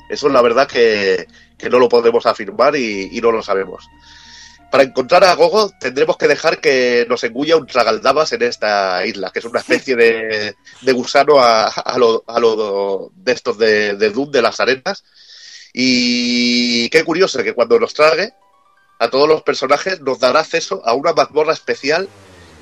[0.10, 3.90] eso es la verdad que, que no lo podemos afirmar y, no lo sabemos.
[4.70, 9.32] Para encontrar a Gogo tendremos que dejar que nos engulla un tragaldabas en esta isla,
[9.32, 14.32] que es una especie de, de gusano a, a lo de estos de, de Doom
[14.32, 15.04] de las arenas.
[15.74, 18.34] Y qué curioso que cuando nos trague
[19.00, 22.08] a todos los personajes nos dará acceso a una mazmorra especial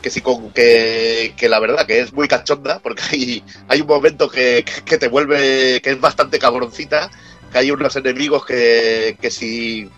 [0.01, 3.87] que sí con que, que la verdad que es muy cachonda porque hay, hay un
[3.87, 7.09] momento que, que te vuelve que es bastante cabroncita
[7.51, 9.89] que hay unos enemigos que, que si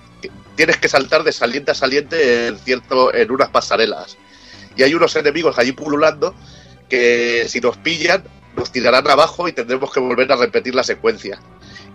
[0.55, 4.17] tienes que saltar de saliente a saliente en cierto en unas pasarelas.
[4.75, 6.35] Y hay unos enemigos allí pululando
[6.89, 8.23] que si nos pillan
[8.55, 11.39] nos tirarán abajo y tendremos que volver a repetir la secuencia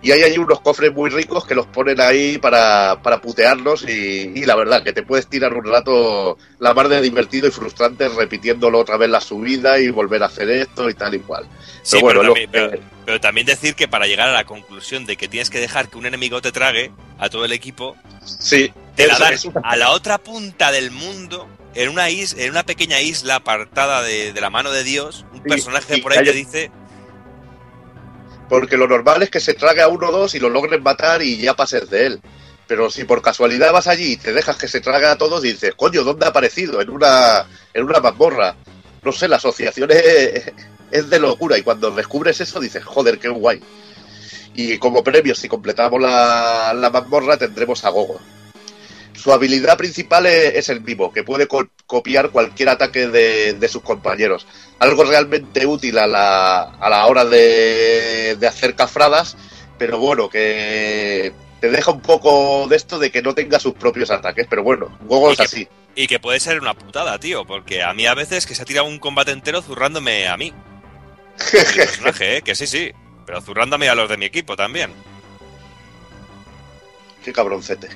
[0.03, 4.31] Y hay ahí unos cofres muy ricos que los ponen ahí para, para putearnos y,
[4.35, 8.09] y la verdad que te puedes tirar un rato la mar de divertido y frustrante
[8.09, 11.45] repitiéndolo otra vez la subida y volver a hacer esto y tal y cual.
[11.83, 14.33] Sí, Pero bueno, pero, lo también, que- pero- pero también decir que para llegar a
[14.33, 17.51] la conclusión de que tienes que dejar que un enemigo te trague a todo el
[17.51, 22.49] equipo, sí, te la dan a la otra punta del mundo, en una, is en
[22.51, 26.11] una pequeña isla apartada de, de la mano de Dios, un Sí, personaje sí, por
[26.11, 26.71] ahí hay- te dice,
[28.51, 31.21] Porque lo normal es que se trague a uno o dos y lo logren matar
[31.21, 32.21] y ya pases de él.
[32.67, 35.73] Pero si por casualidad vas allí y te dejas que se trague a todos, dices,
[35.73, 36.81] coño, ¿dónde ha aparecido?
[36.81, 38.57] En una, en una mazmorra.
[39.03, 40.51] No sé, la asociación es,
[40.91, 41.57] es de locura.
[41.57, 43.61] Y cuando descubres eso, dices, joder, qué guay.
[44.53, 48.19] Y como premio, si completamos la, la mazmorra, tendremos a Gogo.
[49.21, 53.67] Su habilidad principal es, es el mimo, que puede co- copiar cualquier ataque de, de
[53.67, 54.47] sus compañeros.
[54.79, 59.37] Algo realmente útil a la, a la hora de, de hacer cafradas,
[59.77, 64.09] pero bueno, que te deja un poco de esto de que no tenga sus propios
[64.09, 64.47] ataques.
[64.49, 64.97] Pero bueno,
[65.29, 65.67] Y es así.
[65.95, 68.65] y que puede ser una putada, tío, porque a mí a veces que se ha
[68.65, 70.51] tirado un combate entero zurrándome a mí.
[71.51, 72.41] Personaje, ¿eh?
[72.41, 72.91] que sí, sí,
[73.27, 74.91] pero zurrándome a los de mi equipo también.
[77.23, 77.87] Qué cabroncete.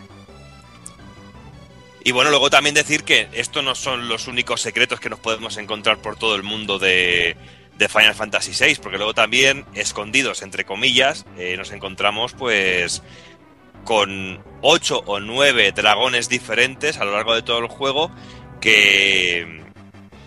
[2.05, 5.57] Y bueno, luego también decir que estos no son los únicos secretos que nos podemos
[5.57, 7.35] encontrar por todo el mundo de,
[7.79, 13.01] de Final Fantasy VI, porque luego también, escondidos entre comillas, eh, nos encontramos pues
[13.85, 18.11] con ocho o nueve dragones diferentes a lo largo de todo el juego
[18.61, 19.63] que,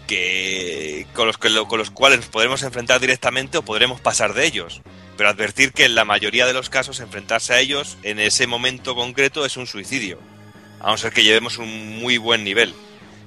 [0.08, 4.46] que con los, que con los cuales nos podremos enfrentar directamente o podremos pasar de
[4.46, 4.82] ellos.
[5.16, 8.96] Pero advertir que en la mayoría de los casos enfrentarse a ellos en ese momento
[8.96, 10.18] concreto es un suicidio.
[10.80, 12.74] A no ser que llevemos un muy buen nivel.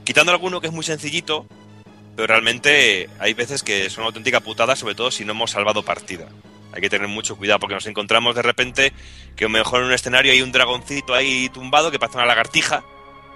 [0.03, 1.45] Quitando alguno que es muy sencillito,
[2.15, 5.83] pero realmente hay veces que es una auténtica putada, sobre todo si no hemos salvado
[5.83, 6.30] partida.
[6.73, 8.93] Hay que tener mucho cuidado porque nos encontramos de repente
[9.35, 12.25] que a lo mejor en un escenario hay un dragoncito ahí tumbado que parece una
[12.25, 12.83] lagartija,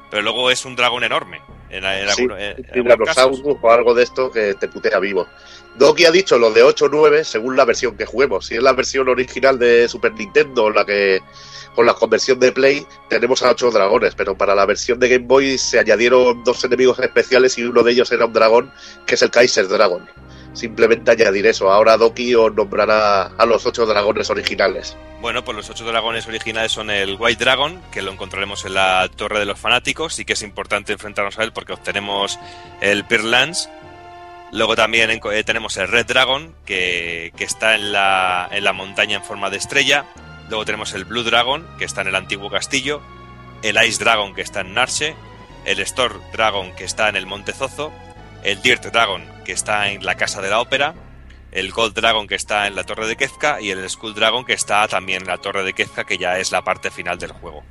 [0.10, 1.42] pero luego es un dragón enorme.
[1.70, 2.88] En, en Sí, en- en
[3.62, 5.28] o algo de esto que te putea vivo.
[5.78, 8.46] Doki ha dicho lo de 8 o 9 según la versión que juguemos.
[8.46, 11.20] Si es la versión original de Super Nintendo, la que
[11.76, 15.26] con la conversión de Play, tenemos a 8 dragones, pero para la versión de Game
[15.26, 18.72] Boy se añadieron dos enemigos especiales y uno de ellos era un dragón,
[19.06, 20.08] que es el Kaiser Dragon.
[20.56, 21.72] Simplemente añadir eso.
[21.72, 24.98] Ahora Doki os nombrará a los 8 dragones originales.
[25.26, 29.10] Bueno, pues los ocho dragones originales son el White Dragon, que lo encontraremos en la
[29.16, 32.38] Torre de los Fanáticos, sí que es importante enfrentarnos a él porque obtenemos
[32.80, 33.68] el Pearl Lance.
[34.52, 39.18] Luego también eh, tenemos el Red Dragon, que, que está en la, en la montaña
[39.18, 40.06] en forma de estrella.
[40.50, 43.02] Luego tenemos el Blue Dragon, que está en el antiguo castillo.
[43.64, 45.16] El Ice Dragon, que está en Narche.
[45.66, 47.92] El Storm Dragon, que está en el Monte Zozo.
[48.46, 50.94] El Dirt Dragon, que está en la Casa de la Ópera
[51.52, 54.52] el Gold Dragon que está en la torre de Kefka y el Skull Dragon que
[54.52, 57.64] está también en la torre de Kefka, que ya es la parte final del juego.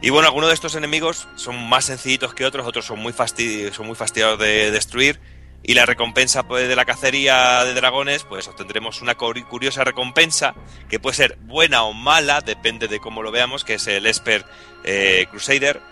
[0.00, 3.70] Y bueno, algunos de estos enemigos son más sencillitos que otros, otros son muy, fasti
[3.72, 5.20] son muy fastidiados de destruir.
[5.62, 10.54] Y la recompensa pues, de la cacería de dragones, pues obtendremos una curi- curiosa recompensa
[10.88, 14.46] que puede ser buena o mala, depende de cómo lo veamos, que es el Esper
[14.84, 15.82] eh, Crusader,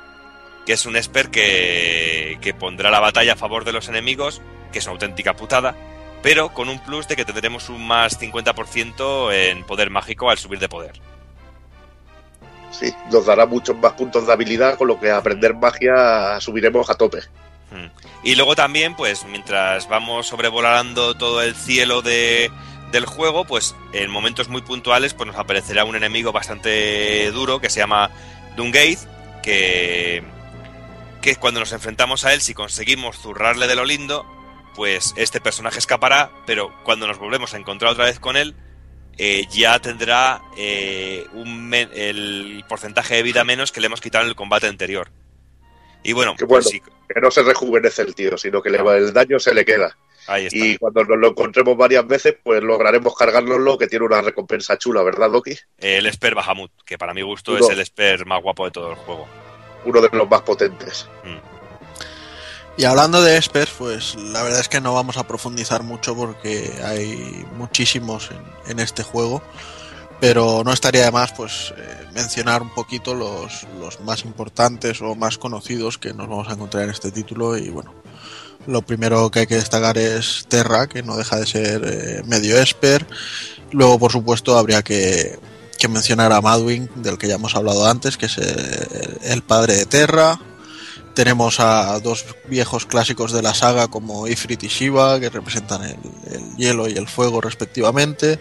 [0.66, 4.80] que es un Esper que, que pondrá la batalla a favor de los enemigos, que
[4.80, 5.74] es una auténtica putada,
[6.22, 10.58] pero con un plus de que tendremos un más 50% en poder mágico al subir
[10.58, 11.00] de poder.
[12.72, 16.94] Sí, nos dará muchos más puntos de habilidad, con lo que aprender magia subiremos a
[16.94, 17.20] tope.
[17.70, 17.86] Mm.
[18.24, 22.50] Y luego también, pues mientras vamos sobrevolando todo el cielo de,
[22.90, 27.70] del juego, pues en momentos muy puntuales pues nos aparecerá un enemigo bastante duro que
[27.70, 28.10] se llama
[28.56, 28.98] Dungate,
[29.42, 30.24] que,
[31.26, 34.24] que cuando nos enfrentamos a él, si conseguimos zurrarle de lo lindo,
[34.76, 38.54] pues este personaje escapará, pero cuando nos volvemos a encontrar otra vez con él,
[39.18, 44.28] eh, ya tendrá eh, un el porcentaje de vida menos que le hemos quitado en
[44.28, 45.10] el combate anterior.
[46.04, 48.78] Y bueno, Que bueno, pues sí, que no se rejuvenece el tío, sino que le-
[48.78, 49.96] el daño se le queda.
[50.28, 50.56] ahí está.
[50.64, 55.02] Y cuando nos lo encontremos varias veces, pues lograremos cargárnoslo, que tiene una recompensa chula,
[55.02, 55.58] ¿verdad, Doki?
[55.78, 58.96] El Esper Bahamut, que para mi gusto es el Esper más guapo de todo el
[58.96, 59.26] juego.
[59.86, 61.08] Uno de los más potentes.
[62.76, 66.78] Y hablando de Espers, pues la verdad es que no vamos a profundizar mucho porque
[66.84, 69.42] hay muchísimos en, en este juego.
[70.20, 75.14] Pero no estaría de más pues eh, mencionar un poquito los, los más importantes o
[75.14, 77.56] más conocidos que nos vamos a encontrar en este título.
[77.56, 77.94] Y bueno,
[78.66, 82.58] lo primero que hay que destacar es Terra, que no deja de ser eh, medio
[82.58, 83.06] Esper.
[83.72, 85.38] Luego, por supuesto, habría que,
[85.86, 89.86] que mencionar a Madwing, del que ya hemos hablado antes, que es el padre de
[89.86, 90.40] Terra.
[91.14, 95.96] Tenemos a dos viejos clásicos de la saga como Ifrit y Shiva, que representan el,
[96.32, 98.38] el hielo y el fuego respectivamente.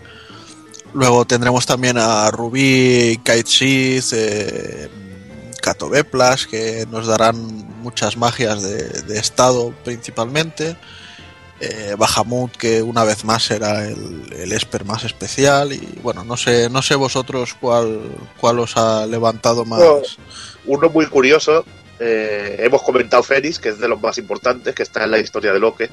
[0.94, 4.90] Luego tendremos también a Rubí, Kite Sith, eh,
[5.62, 5.90] Kato
[6.50, 10.78] que nos darán muchas magias de estado principalmente.
[11.60, 15.72] Eh, Bahamut, que una vez más será el, el Esper más especial.
[15.72, 18.02] Y bueno, no sé, no sé vosotros cuál,
[18.40, 19.80] cuál os ha levantado más.
[19.80, 20.02] Uno,
[20.66, 21.64] uno muy curioso,
[22.00, 25.54] eh, hemos comentado Fénix, que es de los más importantes, que está en la historia
[25.54, 25.90] de Loke.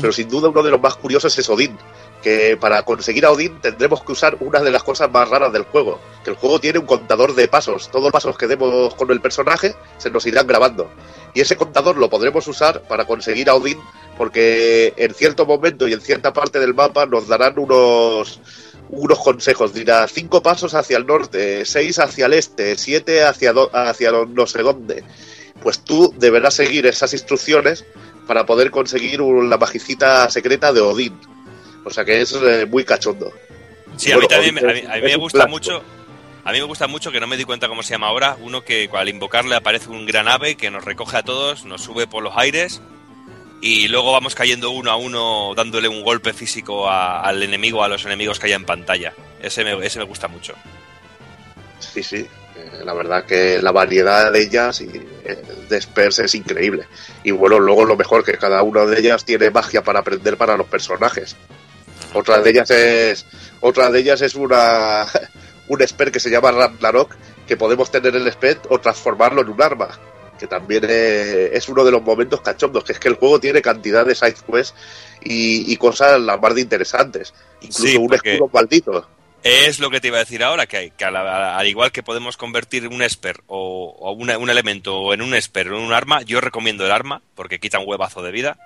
[0.00, 1.76] Pero sin duda uno de los más curiosos es Odín,
[2.22, 5.62] que para conseguir a Odín tendremos que usar una de las cosas más raras del
[5.62, 9.10] juego, que el juego tiene un contador de pasos, todos los pasos que demos con
[9.10, 10.90] el personaje se nos irán grabando.
[11.34, 13.78] Y ese contador lo podremos usar para conseguir a Odín,
[14.16, 18.40] porque en cierto momento y en cierta parte del mapa nos darán unos
[18.90, 23.70] unos consejos, dirá cinco pasos hacia el norte, seis hacia el este, siete hacia, do,
[23.72, 25.04] hacia no sé dónde.
[25.62, 27.84] Pues tú deberás seguir esas instrucciones
[28.26, 31.18] para poder conseguir la magicita secreta de Odín.
[31.84, 33.32] O sea que es eh, muy cachondo.
[33.96, 35.82] Sí, bueno, a mí también a mí, a mí me gusta mucho.
[36.44, 38.36] A mí me gusta mucho que no me di cuenta cómo se llama ahora.
[38.40, 42.06] Uno que al invocarle aparece un gran ave que nos recoge a todos, nos sube
[42.06, 42.80] por los aires
[43.60, 47.88] y luego vamos cayendo uno a uno dándole un golpe físico a, al enemigo, a
[47.88, 49.12] los enemigos que haya en pantalla.
[49.42, 50.54] Ese me, ese me gusta mucho.
[51.80, 52.26] Sí, sí.
[52.56, 54.90] Eh, la verdad que la variedad de ellas y
[55.24, 56.86] eh, de Spurs es increíble.
[57.24, 60.56] Y bueno, luego lo mejor que cada una de ellas tiene magia para aprender para
[60.56, 61.36] los personajes.
[62.14, 63.26] Otra de ellas es
[63.60, 65.06] otra de ellas es una
[65.68, 67.14] un Esper que se llama Ragnarok
[67.46, 69.88] que podemos tener el Spet o transformarlo en un arma
[70.38, 74.06] que también es uno de los momentos cachondos, que es que el juego tiene cantidad
[74.06, 74.72] de side quests
[75.20, 77.34] y, y cosas las más de interesantes.
[77.60, 79.08] Incluso Sí, un escudo maldito.
[79.42, 82.04] Es lo que te iba a decir ahora, que, hay- que al, al igual que
[82.04, 85.92] podemos convertir un esper o, o una- un elemento en un esper o en un
[85.92, 88.56] arma, yo recomiendo el arma porque quita un huevazo de vida.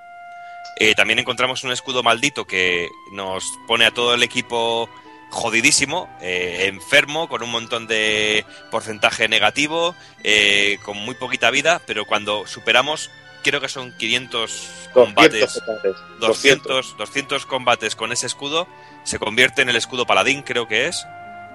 [0.85, 4.89] Eh, también encontramos un escudo maldito que nos pone a todo el equipo
[5.31, 9.95] jodidísimo, eh, enfermo, con un montón de porcentaje negativo,
[10.25, 13.13] eh, con muy poquita vida, pero cuando superamos,
[13.45, 15.63] creo que son 500 combates,
[16.19, 18.67] 200, 200, 200 combates con ese escudo,
[19.05, 21.07] se convierte en el escudo paladín, creo que es,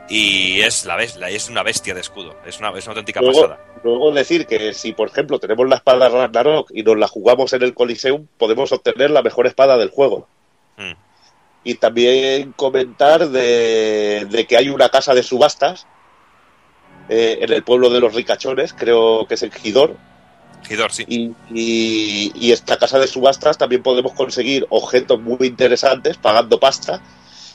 [0.10, 3.20] y es la bes- la- es una bestia de escudo, es una, es una auténtica
[3.22, 3.60] Luego, pasada.
[3.84, 7.64] luego decir que si, por ejemplo, tenemos la espada Ragnarok y nos la jugamos en
[7.64, 10.28] el Coliseum, podemos obtener la mejor espada del juego.
[10.78, 10.94] Mm.
[11.64, 15.86] Y también comentar de, de que hay una casa de subastas
[17.10, 19.98] eh, en el pueblo de los ricachones, creo que es en Gidor.
[20.68, 21.06] Gidor, sí.
[21.08, 27.02] Y, y, y esta casa de subastas también podemos conseguir objetos muy interesantes pagando pasta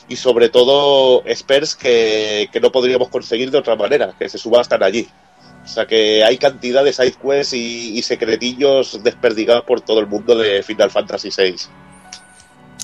[0.07, 4.83] y sobre todo spers que, que no podríamos conseguir de otra manera, que se subastan
[4.83, 5.07] allí.
[5.63, 10.07] O sea que hay cantidad de side quests y, y secretillos desperdigados por todo el
[10.07, 11.55] mundo de Final Fantasy VI.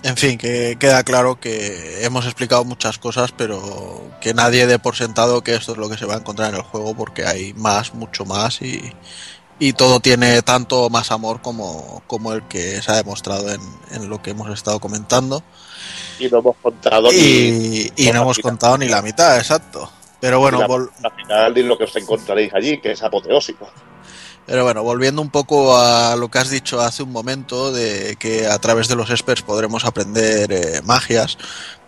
[0.01, 4.95] En fin, que queda claro que hemos explicado muchas cosas, pero que nadie dé por
[4.95, 7.53] sentado que esto es lo que se va a encontrar en el juego, porque hay
[7.53, 8.93] más, mucho más, y,
[9.59, 14.09] y todo tiene tanto más amor como, como el que se ha demostrado en, en
[14.09, 15.43] lo que hemos estado comentando.
[16.19, 19.89] Y no hemos contado Y, y no hemos contado ni la mitad, exacto.
[20.19, 23.69] Pero bueno, ni la, la final ni lo que os encontraréis allí, que es apoteósico.
[24.45, 28.47] Pero bueno, volviendo un poco a lo que has dicho hace un momento, de que
[28.47, 31.37] a través de los experts podremos aprender eh, magias,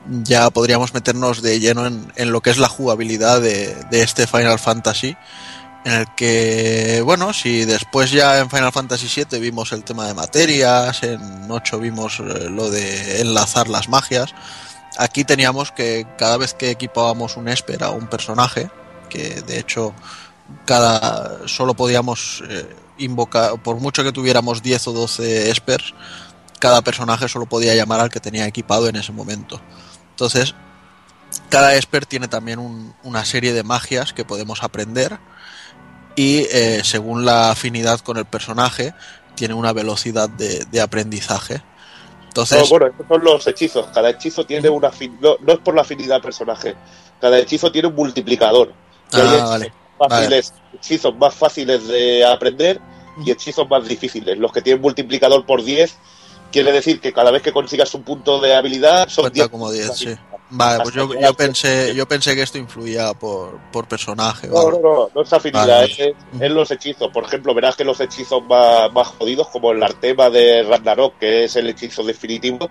[0.06, 4.28] ya podríamos meternos de lleno en, en lo que es la jugabilidad de, de este
[4.28, 5.18] Final Fantasy,
[5.84, 10.14] en el que, bueno, si después ya en Final Fantasy VII vimos el tema de
[10.14, 14.34] materias, en 8 vimos eh, lo de enlazar las magias,
[14.98, 18.70] aquí teníamos que cada vez que equipábamos un esper a un personaje,
[19.10, 19.94] que de hecho
[20.66, 25.94] cada solo podíamos eh, invocar, por mucho que tuviéramos 10 o 12 espers,
[26.60, 29.60] cada personaje solo podía llamar al que tenía equipado en ese momento.
[30.12, 30.54] Entonces,
[31.50, 35.18] cada esper tiene también un- una serie de magias que podemos aprender
[36.16, 38.94] y eh, según la afinidad con el personaje,
[39.36, 41.62] tiene una velocidad de, de aprendizaje.
[42.28, 43.88] Entonces, No, bueno, estos son los hechizos.
[43.94, 46.76] Cada hechizo tiene una no, no es por la afinidad del personaje.
[47.20, 48.74] Cada hechizo tiene un multiplicador.
[49.12, 49.74] Y hay Ah, hechizos vale.
[49.98, 52.80] fáciles, hechizos más fáciles de aprender
[53.26, 54.38] y hechizos más difíciles.
[54.38, 55.98] Los que tienen multiplicador por 10
[56.52, 59.72] quiere decir que cada vez que consigas un punto de habilidad son cuenta 10 como
[59.72, 60.22] 10, puntos de sí.
[60.52, 64.48] Vale, pues yo, yo pensé, yo pensé que esto influía por, por personaje.
[64.48, 65.86] No, no, no, no es afinidad, Vale.
[65.86, 67.10] es, es los hechizos.
[67.12, 71.46] Por ejemplo, verás que los hechizos más, más jodidos, como el Artema de Ragnarok, que
[71.46, 72.70] es el hechizo definitivo,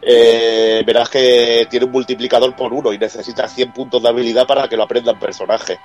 [0.00, 4.68] eh, verás que tiene un multiplicador por uno y necesitas 100 puntos de habilidad para
[4.68, 5.78] que lo aprenda el personaje.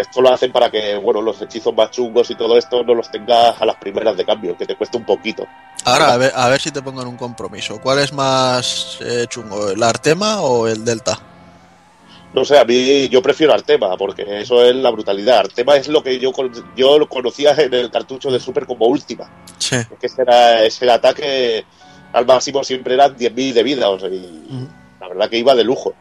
[0.00, 3.10] Esto lo hacen para que bueno los hechizos más chungos y todo esto no los
[3.10, 5.46] tengas a las primeras de cambio, que te cueste un poquito.
[5.86, 7.80] Ahora, a ver, a ver si te pongo en un compromiso.
[7.80, 11.16] ¿Cuál es más eh, chungo, el Artema o el Delta?
[12.34, 15.38] No sé, a mí yo prefiero Artema, porque eso es la brutalidad.
[15.38, 16.32] Artema es lo que yo,
[16.76, 19.30] yo lo conocía en el cartucho de Super como última.
[19.58, 19.76] Sí.
[20.00, 21.64] Que ese, era, ese ataque
[22.12, 24.68] al máximo siempre eran 10.000 de vida, o sea, y
[25.00, 25.94] la verdad que iba de lujo.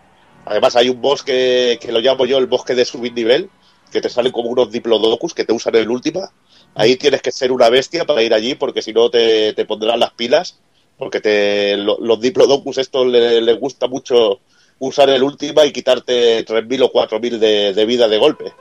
[0.46, 3.52] Además hay un boss que, que lo llamo yo el bosque de subir nivel,
[3.92, 6.32] que te salen como unos diplodocus que te usan en el última.
[6.76, 10.00] Ahí tienes que ser una bestia para ir allí, porque si no te, te pondrán
[10.00, 10.60] las pilas,
[10.98, 14.40] porque te, lo- los diplodocus estos les le gusta mucho
[14.80, 18.54] usar el última y quitarte 3.000 o 4.000 de, de vida de golpe.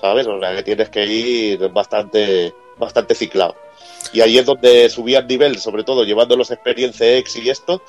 [0.00, 0.26] ¿Sabes?
[0.26, 3.56] O sea que tienes que ir bastante, bastante ciclado.
[4.12, 7.82] Y ahí es donde subías nivel, sobre todo llevando los experiencia X y esto,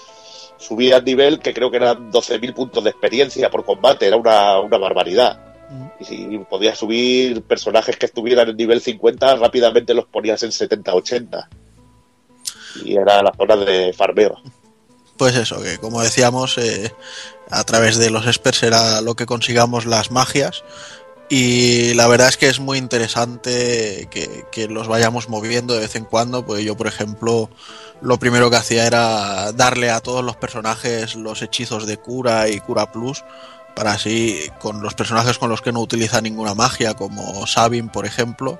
[0.57, 4.77] subías nivel que creo que eran 12.000 puntos de experiencia por combate, era una, una
[4.77, 5.39] barbaridad.
[5.99, 11.47] Y si podías subir personajes que estuvieran en nivel 50, rápidamente los ponías en 70-80.
[12.85, 14.37] Y era la zona de farmeo.
[15.17, 16.93] Pues eso, que como decíamos, eh,
[17.49, 20.63] a través de los experts era lo que consigamos las magias.
[21.29, 25.95] Y la verdad es que es muy interesante que, que los vayamos moviendo de vez
[25.95, 26.45] en cuando.
[26.45, 27.49] Pues yo, por ejemplo,
[27.99, 32.59] lo primero que hacía era darle a todos los personajes los hechizos de cura y
[32.59, 33.25] cura plus.
[33.77, 38.07] Para así, con los personajes con los que no utiliza ninguna magia, como Sabin, por
[38.07, 38.59] ejemplo,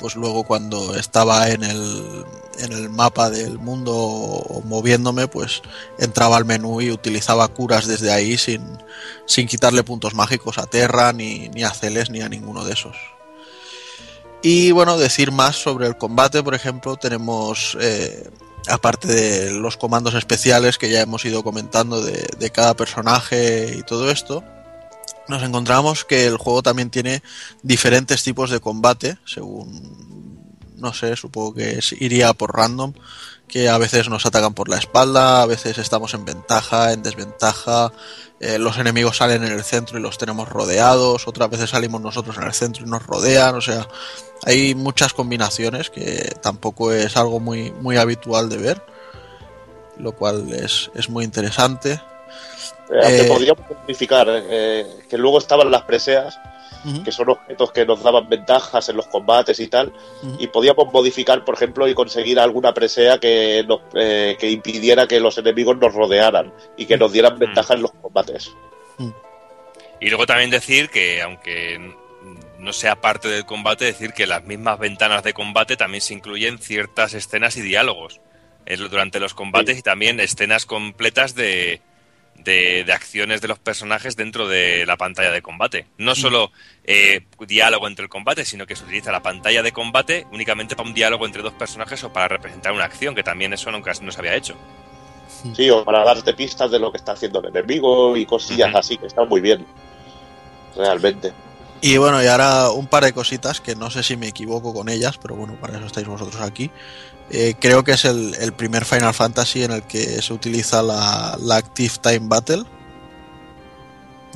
[0.00, 2.24] pues luego cuando estaba en el,
[2.58, 5.62] en el mapa del mundo moviéndome, pues
[6.00, 8.60] entraba al menú y utilizaba curas desde ahí sin,
[9.24, 12.96] sin quitarle puntos mágicos a Terra, ni, ni a Celes, ni a ninguno de esos.
[14.42, 18.28] Y bueno, decir más sobre el combate, por ejemplo, tenemos, eh,
[18.70, 24.10] aparte de los comandos especiales que ya hemos ido comentando de, cada personaje y todo
[24.10, 24.44] esto,
[25.28, 27.22] nos encontramos que el juego también tiene
[27.62, 32.94] diferentes tipos de combate, según, no sé, supongo que iría por random,
[33.46, 37.92] que a veces nos atacan por la espalda, a veces estamos en ventaja, en desventaja,
[38.40, 42.36] eh, los enemigos salen en el centro y los tenemos rodeados, otras veces salimos nosotros
[42.38, 43.86] en el centro y nos rodean, o sea,
[44.44, 48.82] hay muchas combinaciones que tampoco es algo muy, muy habitual de ver,
[49.98, 52.00] lo cual es, es muy interesante.
[52.90, 56.38] Eh, Eh, podríamos simplificar, eh, que luego estaban las preseas,
[57.04, 59.92] que son objetos que nos daban ventajas en los combates y tal,
[60.38, 65.20] y podíamos modificar, por ejemplo, y conseguir alguna presea que, nos, eh, que impidiera que
[65.20, 68.54] los enemigos nos rodearan y que nos dieran ventaja en los combates.
[70.00, 71.94] Y luego también decir que, aunque
[72.58, 76.58] no sea parte del combate, decir que las mismas ventanas de combate también se incluyen
[76.58, 78.20] ciertas escenas y diálogos
[78.66, 81.80] eh, durante los combates y también escenas completas de,
[82.44, 85.86] de, de acciones de los personajes dentro de la pantalla de combate.
[85.98, 86.52] No solo
[86.84, 90.88] eh, diálogo entre el combate, sino que se utiliza la pantalla de combate únicamente para
[90.88, 94.12] un diálogo entre dos personajes o para representar una acción, que también eso nunca no
[94.12, 94.56] se había hecho.
[95.54, 98.98] Sí, o para darte pistas de lo que está haciendo el enemigo y cosillas así,
[98.98, 99.64] que están muy bien.
[100.76, 101.32] Realmente.
[101.82, 104.88] Y bueno, y ahora un par de cositas que no sé si me equivoco con
[104.90, 106.70] ellas, pero bueno, para eso estáis vosotros aquí.
[107.30, 111.38] Eh, creo que es el, el primer Final Fantasy en el que se utiliza la,
[111.40, 112.64] la Active Time Battle.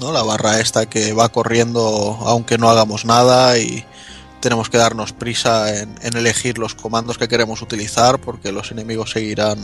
[0.01, 0.13] ¿no?
[0.13, 1.81] La barra esta que va corriendo
[2.23, 3.85] aunque no hagamos nada y
[4.41, 9.59] tenemos que darnos prisa en, elegir los comandos que queremos utilizar porque los enemigos Seguirán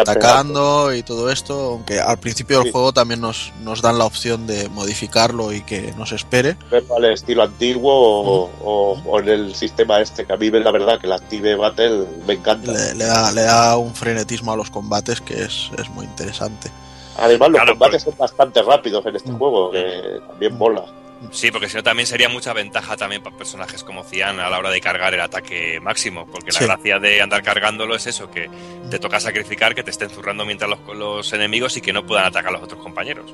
[0.00, 4.46] atacando y todo esto, aunque al principio del juego también nos, nos dan la opción
[4.46, 6.56] de modificarlo y que nos espere.
[6.70, 10.70] Verlo al estilo antiguo o, o- o en el sistema este, que a mí la
[10.70, 12.72] verdad que la Active Battle me encanta.
[12.72, 16.70] Le, le da, le da un frenetismo a los combates que es, es muy interesante.
[17.18, 20.84] Además, los Claro, combates son bastante rápidos en este juego, que también mola.
[21.32, 24.58] Sí, porque si no también sería mucha ventaja también para personajes como Cian a la
[24.58, 26.60] hora de cargar el ataque máximo, porque Sí.
[26.60, 28.48] la gracia de andar cargándolo es eso, que
[28.90, 32.24] te toca sacrificar, que te estén zurrando mientras los, los enemigos y que no puedan
[32.26, 33.26] atacar a los otros compañeros.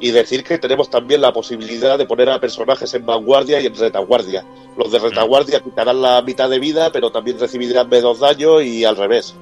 [0.00, 3.74] Y decir que tenemos también la posibilidad de poner a personajes en vanguardia y en
[3.74, 4.44] retaguardia.
[4.76, 8.96] Los de retaguardia quitarán la mitad de vida, pero también recibirán menos daño y al
[8.96, 9.34] revés.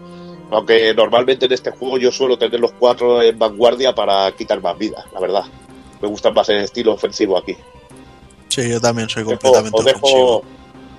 [0.52, 4.78] Aunque normalmente en este juego yo suelo tener los cuatro en vanguardia para quitar más
[4.78, 5.44] vida, la verdad.
[6.02, 7.56] Me gusta más el estilo ofensivo aquí.
[8.48, 10.44] Sí, yo también soy completamente o dejo, ofensivo.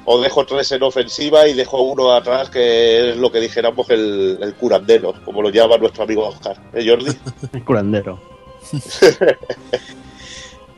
[0.05, 4.39] o dejo tres en ofensiva y dejo uno atrás, que es lo que dijéramos el,
[4.41, 6.57] el curandero, como lo llama nuestro amigo Oscar.
[6.73, 7.15] ¿Eh, Jordi?
[7.53, 8.19] El curandero.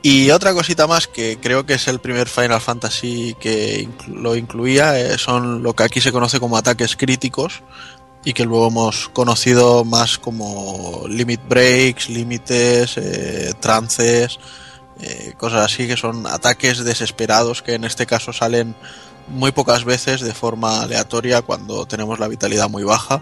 [0.01, 4.35] Y otra cosita más que creo que es el primer Final Fantasy que inclu- lo
[4.35, 7.63] incluía eh, son lo que aquí se conoce como ataques críticos
[8.25, 14.39] y que luego hemos conocido más como limit breaks, límites, eh, trances,
[14.99, 18.75] eh, cosas así que son ataques desesperados que en este caso salen
[19.27, 23.21] muy pocas veces de forma aleatoria cuando tenemos la vitalidad muy baja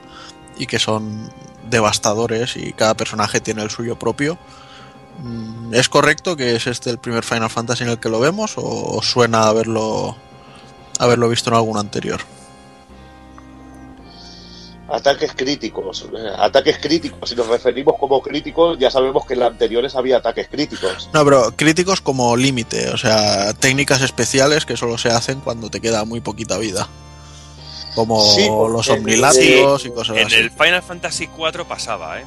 [0.58, 1.30] y que son
[1.70, 4.38] devastadores y cada personaje tiene el suyo propio.
[5.22, 8.54] Mm, ¿Es correcto que es este el primer Final Fantasy en el que lo vemos
[8.56, 10.16] o suena haberlo,
[10.98, 12.22] haberlo visto en algún anterior?
[14.94, 16.06] Ataques críticos.
[16.38, 17.28] Ataques críticos.
[17.28, 21.10] Si nos referimos como críticos, ya sabemos que en las anteriores había ataques críticos.
[21.12, 25.82] No, pero críticos como límite, o sea, técnicas especiales que solo se hacen cuando te
[25.82, 26.88] queda muy poquita vida.
[27.96, 30.36] Como Sí, los omnilátigos y cosas En así.
[30.36, 32.26] el Final Fantasy IV pasaba, ¿eh?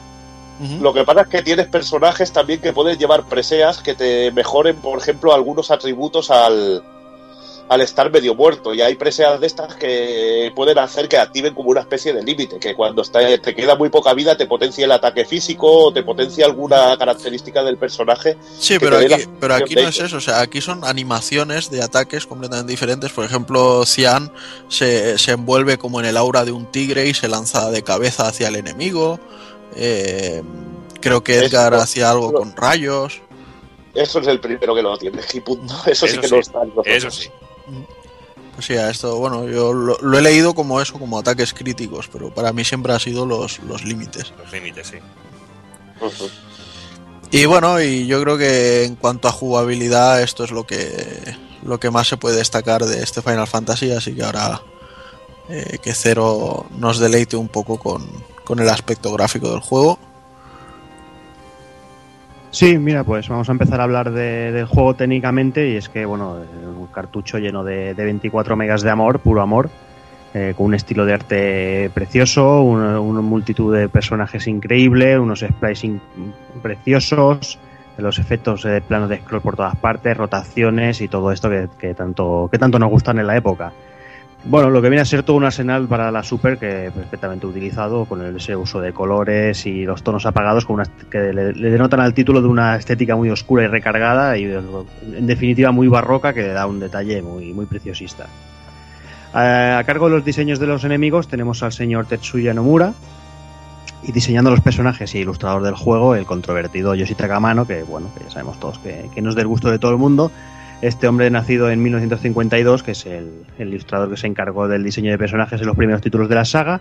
[0.80, 4.74] Lo que pasa es que tienes personajes también que pueden llevar preseas que te mejoren,
[4.76, 6.82] por ejemplo, algunos atributos al,
[7.68, 8.72] al estar medio muerto.
[8.74, 12.58] Y hay preseas de estas que pueden hacer que activen como una especie de límite,
[12.58, 16.02] que cuando está, te queda muy poca vida te potencia el ataque físico o te
[16.02, 18.36] potencia alguna característica del personaje.
[18.58, 22.26] Sí, pero aquí, pero aquí no es eso, o sea, aquí son animaciones de ataques
[22.26, 23.10] completamente diferentes.
[23.12, 24.30] Por ejemplo, Cian
[24.68, 28.28] se, se envuelve como en el aura de un tigre y se lanza de cabeza
[28.28, 29.18] hacia el enemigo.
[29.74, 30.42] Eh,
[31.00, 33.20] creo que Edgar Eso- hacía algo con rayos.
[33.94, 35.74] Eso es el primero que lo tiene, y punto.
[35.86, 37.14] Eso, sí Eso que sí, no está en los Eso otros.
[37.16, 37.30] sí.
[38.54, 42.08] Pues sí, a esto, bueno, yo lo, lo he leído como eso, como ataques críticos,
[42.10, 44.32] pero para mí siempre han sido los, los límites.
[44.38, 44.96] Los límites, sí.
[47.30, 51.80] Y bueno, y yo creo que en cuanto a jugabilidad, esto es lo que lo
[51.80, 54.62] que más se puede destacar de este Final Fantasy, así que ahora
[55.48, 58.06] eh, que Cero nos deleite un poco con,
[58.44, 59.98] con el aspecto gráfico del juego.
[62.56, 66.06] Sí, mira, pues vamos a empezar a hablar de- del juego técnicamente y es que,
[66.06, 69.68] bueno, un cartucho lleno de, de 24 megas de amor, puro amor,
[70.32, 75.84] eh, con un estilo de arte precioso, una, multitud de personajes increíble, unos sprites
[76.62, 77.58] preciosos,
[77.98, 82.48] los efectos de planos de scroll por todas partes, rotaciones y todo esto que tanto,
[82.50, 83.74] que tanto nos gustan en la época.
[84.48, 88.04] Bueno, lo que viene a ser todo un arsenal para la Super que perfectamente utilizado
[88.04, 92.14] con ese uso de colores y los tonos apagados con una, que le, denotan al
[92.14, 96.52] título de una estética muy oscura y recargada y en definitiva muy barroca que le
[96.52, 98.28] da un detalle muy, muy preciosista.
[99.34, 102.94] A, cargo de los diseños de los enemigos tenemos al señor Tetsuya Nomura
[104.04, 108.22] y diseñando los personajes y ilustrador del juego el controvertido Yoshitaka Amano que bueno, que
[108.22, 110.30] ya sabemos todos que, que no es del gusto de todo el mundo
[110.82, 115.18] este hombre nacido en 1952, que es el, ilustrador que se encargó del diseño de
[115.18, 116.80] personajes en los primeros títulos de la saga,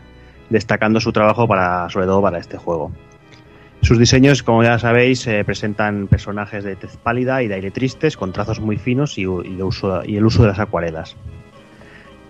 [0.49, 2.91] destacando su trabajo para, sobre todo para este juego.
[3.81, 8.17] Sus diseños, como ya sabéis, eh, presentan personajes de tez pálida y de aire tristes,
[8.17, 11.15] con trazos muy finos y, el uso de las acuarelas.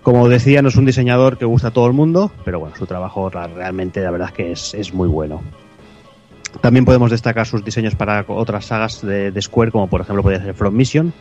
[0.02, 2.86] Como decía, no es un diseñador que gusta a todo el mundo, pero bueno, su
[2.86, 5.42] trabajo realmente, la verdad es que es, es muy bueno.
[6.60, 10.42] También podemos destacar sus diseños para otras sagas de, de Square, como por ejemplo podría
[10.42, 11.12] ser From Mission,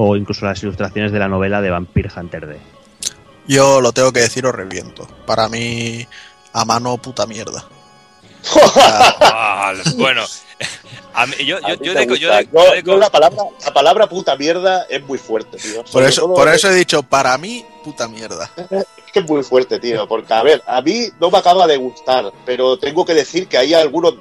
[0.00, 2.56] o incluso las ilustraciones de la novela de Vampire Hunter D.
[3.48, 5.06] Yo lo tengo que decir, os reviento.
[5.26, 6.06] Para mí,
[6.52, 7.64] a mano puta mierda.
[9.96, 10.22] Bueno,
[11.14, 12.36] a mí- yo, A yo, mí yo me de- yo gusta.
[12.38, 15.84] de- Yo- yo de- yo la, palabra, la palabra puta mierda es muy fuerte, tío.
[15.84, 18.50] Por eso, por eso he dicho, para mí, puta mierda.
[18.70, 20.06] Es que es muy fuerte, tío.
[20.06, 23.58] Porque, a ver, a mí no me acaba de gustar, pero tengo que decir que
[23.58, 24.14] hay algunos.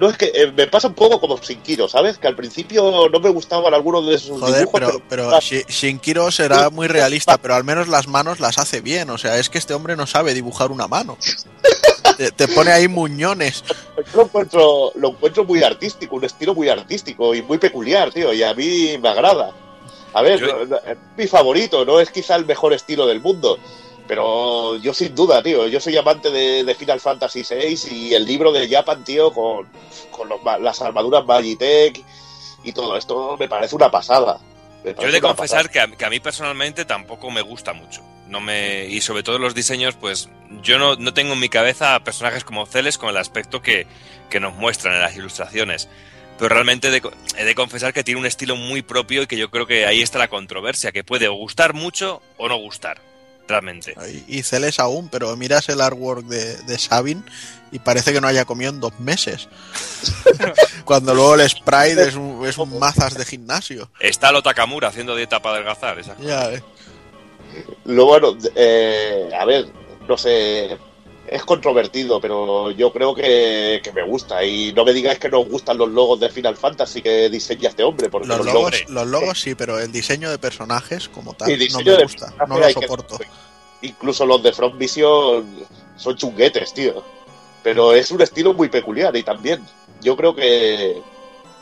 [0.00, 2.18] No es que eh, me pasa un poco como Sinkiro, ¿sabes?
[2.18, 6.30] Que al principio no me gustaban algunos de sus Joder, dibujos, pero, pero Shi- Shinkiro
[6.30, 9.10] será muy realista, pero al menos las manos las hace bien.
[9.10, 11.16] O sea, es que este hombre no sabe dibujar una mano.
[12.16, 13.62] Te, te pone ahí muñones.
[13.96, 18.32] yo lo encuentro, lo encuentro muy artístico, un estilo muy artístico y muy peculiar, tío,
[18.32, 19.52] y a mí me agrada.
[20.14, 23.58] A ver, no- no- es mi favorito, no es quizá el mejor estilo del mundo,
[24.08, 28.24] pero yo sin duda, tío, yo soy amante de, de Final Fantasy VI y el
[28.24, 29.68] libro de Japan, tío, con,
[30.10, 32.02] con los las armaduras Magitech
[32.64, 34.40] y todo esto me parece una pasada.
[34.84, 38.02] Yo he de confesar que a, que a mí personalmente tampoco me gusta mucho.
[38.28, 40.28] No me y sobre todo los diseños, pues
[40.62, 43.86] yo no, no tengo en mi cabeza a personajes como Celes con el aspecto que,
[44.30, 45.88] que nos muestran en las ilustraciones.
[46.38, 47.02] Pero realmente he de,
[47.36, 50.00] he de confesar que tiene un estilo muy propio y que yo creo que ahí
[50.00, 53.00] está la controversia, que puede gustar mucho o no gustar,
[53.48, 53.94] realmente.
[54.28, 57.24] Y Celes aún, pero miras el artwork de, de Sabin
[57.72, 59.48] y parece que no haya comido en dos meses.
[60.84, 63.90] Cuando luego el sprite es un, es un mazas de gimnasio.
[64.00, 66.62] Está lo Takamura haciendo dieta para adelgazar, esa Ya, eh.
[67.84, 69.66] Lo bueno, eh, a ver,
[70.06, 70.78] no sé,
[71.30, 74.44] es controvertido, pero yo creo que, que me gusta.
[74.44, 77.68] Y no me digáis que no os gustan los logos de Final Fantasy que diseña
[77.68, 81.34] este hombre, porque Los los, logos, los logos sí, pero el diseño de personajes como
[81.34, 83.18] tal no me gusta, no lo que- soporto.
[83.82, 85.46] incluso los de Front Vision
[85.96, 87.02] son chunguetes, tío.
[87.62, 89.62] Pero es un estilo muy peculiar y también
[90.00, 91.02] yo creo que,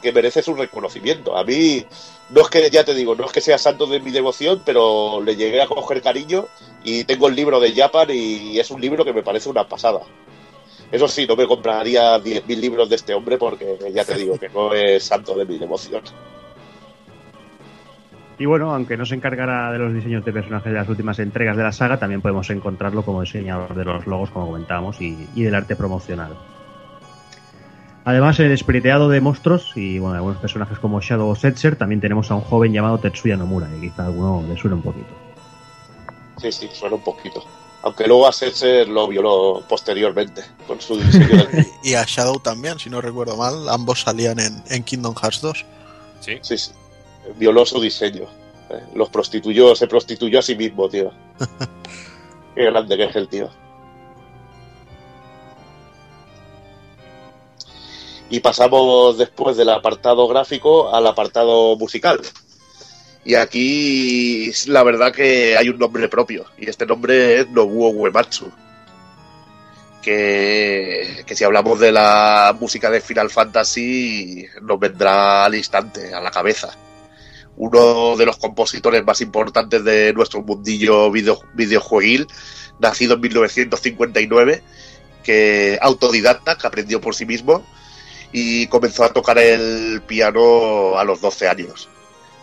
[0.03, 1.37] que merece su reconocimiento.
[1.37, 1.85] A mí,
[2.31, 5.21] no es que, ya te digo, no es que sea santo de mi devoción, pero
[5.23, 6.47] le llegué a coger cariño
[6.87, 10.03] y tengo el libro de Japan y es un libro que me parece una pasada.
[10.93, 14.49] Eso sí, no me compraría 10.000 libros de este hombre porque ya te digo que
[14.49, 16.03] no es santo de mi devoción.
[18.39, 21.57] Y bueno, aunque no se encargará de los diseños de personajes de las últimas entregas
[21.57, 25.55] de la saga, también podemos encontrarlo como diseñador de los logos, como comentábamos, y, del
[25.57, 26.37] arte promocional.
[28.05, 32.37] Además, el espiriteado de monstruos y bueno, algunos personajes como Shadow Setzer, también tenemos a
[32.37, 35.26] un joven llamado Tetsuya Nomura, que quizá alguno le suene un poquito.
[36.41, 37.45] Sí, sí, suena un poquito.
[37.83, 41.67] Aunque luego a Setzer lo violó posteriormente con su diseño de...
[41.85, 45.65] Y a Shadow también, si no recuerdo mal, ambos salían en, en Kingdom Hearts 2.
[46.21, 46.39] Sí.
[46.43, 46.73] Sí, sí.
[47.37, 48.25] Violó su diseño.
[48.71, 51.13] Eh, Los prostituyó, se prostituyó a sí mismo, tío.
[52.57, 53.49] Qué grande que es el tío.
[58.29, 62.21] Y pasamos después del apartado gráfico al apartado musical.
[63.27, 66.45] Y aquí la verdad que hay un nombre propio.
[66.57, 68.53] Y este nombre es Nobuo Uematsu.
[70.01, 76.21] Que, que si hablamos de la música de Final Fantasy nos vendrá al instante, a
[76.21, 76.71] la cabeza.
[77.57, 82.29] Uno de los compositores más importantes de nuestro mundillo video, videojueguil,
[82.79, 84.63] nacido en 1959,
[85.25, 87.67] que autodidacta, que aprendió por sí mismo
[88.31, 91.89] y comenzó a tocar el piano a los 12 años.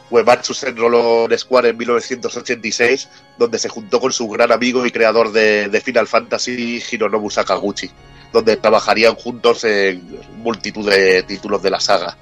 [0.09, 4.91] Uematsu se enroló en Square en 1986, donde se juntó con su gran amigo y
[4.91, 7.89] creador de, Final Fantasy, Hironobu Sakaguchi,
[8.31, 12.17] donde trabajarían juntos en multitud de títulos de la saga.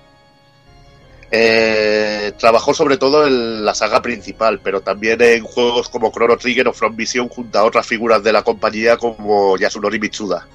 [1.34, 6.68] Eh, trabajó sobre todo en la saga principal, pero también en juegos como Chrono Trigger
[6.68, 10.48] o From Vision junto a otras figuras de la compañía como Yasunori Mitsuda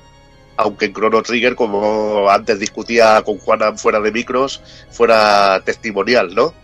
[0.57, 6.55] aunque en Chrono Trigger, como antes discutía con Juanan fuera de micros, fuera testimonial, ¿no?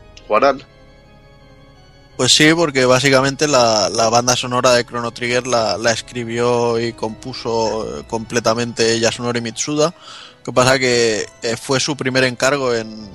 [2.16, 8.04] Pues sí, porque básicamente la, la banda sonora de Chrono Trigger la, escribió y compuso
[8.06, 9.86] completamente Yasunori Mitsuda.
[9.86, 13.08] Lo que pasa que eh, fue su primer encargo en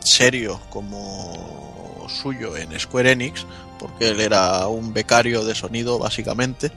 [0.00, 3.46] serio como suyo en Square Enix,
[3.78, 6.70] porque él era un becario de sonido básicamente.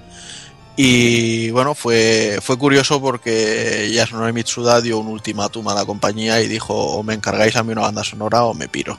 [0.76, 6.48] Y bueno, fue, fue curioso porque Yasunori Mitsuda dio un ultimátum a la compañía y
[6.48, 8.98] dijo o me encargáis a mí una banda sonora o me piro.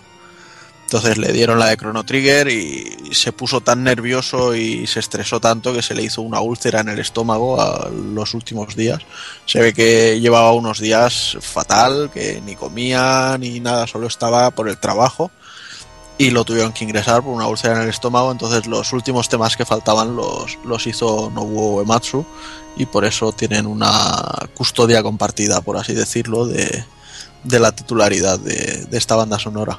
[0.88, 5.38] Entonces le dieron la de Chrono Trigger y se puso tan nervioso y se estresó
[5.38, 9.02] tanto que se le hizo una úlcera en el estómago a los últimos días.
[9.44, 14.66] Se ve que llevaba unos días fatal, que ni comía ni nada, solo estaba por
[14.66, 15.30] el trabajo
[16.16, 18.32] y lo tuvieron que ingresar por una úlcera en el estómago.
[18.32, 22.24] Entonces los últimos temas que faltaban los, los hizo Nobuo Uematsu
[22.78, 26.82] y por eso tienen una custodia compartida, por así decirlo, de,
[27.44, 29.78] de la titularidad de, de, esta banda sonora.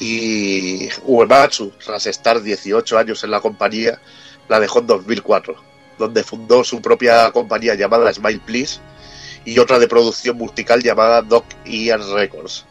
[0.00, 4.00] Y Uematsu, tras estar 18 años en la compañía,
[4.48, 5.56] la dejó en 2004,
[5.98, 8.80] donde fundó su propia compañía llamada Smile Please
[9.44, 12.64] y otra de producción musical llamada Doc Ear Records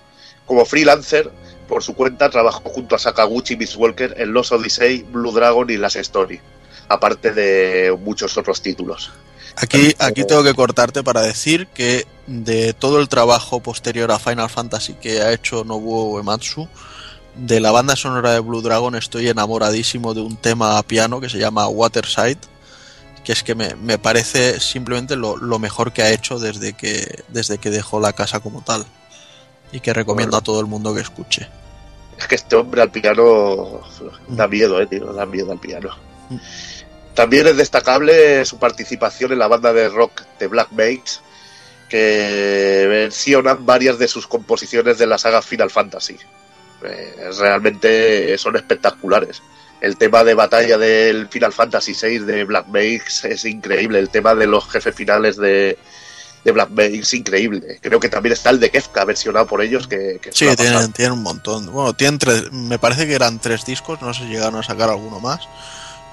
[0.47, 1.29] como freelancer,
[1.67, 5.69] por su cuenta, trabajó junto a Sakaguchi y Miss Walker en Los Odyssey, Blue Dragon
[5.69, 6.39] y Las Story,
[6.87, 9.11] aparte de muchos otros títulos.
[9.57, 14.49] Aquí, aquí tengo que cortarte para decir que de todo el trabajo posterior a Final
[14.49, 16.69] Fantasy que ha hecho Nobuo Uematsu,
[17.37, 21.29] de la banda sonora de Blue Dragon estoy enamoradísimo de un tema a piano que
[21.29, 22.39] se llama Waterside,
[23.23, 27.23] que es que me, me parece simplemente lo, lo, mejor que ha hecho desde que,
[27.27, 28.85] desde que dejó la casa como tal
[29.71, 30.41] y que recomiendo bueno.
[30.41, 31.47] a todo el mundo que escuche.
[32.17, 33.81] Es que este hombre al piano
[34.27, 35.89] da miedo, eh, tío, da miedo al piano.
[36.29, 36.37] Mm.
[37.13, 41.21] También es destacable su participación en la banda de rock de Black Mates,
[41.89, 46.17] que versionan varias de sus composiciones de la saga Final Fantasy.
[46.83, 49.41] Eh, realmente son espectaculares.
[49.79, 53.99] El tema de batalla del Final Fantasy VI de Black es increíble.
[53.99, 55.77] El tema de los jefes finales de,
[56.43, 57.77] de Black es increíble.
[57.81, 59.87] Creo que también está el de Kefka versionado por ellos.
[59.87, 61.71] Que, que sí, tienen, tienen, un montón.
[61.71, 64.89] Bueno, tienen tres, me parece que eran tres discos, no sé si llegaron a sacar
[64.89, 65.47] alguno más,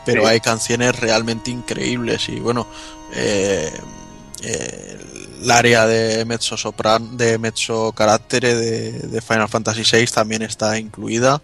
[0.05, 0.29] pero sí.
[0.29, 2.67] hay canciones realmente increíbles y bueno,
[3.15, 3.73] eh,
[4.43, 4.99] eh,
[5.45, 10.79] el área de mezzo sopran, de mezzo carácter de, de, Final Fantasy VI también está
[10.79, 11.43] incluida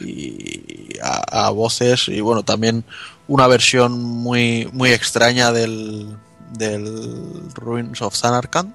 [0.00, 2.84] y a, a voces y bueno también
[3.26, 6.16] una versión muy muy extraña del
[6.52, 8.72] del Ruins of Zanarkand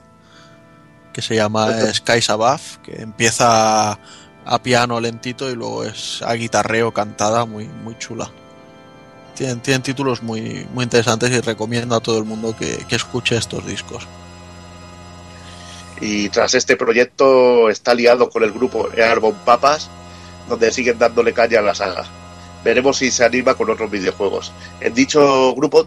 [1.13, 3.97] que se llama Skies Above que empieza
[4.47, 8.29] a piano lentito y luego es a guitarreo cantada muy muy chula.
[9.35, 13.37] Tienen, tienen títulos muy muy interesantes y recomiendo a todo el mundo que, que escuche
[13.37, 14.05] estos discos
[16.01, 19.89] Y tras este proyecto está liado con el grupo Airborne Papas,
[20.49, 22.05] donde siguen dándole caña a la saga.
[22.65, 24.51] Veremos si se anima con otros videojuegos.
[24.81, 25.85] En dicho grupo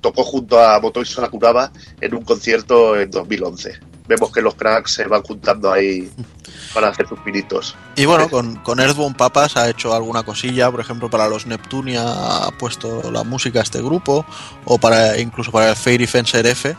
[0.00, 3.78] tocó junto a Motoi Sakuraba en un concierto en 2011.
[4.08, 6.10] Vemos que los cracks se van juntando ahí
[6.74, 7.76] para hacer sus pinitos.
[7.96, 12.02] Y bueno, con, con Earthbound Papas ha hecho alguna cosilla, por ejemplo, para los Neptunia
[12.46, 14.24] ha puesto la música a este grupo,
[14.64, 16.74] o para incluso para el Fairy Fencer F,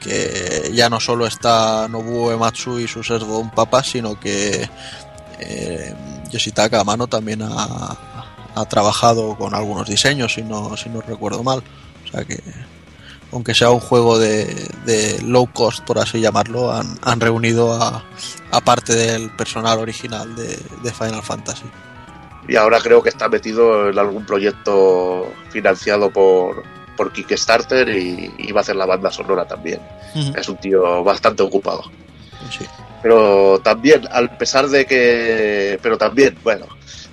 [0.00, 4.68] que ya no solo está Nobuo Ematsu y sus Earthbound Papas, sino que
[5.40, 5.94] eh,
[6.30, 7.96] Yoshitaka Amano también ha,
[8.68, 11.62] trabajado con algunos diseños, si no, si no recuerdo mal.
[12.04, 12.42] O sea que,
[13.30, 18.02] aunque sea un juego de, low cost, por así llamarlo, han, reunido a,
[18.64, 21.66] parte del personal original de Final Fantasy.
[22.48, 26.64] Y ahora creo que está metido en algún proyecto financiado por,
[26.98, 29.80] por Kickstarter y, y va a hacer la banda sonora también.
[30.36, 31.84] Es un tío bastante ocupado.
[32.50, 32.66] Sí.
[33.00, 35.78] Pero también, al pesar de que.
[35.80, 36.66] Pero también, bueno,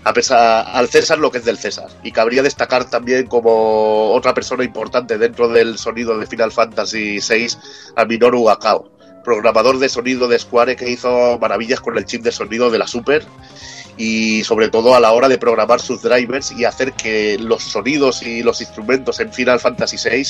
[0.04, 1.90] a pesar, al César lo que es del César.
[2.04, 7.48] Y cabría destacar también como otra persona importante dentro del sonido de Final Fantasy VI
[7.96, 8.90] a Minoru Akao,
[9.24, 12.88] programador de sonido de Square que hizo maravillas con el chip de sonido de la
[12.88, 13.24] Super
[13.98, 18.24] y sobre todo a la hora de programar sus drivers y hacer que los sonidos
[18.24, 20.28] y los instrumentos en Final Fantasy VI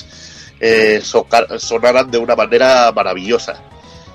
[0.60, 3.62] eh, sonaran de una manera maravillosa.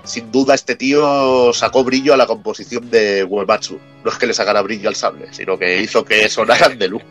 [0.04, 3.78] Sin duda este tío sacó brillo a la composición de Uematsu.
[4.02, 7.04] No es que le sacara brillo al sable, sino que hizo que sonaran de lujo.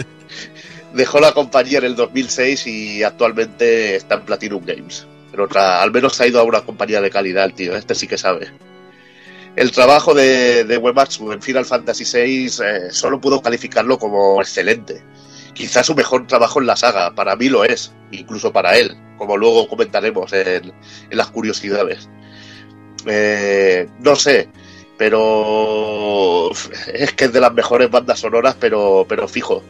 [0.94, 5.06] Dejó la compañía en el 2006 y actualmente está en Platinum Games.
[5.30, 8.16] Pero otra, al menos ha ido a una compañía de calidad tío, este sí que
[8.16, 8.50] sabe.
[9.56, 15.02] El trabajo de, de en Final Fantasy VI eh, solo puedo calificarlo como excelente.
[15.54, 19.38] Quizás su mejor trabajo en la saga, para mí lo es, incluso para él, como
[19.38, 20.74] luego comentaremos en,
[21.10, 22.10] en las curiosidades.
[23.06, 24.50] Eh, no sé,
[24.98, 26.50] pero
[26.92, 29.62] es que es de las mejores bandas sonoras, pero, pero fijo.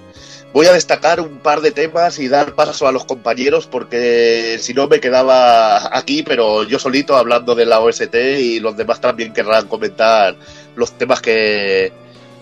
[0.53, 4.73] Voy a destacar un par de temas y dar paso a los compañeros porque si
[4.73, 9.35] no me quedaba aquí, pero yo solito hablando de la OST y los demás también
[9.35, 10.35] querrán comentar
[10.75, 11.93] los temas que,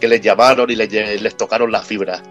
[0.01, 2.23] que les llamaron y les, tocaron la fibra.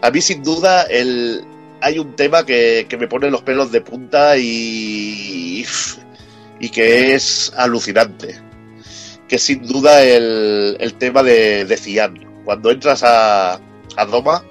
[0.00, 1.44] A mí sin duda el,
[1.82, 5.66] hay un tema que, que me pone los pelos de punta y,
[6.58, 8.40] y que es alucinante,
[9.28, 12.42] que es sin duda el, el tema de, de Cian.
[12.46, 13.60] Cuando entras a,
[13.96, 14.42] a Doma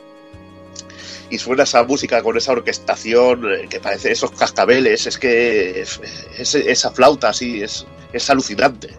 [1.29, 5.99] y suena esa música con esa orquestación eh, que parece esos cascabeles, es que es,
[6.37, 8.89] es- esa flauta así es, es alucinante.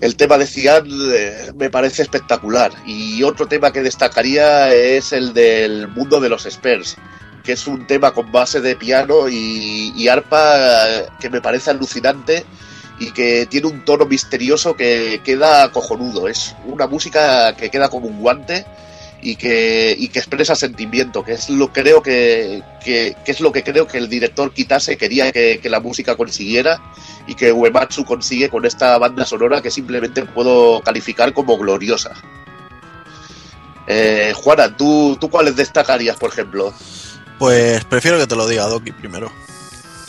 [0.00, 2.72] El tema de Cian eh, me parece espectacular.
[2.86, 6.96] Y otro tema que destacaría es el del mundo de los Spurs,
[7.42, 11.70] que es un tema con base de piano y, y arpa eh, que me parece
[11.70, 12.44] alucinante
[12.98, 16.28] y que tiene un tono misterioso que queda cojonudo.
[16.28, 18.66] Es una música que queda como un guante
[19.22, 23.62] y que, y que expresa sentimiento, que es lo creo que, que, es lo que
[23.62, 26.82] creo que el director Kitase quería que, que la música consiguiera
[27.26, 32.12] y que Uematsu consigue con esta banda sonora que simplemente puedo calificar como gloriosa.
[33.86, 36.72] Eh, Juana, ¿tú, ¿tú cuáles destacarías, por ejemplo?
[37.38, 39.30] Pues prefiero que te lo diga Doki primero.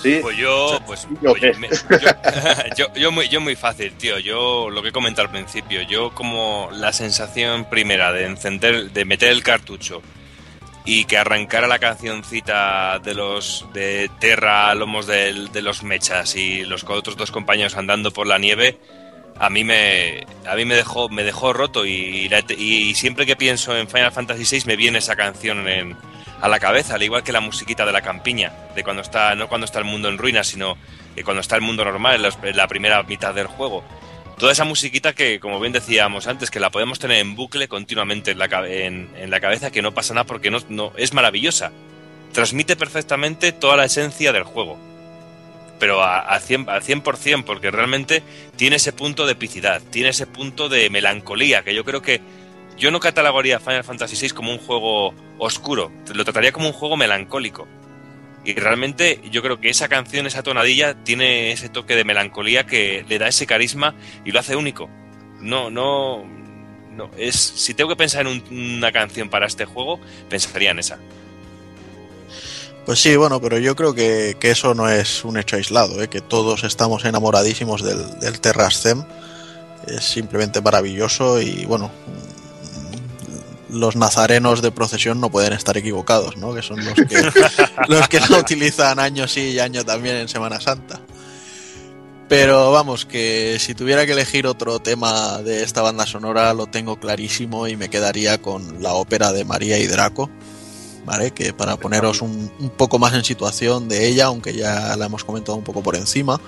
[0.05, 0.19] Sí.
[0.21, 1.53] Pues yo, pues, ¿Yo pues, qué?
[1.53, 2.09] me- yo,
[2.77, 4.19] yo, yo muy, yo muy fácil, tío.
[4.19, 9.31] Yo lo que comenté al principio, yo como la sensación primera de encender, de meter
[9.31, 10.01] el cartucho
[10.85, 16.35] y que arrancara la cancioncita de los de Terra a lomos del- de los mechas
[16.35, 18.77] y los otros dos compañeros andando por la nieve,
[19.39, 23.35] a mí me a mí me dejó me dejó roto y, la- y siempre que
[23.35, 25.97] pienso en Final Fantasy VI me viene esa canción en,
[26.41, 29.47] a la cabeza, al igual que la musiquita de la campiña, de cuando está no
[29.47, 30.77] cuando está el mundo en ruinas, sino
[31.15, 33.83] que cuando está el mundo normal en, la primera mitad del juego.
[34.37, 38.31] Toda esa musiquita que, como bien decíamos antes, que la podemos tener en bucle continuamente
[38.31, 41.71] en la, en, la cabeza, que no pasa nada porque no, es maravillosa.
[42.33, 44.77] Transmite perfectamente toda la esencia del juego
[45.77, 48.23] pero a, a 100%, al 100%, porque realmente
[48.55, 52.21] tiene ese punto de epicidad, tiene ese punto de melancolía, que yo creo que
[52.77, 56.97] yo no catalogaría Final Fantasy VI como un juego oscuro, lo trataría como un juego
[56.97, 57.67] melancólico.
[58.43, 63.03] Y realmente yo creo que esa canción, esa tonadilla, tiene ese toque de melancolía que
[63.09, 64.87] le da ese carisma y lo hace único.
[65.41, 66.23] No, no,
[66.95, 70.79] no, es, si tengo que pensar en un- una canción para este juego, pensaría en
[70.79, 70.99] esa.
[72.85, 76.07] Pues sí, bueno, pero yo creo que, que eso no es un hecho aislado, ¿eh?
[76.07, 79.03] que todos estamos enamoradísimos del, del Terrascem.
[79.87, 81.91] Es simplemente maravilloso y bueno,
[83.75, 86.53] los nazarenos de procesión no pueden estar equivocados, ¿no?
[86.53, 87.21] Que son los que,
[87.87, 90.99] los que lo utilizan año sí y año también en Semana Santa.
[92.27, 96.99] Pero vamos, que si tuviera que elegir otro tema de esta banda sonora lo tengo
[96.99, 100.31] clarísimo y me quedaría con la ópera de María y Draco,
[101.05, 101.31] ¿vale?
[101.31, 105.23] Que para poneros un, un poco más en situación de ella, aunque ya la hemos
[105.23, 106.41] comentado un poco por encima,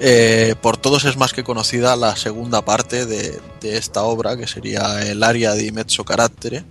[0.00, 5.02] eh, por todos es más que conocida la segunda parte de, esta obra, que sería
[5.02, 6.64] el aria di mezzo carattere,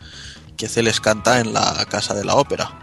[0.58, 2.80] que Celes canta en la Casa de la Ópera.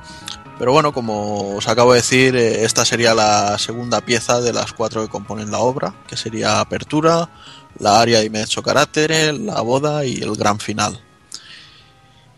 [0.58, 4.72] Pero bueno, como os acabo de decir, eh, esta sería la segunda pieza de las
[4.72, 7.30] cuatro que componen la obra, que sería Apertura,
[7.78, 11.00] la aria di mezzo carattere, la boda y el gran final.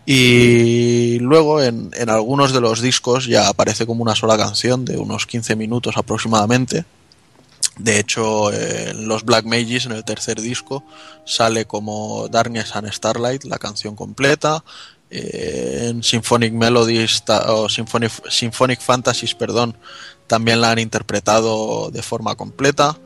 [0.04, 4.96] Y luego en, en algunos de los discos ya aparece como una sola canción de
[4.96, 6.84] unos 15 minutos aproximadamente.
[7.80, 10.84] De hecho, eh, los Black Mages, en el tercer disco,
[11.24, 14.62] sale como Darkness and Starlight, la canción completa.
[15.10, 19.76] Eh, en Symphonic Melodies o Symphonic, Symphonic Fantasies, perdón,
[20.26, 22.98] también la han interpretado de forma completa.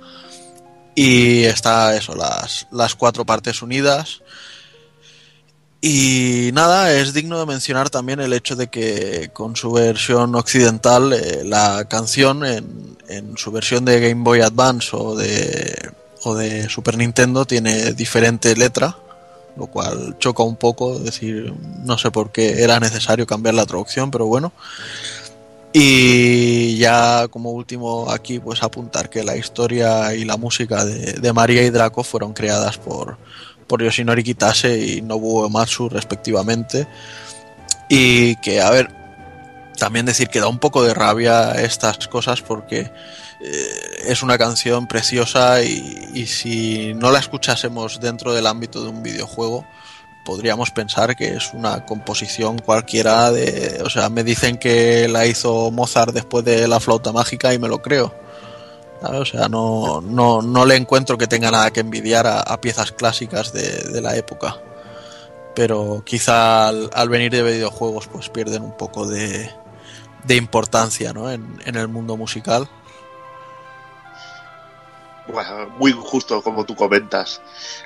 [0.97, 4.23] Y está eso, las, las cuatro partes unidas.
[5.87, 11.13] Y nada, es digno de mencionar también el hecho de que con su versión occidental,
[11.13, 15.91] eh, la canción en, en su versión de Game Boy Advance o de,
[16.23, 18.97] o de Super Nintendo tiene diferente letra,
[19.59, 21.53] lo cual choca un poco, es decir,
[21.85, 24.55] no sé por qué era necesario cambiar la traducción, pero bueno.
[25.75, 31.33] Y ya como último aquí pues apuntar que la historia y la música de, de
[31.35, 33.19] María y Draco fueron creadas por,
[33.67, 36.87] por Yoshinori Kitase y Nobuo Ematsu respectivamente.
[37.89, 38.91] Y que, a ver,
[39.79, 42.91] también decir que da un poco de rabia estas cosas porque
[43.41, 43.67] eh,
[44.07, 49.03] es una canción preciosa y, y si no la escuchásemos dentro del ámbito de un
[49.03, 49.67] videojuego,
[50.25, 53.83] podríamos pensar que es una composición cualquiera de...
[53.85, 57.69] O sea, me dicen que la hizo Mozart después de la flauta mágica y me
[57.69, 58.24] lo creo.
[59.11, 63.53] O sea, no, no, no le encuentro que tenga nada que envidiar a, piezas clásicas
[63.53, 64.57] de, de la época.
[65.55, 69.51] Pero quizá al, venir de videojuegos pues pierden un poco de,
[70.25, 71.31] de importancia ¿no?
[71.31, 72.69] en, en el mundo musical.
[75.27, 77.41] Bueno, muy justo como tú comentas.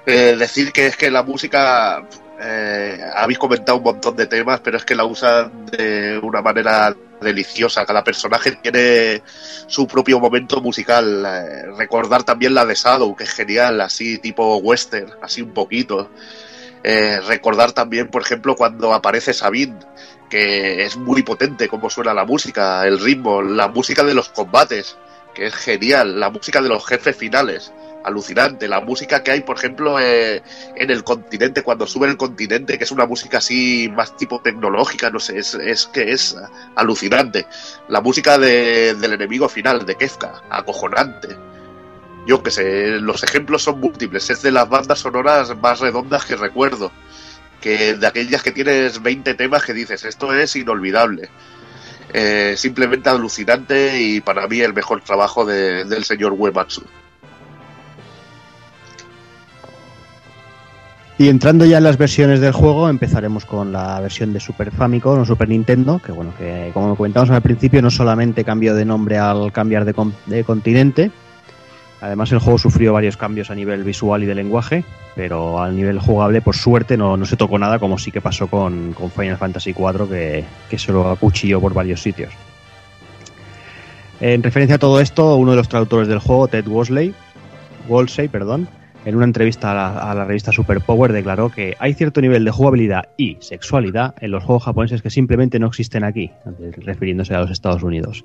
[0.06, 2.02] Eh, decir que es que la música,
[2.40, 6.94] eh, habéis comentado un montón de temas, pero es que la usan de una manera
[7.20, 7.84] deliciosa.
[7.84, 9.22] Cada personaje tiene
[9.66, 11.24] su propio momento musical.
[11.26, 16.10] Eh, recordar también la de Shadow, que es genial, así tipo western, así un poquito.
[16.82, 19.78] Eh, recordar también, por ejemplo, cuando aparece Sabine,
[20.30, 24.96] que es muy potente como suena la música, el ritmo, la música de los combates
[25.38, 29.56] que es genial, la música de los jefes finales, alucinante, la música que hay, por
[29.56, 30.42] ejemplo, eh,
[30.74, 35.10] en el continente, cuando sube el continente, que es una música así más tipo tecnológica,
[35.10, 36.36] no sé, es, es que es
[36.74, 37.46] alucinante.
[37.88, 41.36] La música de, del enemigo final, de Kefka, acojonante.
[42.26, 46.34] Yo que sé, los ejemplos son múltiples, es de las bandas sonoras más redondas que
[46.34, 46.90] recuerdo,
[47.60, 51.30] que de aquellas que tienes 20 temas que dices, esto es inolvidable.
[52.12, 56.82] Eh, simplemente alucinante y para mí el mejor trabajo de, del señor Uematsu.
[61.18, 65.20] Y entrando ya en las versiones del juego, empezaremos con la versión de Super Famicom
[65.20, 69.18] o Super Nintendo, que bueno, que como comentamos al principio, no solamente cambió de nombre
[69.18, 69.94] al cambiar de,
[70.26, 71.10] de continente,
[72.00, 75.98] además el juego sufrió varios cambios a nivel visual y de lenguaje, pero al nivel
[75.98, 79.36] jugable, por suerte, no, no se tocó nada, como sí que pasó con, con Final
[79.36, 82.32] Fantasy IV, que, que se lo acuchilló por varios sitios.
[84.20, 87.14] En referencia a todo esto, uno de los traductores del juego, Ted Wosley,
[87.88, 88.68] Wolsey, perdón,
[89.04, 92.50] en una entrevista a la, a la revista Superpower declaró que hay cierto nivel de
[92.50, 96.30] jugabilidad y sexualidad en los juegos japoneses que simplemente no existen aquí,
[96.78, 98.22] refiriéndose a los Estados Unidos,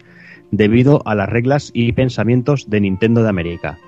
[0.56, 3.80] debido a las reglas y pensamientos de Nintendo de América.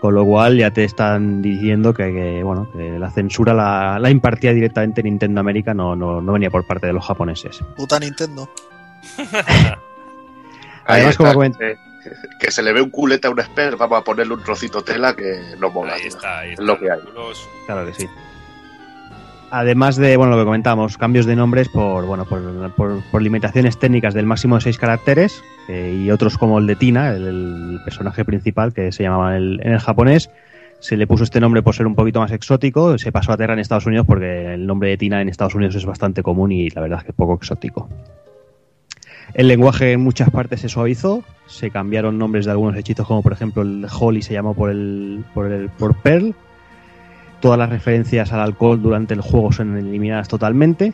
[0.00, 4.10] Con lo cual ya te están diciendo que, que, bueno, que la censura la, la
[4.10, 7.60] impartía directamente Nintendo América, no, no, no venía por parte de los japoneses.
[7.76, 8.48] Puta Nintendo.
[10.86, 11.76] Además, como está, coment- eh,
[12.38, 14.92] que se le ve un culete a un expert, vamos a ponerle un trocito de
[14.92, 15.94] tela que no mola.
[15.94, 16.62] Ahí está, ahí Es está.
[16.64, 17.00] lo que hay.
[17.00, 17.48] Culos.
[17.66, 18.08] Claro que sí.
[19.50, 22.42] Además de, bueno, lo que comentábamos, cambios de nombres por, bueno, por,
[23.10, 27.10] por- limitaciones técnicas del máximo de seis caracteres eh, y otros como el de Tina,
[27.10, 30.30] el, el personaje principal que se llamaba en el, en el japonés.
[30.80, 33.54] Se le puso este nombre por ser un poquito más exótico, se pasó a Terra
[33.54, 36.68] en Estados Unidos porque el nombre de Tina en Estados Unidos es bastante común y
[36.70, 37.88] la verdad es que es poco exótico.
[39.34, 43.32] El lenguaje en muchas partes se suavizó, se cambiaron nombres de algunos hechizos, como por
[43.32, 46.34] ejemplo el Holly se llamó por el, por el por Pearl.
[47.40, 50.92] Todas las referencias al alcohol durante el juego son eliminadas totalmente.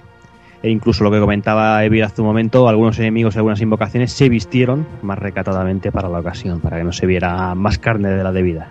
[0.63, 4.31] E incluso lo que comentaba Evil hace un momento, algunos enemigos y algunas invocaciones se
[4.31, 8.33] vistieron más recatadamente para la ocasión, para que no se viera más carne de la
[8.33, 8.71] debida.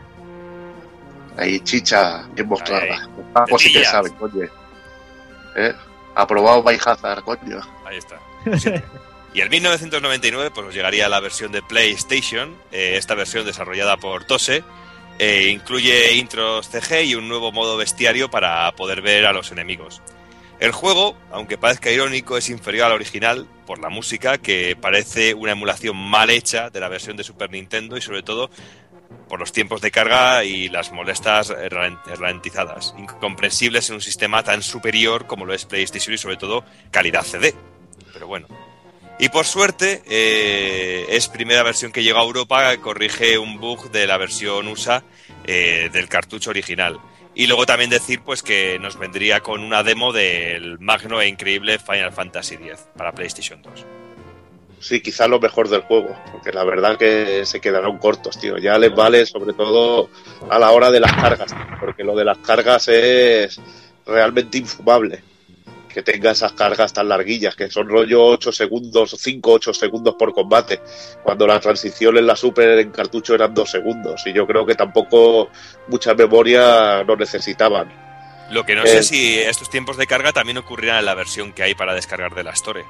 [1.38, 2.84] Ahí chicha bien mostrada.
[2.84, 2.90] Ahí.
[3.32, 4.46] Paco sí que sabe, coño.
[5.56, 5.74] ¿Eh?
[6.16, 7.60] Aprobado by Hazard, coño.
[7.86, 8.18] Ahí está.
[9.34, 14.26] Y en 1999 pues nos llegaría la versión de PlayStation, eh, esta versión desarrollada por
[14.26, 14.64] Tose,
[15.20, 20.02] eh, incluye intros CG y un nuevo modo bestiario para poder ver a los enemigos.
[20.60, 25.52] El juego, aunque parezca irónico, es inferior al original por la música, que parece una
[25.54, 28.50] emulación mal hecha de la versión de Super Nintendo y sobre todo
[29.28, 34.62] por los tiempos de carga y las molestas ralen- ralentizadas, incomprensibles en un sistema tan
[34.64, 37.54] superior como lo es PlayStation y sobre todo calidad CD.
[38.14, 38.48] Pero bueno.
[39.20, 44.08] Y por suerte, eh, es primera versión que llega a Europa, corrige un bug de
[44.08, 45.04] la versión USA
[45.46, 47.00] eh, del cartucho original.
[47.36, 51.80] Y luego también decir pues que nos vendría con una demo del magno e increíble
[51.80, 53.86] Final Fantasy X para PlayStation 2.
[54.80, 58.58] Sí, quizás lo mejor del juego, porque la verdad que se quedarán cortos, tío.
[58.58, 60.10] Ya les vale sobre todo
[60.50, 63.62] a la hora de las cargas, porque lo de las cargas es
[64.06, 65.24] realmente infumable.
[65.94, 70.34] Que tenga esas cargas tan larguillas, que son rollo 8 segundos, 5 8 segundos por
[70.34, 70.82] combate,
[71.22, 74.22] cuando la transición en la Super en cartucho eran 2 segundos.
[74.26, 75.50] Y yo creo que tampoco
[75.88, 77.92] mucha memoria no necesitaban.
[78.52, 78.88] Lo que no Eh.
[78.88, 82.34] sé si estos tiempos de carga también ocurrirán en la versión que hay para descargar
[82.34, 82.84] de la Store.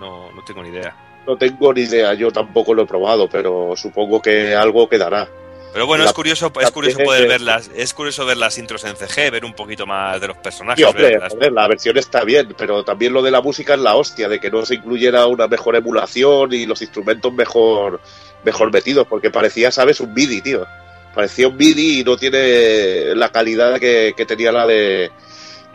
[0.00, 0.94] No, no tengo ni idea.
[1.26, 5.28] No tengo ni idea, yo tampoco lo he probado, pero supongo que algo quedará.
[5.72, 8.84] Pero bueno, La- es curioso, es curioso poder ver las, es curioso ver las intros
[8.84, 10.78] en CG, ver un poquito más de los personajes.
[10.78, 13.74] Sí, hombre, ver las- joder, la versión está bien, pero también lo de la música
[13.74, 18.00] es la hostia, de que no se incluyera una mejor emulación y los instrumentos mejor,
[18.44, 20.00] mejor metidos, porque parecía, ¿sabes?
[20.00, 20.66] Un MIDI, tío.
[21.14, 25.10] Parecía un MIDI y no tiene la calidad que, que tenía la de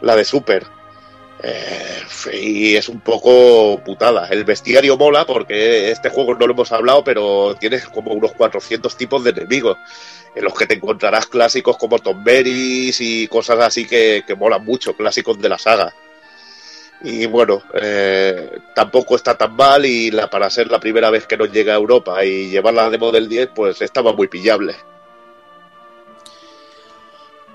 [0.01, 0.65] la de Super.
[1.45, 2.03] Eh,
[2.41, 4.27] y es un poco putada.
[4.29, 8.95] El bestiario mola porque este juego no lo hemos hablado, pero tienes como unos 400
[8.95, 9.77] tipos de enemigos
[10.35, 14.95] en los que te encontrarás clásicos como Tomberries y cosas así que, que molan mucho,
[14.95, 15.93] clásicos de la saga.
[17.03, 21.35] Y bueno, eh, tampoco está tan mal y la, para ser la primera vez que
[21.35, 24.75] nos llega a Europa y llevar la demo del 10, pues estaba muy pillable.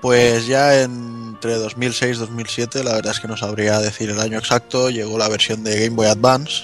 [0.01, 4.37] Pues ya entre 2006 y 2007, la verdad es que no sabría decir el año
[4.37, 6.63] exacto, llegó la versión de Game Boy Advance.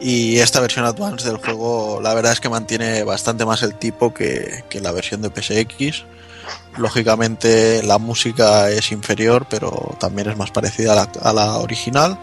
[0.00, 4.12] Y esta versión Advance del juego, la verdad es que mantiene bastante más el tipo
[4.14, 6.04] que, que la versión de PSX.
[6.76, 12.18] Lógicamente, la música es inferior, pero también es más parecida a la, a la original.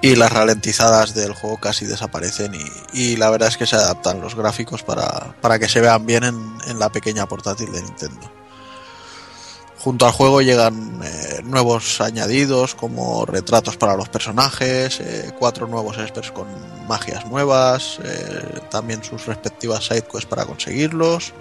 [0.00, 2.54] Y las ralentizadas del juego casi desaparecen.
[2.54, 6.06] Y, y la verdad es que se adaptan los gráficos para, para que se vean
[6.06, 8.35] bien en, en la pequeña portátil de Nintendo.
[9.86, 15.96] Junto al juego llegan eh, nuevos añadidos como retratos para los personajes, eh, cuatro nuevos
[15.96, 16.48] experts con
[16.88, 21.34] magias nuevas, eh, también sus respectivas sidequests para conseguirlos,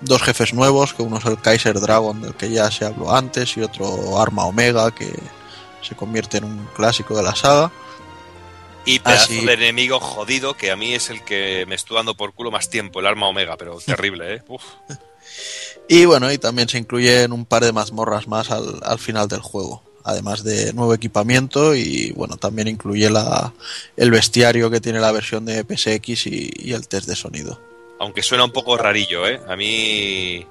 [0.00, 3.54] dos jefes nuevos, que uno es el Kaiser Dragon del que ya se habló antes
[3.58, 5.12] y otro Arma Omega que
[5.82, 7.70] se convierte en un clásico de la saga.
[8.86, 12.16] Y pedazo Así- de enemigo jodido que a mí es el que me estoy dando
[12.16, 14.42] por culo más tiempo, el arma omega, pero terrible, ¿eh?
[14.48, 14.62] Uf.
[15.88, 19.40] Y bueno, y también se incluyen un par de mazmorras más al, al final del
[19.40, 19.82] juego.
[20.02, 23.54] Además de nuevo equipamiento y bueno, también incluye la,
[23.96, 27.58] el bestiario que tiene la versión de PSX y, y el test de sonido.
[27.98, 29.40] Aunque suena un poco rarillo, ¿eh?
[29.48, 30.46] A mí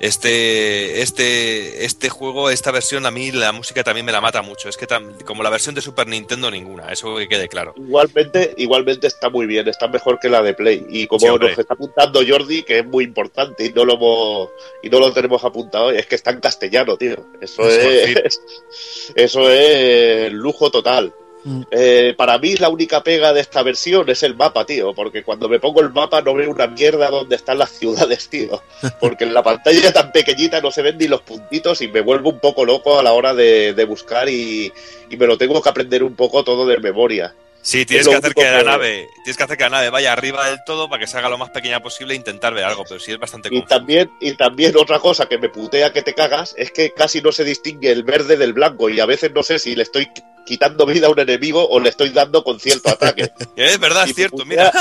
[0.00, 4.68] este este este juego, esta versión a mí la música también me la mata mucho.
[4.68, 7.74] Es que tam- como la versión de Super Nintendo ninguna, eso que quede claro.
[7.76, 10.86] Igualmente, igualmente está muy bien, está mejor que la de Play.
[10.88, 14.48] Y como Sí, nos está apuntando Jordi, que es muy importante y no lo hemos,
[14.82, 17.16] y no lo tenemos apuntado, es que está en castellano, tío.
[17.40, 18.40] Eso es,
[19.14, 21.12] eso es lujo total.
[21.48, 21.62] Mm.
[21.70, 25.48] Eh, para mí la única pega de esta versión es el mapa, tío, porque cuando
[25.48, 28.62] me pongo el mapa no veo una mierda donde están las ciudades, tío,
[29.00, 32.28] porque en la pantalla tan pequeñita no se ven ni los puntitos y me vuelvo
[32.30, 34.70] un poco loco a la hora de, de buscar y,
[35.08, 37.34] y me lo tengo que aprender un poco todo de memoria.
[37.60, 39.90] Sí, tienes Es que hacer que la que- nave, tienes que hacer que la nave
[39.90, 42.64] vaya arriba del todo para que se haga lo más pequeña posible e intentar ver
[42.64, 46.02] algo, pero sí es bastante Y también, y también otra cosa que me putea que
[46.02, 49.32] te cagas es que casi no se distingue el verde del blanco y a veces
[49.34, 50.08] no sé si le estoy
[50.48, 53.30] quitando vida a un enemigo o le estoy dando con cierto ataque.
[53.56, 54.72] Es verdad, Y es cierto, putea- mira.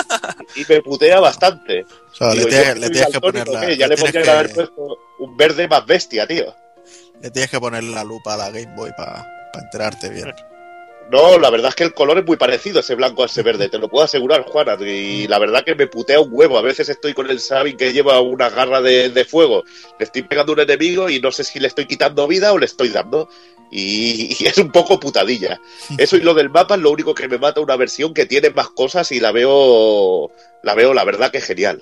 [0.55, 1.83] Y me putea bastante.
[2.11, 3.73] O sea, le tienes- yo le soy tienes que poner la-.
[3.73, 6.55] Ya le le podrían que- haber puesto un verde más bestia, tío.
[7.21, 9.25] Le tienes que poner la lupa a la Game Boy para
[9.61, 10.33] enterarte bien.
[11.09, 13.69] No, la verdad es que el color es muy parecido, ese blanco a ese verde,
[13.69, 14.75] te lo puedo asegurar, Juana.
[14.81, 16.57] Y la verdad que me putea un huevo.
[16.57, 19.63] A veces estoy con el Sabin que lleva una garra de, de fuego.
[19.97, 22.57] Le estoy pegando a un enemigo y no sé si le estoy quitando vida o
[22.57, 23.29] le estoy dando.
[23.71, 25.59] Y, es un poco putadilla.
[25.97, 28.49] Eso y lo del mapa es lo único que me mata una versión que tiene
[28.51, 30.31] más cosas y la veo,
[30.63, 31.81] la veo, la verdad que genial.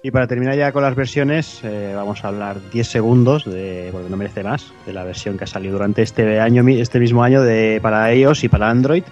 [0.00, 4.08] Y para terminar ya con las versiones, eh, vamos a hablar 10 segundos, de, porque
[4.08, 7.42] no merece más, de la versión que ha salido durante este año, este mismo año
[7.42, 9.02] de, para iOS y para Android.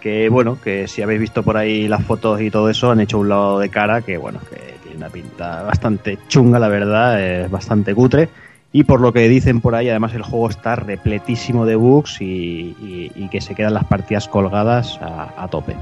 [0.00, 3.18] Que bueno, que si habéis visto por ahí las fotos y todo eso, han hecho
[3.18, 7.94] un lado de cara que bueno, que una pinta bastante chunga, la verdad, es bastante
[7.94, 8.28] cutre.
[8.72, 13.28] Y por lo que dicen por ahí, además el juego está repletísimo de bugs y,
[13.30, 15.76] que se quedan las partidas colgadas a, a tope.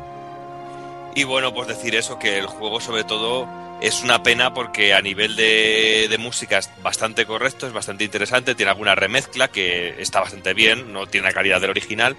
[1.15, 3.49] Y bueno, pues decir eso, que el juego sobre todo
[3.83, 8.55] es una pena porque a nivel de, de música es bastante correcto, es bastante interesante,
[8.55, 12.17] tiene alguna remezcla que está bastante bien, no tiene la calidad del original.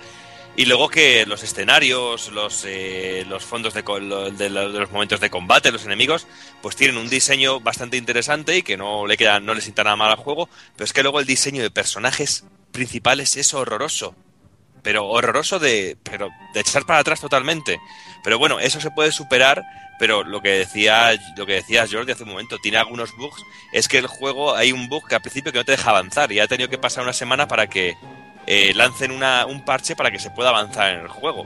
[0.56, 5.72] Y luego que los escenarios, los, eh, los fondos de, de los momentos de combate,
[5.72, 6.28] los enemigos,
[6.62, 9.96] pues tienen un diseño bastante interesante y que no le queda, no le sienta nada
[9.96, 14.16] mal al juego, pero es que luego el diseño de personajes principales es horroroso.
[14.84, 17.80] Pero horroroso de pero de echar para atrás totalmente.
[18.24, 19.64] Pero bueno eso se puede superar
[19.98, 23.42] pero lo que decía lo que decías Jordi hace un momento tiene algunos bugs.
[23.72, 26.32] Es que el juego hay un bug que al principio que no te deja avanzar
[26.32, 27.96] y ha tenido que pasar una semana para que
[28.48, 31.46] eh, lancen un parche para que se pueda avanzar en el juego.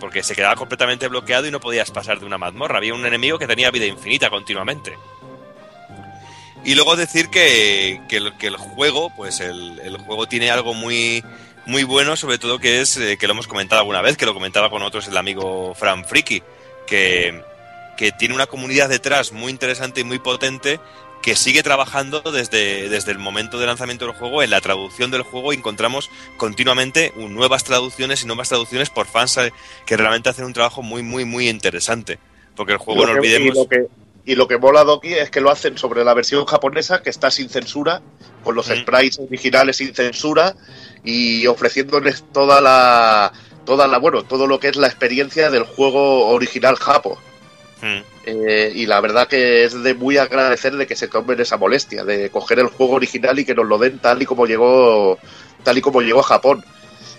[0.00, 2.78] Porque se quedaba completamente bloqueado y no podías pasar de una mazmorra.
[2.78, 4.96] Había un enemigo que tenía vida infinita continuamente.
[6.64, 11.24] Y luego decir que, que el juego, pues el, el juego tiene algo muy,
[11.68, 14.32] muy bueno, sobre todo que es, eh, que lo hemos comentado alguna vez, que lo
[14.32, 16.42] comentaba con otros el amigo Fran Friki,
[16.86, 17.42] que,
[17.98, 20.80] que tiene una comunidad detrás muy interesante y muy potente
[21.22, 25.22] que sigue trabajando desde, desde el momento de lanzamiento del juego en la traducción del
[25.22, 29.52] juego y encontramos continuamente nuevas traducciones y nuevas traducciones por fans eh,
[29.84, 32.18] que realmente hacen un trabajo muy, muy, muy interesante.
[32.56, 33.56] Porque el juego, Lo no que- olvidemos...
[33.56, 33.86] Y lo, que,
[34.24, 37.30] y lo que mola Doki es que lo hacen sobre la versión japonesa, que está
[37.30, 38.02] sin censura,
[38.44, 40.54] con los sprites originales sin censura
[41.04, 43.32] y ofreciéndoles toda la,
[43.64, 47.18] toda la, bueno, todo lo que es la experiencia del juego original japo.
[47.80, 48.00] Hmm.
[48.24, 52.04] Eh, y la verdad que es de muy agradecer de que se tomen esa molestia
[52.04, 55.18] de coger el juego original y que nos lo den tal y como llegó
[55.62, 56.64] tal y como llegó a Japón.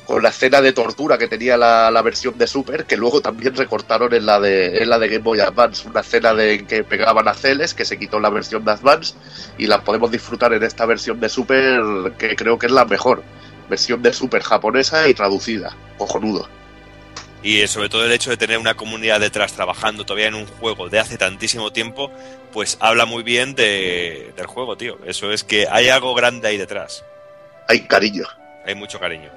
[0.05, 4.11] Con la escena de tortura que tenía la, versión de Super que luego también recortaron
[4.13, 5.87] en la de en la de Game Boy Advance.
[5.87, 9.13] Una escena de en que pegaban a Celes que se quitó la versión de Advance
[9.57, 13.23] y la podemos disfrutar en esta versión de Super que creo que es la mejor
[13.69, 15.75] versión de Super japonesa y traducida.
[15.97, 16.58] Cojonudo
[17.41, 20.45] Y eh, sobre todo el hecho de tener una comunidad detrás trabajando todavía en un
[20.45, 22.11] juego de hace tantísimo tiempo,
[22.51, 24.97] pues habla muy bien de, del juego, tío.
[25.05, 27.05] Eso es que hay algo grande ahí detrás.
[27.67, 28.25] Hay cariño.
[28.65, 29.29] Hay mucho cariño.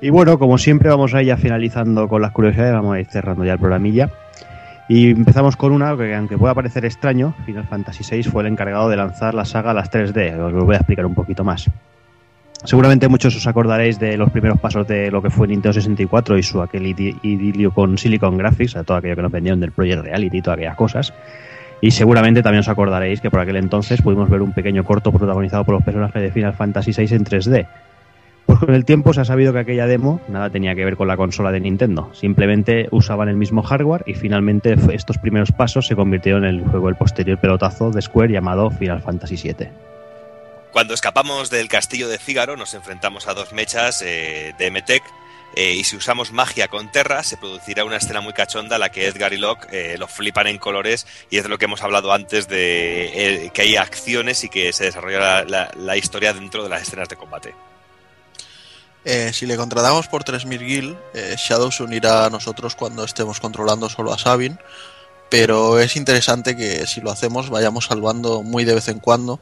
[0.00, 3.06] Y bueno, como siempre, vamos a ir ya finalizando con las curiosidades, vamos a ir
[3.06, 4.10] cerrando ya el programilla.
[4.88, 8.90] Y empezamos con una que, aunque pueda parecer extraño, Final Fantasy VI fue el encargado
[8.90, 10.38] de lanzar la saga a las 3D.
[10.38, 11.70] Os lo voy a explicar un poquito más.
[12.64, 16.42] Seguramente muchos os acordaréis de los primeros pasos de lo que fue Nintendo 64 y
[16.42, 20.38] su aquel idi- idilio con Silicon Graphics, todo aquello que nos vendieron del Project Reality
[20.38, 21.12] y todas aquellas cosas.
[21.82, 25.64] Y seguramente también os acordaréis que por aquel entonces pudimos ver un pequeño corto protagonizado
[25.64, 27.66] por los personajes de Final Fantasy VI en 3D.
[28.46, 31.08] Pues con el tiempo se ha sabido que aquella demo nada tenía que ver con
[31.08, 32.10] la consola de Nintendo.
[32.14, 36.88] Simplemente usaban el mismo hardware y finalmente estos primeros pasos se convirtieron en el juego
[36.88, 39.68] el posterior pelotazo de Square llamado Final Fantasy VII.
[40.74, 45.04] Cuando escapamos del castillo de Fígaro nos enfrentamos a dos mechas eh, de Metec
[45.54, 49.06] eh, y si usamos magia con Terra se producirá una escena muy cachonda la que
[49.06, 52.12] Edgar y Locke eh, lo flipan en colores y es de lo que hemos hablado
[52.12, 56.82] antes de eh, que hay acciones y que se desarrolla la, historia dentro de las
[56.82, 57.54] escenas de combate.
[59.32, 60.98] Si le contratamos por 3000 gil,
[61.36, 64.58] Shadow se unirá a nosotros cuando estemos controlando solo a Sabin,
[65.30, 69.38] pero es interesante que si lo hacemos vayamos salvando muy de vez en cuando,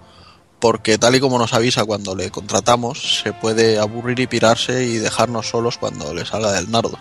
[0.63, 4.99] porque tal y como nos avisa cuando le contratamos, se puede aburrir y pirarse y
[4.99, 7.01] dejarnos solos cuando le salga del nardo.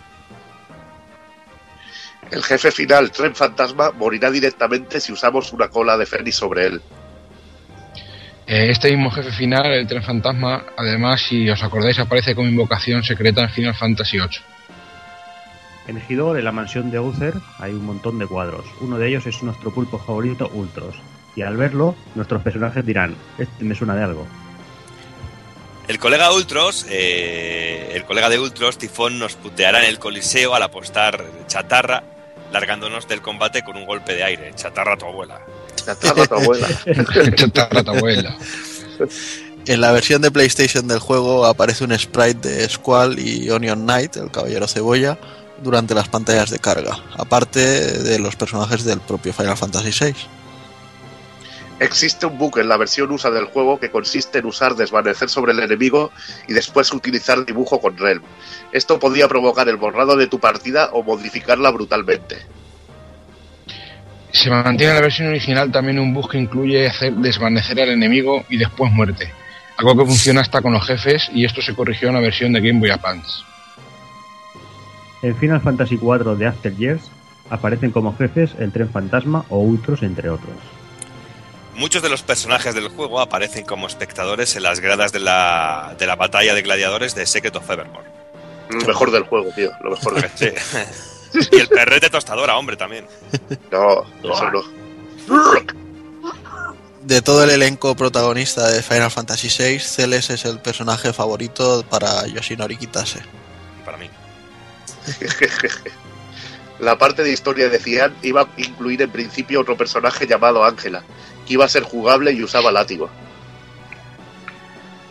[2.31, 6.81] El jefe final, Tren Fantasma, morirá directamente si usamos una cola de Fénix sobre él.
[8.47, 13.03] Eh, Este mismo jefe final, el tren fantasma, además, si os acordáis, aparece como invocación
[13.03, 14.39] secreta en Final Fantasy VIII.
[15.87, 18.65] En Ejidor, en la mansión de Uther, hay un montón de cuadros.
[18.79, 20.95] Uno de ellos es nuestro pulpo favorito, Ultros.
[21.35, 24.27] Y al verlo, nuestros personajes dirán, este me suena de algo.
[25.87, 30.63] El colega Ultros, eh, el colega de Ultros, Tifón, nos puteará en el coliseo al
[30.63, 32.03] apostar chatarra,
[32.51, 34.53] largándonos del combate con un golpe de aire.
[34.55, 35.41] Chatarra a tu abuela.
[35.75, 36.67] Chatarra a tu abuela.
[37.35, 38.37] Chatarra a tu abuela.
[39.67, 44.15] En la versión de PlayStation del juego aparece un sprite de Squall y Onion Knight,
[44.17, 45.17] el caballero cebolla,
[45.63, 50.15] durante las pantallas de carga, aparte de los personajes del propio Final Fantasy VI.
[51.81, 55.53] Existe un bug en la versión USA del juego que consiste en usar desvanecer sobre
[55.53, 56.11] el enemigo
[56.47, 58.21] y después utilizar dibujo con Realm.
[58.71, 62.37] Esto podía provocar el borrado de tu partida o modificarla brutalmente.
[64.31, 68.45] Se mantiene en la versión original también un bug que incluye hacer desvanecer al enemigo
[68.47, 69.33] y después muerte.
[69.77, 72.61] Algo que funciona hasta con los jefes y esto se corrigió en la versión de
[72.61, 73.41] Game Boy Advance.
[75.23, 77.09] En Final Fantasy IV de After Years
[77.49, 80.80] aparecen como jefes el tren fantasma o Ultros, entre otros.
[81.81, 86.05] Muchos de los personajes del juego aparecen como espectadores en las gradas de la, de
[86.05, 88.07] la batalla de gladiadores de Secret of Evermore.
[88.69, 89.71] Lo mejor del juego, tío.
[89.81, 90.51] Lo mejor del Sí.
[91.51, 93.07] Y el perrete tostadora, hombre, también.
[93.71, 94.63] No, eso no.
[97.01, 102.27] De todo el elenco protagonista de Final Fantasy VI, Celes es el personaje favorito para
[102.27, 103.21] Yoshinori Kitase.
[103.83, 104.07] Para mí.
[106.79, 111.03] La parte de historia de Cian iba a incluir en principio otro personaje llamado Ángela,
[111.45, 113.09] que iba a ser jugable y usaba látigo.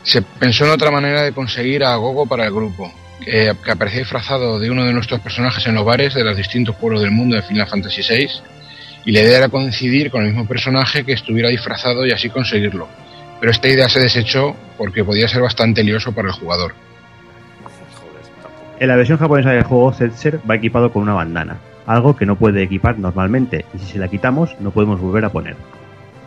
[0.03, 2.93] Se pensó en otra manera de conseguir a Gogo para el grupo,
[3.23, 6.75] que, que aparecía disfrazado de uno de nuestros personajes en los bares de los distintos
[6.77, 8.29] pueblos del mundo de Final Fantasy VI,
[9.05, 12.89] y la idea era coincidir con el mismo personaje que estuviera disfrazado y así conseguirlo.
[13.41, 16.75] Pero esta idea se desechó porque podía ser bastante lioso para el jugador.
[18.79, 22.37] En la versión japonesa del juego, Setzer va equipado con una bandana, algo que no
[22.37, 25.57] puede equipar normalmente, y si se la quitamos no podemos volver a poner.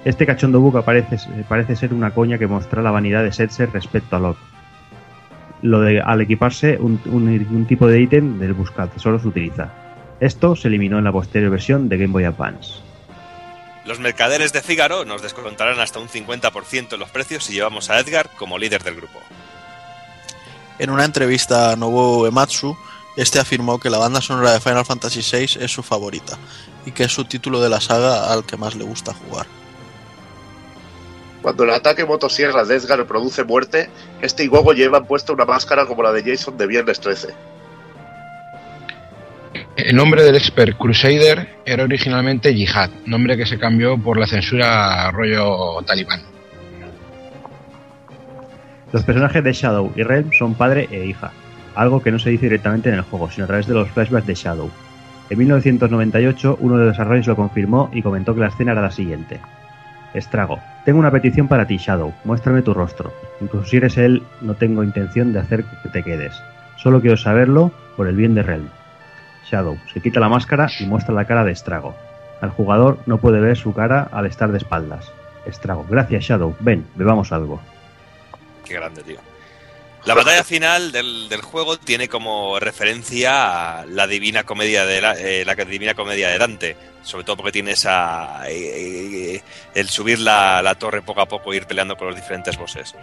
[0.05, 1.17] Este cachondo bug parece,
[1.47, 4.43] parece ser una coña que muestra la vanidad de Setzer respecto al otro.
[5.61, 9.69] Lo de al equiparse un, un- un tipo de ítem del buscatesoro se utiliza.
[10.19, 12.73] Esto se eliminó en la posterior versión de Game Boy Advance.
[13.85, 17.99] Los mercaderes de Fígaro nos descontarán hasta un 50% en los precios si llevamos a
[17.99, 19.19] Edgar como líder del grupo.
[20.79, 22.75] En una entrevista a Nobuo Uematsu,
[23.15, 26.37] este afirmó que la banda sonora de Final Fantasy VI es su favorita
[26.85, 29.45] y que es su título de la saga al que más le gusta jugar.
[31.43, 33.89] Cuando el ataque motosierra de Edgar produce muerte,
[34.21, 37.27] este y Gogo llevan puesta una máscara como la de Jason de Viernes 13.
[39.75, 45.11] El nombre del expert Crusader era originalmente Jihad, nombre que se cambió por la censura
[45.11, 46.21] rollo talibán.
[48.93, 51.33] Los personajes de Shadow y Realm son padre e hija,
[51.75, 54.27] algo que no se dice directamente en el juego, sino a través de los flashbacks
[54.27, 54.71] de Shadow.
[55.29, 58.91] En 1998, uno de los desarrolladores lo confirmó y comentó que la escena era la
[58.91, 59.41] siguiente.
[60.13, 63.11] Estrago, tengo una petición para ti, Shadow, muéstrame tu rostro.
[63.41, 66.33] Incluso si eres él, no tengo intención de hacer que te quedes.
[66.77, 68.69] Solo quiero saberlo por el bien de Realm.
[69.49, 71.95] Shadow, se quita la máscara y muestra la cara de Estrago.
[72.41, 75.11] Al jugador no puede ver su cara al estar de espaldas.
[75.45, 77.59] Estrago, gracias Shadow, ven, bebamos algo.
[78.65, 79.32] Qué grande, tío.
[80.05, 85.13] La batalla final del, del juego tiene como referencia a la divina comedia de la,
[85.13, 90.19] eh, la divina comedia de Dante, sobre todo porque tiene esa eh, eh, el subir
[90.19, 92.93] la, la torre poco a poco e ir peleando con los diferentes bosses.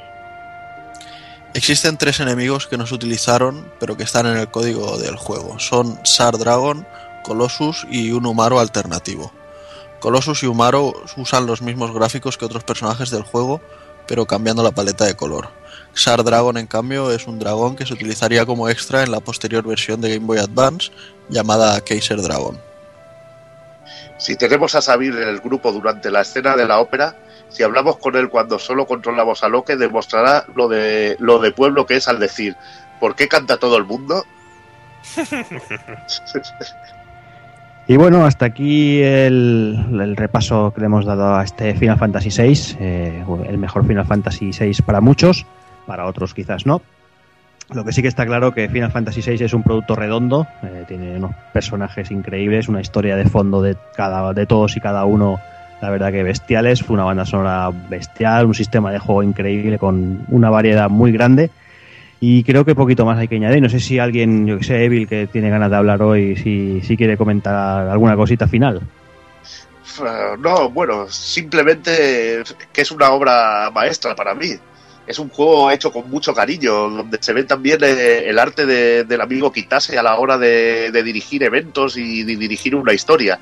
[1.54, 5.58] Existen tres enemigos que no se utilizaron, pero que están en el código del juego.
[5.58, 6.86] Son Sar Dragon,
[7.24, 9.32] Colossus y un Umaro alternativo.
[10.00, 13.62] Colossus y Umaro usan los mismos gráficos que otros personajes del juego,
[14.06, 15.59] pero cambiando la paleta de color.
[15.92, 19.66] Sar Dragon, en cambio, es un dragón que se utilizaría como extra en la posterior
[19.66, 20.90] versión de Game Boy Advance,
[21.28, 22.58] llamada Kaiser Dragon.
[24.18, 27.16] Si tenemos a Sabir en el grupo durante la escena de la ópera,
[27.48, 31.86] si hablamos con él cuando solo controlamos a Loque, demostrará lo de, lo de pueblo
[31.86, 32.56] que es al decir,
[33.00, 34.24] ¿por qué canta todo el mundo?
[37.90, 42.28] Y bueno, hasta aquí el, el repaso que le hemos dado a este Final Fantasy
[42.30, 45.44] VI, eh, el mejor Final Fantasy VI para muchos,
[45.90, 46.82] para otros quizás no.
[47.72, 50.84] Lo que sí que está claro que Final Fantasy VI es un producto redondo, eh,
[50.86, 55.40] tiene unos personajes increíbles, una historia de fondo de cada de todos y cada uno,
[55.82, 60.24] la verdad que bestiales, fue una banda sonora bestial, un sistema de juego increíble con
[60.28, 61.50] una variedad muy grande
[62.20, 63.60] y creo que poquito más hay que añadir.
[63.60, 66.82] No sé si alguien, yo que sé, Evil, que tiene ganas de hablar hoy, si,
[66.82, 68.80] si quiere comentar alguna cosita final.
[69.98, 74.52] Uh, no, bueno, simplemente que es una obra maestra para mí.
[75.10, 79.02] Es un juego hecho con mucho cariño, donde se ve también eh, el arte de,
[79.02, 83.40] del amigo Kitase a la hora de, dirigir eventos y de dirigir una historia.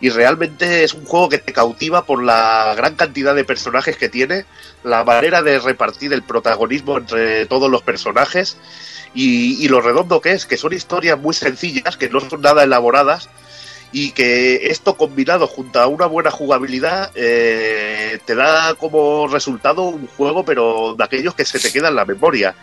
[0.00, 4.08] Y realmente es un juego que te cautiva por la gran cantidad de personajes que
[4.08, 4.46] tiene,
[4.84, 8.56] la manera de repartir el protagonismo entre todos los personajes
[9.12, 12.62] y, y lo redondo que es, que son historias muy sencillas, que no son nada
[12.62, 13.28] elaboradas
[13.92, 20.06] y que esto combinado junto a una buena jugabilidad eh, te da como resultado un
[20.06, 22.54] juego pero de aquellos que se te quedan en la memoria.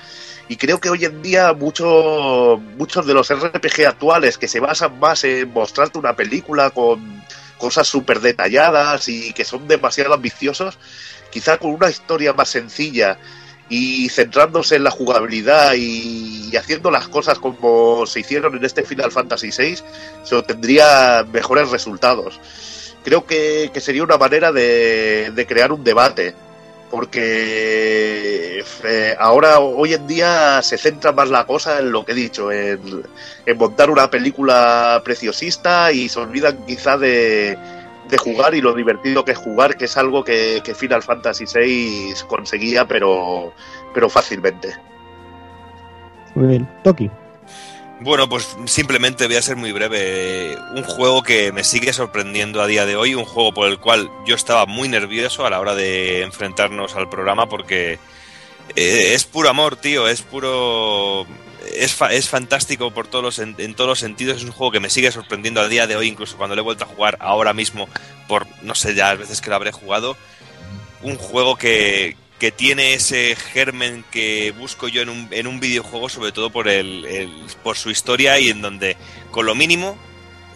[0.49, 4.99] Y creo que hoy en día muchos muchos de los RPG actuales que se basan
[4.99, 7.23] más en mostrarte una película con
[7.57, 10.77] cosas súper detalladas y que son demasiado ambiciosos,
[11.31, 13.17] quizá con una historia más sencilla
[13.69, 19.11] y centrándose en la jugabilidad y, haciendo las cosas como se hicieron en este Final
[19.11, 19.79] Fantasy VI,
[20.23, 22.39] se obtendría mejores resultados.
[23.03, 26.35] Creo que, sería una manera de, de crear un debate
[26.93, 32.15] porque eh, ahora, hoy en día, se centra más la cosa en lo que he
[32.15, 33.03] dicho, en,
[33.57, 37.57] montar una película preciosista y se olvidan quizá de,
[38.17, 42.13] jugar y lo divertido que es jugar, que es algo que, que Final Fantasy VI
[42.27, 43.53] conseguía, pero,
[43.93, 44.73] pero fácilmente.
[46.35, 47.09] Muy bien, Toki.
[47.99, 50.57] Bueno, pues simplemente voy a ser muy breve.
[50.75, 54.09] Un juego que me sigue sorprendiendo a día de hoy, un juego por el cual
[54.25, 57.99] yo estaba muy nervioso a la hora de enfrentarnos al programa porque
[58.75, 61.25] eh, es puro amor, tío, es puro...
[61.71, 64.89] Es, es fantástico por todos los, en, todos los sentidos, es un juego que me
[64.89, 67.87] sigue sorprendiendo a día de hoy, incluso cuando le he vuelto a jugar ahora mismo,
[68.27, 70.17] por no sé ya las veces que lo habré jugado.
[71.01, 76.09] Un juego que, que tiene ese germen que busco yo en un, en un videojuego,
[76.09, 77.29] sobre todo por, el,
[77.63, 78.97] por su historia y en donde
[79.31, 79.97] con lo mínimo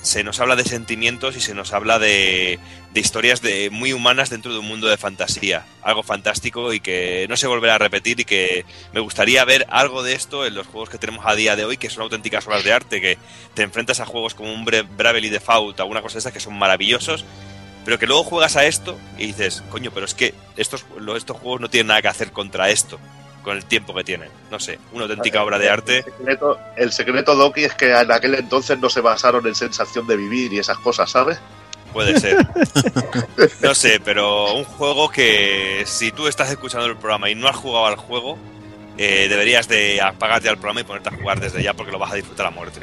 [0.08, 2.60] se nos habla de sentimientos y se nos habla de,
[2.94, 5.66] de historias de, muy humanas dentro de un mundo de fantasía.
[5.84, 10.04] Algo fantástico y que no se volverá a repetir y que me gustaría ver algo
[10.04, 12.64] de esto en los juegos que tenemos a día de hoy, que son auténticas obras
[12.64, 13.18] de arte, que
[13.54, 17.26] te enfrentas a juegos como un Bravely Default, alguna cosa de esas que son maravillosos
[17.84, 21.62] pero que luego juegas a esto y dices, coño, pero es que estos, estos juegos
[21.62, 23.00] no tienen nada que hacer contra esto,
[23.44, 24.30] con el tiempo que tienen.
[24.52, 25.98] No sé, una auténtica obra de arte.
[25.98, 30.08] El secreto, el secreto Doki es que en aquel entonces no se basaron en sensación
[30.08, 31.40] de vivir y esas cosas, ¿sabes?
[31.94, 32.46] Puede ser.
[33.62, 37.56] No sé, pero un juego que si tú estás escuchando el programa y no has
[37.56, 38.38] jugado al juego,
[38.98, 42.12] eh, deberías de apagarte al programa y ponerte a jugar desde ya porque lo vas
[42.12, 42.82] a disfrutar a muerte.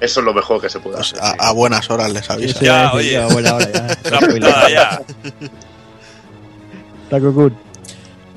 [0.00, 1.36] Eso es lo mejor que se puede pues hacer.
[1.38, 2.60] A, buenas horas les avisa.
[2.60, 3.16] ya, oye.
[3.16, 3.98] A buena hora ya.
[4.68, 5.02] ya.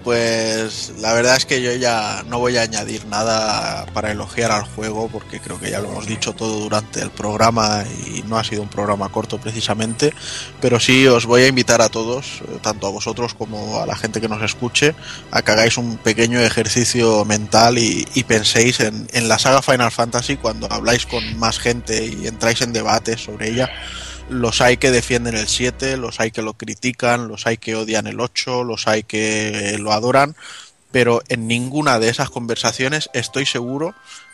[0.03, 4.63] Pues la verdad es que yo ya no voy a añadir nada para elogiar al
[4.63, 8.43] juego porque creo que ya lo hemos dicho todo durante el programa y no ha
[8.43, 10.13] sido un programa corto precisamente,
[10.61, 13.95] pero sí os voy a invitar a todos, eh, tanto a vosotros como a la
[13.95, 14.95] gente que nos escuche,
[15.31, 20.37] a que hagáis un pequeño ejercicio mental y, penséis en, en la saga Final Fantasy
[20.37, 23.69] cuando habláis con más gente y entráis en debates sobre ella
[24.29, 28.07] los hay que defienden el 7, los hay que lo critican, los hay que odian
[28.07, 30.35] el 8, los hay que lo adoran,
[30.91, 33.93] pero en ninguna de esas conversaciones estoy seguro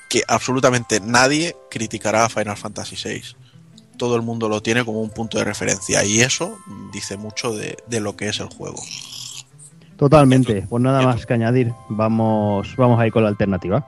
[0.10, 3.36] que absolutamente nadie criticará a Final Fantasy VI.
[3.98, 6.58] Todo el mundo lo tiene como un punto de referencia y eso
[6.92, 8.82] dice mucho de, de lo que es el juego.
[9.98, 11.74] Totalmente, pues nada más que añadir.
[11.88, 13.86] Vamos, vamos a ir con la alternativa.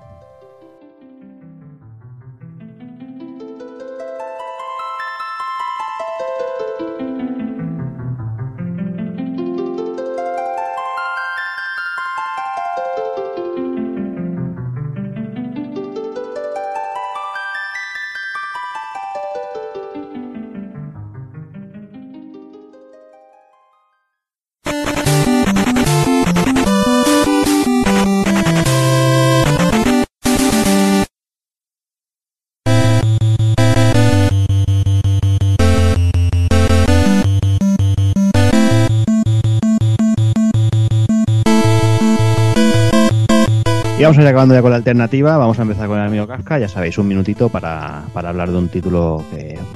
[44.07, 45.37] Vamos a ir acabando ya con la alternativa.
[45.37, 46.59] Vamos a empezar con el amigo Kafka.
[46.59, 49.25] Ya sabéis, un minutito para, hablar de un título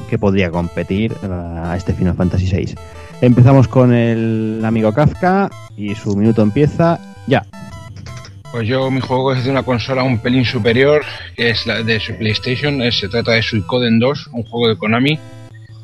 [0.10, 2.76] que, podría competir a este Final Fantasy VI.
[3.20, 7.46] Empezamos con el amigo Kafka y su minuto empieza ya.
[8.54, 11.04] Pues yo, mi juego es de una consola un pelín superior,
[11.36, 12.82] que es la de su PlayStation.
[12.90, 15.20] se trata de Suicoden 2, un juego de Konami,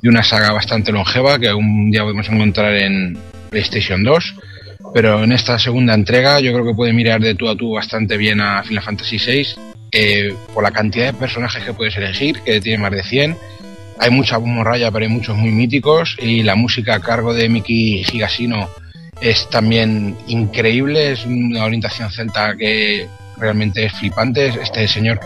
[0.01, 3.17] de una saga bastante longeva que un día podemos encontrar en
[3.49, 4.35] PlayStation 2
[4.97, 8.17] pero en esta segunda entrega yo creo que puede mirar de tú a tú bastante
[8.17, 9.47] bien a Final Fantasy VI
[9.91, 13.37] eh, por la cantidad de personajes que puedes elegir, que tiene más de 100.
[13.99, 18.05] Hay mucha morralla, pero hay muchos muy míticos y la música a cargo de Miki
[18.11, 18.69] Higashino
[19.21, 24.47] es también increíble, es una orientación celta que realmente es flipante.
[24.47, 25.19] Este señor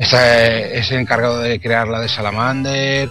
[0.00, 3.08] es el encargado de crear la de Salamander,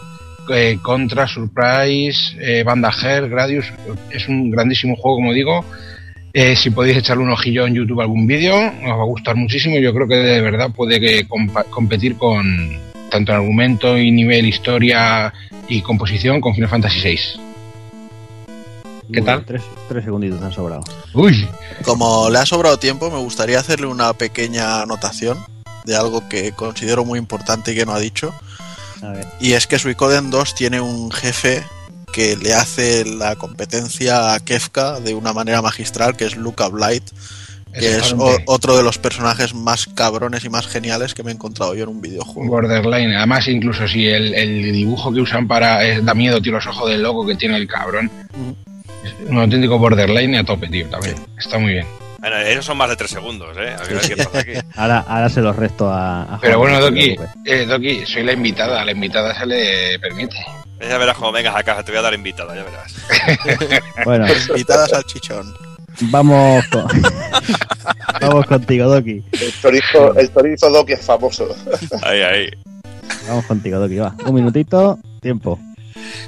[0.49, 3.71] eh, Contra, Surprise, eh, Banda Her, Gradius.
[4.09, 5.63] Es un grandísimo juego, como digo,
[6.33, 9.35] eh, si podéis echarle un ojillo en YouTube a algún vídeo, os va a gustar
[9.35, 9.77] muchísimo.
[9.79, 11.27] Yo creo que de verdad puede
[11.69, 12.79] competir con,
[13.09, 15.33] tanto en argumento y nivel, historia
[15.67, 17.19] y composición, con Final Fantasy VI.
[19.11, 19.43] ¿Qué tal?
[19.43, 20.83] Tres, tres segunditos han sobrado.
[21.13, 21.45] Uy,
[21.83, 25.37] Como le ha sobrado tiempo, me gustaría hacerle una pequeña anotación
[25.83, 28.33] de algo que considero muy importante y que no ha dicho.
[29.01, 29.27] A ver.
[29.41, 31.63] Y es que Suicoden 2 tiene un jefe
[32.13, 37.03] que le hace la competencia a Kefka de una manera magistral, que es Luca Blight,
[37.73, 38.13] que es
[38.47, 41.89] otro de los personajes más cabrones y más geniales que me he encontrado yo en
[41.89, 42.49] un videojuego.
[42.49, 43.15] Borderline.
[43.15, 45.85] Además, incluso si el, el dibujo que usan para.
[45.85, 48.11] eh, da miedo, tío, los ojos del loco que tiene el cabrón.
[49.05, 51.15] Es un auténtico borderline a tope, tío, también.
[51.37, 51.85] Está muy bien.
[52.19, 53.73] Bueno, esos son más de tres segundos, ¿eh?
[53.73, 54.51] A ver qué pasa aquí.
[54.75, 57.15] Ahora, ahora se los resto a, a Pero Juan, bueno, Doki,
[57.45, 58.81] eh, Doki, soy la invitada.
[58.81, 60.35] A la invitada se le permite.
[60.81, 62.95] Ya verás cuando vengas a casa, te voy a dar invitada, ya verás.
[64.05, 65.53] Bueno, Invitadas al chichón.
[66.11, 66.85] vamos con...
[68.21, 69.23] vamos contigo, Doki.
[69.31, 71.55] El chorizo, el chorizo Doki es famoso.
[72.01, 72.49] Ahí, ahí.
[73.27, 74.15] Vamos contigo, Doki, va.
[74.25, 75.59] Un minutito, tiempo.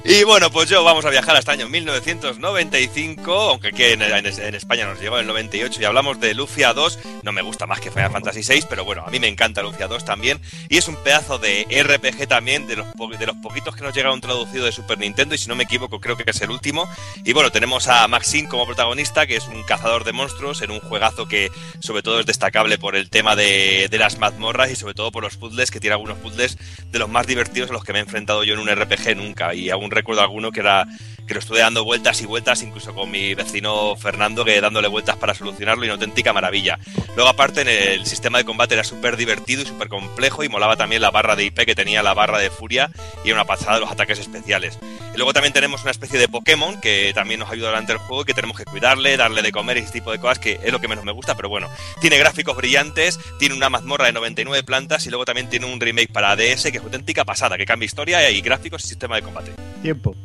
[0.06, 5.00] Y bueno, pues yo vamos a viajar hasta año 1995, aunque aquí en, España nos
[5.00, 7.00] llegó en el 98 y hablamos de Lufia 2.
[7.24, 9.88] No me gusta más que Final Fantasy 6, pero bueno, a mí me encanta Lufia
[9.88, 10.40] 2 también.
[10.70, 12.88] Y es un pedazo de RPG también, de los,
[13.18, 16.00] de los poquitos que nos llegaron traducidos de Super Nintendo, y si no me equivoco,
[16.00, 16.90] creo que es el último.
[17.24, 20.80] Y bueno, tenemos a Maxine como protagonista, que es un cazador de monstruos en un
[20.80, 24.94] juegazo que sobre todo es destacable por el tema de, de las mazmorras y sobre
[24.94, 26.58] todo por los puzzles, que tiene algunos puzzles
[26.92, 29.54] de los más divertidos a los que me he enfrentado yo en un RPG nunca.
[29.70, 30.88] Aún recuerdo alguno que era
[31.28, 35.16] que lo estuve dando vueltas y vueltas, incluso con mi vecino Fernando, que dándole vueltas
[35.18, 36.80] para solucionarlo y una auténtica maravilla.
[37.16, 40.76] Luego, aparte, en el sistema de combate era súper divertido y súper complejo y molaba
[40.76, 42.92] también la barra de IP que tenía la barra de furia
[43.24, 44.78] y era una pasada de los ataques especiales.
[45.14, 48.24] Y luego también tenemos una especie de Pokémon que también nos ayuda durante el juego
[48.24, 50.72] y que tenemos que cuidarle, darle de comer y ese tipo de cosas que es
[50.72, 51.70] lo que menos me gusta, pero bueno,
[52.02, 56.12] tiene gráficos brillantes, tiene una mazmorra de 99 plantas y luego también tiene un remake
[56.12, 59.53] para DS que es auténtica pasada, que cambia historia y gráficos y sistema de combate.
[59.82, 60.16] Tiempo.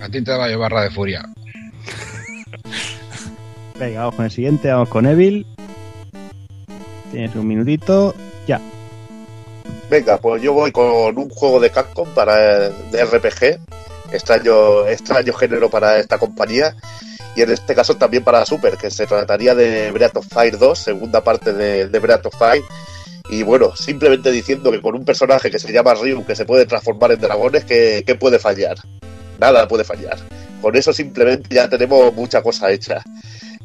[0.00, 1.22] A ti te va a llevar barra de furia.
[3.78, 5.46] Venga, vamos con el siguiente, vamos con Evil.
[7.10, 8.14] Tienes un minutito,
[8.46, 8.60] ya.
[9.90, 13.60] Venga, pues yo voy con un juego de Capcom para de RPG,
[14.12, 16.74] extraño, extraño género para esta compañía,
[17.36, 20.78] y en este caso también para Super, que se trataría de Breath of Fire 2,
[20.78, 22.62] segunda parte de, de Breath of Fire.
[23.30, 26.66] Y bueno, simplemente diciendo que con un personaje que se llama Ryu, que se puede
[26.66, 28.76] transformar en dragones, ¿qué, qué puede fallar?
[29.38, 30.18] Nada puede fallar.
[30.60, 33.02] Con eso simplemente ya tenemos mucha cosa hecha.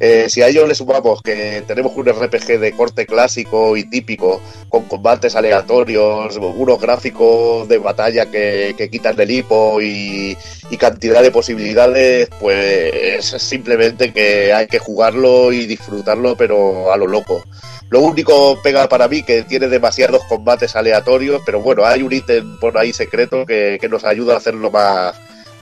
[0.00, 4.40] Eh, si a ello le sumamos que tenemos un RPG de corte clásico y típico,
[4.68, 10.36] con combates aleatorios, unos gráficos de batalla que, que quitan el hipo y,
[10.78, 17.42] cantidad de posibilidades, pues simplemente que hay que jugarlo y disfrutarlo, pero a lo loco.
[17.90, 22.60] Lo único pega para mí que tiene demasiados combates aleatorios, pero bueno, hay un ítem
[22.60, 25.16] por ahí secreto que, que nos ayuda a hacerlo más,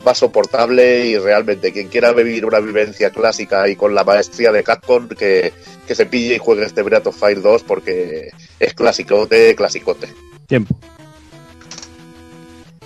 [0.07, 4.63] más soportable y realmente quien quiera vivir una vivencia clásica y con la maestría de
[4.63, 5.53] Capcom que,
[5.87, 10.09] que se pille y juegue este Breath of Fire 2 porque es clasicote, clasicote.
[10.47, 10.79] Tiempo.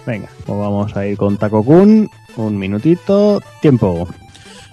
[0.06, 2.08] Venga, pues vamos a ir con Taco Kun.
[2.36, 4.08] Un minutito, tiempo.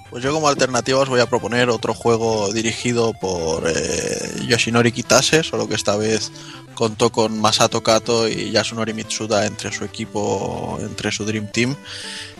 [0.10, 5.44] Pues yo como alternativa os voy a proponer otro juego dirigido por eh, Yoshinori Kitase,
[5.44, 6.32] solo que esta vez
[6.78, 11.76] contó con Masato Kato y Yasunori Mitsuda entre su equipo, entre su Dream Team.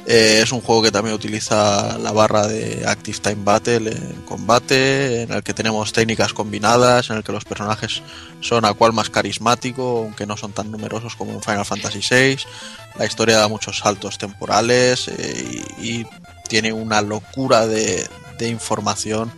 [0.10, 5.24] Eh, es un juego que también utiliza la barra de Active Time Battle en combate,
[5.24, 8.02] en el que tenemos técnicas combinadas, en el que los personajes
[8.40, 12.38] son a cual más carismático, aunque no son tan numerosos como en Final Fantasy VI.
[12.98, 16.06] La historia da muchos saltos temporales eh, y,
[16.48, 18.08] tiene una locura de,
[18.40, 19.34] información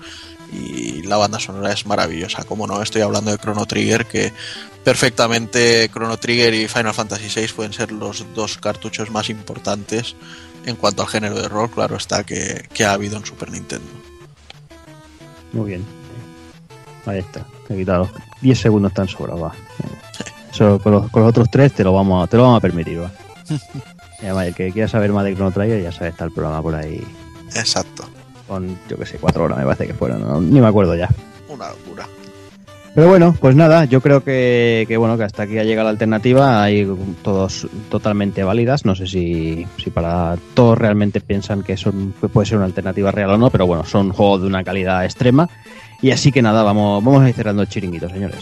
[0.54, 2.44] y la banda sonora es maravillosa.
[2.44, 4.32] Como no, estoy hablando de Chrono Trigger, que
[4.84, 10.16] perfectamente Chrono Trigger y Final Fantasy VI pueden ser los dos cartuchos más importantes
[10.66, 13.88] en cuanto al género de rol, claro está, que, que ha habido en Super Nintendo.
[15.54, 15.86] Muy bien.
[17.06, 18.10] Ahí está, te he quitado
[18.42, 19.52] 10 segundos tan sobrados, va.
[20.52, 22.62] Eso, con, los, con los otros tres te lo vamos a, te lo vamos a
[22.62, 23.12] permitir, va.
[24.22, 26.62] Y además, el que quiera saber más de Chrono Trigger, ya sabe, está el programa
[26.62, 27.02] por ahí.
[27.56, 28.04] Exacto.
[28.50, 31.08] Con, yo que sé, cuatro horas me parece que fueron, no, ni me acuerdo ya.
[31.48, 32.06] Una locura.
[32.96, 35.92] Pero bueno, pues nada, yo creo que, que, bueno que hasta aquí ha llegado la
[35.92, 36.88] alternativa, hay
[37.22, 42.58] todos totalmente válidas, no sé si, si para todos realmente piensan que son puede ser
[42.58, 45.50] una alternativa real o no, pero bueno, son juegos de una calidad extrema
[46.02, 48.40] y así que nada, vamos, vamos a ir cerrando el chiringuito, señores.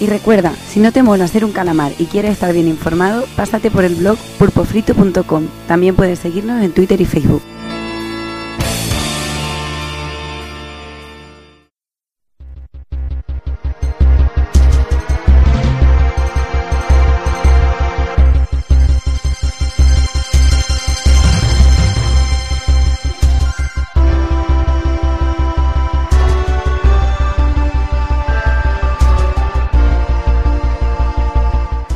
[0.00, 3.70] Y recuerda, si no te mola ser un calamar y quieres estar bien informado, pásate
[3.70, 5.46] por el blog pulpofrito.com.
[5.66, 7.42] También puedes seguirnos en Twitter y Facebook.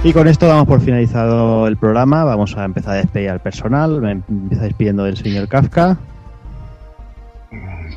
[0.05, 2.25] Y con esto damos por finalizado el programa.
[2.25, 4.01] Vamos a empezar a despedir al personal.
[4.01, 5.97] Me empieza despidiendo del señor Kafka.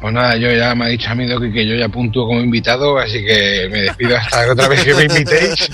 [0.01, 2.41] Pues nada, yo ya me ha dicho a mí Doki que yo ya puntúo como
[2.41, 5.67] invitado, así que me despido hasta otra vez que me invitéis.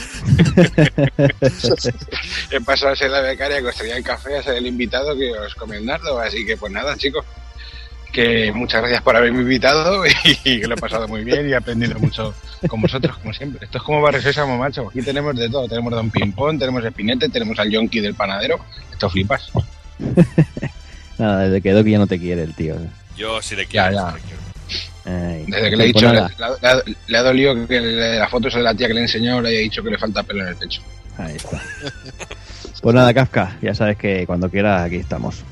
[2.51, 5.17] He pasado a ser la becaria que os traía el café, a ser el invitado
[5.17, 7.25] que os come el nardo, así que pues nada, chicos,
[8.11, 10.03] que muchas gracias por haberme invitado
[10.45, 12.33] y que lo he pasado muy bien y he aprendido mucho
[12.67, 13.65] con vosotros, como siempre.
[13.65, 14.89] Esto es como Barrio Sésamo, macho.
[14.89, 15.67] Aquí tenemos de todo.
[15.67, 18.59] Tenemos Don Pimpón, tenemos Espinete, tenemos al Yonki del panadero.
[18.91, 19.49] Esto flipas.
[21.17, 22.75] Nada, desde que Doki ya no te quiere el tío.
[23.15, 23.91] Yo sí le quiero.
[23.91, 24.09] Ya, ya.
[24.09, 24.41] sí le quiero.
[25.03, 28.27] Ay, Desde que le he dicho, le, le ha- le ha dolido que le- la
[28.29, 30.49] foto de la tía que le enseñó le haya dicho que le falta pelo en
[30.49, 30.81] el pecho.
[31.17, 31.61] Ahí está.
[32.81, 35.43] Pues nada, Kafka, ya sabes que cuando quieras aquí estamos.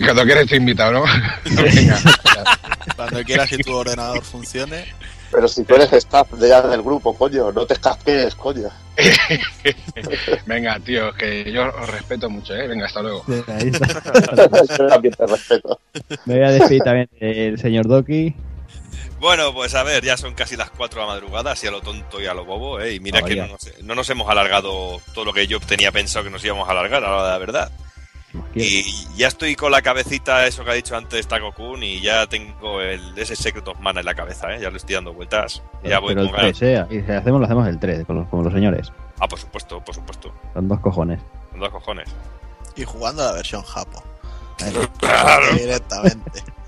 [0.00, 1.04] Y cuando quieras estoy invitado, ¿no?
[1.44, 1.98] Venga.
[2.96, 4.86] Cuando quieras que tu ordenador funcione.
[5.30, 8.70] Pero si tú eres staff de ya del grupo, coño, no te casques, coño.
[10.46, 12.66] Venga, tío, que yo os respeto mucho, ¿eh?
[12.66, 13.24] Venga, hasta luego.
[13.28, 15.80] Yo también te respeto.
[16.24, 18.34] Me voy a despedir también del señor Doki.
[19.20, 21.82] Bueno, pues a ver, ya son casi las 4 de la madrugada, así a lo
[21.82, 22.94] tonto y a lo bobo, ¿eh?
[22.94, 23.46] Y mira que Vaya.
[23.46, 26.66] no nos, no nos hemos alargado todo lo que yo tenía pensado que nos íbamos
[26.66, 27.70] a alargar, a la verdad.
[28.54, 32.26] Y ya estoy con la cabecita, eso que ha dicho antes Taco Kun, y ya
[32.26, 34.60] tengo el, ese Secret of Mana en la cabeza, ¿eh?
[34.60, 35.62] Ya le estoy dando vueltas.
[35.82, 36.58] Ya voy pero el con ganas.
[36.58, 36.86] 3, ¿eh?
[36.90, 38.92] Y si hacemos, lo hacemos el 3, con los, como los señores.
[39.18, 40.32] Ah, por supuesto, por supuesto.
[40.52, 41.20] Con dos cojones.
[41.50, 42.08] Con dos cojones.
[42.76, 44.02] Y jugando a la versión Japo.
[44.98, 45.54] Claro.
[45.54, 46.42] Directamente.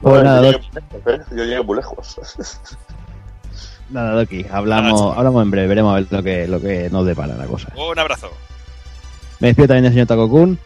[0.00, 1.24] Pues nada, yo, Doki, llegué muy lejos, ¿eh?
[1.36, 2.20] yo llegué muy lejos.
[3.90, 7.34] nada, Doki, hablamos, hablamos en breve, veremos a ver lo que, lo que nos depara
[7.34, 7.70] la cosa.
[7.76, 8.30] Un abrazo.
[9.40, 10.58] Me despido también del señor Taco Kun.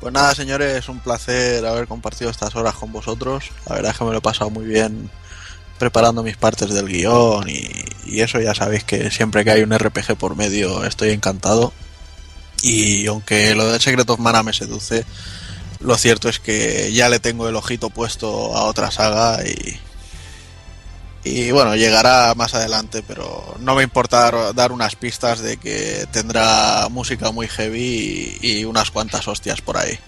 [0.00, 3.50] Pues nada, señores, un placer haber compartido estas horas con vosotros.
[3.68, 5.10] La verdad es que me lo he pasado muy bien
[5.78, 7.68] preparando mis partes del guion y,
[8.04, 11.72] y eso ya sabéis que siempre que hay un RPG por medio estoy encantado.
[12.62, 15.04] Y aunque lo del Secret of Mana me seduce,
[15.80, 19.78] lo cierto es que ya le tengo el ojito puesto a otra saga y,
[21.24, 26.88] y bueno, llegará más adelante, pero no me importa dar- unas pistas de que tendrá
[26.90, 29.98] música muy heavy y, y unas cuantas hostias por ahí.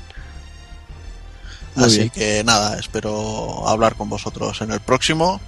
[1.74, 2.10] Muy Así bien.
[2.10, 5.40] que nada, espero hablar con vosotros en el próximo,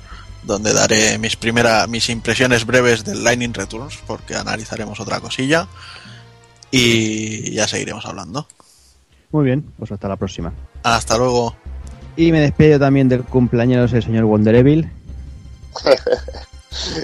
[0.43, 5.67] donde daré mis primera, mis impresiones breves del Lightning Returns, porque analizaremos otra cosilla
[6.71, 8.47] y ya seguiremos hablando.
[9.33, 10.53] Muy bien, pues hasta la próxima.
[10.83, 11.57] Hasta luego.
[12.17, 14.91] Y me despido también del cumpleaños del señor Wonder Evil.
[15.83, 16.54] 嘿嘿嘿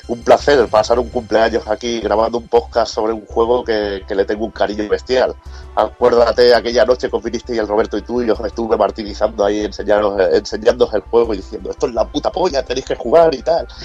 [0.09, 4.25] un placer pasar un cumpleaños aquí grabando un podcast sobre un juego que, que le
[4.25, 5.35] tengo un cariño bestial.
[5.75, 9.45] Acuérdate aquella noche que os vinisteis el Roberto y tú y yo os estuve martirizando
[9.45, 13.43] ahí enseñándoos el juego y diciendo esto es la puta polla, tenéis que jugar y
[13.43, 13.67] tal.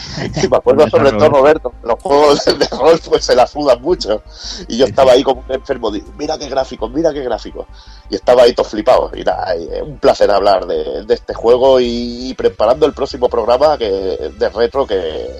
[0.44, 4.22] Y me acuerdo sobre todo Roberto, los juegos de rol pues se la sudan mucho.
[4.68, 7.66] Y yo estaba ahí como un enfermo, digo, mira qué gráficos, mira qué gráficos.
[8.10, 9.12] Y estaba ahí todo flipado.
[9.16, 13.78] Y nada, y, un placer hablar de, de este juego y, preparando el próximo programa
[13.78, 13.86] que,
[14.38, 15.40] de retro que,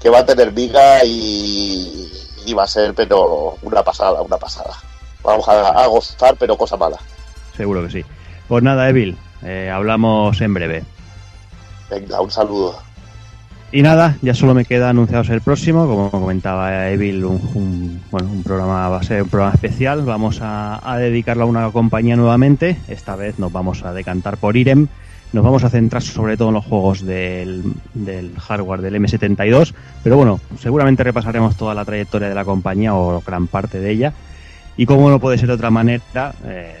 [0.00, 2.10] que va a tener viga y,
[2.46, 4.74] y va a ser pero una pasada, una pasada.
[5.22, 6.96] Vamos a, a gozar, pero cosa mala.
[7.56, 8.04] Seguro que sí.
[8.48, 10.84] Pues nada, Evil, eh, hablamos en breve.
[11.90, 12.78] Venga, un saludo.
[13.72, 18.28] Y nada, ya solo me queda anunciaros el próximo, como comentaba Evil, un, un- bueno,
[18.28, 20.02] un programa va a ser un programa especial.
[20.02, 22.78] Vamos a, a dedicarlo a una compañía nuevamente.
[22.88, 24.88] Esta vez nos vamos a decantar por Irem.
[25.32, 27.62] Nos vamos a centrar sobre todo en los juegos del,
[27.94, 33.22] del hardware del M72, pero bueno, seguramente repasaremos toda la trayectoria de la compañía o
[33.24, 34.12] gran parte de ella.
[34.76, 36.76] Y como no puede ser de otra manera, eh,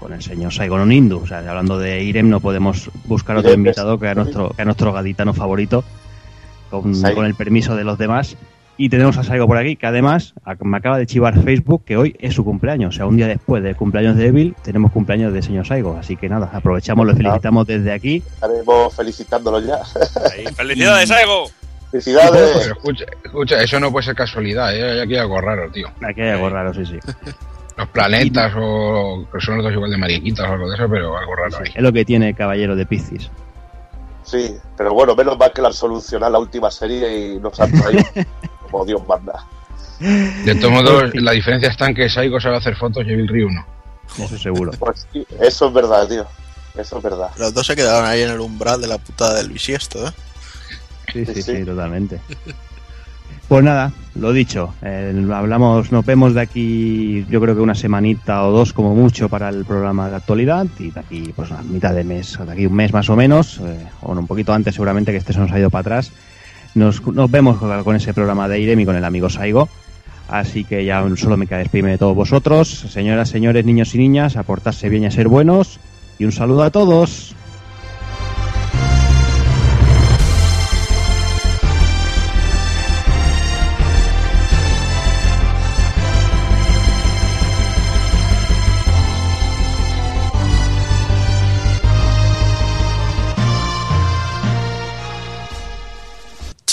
[0.00, 1.18] con el señor Saigon Onindu.
[1.22, 4.64] O sea, hablando de Irem, no podemos buscar otro invitado que a nuestro, que a
[4.64, 5.84] nuestro gaditano favorito,
[6.70, 8.36] con el permiso de los demás.
[8.82, 12.16] Y tenemos a Saigo por aquí, que además me acaba de chivar Facebook que hoy
[12.18, 12.94] es su cumpleaños.
[12.94, 15.98] O sea, un día después del cumpleaños de Evil, tenemos cumpleaños de señor Saigo.
[15.98, 18.22] Así que nada, aprovechamos, lo felicitamos desde aquí.
[18.26, 19.80] Estaremos felicitándolo ya.
[20.56, 21.50] ¡Felicidades, Saigo!
[21.90, 22.52] Felicidades.
[22.58, 25.02] Pero escucha, escucha, eso no puede ser casualidad, ¿eh?
[25.02, 25.88] aquí hay algo raro, tío.
[26.02, 26.98] Aquí hay algo raro, sí, sí.
[27.76, 31.18] Los planetas o que son los dos igual de mariquitas o algo de eso, pero
[31.18, 31.72] algo raro ahí.
[31.74, 33.30] Es lo que tiene Caballero de Piscis.
[34.22, 37.72] Sí, pero bueno, menos mal que la han solucionado la última serie y nos han
[37.72, 38.04] traído
[38.70, 39.44] como Dios manda.
[40.00, 43.50] De todos modos, la diferencia está en que Saigo sabe hacer fotos y Evil Ryu
[43.50, 43.66] no.
[44.18, 44.72] Eso seguro.
[44.78, 46.26] Pues sí, eso es verdad, tío.
[46.76, 47.30] Eso es verdad.
[47.38, 50.12] Los dos se quedaron ahí en el umbral de la putada del bisiesto, ¿eh?
[51.12, 51.64] Sí, sí, Sí, sí, sí.
[51.64, 52.20] totalmente.
[53.48, 58.44] Pues nada, lo dicho, eh, hablamos, nos vemos de aquí, yo creo que una semanita
[58.46, 61.92] o dos como mucho para el programa de actualidad y de aquí, pues a mitad
[61.92, 64.74] de mes, o de aquí un mes más o menos, eh, o un poquito antes
[64.76, 66.12] seguramente que este se nos ha ido para atrás.
[66.74, 69.68] Nos, nos vemos con, ese programa de Irem y con el amigo Saigo.
[70.28, 72.68] Así que ya solo me queda despedirme de todos vosotros.
[72.68, 75.80] Señoras, señores, niños y niñas, a portarse bien y a ser buenos.
[76.18, 77.34] Y un saludo a todos.